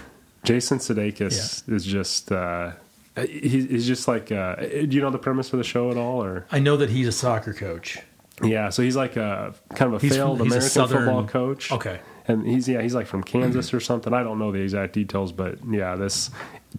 Jason 0.45 0.79
Sudeikis 0.79 1.69
is 1.71 1.85
just. 1.85 2.31
Uh, 2.33 2.73
he's 3.17 3.87
just 3.87 4.09
like. 4.09 4.31
Uh, 4.33 4.57
do 4.57 4.89
you 4.91 5.01
know 5.01 5.11
the 5.11 5.19
premise 5.19 5.53
of 5.53 5.59
the 5.59 5.65
show 5.65 5.91
at 5.91 5.97
all, 5.97 6.23
or? 6.23 6.47
I 6.51 6.59
know 6.59 6.77
that 6.77 6.91
he's 6.91 7.07
a 7.09 7.13
soccer 7.13 7.53
coach. 7.55 7.99
Yeah, 8.43 8.71
so 8.71 8.83
he's 8.83 8.97
like 8.97 9.17
a 9.17 9.55
kind 9.75 9.95
of 9.95 10.03
a 10.03 10.07
He's 10.07 10.17
failed 10.17 10.39
from- 10.39 10.47
American 10.49 10.69
Southern- 10.71 11.05
football 11.05 11.27
coach. 11.27 11.71
Okay. 11.73 12.01
and 12.29 12.47
he's 12.47 12.69
yeah 12.69 12.81
he's 12.83 12.95
like 12.95 13.07
from 13.07 13.23
Kansas 13.23 13.73
or 13.75 13.81
something. 13.81 14.13
I 14.13 14.23
don't 14.23 14.39
know 14.39 14.53
the 14.53 14.61
exact 14.61 14.93
details, 14.95 15.33
but 15.33 15.59
yeah, 15.69 15.97
this 15.97 16.31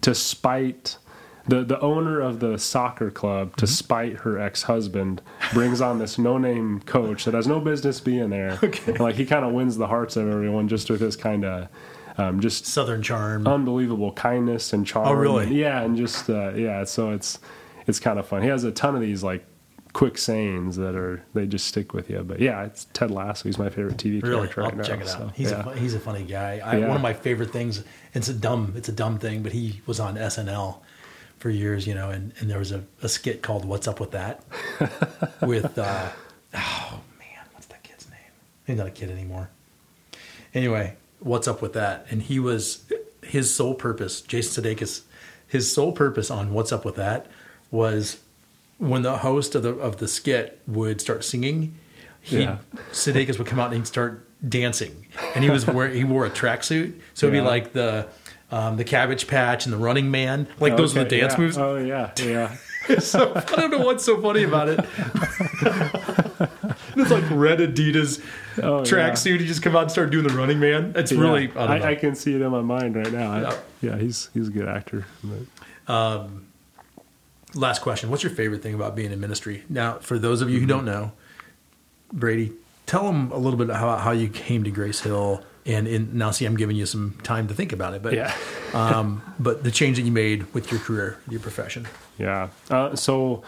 to 0.02 0.14
spite. 0.14 0.98
The, 1.46 1.62
the 1.62 1.78
owner 1.80 2.20
of 2.22 2.40
the 2.40 2.56
soccer 2.56 3.10
club, 3.10 3.48
Mm-hmm. 3.48 3.56
to 3.56 3.66
spite 3.66 4.16
her 4.20 4.38
ex 4.40 4.62
husband, 4.62 5.20
brings 5.52 5.82
on 5.82 5.98
this 5.98 6.16
no 6.18 6.38
name 6.38 6.80
coach 6.86 7.26
that 7.26 7.34
has 7.34 7.46
no 7.46 7.60
business 7.60 8.00
being 8.00 8.30
there. 8.30 8.58
Okay. 8.64 8.92
And, 8.92 9.00
like 9.00 9.16
he 9.16 9.26
kind 9.26 9.44
of 9.44 9.52
wins 9.52 9.76
the 9.76 9.86
hearts 9.86 10.16
of 10.16 10.26
everyone 10.26 10.68
just 10.68 10.88
with 10.88 11.02
his 11.02 11.16
kind 11.16 11.44
of 11.44 11.68
um, 12.16 12.40
just 12.40 12.64
Southern 12.66 13.02
charm. 13.02 13.46
unbelievable 13.46 14.12
kindness 14.12 14.72
and 14.72 14.86
charm. 14.86 15.06
Oh, 15.06 15.12
really? 15.12 15.44
And, 15.44 15.54
yeah, 15.54 15.82
and 15.82 15.98
just 15.98 16.30
uh, 16.30 16.54
yeah. 16.54 16.82
So 16.84 17.10
it's 17.10 17.38
it's 17.86 18.00
kind 18.00 18.18
of 18.18 18.26
fun. 18.26 18.40
He 18.40 18.48
has 18.48 18.64
a 18.64 18.72
ton 18.72 18.94
of 18.94 19.02
these 19.02 19.22
like 19.22 19.44
quick 19.94 20.18
sayings 20.18 20.76
that 20.76 20.94
are 20.94 21.22
they 21.32 21.46
just 21.46 21.66
stick 21.66 21.94
with 21.94 22.10
you. 22.10 22.22
But 22.22 22.40
yeah, 22.40 22.64
it's 22.64 22.86
Ted 22.92 23.10
Lasso. 23.10 23.48
He's 23.48 23.58
my 23.58 23.70
favorite 23.70 23.96
TV 23.96 24.22
really, 24.22 24.48
character 24.48 24.62
I'll 24.62 24.68
right 24.68 24.76
now. 24.76 24.82
check 24.82 25.00
it 25.00 25.08
out. 25.08 25.18
so, 25.18 25.28
he's 25.34 25.50
yeah. 25.50 25.70
a 25.70 25.76
he's 25.76 25.94
a 25.94 26.00
funny 26.00 26.24
guy. 26.24 26.60
I, 26.62 26.76
Yeah. 26.76 26.88
One 26.88 26.96
of 26.96 27.02
my 27.02 27.14
favorite 27.14 27.50
things. 27.50 27.82
It's 28.12 28.28
a 28.28 28.34
dumb. 28.34 28.74
It's 28.76 28.90
a 28.90 28.92
dumb 28.92 29.18
thing, 29.18 29.42
but 29.42 29.52
he 29.52 29.80
was 29.86 29.98
on 29.98 30.16
SNL 30.16 30.78
for 31.38 31.48
years, 31.48 31.86
you 31.86 31.94
know, 31.94 32.10
and, 32.10 32.32
and 32.38 32.50
there 32.50 32.58
was 32.58 32.72
a, 32.72 32.84
a 33.02 33.08
skit 33.08 33.42
called 33.42 33.64
"What's 33.64 33.88
Up 33.88 34.00
with 34.00 34.10
That" 34.10 34.42
with 35.40 35.78
uh, 35.78 36.08
oh 36.54 37.00
man, 37.18 37.46
what's 37.52 37.66
that 37.66 37.82
kid's 37.82 38.10
name? 38.10 38.18
He's 38.66 38.76
not 38.76 38.88
a 38.88 38.90
kid 38.90 39.10
anymore. 39.10 39.48
Anyway, 40.52 40.96
what's 41.20 41.48
up 41.48 41.62
with 41.62 41.72
that? 41.72 42.06
And 42.10 42.22
he 42.22 42.38
was 42.38 42.84
his 43.22 43.54
sole 43.54 43.74
purpose, 43.74 44.20
Jason 44.20 44.64
Sudeikis, 44.64 45.02
his 45.46 45.72
sole 45.72 45.92
purpose 45.92 46.30
on 46.30 46.52
"What's 46.52 46.72
Up 46.72 46.84
with 46.84 46.96
That" 46.96 47.26
was 47.70 48.18
when 48.88 49.02
the 49.02 49.18
host 49.18 49.54
of 49.54 49.62
the 49.62 49.74
of 49.74 49.96
the 49.98 50.08
skit 50.08 50.60
would 50.66 51.00
start 51.00 51.24
singing, 51.24 51.74
he 52.20 52.42
Yeah. 52.42 52.58
Sudeikis 52.92 53.38
would 53.38 53.46
come 53.46 53.58
out 53.60 53.66
and 53.68 53.76
he'd 53.76 53.86
start 53.86 54.26
dancing, 54.48 55.06
and 55.34 55.42
he 55.44 55.50
was 55.50 55.66
wearing 55.66 55.94
he 55.96 56.04
wore 56.04 56.26
a 56.26 56.30
tracksuit, 56.30 56.94
so 57.14 57.26
it'd 57.26 57.34
Yeah. 57.36 57.42
be 57.42 57.46
like 57.46 57.72
the 57.72 58.06
um, 58.50 58.76
the 58.76 58.84
Cabbage 58.84 59.26
Patch 59.26 59.64
and 59.66 59.72
the 59.72 59.78
Running 59.78 60.10
Man, 60.10 60.46
like 60.60 60.76
those 60.76 60.96
are 60.96 61.02
the 61.04 61.10
dance 61.18 61.32
yeah. 61.34 61.38
moves. 61.40 61.58
Oh 61.58 61.76
yeah, 61.76 62.10
yeah. 62.18 62.56
so 62.98 63.32
I 63.34 63.40
don't 63.56 63.70
know 63.70 63.80
what's 63.80 64.04
so 64.04 64.20
funny 64.20 64.42
about 64.44 64.68
it. 64.68 64.78
it's 66.96 67.10
like 67.10 67.24
red 67.30 67.58
Adidas 67.60 68.22
Oh, 68.58 68.82
tracksuit. 68.82 69.40
He 69.40 69.46
just 69.46 69.62
come 69.62 69.74
out 69.74 69.82
and 69.82 69.90
start 69.90 70.10
doing 70.10 70.26
the 70.28 70.34
Running 70.34 70.60
Man. 70.60 70.92
It's 70.94 71.10
really 71.10 71.50
I. 71.56 71.78
I, 71.78 71.88
I 71.90 71.94
can 71.96 72.14
see 72.14 72.34
it 72.34 72.40
in 72.42 72.50
my 72.52 72.60
mind 72.60 72.94
right 72.94 73.10
now. 73.12 73.32
I- 73.50 73.56
Yeah. 73.80 73.96
he's 73.98 74.28
he's 74.34 74.48
a 74.48 74.50
good 74.52 74.68
actor. 74.68 75.04
But, 75.24 76.28
Last 77.54 77.82
question: 77.82 78.10
What's 78.10 78.22
your 78.22 78.32
favorite 78.32 78.62
thing 78.62 78.74
about 78.74 78.94
being 78.94 79.12
in 79.12 79.20
ministry? 79.20 79.64
Now, 79.68 79.98
for 79.98 80.18
those 80.18 80.42
of 80.42 80.50
you 80.50 80.60
who 80.60 80.66
don't 80.66 80.84
know, 80.84 81.12
Brady, 82.12 82.52
tell 82.86 83.04
them 83.04 83.32
a 83.32 83.38
little 83.38 83.58
bit 83.58 83.70
about 83.70 84.00
how 84.00 84.12
you 84.12 84.28
came 84.28 84.64
to 84.64 84.70
Grace 84.70 85.00
Hill. 85.00 85.44
And 85.66 85.88
in, 85.88 86.18
now, 86.18 86.30
see, 86.30 86.44
I'm 86.44 86.58
giving 86.58 86.76
you 86.76 86.84
some 86.84 87.18
time 87.22 87.48
to 87.48 87.54
think 87.54 87.72
about 87.72 87.94
it, 87.94 88.02
but 88.02 88.12
Yeah. 88.12 88.34
um, 88.74 89.22
but 89.38 89.64
the 89.64 89.70
change 89.70 89.96
that 89.96 90.02
you 90.02 90.12
made 90.12 90.52
with 90.52 90.70
your 90.70 90.80
career, 90.80 91.18
your 91.28 91.40
profession. 91.40 91.88
Yeah. 92.18 92.48
Uh, 92.68 92.94
so, 92.96 93.42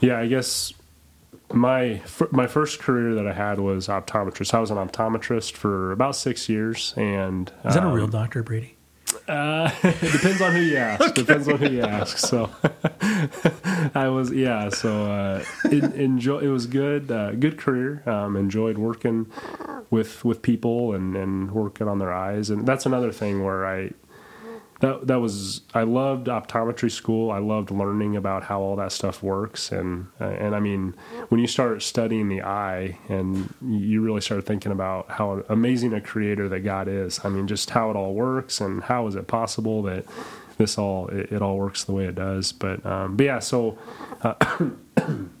yeah, 0.00 0.18
I 0.18 0.26
guess 0.28 0.72
my 1.52 2.00
my 2.30 2.46
first 2.46 2.80
career 2.80 3.14
that 3.14 3.26
I 3.26 3.32
had 3.32 3.60
was 3.60 3.88
optometrist. 3.88 4.54
I 4.54 4.60
was 4.60 4.70
an 4.70 4.78
optometrist 4.78 5.52
for 5.52 5.92
about 5.92 6.16
six 6.16 6.48
years, 6.48 6.94
and 6.96 7.50
Is 7.64 7.74
that 7.74 7.82
a 7.82 7.86
um, 7.86 7.92
real 7.92 8.08
doctor, 8.08 8.42
Brady? 8.42 8.75
Uh, 9.28 9.70
it 9.82 10.12
depends 10.12 10.40
on 10.40 10.52
who 10.52 10.60
you 10.60 10.76
ask. 10.76 11.14
Depends 11.14 11.48
on 11.48 11.58
who 11.58 11.68
you 11.68 11.82
ask. 11.82 12.18
So, 12.18 12.50
I 13.94 14.08
was 14.08 14.32
yeah. 14.32 14.68
So 14.70 15.10
uh, 15.10 15.44
en- 15.64 15.92
enjoy. 15.92 16.38
It 16.40 16.48
was 16.48 16.66
good. 16.66 17.10
Uh, 17.10 17.32
good 17.32 17.58
career. 17.58 18.02
Um, 18.06 18.36
enjoyed 18.36 18.78
working 18.78 19.26
with 19.90 20.24
with 20.24 20.42
people 20.42 20.94
and 20.94 21.16
and 21.16 21.50
working 21.52 21.88
on 21.88 21.98
their 21.98 22.12
eyes. 22.12 22.50
And 22.50 22.66
that's 22.66 22.86
another 22.86 23.12
thing 23.12 23.44
where 23.44 23.66
I 23.66 23.90
that 24.80 25.06
that 25.06 25.20
was 25.20 25.62
I 25.74 25.82
loved 25.82 26.26
optometry 26.26 26.90
school. 26.90 27.30
I 27.30 27.38
loved 27.38 27.70
learning 27.70 28.16
about 28.16 28.44
how 28.44 28.60
all 28.60 28.76
that 28.76 28.92
stuff 28.92 29.22
works, 29.22 29.72
and 29.72 30.08
and 30.20 30.54
I 30.54 30.60
mean 30.60 30.94
when 31.28 31.40
you 31.40 31.46
start 31.46 31.82
studying 31.82 32.28
the 32.28 32.42
eye, 32.42 32.98
and 33.08 33.52
you 33.62 34.02
really 34.02 34.20
start 34.20 34.44
thinking 34.44 34.72
about 34.72 35.10
how 35.10 35.44
amazing 35.48 35.94
a 35.94 36.00
creator 36.00 36.48
that 36.48 36.60
God 36.60 36.88
is. 36.88 37.20
I 37.24 37.28
mean, 37.28 37.46
just 37.46 37.70
how 37.70 37.90
it 37.90 37.96
all 37.96 38.14
works, 38.14 38.60
and 38.60 38.82
how 38.82 39.06
is 39.06 39.14
it 39.14 39.26
possible 39.26 39.82
that 39.82 40.04
this 40.58 40.76
all 40.76 41.08
it, 41.08 41.32
it 41.32 41.42
all 41.42 41.56
works 41.56 41.84
the 41.84 41.92
way 41.92 42.04
it 42.04 42.14
does. 42.14 42.52
But 42.52 42.84
um, 42.84 43.16
but 43.16 43.24
yeah, 43.24 43.38
so. 43.38 43.78
Uh, 44.22 44.34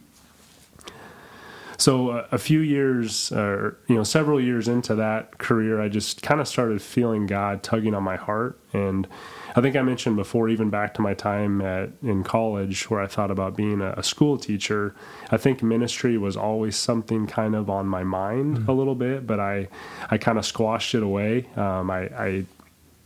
So 1.78 2.10
uh, 2.10 2.26
a 2.32 2.38
few 2.38 2.60
years, 2.60 3.30
or 3.32 3.78
you 3.86 3.96
know, 3.96 4.04
several 4.04 4.40
years 4.40 4.68
into 4.68 4.94
that 4.94 5.38
career, 5.38 5.80
I 5.80 5.88
just 5.88 6.22
kind 6.22 6.40
of 6.40 6.48
started 6.48 6.80
feeling 6.80 7.26
God 7.26 7.62
tugging 7.62 7.94
on 7.94 8.02
my 8.02 8.16
heart, 8.16 8.58
and 8.72 9.06
I 9.54 9.60
think 9.60 9.74
I 9.76 9.82
mentioned 9.82 10.16
before, 10.16 10.48
even 10.48 10.68
back 10.68 10.94
to 10.94 11.02
my 11.02 11.14
time 11.14 11.60
at 11.62 11.90
in 12.02 12.24
college, 12.24 12.90
where 12.90 13.00
I 13.00 13.06
thought 13.06 13.30
about 13.30 13.56
being 13.56 13.80
a, 13.80 13.92
a 13.96 14.02
school 14.02 14.36
teacher. 14.36 14.94
I 15.30 15.36
think 15.36 15.62
ministry 15.62 16.18
was 16.18 16.36
always 16.36 16.76
something 16.76 17.26
kind 17.26 17.54
of 17.54 17.70
on 17.70 17.86
my 17.86 18.04
mind 18.04 18.68
a 18.68 18.72
little 18.72 18.94
bit, 18.94 19.26
but 19.26 19.40
I 19.40 19.68
I 20.10 20.18
kind 20.18 20.38
of 20.38 20.46
squashed 20.46 20.94
it 20.94 21.02
away. 21.02 21.46
Um, 21.56 21.90
I, 21.90 22.00
I 22.16 22.44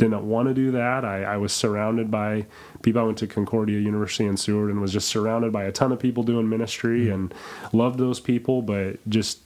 didn't 0.00 0.26
want 0.26 0.48
to 0.48 0.54
do 0.54 0.70
that. 0.70 1.04
I, 1.04 1.24
I 1.24 1.36
was 1.36 1.52
surrounded 1.52 2.10
by 2.10 2.46
people. 2.82 3.02
I 3.02 3.04
went 3.04 3.18
to 3.18 3.26
Concordia 3.26 3.78
University 3.78 4.24
in 4.24 4.36
Seward 4.36 4.70
and 4.70 4.80
was 4.80 4.94
just 4.94 5.08
surrounded 5.08 5.52
by 5.52 5.64
a 5.64 5.72
ton 5.72 5.92
of 5.92 5.98
people 5.98 6.22
doing 6.22 6.48
ministry 6.48 7.10
and 7.10 7.34
loved 7.74 7.98
those 7.98 8.18
people, 8.18 8.62
but 8.62 8.98
just 9.10 9.40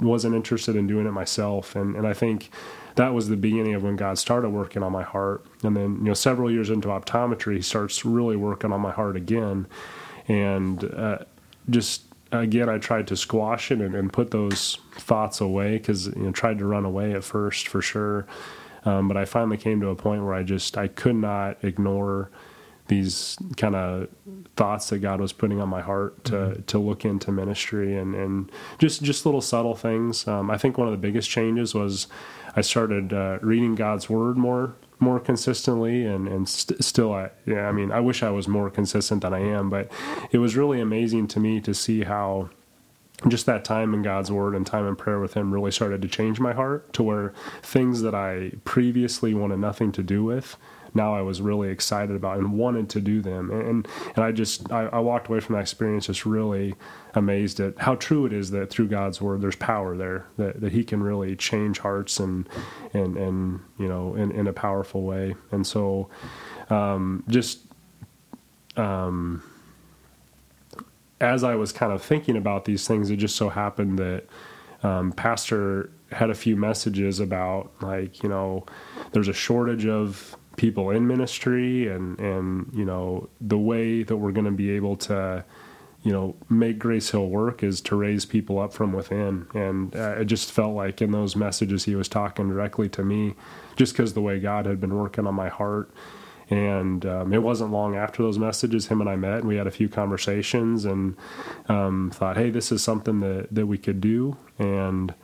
wasn't 0.00 0.34
interested 0.34 0.76
in 0.76 0.86
doing 0.86 1.06
it 1.06 1.10
myself. 1.10 1.76
And 1.76 1.94
and 1.94 2.06
I 2.06 2.14
think 2.14 2.50
that 2.94 3.12
was 3.12 3.28
the 3.28 3.36
beginning 3.36 3.74
of 3.74 3.82
when 3.82 3.96
God 3.96 4.18
started 4.18 4.48
working 4.48 4.82
on 4.82 4.92
my 4.92 5.02
heart. 5.02 5.44
And 5.62 5.76
then 5.76 5.96
you 5.98 6.04
know 6.04 6.14
several 6.14 6.50
years 6.50 6.70
into 6.70 6.88
optometry, 6.88 7.56
He 7.56 7.62
starts 7.62 8.02
really 8.04 8.36
working 8.36 8.72
on 8.72 8.80
my 8.80 8.92
heart 8.92 9.16
again, 9.16 9.66
and 10.26 10.84
uh, 10.84 11.18
just. 11.70 12.04
Again, 12.34 12.70
I 12.70 12.78
tried 12.78 13.08
to 13.08 13.16
squash 13.16 13.70
it 13.70 13.82
and, 13.82 13.94
and 13.94 14.10
put 14.10 14.30
those 14.30 14.78
thoughts 14.92 15.42
away 15.42 15.76
because 15.76 16.06
you 16.06 16.22
know 16.22 16.32
tried 16.32 16.60
to 16.60 16.64
run 16.64 16.86
away 16.86 17.12
at 17.12 17.24
first 17.24 17.68
for 17.68 17.82
sure, 17.82 18.26
um, 18.84 19.08
but 19.08 19.16
I 19.16 19.24
finally 19.24 19.56
came 19.56 19.80
to 19.80 19.88
a 19.88 19.96
point 19.96 20.24
where 20.24 20.34
I 20.34 20.42
just 20.42 20.76
I 20.76 20.88
could 20.88 21.16
not 21.16 21.62
ignore 21.62 22.30
these 22.88 23.38
kind 23.56 23.74
of 23.74 24.08
thoughts 24.56 24.90
that 24.90 24.98
God 24.98 25.20
was 25.20 25.32
putting 25.32 25.60
on 25.60 25.68
my 25.68 25.80
heart 25.80 26.24
to 26.24 26.62
to 26.66 26.78
look 26.78 27.04
into 27.04 27.32
ministry 27.32 27.96
and 27.96 28.14
and 28.14 28.50
just 28.78 29.02
just 29.02 29.24
little 29.24 29.40
subtle 29.40 29.74
things. 29.74 30.26
Um, 30.26 30.50
I 30.50 30.58
think 30.58 30.78
one 30.78 30.88
of 30.88 30.92
the 30.92 30.98
biggest 30.98 31.30
changes 31.30 31.74
was 31.74 32.08
I 32.54 32.60
started 32.60 33.12
uh, 33.12 33.38
reading 33.40 33.74
God's 33.74 34.10
Word 34.10 34.36
more 34.36 34.74
more 34.98 35.20
consistently, 35.20 36.04
and 36.04 36.28
and 36.28 36.48
st- 36.48 36.82
still, 36.82 37.12
I 37.12 37.30
yeah, 37.46 37.68
I 37.68 37.72
mean, 37.72 37.92
I 37.92 38.00
wish 38.00 38.22
I 38.22 38.30
was 38.30 38.48
more 38.48 38.70
consistent 38.70 39.22
than 39.22 39.34
I 39.34 39.40
am, 39.40 39.70
but 39.70 39.90
it 40.30 40.38
was 40.38 40.56
really 40.56 40.80
amazing 40.80 41.28
to 41.28 41.40
me 41.40 41.60
to 41.60 41.74
see 41.74 42.02
how 42.02 42.50
just 43.28 43.46
that 43.46 43.64
time 43.64 43.94
in 43.94 44.02
God's 44.02 44.30
Word 44.30 44.54
and 44.54 44.66
time 44.66 44.86
in 44.86 44.96
prayer 44.96 45.20
with 45.20 45.34
Him 45.34 45.52
really 45.52 45.70
started 45.70 46.02
to 46.02 46.08
change 46.08 46.40
my 46.40 46.52
heart 46.52 46.92
to 46.94 47.02
where 47.02 47.32
things 47.62 48.02
that 48.02 48.14
I 48.14 48.52
previously 48.64 49.34
wanted 49.34 49.58
nothing 49.58 49.92
to 49.92 50.02
do 50.02 50.24
with 50.24 50.56
now 50.94 51.14
I 51.14 51.22
was 51.22 51.40
really 51.40 51.68
excited 51.70 52.14
about 52.14 52.38
and 52.38 52.52
wanted 52.52 52.88
to 52.90 53.00
do 53.00 53.20
them. 53.20 53.50
And 53.50 53.86
and 54.14 54.24
I 54.24 54.32
just 54.32 54.70
I, 54.70 54.84
I, 54.86 54.98
walked 54.98 55.28
away 55.28 55.40
from 55.40 55.54
that 55.54 55.62
experience 55.62 56.06
just 56.06 56.26
really 56.26 56.74
amazed 57.14 57.60
at 57.60 57.78
how 57.78 57.94
true 57.94 58.26
it 58.26 58.32
is 58.32 58.50
that 58.50 58.70
through 58.70 58.88
God's 58.88 59.20
word 59.20 59.40
there's 59.40 59.56
power 59.56 59.96
there 59.96 60.26
that, 60.36 60.60
that 60.60 60.72
He 60.72 60.84
can 60.84 61.02
really 61.02 61.36
change 61.36 61.78
hearts 61.78 62.20
and 62.20 62.48
and 62.92 63.16
and 63.16 63.60
you 63.78 63.88
know 63.88 64.14
in, 64.14 64.30
in 64.32 64.46
a 64.46 64.52
powerful 64.52 65.02
way. 65.02 65.34
And 65.50 65.66
so 65.66 66.08
um, 66.68 67.24
just 67.28 67.60
um, 68.76 69.42
as 71.22 71.44
I 71.44 71.54
was 71.54 71.72
kind 71.72 71.92
of 71.92 72.02
thinking 72.02 72.36
about 72.36 72.64
these 72.64 72.86
things, 72.86 73.10
it 73.10 73.16
just 73.16 73.36
so 73.36 73.48
happened 73.48 73.98
that 73.98 74.26
um, 74.82 75.12
Pastor 75.12 75.90
had 76.10 76.28
a 76.28 76.34
few 76.34 76.56
messages 76.56 77.20
about 77.20 77.72
like 77.80 78.22
you 78.22 78.28
know 78.28 78.66
there's 79.12 79.28
a 79.28 79.32
shortage 79.32 79.86
of 79.86 80.36
people 80.56 80.90
in 80.90 81.06
ministry 81.06 81.88
and 81.88 82.18
and 82.18 82.70
you 82.74 82.84
know 82.84 83.28
the 83.40 83.56
way 83.56 84.02
that 84.02 84.16
we're 84.16 84.32
going 84.32 84.44
to 84.44 84.50
be 84.50 84.70
able 84.70 84.96
to 84.96 85.42
you 86.02 86.12
know 86.12 86.34
make 86.50 86.78
grace 86.78 87.10
hill 87.10 87.28
work 87.28 87.62
is 87.62 87.80
to 87.80 87.94
raise 87.94 88.24
people 88.24 88.58
up 88.58 88.72
from 88.72 88.92
within. 88.92 89.46
And 89.54 89.94
uh, 89.94 90.16
it 90.18 90.24
just 90.24 90.50
felt 90.50 90.74
like 90.74 91.00
in 91.00 91.12
those 91.12 91.36
messages 91.36 91.84
he 91.84 91.94
was 91.94 92.08
talking 92.08 92.48
directly 92.48 92.88
to 92.90 93.04
me 93.04 93.34
just 93.76 93.92
because 93.92 94.12
the 94.12 94.20
way 94.20 94.40
god 94.40 94.66
had 94.66 94.80
been 94.80 94.96
working 94.96 95.26
on 95.26 95.34
my 95.34 95.48
heart 95.48 95.90
and 96.50 97.06
um, 97.06 97.32
it 97.32 97.42
wasn't 97.42 97.70
long 97.70 97.96
after 97.96 98.22
those 98.22 98.38
messages 98.38 98.86
him 98.86 99.00
and 99.00 99.08
i 99.08 99.16
met 99.16 99.38
and 99.38 99.48
we 99.48 99.56
had 99.56 99.66
a 99.66 99.70
few 99.70 99.88
conversations 99.88 100.84
and 100.84 101.16
um, 101.68 102.10
thought 102.14 102.36
hey 102.36 102.50
this 102.50 102.72
is 102.72 102.82
something 102.82 103.20
that, 103.20 103.48
that 103.50 103.66
we 103.66 103.78
could 103.78 104.00
do 104.00 104.36
and 104.58 105.14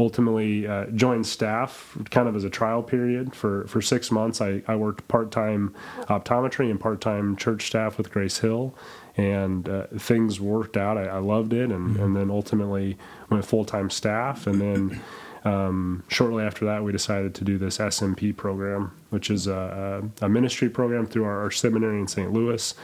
ultimately 0.00 0.66
uh, 0.66 0.86
joined 0.86 1.26
staff 1.26 1.96
kind 2.10 2.26
of 2.26 2.34
as 2.34 2.42
a 2.42 2.50
trial 2.50 2.82
period 2.82 3.34
for, 3.34 3.66
for 3.66 3.82
six 3.82 4.10
months. 4.10 4.40
I, 4.40 4.62
I 4.66 4.76
worked 4.76 5.06
part 5.08 5.30
time 5.30 5.74
optometry 6.02 6.70
and 6.70 6.80
part 6.80 7.00
time 7.00 7.36
church 7.36 7.66
staff 7.66 7.98
with 7.98 8.10
Grace 8.10 8.38
Hill, 8.38 8.74
and 9.16 9.68
uh, 9.68 9.86
things 9.98 10.40
worked 10.40 10.76
out. 10.76 10.96
I, 10.96 11.04
I 11.04 11.18
loved 11.18 11.52
it, 11.52 11.70
and, 11.70 11.90
mm-hmm. 11.90 12.02
and 12.02 12.16
then 12.16 12.30
ultimately 12.30 12.96
went 13.28 13.44
full 13.44 13.64
time 13.64 13.90
staff. 13.90 14.46
And 14.46 14.60
then 14.60 15.00
um, 15.44 16.04
shortly 16.08 16.44
after 16.44 16.66
that, 16.66 16.84
we 16.84 16.92
decided 16.92 17.34
to 17.36 17.44
do 17.44 17.56
this 17.56 17.78
SMP 17.78 18.36
program, 18.36 18.92
which 19.10 19.30
is 19.30 19.46
a, 19.46 20.02
a 20.20 20.28
ministry 20.28 20.68
program 20.68 21.06
through 21.06 21.24
our, 21.24 21.42
our, 21.42 21.50
seminary 21.50 21.98
in 21.98 22.06
St. 22.06 22.32
Louis. 22.32 22.74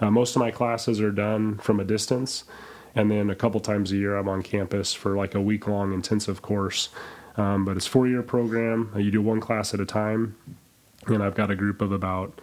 Uh, 0.00 0.10
most 0.10 0.36
of 0.36 0.40
my 0.40 0.50
classes 0.50 1.00
are 1.00 1.10
done 1.10 1.58
from 1.58 1.80
a 1.80 1.84
distance 1.84 2.44
and 2.94 3.10
then 3.10 3.30
a 3.30 3.34
couple 3.34 3.60
times 3.60 3.92
a 3.92 3.96
year 3.96 4.16
I'm 4.16 4.28
on 4.28 4.42
campus 4.42 4.92
for 4.92 5.16
like 5.16 5.34
a 5.34 5.40
week 5.40 5.66
long 5.66 5.92
intensive 5.92 6.42
course. 6.42 6.88
Um, 7.36 7.64
but 7.64 7.76
it's 7.76 7.86
four 7.86 8.06
year 8.06 8.22
program. 8.22 8.92
You 8.96 9.10
do 9.10 9.20
one 9.20 9.40
class 9.40 9.74
at 9.74 9.80
a 9.80 9.86
time, 9.86 10.36
and 11.06 11.22
I've 11.22 11.34
got 11.34 11.50
a 11.50 11.56
group 11.56 11.82
of 11.82 11.90
about 11.90 12.40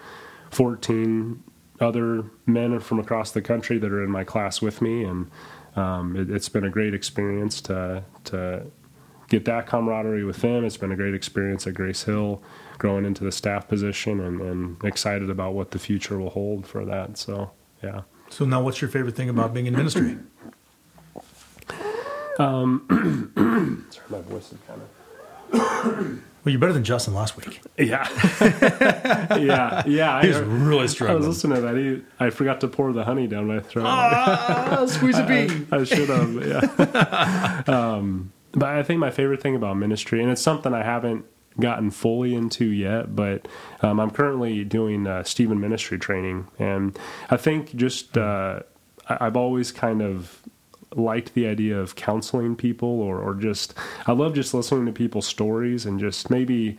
14 0.50 1.42
other 1.80 2.26
men 2.46 2.80
from 2.80 3.00
across 3.00 3.32
the 3.32 3.42
country 3.42 3.78
that 3.80 3.92
are 3.92 4.04
in 4.04 4.12
my 4.12 4.26
class 4.26 4.62
with 4.62 4.82
me, 4.82 5.06
and 5.06 5.32
um, 5.78 6.18
it, 6.18 6.28
has 6.28 6.50
been 6.50 6.66
a 6.66 6.70
great 6.70 6.94
experience 6.94 7.62
to 7.62 8.04
to 8.26 8.66
get 9.32 9.46
that 9.46 9.66
camaraderie 9.66 10.26
with 10.26 10.42
them. 10.42 10.66
It's 10.66 10.76
been 10.76 10.92
a 10.92 10.96
great 10.96 11.14
experience 11.16 11.66
at 11.66 11.74
Grace 11.74 12.04
Hill, 12.04 12.44
growing 12.78 13.06
into 13.06 13.24
the 13.24 13.32
staff 13.32 13.68
position, 13.68 14.20
and, 14.20 14.42
and 14.42 14.84
excited 14.84 15.30
about 15.30 15.54
what 15.54 15.72
the 15.72 15.80
future 15.80 16.20
will 16.20 16.32
hold 16.32 16.68
for 16.68 16.84
that. 16.84 17.18
So, 17.18 17.52
yeah. 17.82 18.02
So 18.30 18.46
now, 18.46 18.62
what's 18.62 18.82
your 18.82 18.90
favorite 18.90 19.16
thing 19.16 19.30
about 19.30 19.54
being 19.54 19.68
in 19.68 19.76
ministry? 19.76 20.18
Um, 22.38 23.86
sorry, 23.90 24.06
my 24.10 24.22
voice 24.30 24.52
is 24.52 24.58
kind 24.68 24.82
of. 24.82 26.20
Well, 26.44 26.52
you're 26.52 26.60
better 26.60 26.74
than 26.74 26.84
Justin 26.84 27.14
last 27.14 27.38
week. 27.38 27.62
Yeah, 27.78 28.10
yeah, 29.38 29.84
yeah. 29.86 30.24
He 30.24 30.30
was 30.30 30.40
really 30.40 30.88
struggling. 30.88 31.24
I 31.24 31.28
was 31.28 31.28
listening 31.28 31.58
to 31.58 31.62
that. 31.62 31.78
He, 31.78 32.02
I 32.20 32.32
forgot 32.32 32.62
to 32.62 32.68
pour 32.68 32.92
the 32.94 33.04
honey 33.04 33.28
down 33.28 33.46
my 33.46 33.60
throat. 33.60 33.86
Ah, 33.86 34.84
squeeze 34.88 35.20
a 35.20 35.24
bee. 35.24 35.66
I, 35.72 35.82
I 35.82 35.84
should 35.84 36.10
have. 36.10 36.34
Yeah. 36.48 37.64
um, 37.68 38.34
but 38.54 38.70
I 38.70 38.84
think 38.84 39.00
my 39.00 39.12
favorite 39.12 39.42
thing 39.42 39.56
about 39.56 39.78
ministry, 39.78 40.22
and 40.22 40.32
it's 40.32 40.42
something 40.42 40.74
I 40.74 40.84
haven't 40.84 41.26
gotten 41.60 41.92
fully 41.92 42.34
into 42.34 42.66
yet, 42.66 43.16
but 43.16 43.48
um, 43.82 44.00
I'm 44.00 44.12
currently 44.12 44.64
doing 44.64 45.08
uh, 45.08 45.24
Stephen 45.24 45.60
ministry 45.60 46.00
training, 46.00 46.48
and 46.60 46.98
I 47.30 47.38
think 47.38 47.76
just 47.76 48.18
uh, 48.18 48.62
I, 49.08 49.18
I've 49.28 49.38
always 49.38 49.72
kind 49.72 50.02
of 50.02 50.42
liked 50.96 51.34
the 51.34 51.48
idea 51.48 51.80
of 51.80 51.96
counseling 51.96 52.56
people 52.56 53.00
or, 53.00 53.20
or 53.20 53.34
just 53.34 53.74
I 54.08 54.12
love 54.12 54.34
just 54.34 54.54
listening 54.54 54.86
to 54.88 54.92
people's 54.92 55.26
stories 55.26 55.86
and 55.86 56.00
just 56.00 56.30
maybe 56.30 56.78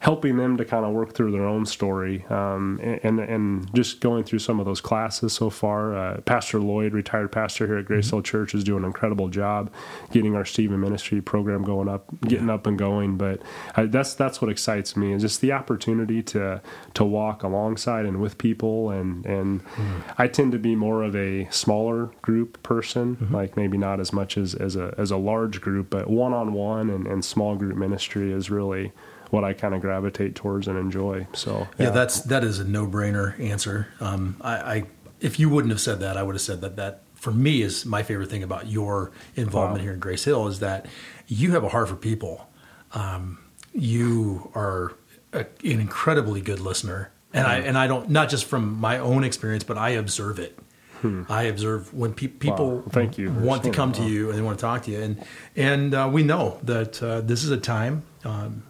helping 0.00 0.36
them 0.36 0.56
to 0.56 0.64
kind 0.64 0.84
of 0.84 0.92
work 0.92 1.14
through 1.14 1.32
their 1.32 1.46
own 1.46 1.64
story 1.64 2.24
um, 2.28 2.78
and, 3.02 3.18
and 3.18 3.74
just 3.74 4.00
going 4.00 4.24
through 4.24 4.38
some 4.38 4.60
of 4.60 4.66
those 4.66 4.80
classes 4.80 5.32
so 5.32 5.50
far. 5.50 5.96
Uh, 5.96 6.20
pastor 6.22 6.60
Lloyd, 6.60 6.92
retired 6.92 7.32
pastor 7.32 7.66
here 7.66 7.78
at 7.78 7.86
Grace 7.86 8.10
Hill 8.10 8.22
Church, 8.22 8.54
is 8.54 8.64
doing 8.64 8.80
an 8.80 8.86
incredible 8.86 9.28
job 9.28 9.70
getting 10.12 10.34
our 10.34 10.44
Stephen 10.44 10.80
Ministry 10.80 11.20
program 11.20 11.62
going 11.62 11.88
up, 11.88 12.06
getting 12.22 12.50
up 12.50 12.66
and 12.66 12.78
going. 12.78 13.16
But 13.16 13.40
I, 13.74 13.86
that's 13.86 14.14
that's 14.14 14.40
what 14.40 14.50
excites 14.50 14.96
me 14.96 15.12
is 15.12 15.22
just 15.22 15.40
the 15.40 15.52
opportunity 15.52 16.22
to 16.24 16.60
to 16.94 17.04
walk 17.04 17.42
alongside 17.42 18.06
and 18.06 18.20
with 18.20 18.38
people. 18.38 18.90
And 18.90 19.24
and 19.26 19.64
mm. 19.64 20.02
I 20.18 20.28
tend 20.28 20.52
to 20.52 20.58
be 20.58 20.74
more 20.74 21.02
of 21.02 21.16
a 21.16 21.48
smaller 21.50 22.10
group 22.22 22.62
person, 22.62 23.16
mm-hmm. 23.16 23.34
like 23.34 23.56
maybe 23.56 23.78
not 23.78 24.00
as 24.00 24.12
much 24.12 24.36
as 24.36 24.54
as 24.54 24.76
a 24.76 24.94
as 24.98 25.10
a 25.10 25.16
large 25.16 25.60
group, 25.60 25.90
but 25.90 26.08
one 26.08 26.32
on 26.32 26.52
one 26.52 26.90
and 26.90 27.24
small 27.24 27.56
group 27.56 27.76
ministry 27.76 28.32
is 28.32 28.50
really 28.50 28.92
what 29.30 29.44
I 29.44 29.52
kind 29.52 29.74
of 29.74 29.80
gravitate 29.80 30.34
towards 30.34 30.68
and 30.68 30.78
enjoy. 30.78 31.26
So 31.32 31.68
yeah, 31.78 31.86
yeah 31.86 31.90
that's 31.90 32.20
that 32.22 32.44
is 32.44 32.58
a 32.58 32.64
no 32.64 32.86
brainer 32.86 33.38
answer. 33.40 33.88
Um, 34.00 34.36
I, 34.40 34.54
I, 34.54 34.84
if 35.20 35.38
you 35.38 35.48
wouldn't 35.48 35.72
have 35.72 35.80
said 35.80 36.00
that, 36.00 36.16
I 36.16 36.22
would 36.22 36.34
have 36.34 36.42
said 36.42 36.60
that 36.60 36.76
that 36.76 37.02
for 37.14 37.32
me 37.32 37.62
is 37.62 37.84
my 37.84 38.02
favorite 38.02 38.30
thing 38.30 38.42
about 38.42 38.68
your 38.68 39.10
involvement 39.34 39.80
wow. 39.80 39.84
here 39.84 39.92
in 39.94 39.98
Grace 39.98 40.24
Hill 40.24 40.46
is 40.46 40.60
that 40.60 40.86
you 41.26 41.52
have 41.52 41.64
a 41.64 41.68
heart 41.68 41.88
for 41.88 41.96
people. 41.96 42.48
Um, 42.92 43.38
you 43.72 44.50
are 44.54 44.92
a, 45.32 45.40
an 45.40 45.80
incredibly 45.80 46.40
good 46.40 46.60
listener, 46.60 47.10
and 47.32 47.46
mm 47.46 47.50
I 47.50 47.56
and 47.58 47.76
I 47.76 47.86
don't 47.86 48.10
not 48.10 48.28
just 48.28 48.44
from 48.44 48.78
my 48.78 48.98
own 48.98 49.24
experience, 49.24 49.64
but 49.64 49.76
I 49.76 49.90
observe 49.90 50.38
it. 50.38 50.58
Hmm. 51.02 51.24
I 51.28 51.42
observe 51.44 51.92
when 51.92 52.14
pe- 52.14 52.28
people 52.28 52.76
wow. 52.76 52.84
Thank 52.88 53.18
you 53.18 53.30
want 53.30 53.64
to 53.64 53.70
come 53.70 53.92
to 53.92 54.02
you 54.02 54.30
and 54.30 54.38
they 54.38 54.42
want 54.42 54.58
to 54.58 54.62
talk 54.62 54.84
to 54.84 54.90
you, 54.90 55.02
and 55.02 55.24
and 55.54 55.94
uh, 55.94 56.08
we 56.10 56.22
know 56.22 56.58
that 56.62 57.02
uh, 57.02 57.20
this 57.20 57.44
is 57.44 57.50
a 57.50 57.58
time. 57.58 58.02
Um, 58.24 58.62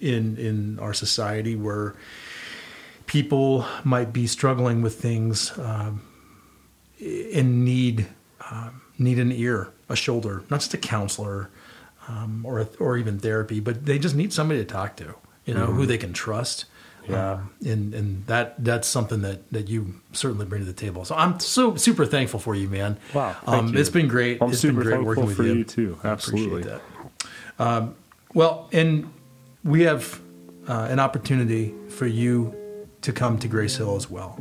in 0.00 0.36
in 0.36 0.78
our 0.78 0.94
society 0.94 1.56
where 1.56 1.94
people 3.06 3.66
might 3.84 4.12
be 4.12 4.26
struggling 4.26 4.82
with 4.82 5.00
things 5.00 5.56
um, 5.58 6.02
and 7.00 7.64
need 7.64 8.06
um, 8.50 8.82
need 8.98 9.18
an 9.18 9.32
ear, 9.32 9.72
a 9.88 9.96
shoulder, 9.96 10.44
not 10.50 10.60
just 10.60 10.74
a 10.74 10.78
counselor 10.78 11.50
um, 12.08 12.44
or 12.44 12.68
or 12.78 12.96
even 12.96 13.18
therapy, 13.18 13.60
but 13.60 13.84
they 13.86 13.98
just 13.98 14.14
need 14.14 14.32
somebody 14.32 14.60
to 14.60 14.66
talk 14.66 14.96
to, 14.96 15.14
you 15.44 15.54
know, 15.54 15.66
mm-hmm. 15.66 15.76
who 15.76 15.86
they 15.86 15.98
can 15.98 16.12
trust. 16.12 16.66
Yeah, 17.08 17.32
um, 17.32 17.50
and 17.64 17.94
and 17.94 18.26
that 18.26 18.62
that's 18.62 18.86
something 18.86 19.22
that 19.22 19.50
that 19.52 19.68
you 19.68 19.94
certainly 20.12 20.46
bring 20.46 20.60
to 20.60 20.66
the 20.66 20.72
table. 20.72 21.04
So 21.04 21.14
I'm 21.14 21.40
so 21.40 21.74
super 21.76 22.06
thankful 22.06 22.38
for 22.38 22.54
you, 22.54 22.68
man. 22.68 22.98
Wow, 23.14 23.36
um, 23.46 23.76
it's 23.76 23.88
been 23.88 24.06
great. 24.06 24.40
I'm 24.40 24.50
it's 24.50 24.60
super 24.60 24.84
been 24.84 24.98
great 24.98 25.04
working 25.04 25.26
with 25.26 25.38
you. 25.38 25.54
you 25.54 25.64
too. 25.64 25.98
Absolutely. 26.04 26.70
Um, 27.58 27.94
well, 28.34 28.68
and 28.72 29.10
we 29.64 29.82
have 29.82 30.20
uh, 30.68 30.88
an 30.90 30.98
opportunity 30.98 31.74
for 31.88 32.06
you 32.06 32.54
to 33.02 33.12
come 33.12 33.38
to 33.38 33.48
Grace 33.48 33.76
Hill 33.76 33.96
as 33.96 34.10
well. 34.10 34.38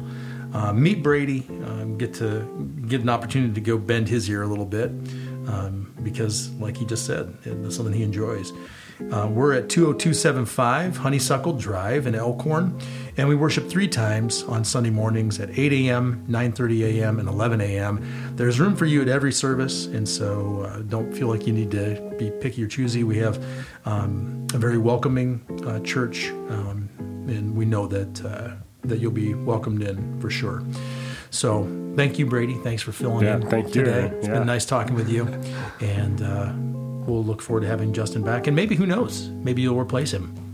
Uh, 0.54 0.74
meet 0.74 1.04
Brady, 1.04 1.46
um, 1.66 1.98
get 1.98 2.14
to 2.16 2.44
get 2.88 3.02
an 3.02 3.10
opportunity 3.10 3.54
to 3.54 3.62
go 3.62 3.78
bend 3.78 4.10
his 4.10 4.30
ear 4.30 4.42
a 4.42 4.48
little 4.48 4.66
bit 4.66 4.90
um, 5.48 5.94
because, 6.04 6.50
like 6.54 6.78
he 6.78 6.86
just 6.86 7.06
said, 7.06 7.38
it's 7.44 7.76
something 7.76 7.94
he 7.94 8.04
enjoys. 8.04 8.52
Uh, 9.12 9.30
we're 9.32 9.54
at 9.54 9.70
20275 9.70 10.98
Honeysuckle 10.98 11.54
Drive 11.54 12.06
in 12.06 12.16
Elkhorn, 12.16 12.78
and 13.20 13.28
we 13.28 13.36
worship 13.36 13.70
three 13.70 13.88
times 13.88 14.44
on 14.44 14.64
Sunday 14.64 14.90
mornings 14.90 15.42
at 15.42 15.50
8 15.60 15.74
a.m., 15.74 16.26
9:30 16.30 17.02
a.m., 17.02 17.20
and 17.20 17.28
11 17.28 17.60
a.m. 17.60 18.34
There's 18.38 18.62
room 18.62 18.78
for 18.78 18.86
you 18.86 19.02
at 19.02 19.10
every 19.10 19.34
service, 19.34 19.88
and 19.88 20.08
so 20.08 20.62
uh, 20.62 20.80
don't 20.84 21.14
feel 21.14 21.28
like 21.28 21.46
you 21.46 21.52
need 21.52 21.70
to 21.72 22.16
be 22.18 22.32
picky 22.32 22.64
or 22.64 22.68
choosy. 22.68 23.04
We 23.04 23.18
have 23.18 23.44
um, 23.84 24.48
a 24.54 24.58
very 24.58 24.78
welcoming 24.78 25.42
uh, 25.68 25.82
church, 25.82 26.30
um, 26.30 26.90
and 27.28 27.58
we 27.58 27.66
know 27.66 27.88
that 27.88 28.24
uh, 28.24 28.52
that 28.84 29.00
you'll 29.00 29.12
be 29.12 29.34
welcomed 29.34 29.84
in 29.84 30.22
for 30.22 30.30
sure. 30.30 30.64
So 31.30 31.66
thank 31.98 32.20
you, 32.20 32.26
Brady. 32.26 32.54
Thanks 32.64 32.82
for 32.82 32.94
filling 32.94 33.26
yeah, 33.26 33.36
in 33.36 33.50
thank 33.50 33.74
today. 33.74 34.08
You. 34.08 34.16
It's 34.16 34.28
yeah. 34.28 34.36
been 34.36 34.48
nice 34.48 34.66
talking 34.66 34.96
with 34.96 35.10
you, 35.10 35.26
and 35.82 36.22
uh, 36.22 36.54
we'll 37.06 37.26
look 37.26 37.42
forward 37.42 37.62
to 37.62 37.68
having 37.68 37.92
Justin 37.92 38.24
back. 38.24 38.48
And 38.48 38.56
maybe 38.56 38.76
who 38.76 38.86
knows? 38.86 39.28
Maybe 39.28 39.62
you'll 39.62 39.78
replace 39.78 40.14
him. 40.14 40.49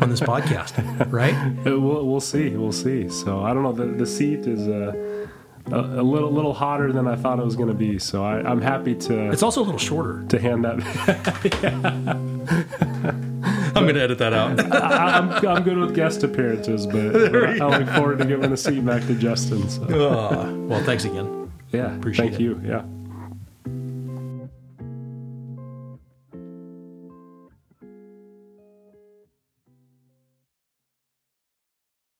On 0.00 0.08
this 0.10 0.20
podcast, 0.20 0.72
right? 1.12 1.34
Uh, 1.66 1.78
We'll, 1.80 2.06
we'll 2.06 2.20
see. 2.20 2.50
We'll 2.50 2.72
see. 2.72 3.08
So 3.08 3.42
I 3.42 3.52
don't 3.54 3.62
know. 3.62 3.72
The, 3.72 3.86
the 3.86 4.06
seat 4.06 4.40
is 4.46 4.66
uh, 4.68 5.26
a, 5.70 5.78
a 5.78 6.02
little 6.02 6.30
little 6.32 6.52
hotter 6.54 6.92
than 6.92 7.06
I 7.06 7.16
thought 7.16 7.38
it 7.38 7.44
was 7.44 7.56
going 7.56 7.68
to 7.68 7.74
be. 7.74 7.98
So 7.98 8.24
I, 8.24 8.40
I'm 8.48 8.60
happy 8.60 8.94
to 8.94 9.30
It's 9.30 9.42
also 9.42 9.60
a 9.62 9.64
little 9.64 9.78
shorter. 9.78 10.24
to 10.28 10.38
hand 10.40 10.64
that. 10.64 10.80
I'm 13.72 13.84
going 13.84 13.94
to 13.94 14.02
edit 14.02 14.18
that 14.18 14.32
out. 14.32 14.58
I, 14.74 15.18
I'm 15.18 15.46
I'm 15.46 15.62
good 15.62 15.78
with 15.78 15.94
guest 15.94 16.22
appearances, 16.24 16.86
but, 16.86 17.12
but 17.32 17.44
I, 17.44 17.58
I 17.64 17.78
look 17.78 17.88
forward 17.90 18.18
to 18.18 18.24
giving 18.24 18.50
the 18.50 18.56
seat 18.56 18.84
back 18.84 19.06
to 19.06 19.14
Justin. 19.14 19.68
So 19.68 19.82
Uh, 19.84 20.52
well, 20.68 20.82
thanks 20.84 21.04
again. 21.04 21.50
yeah, 21.72 21.94
Appreciate 21.96 22.26
it. 22.26 22.28
thank 22.30 22.40
it. 22.40 22.44
you. 22.44 22.60
Yeah. 22.64 22.82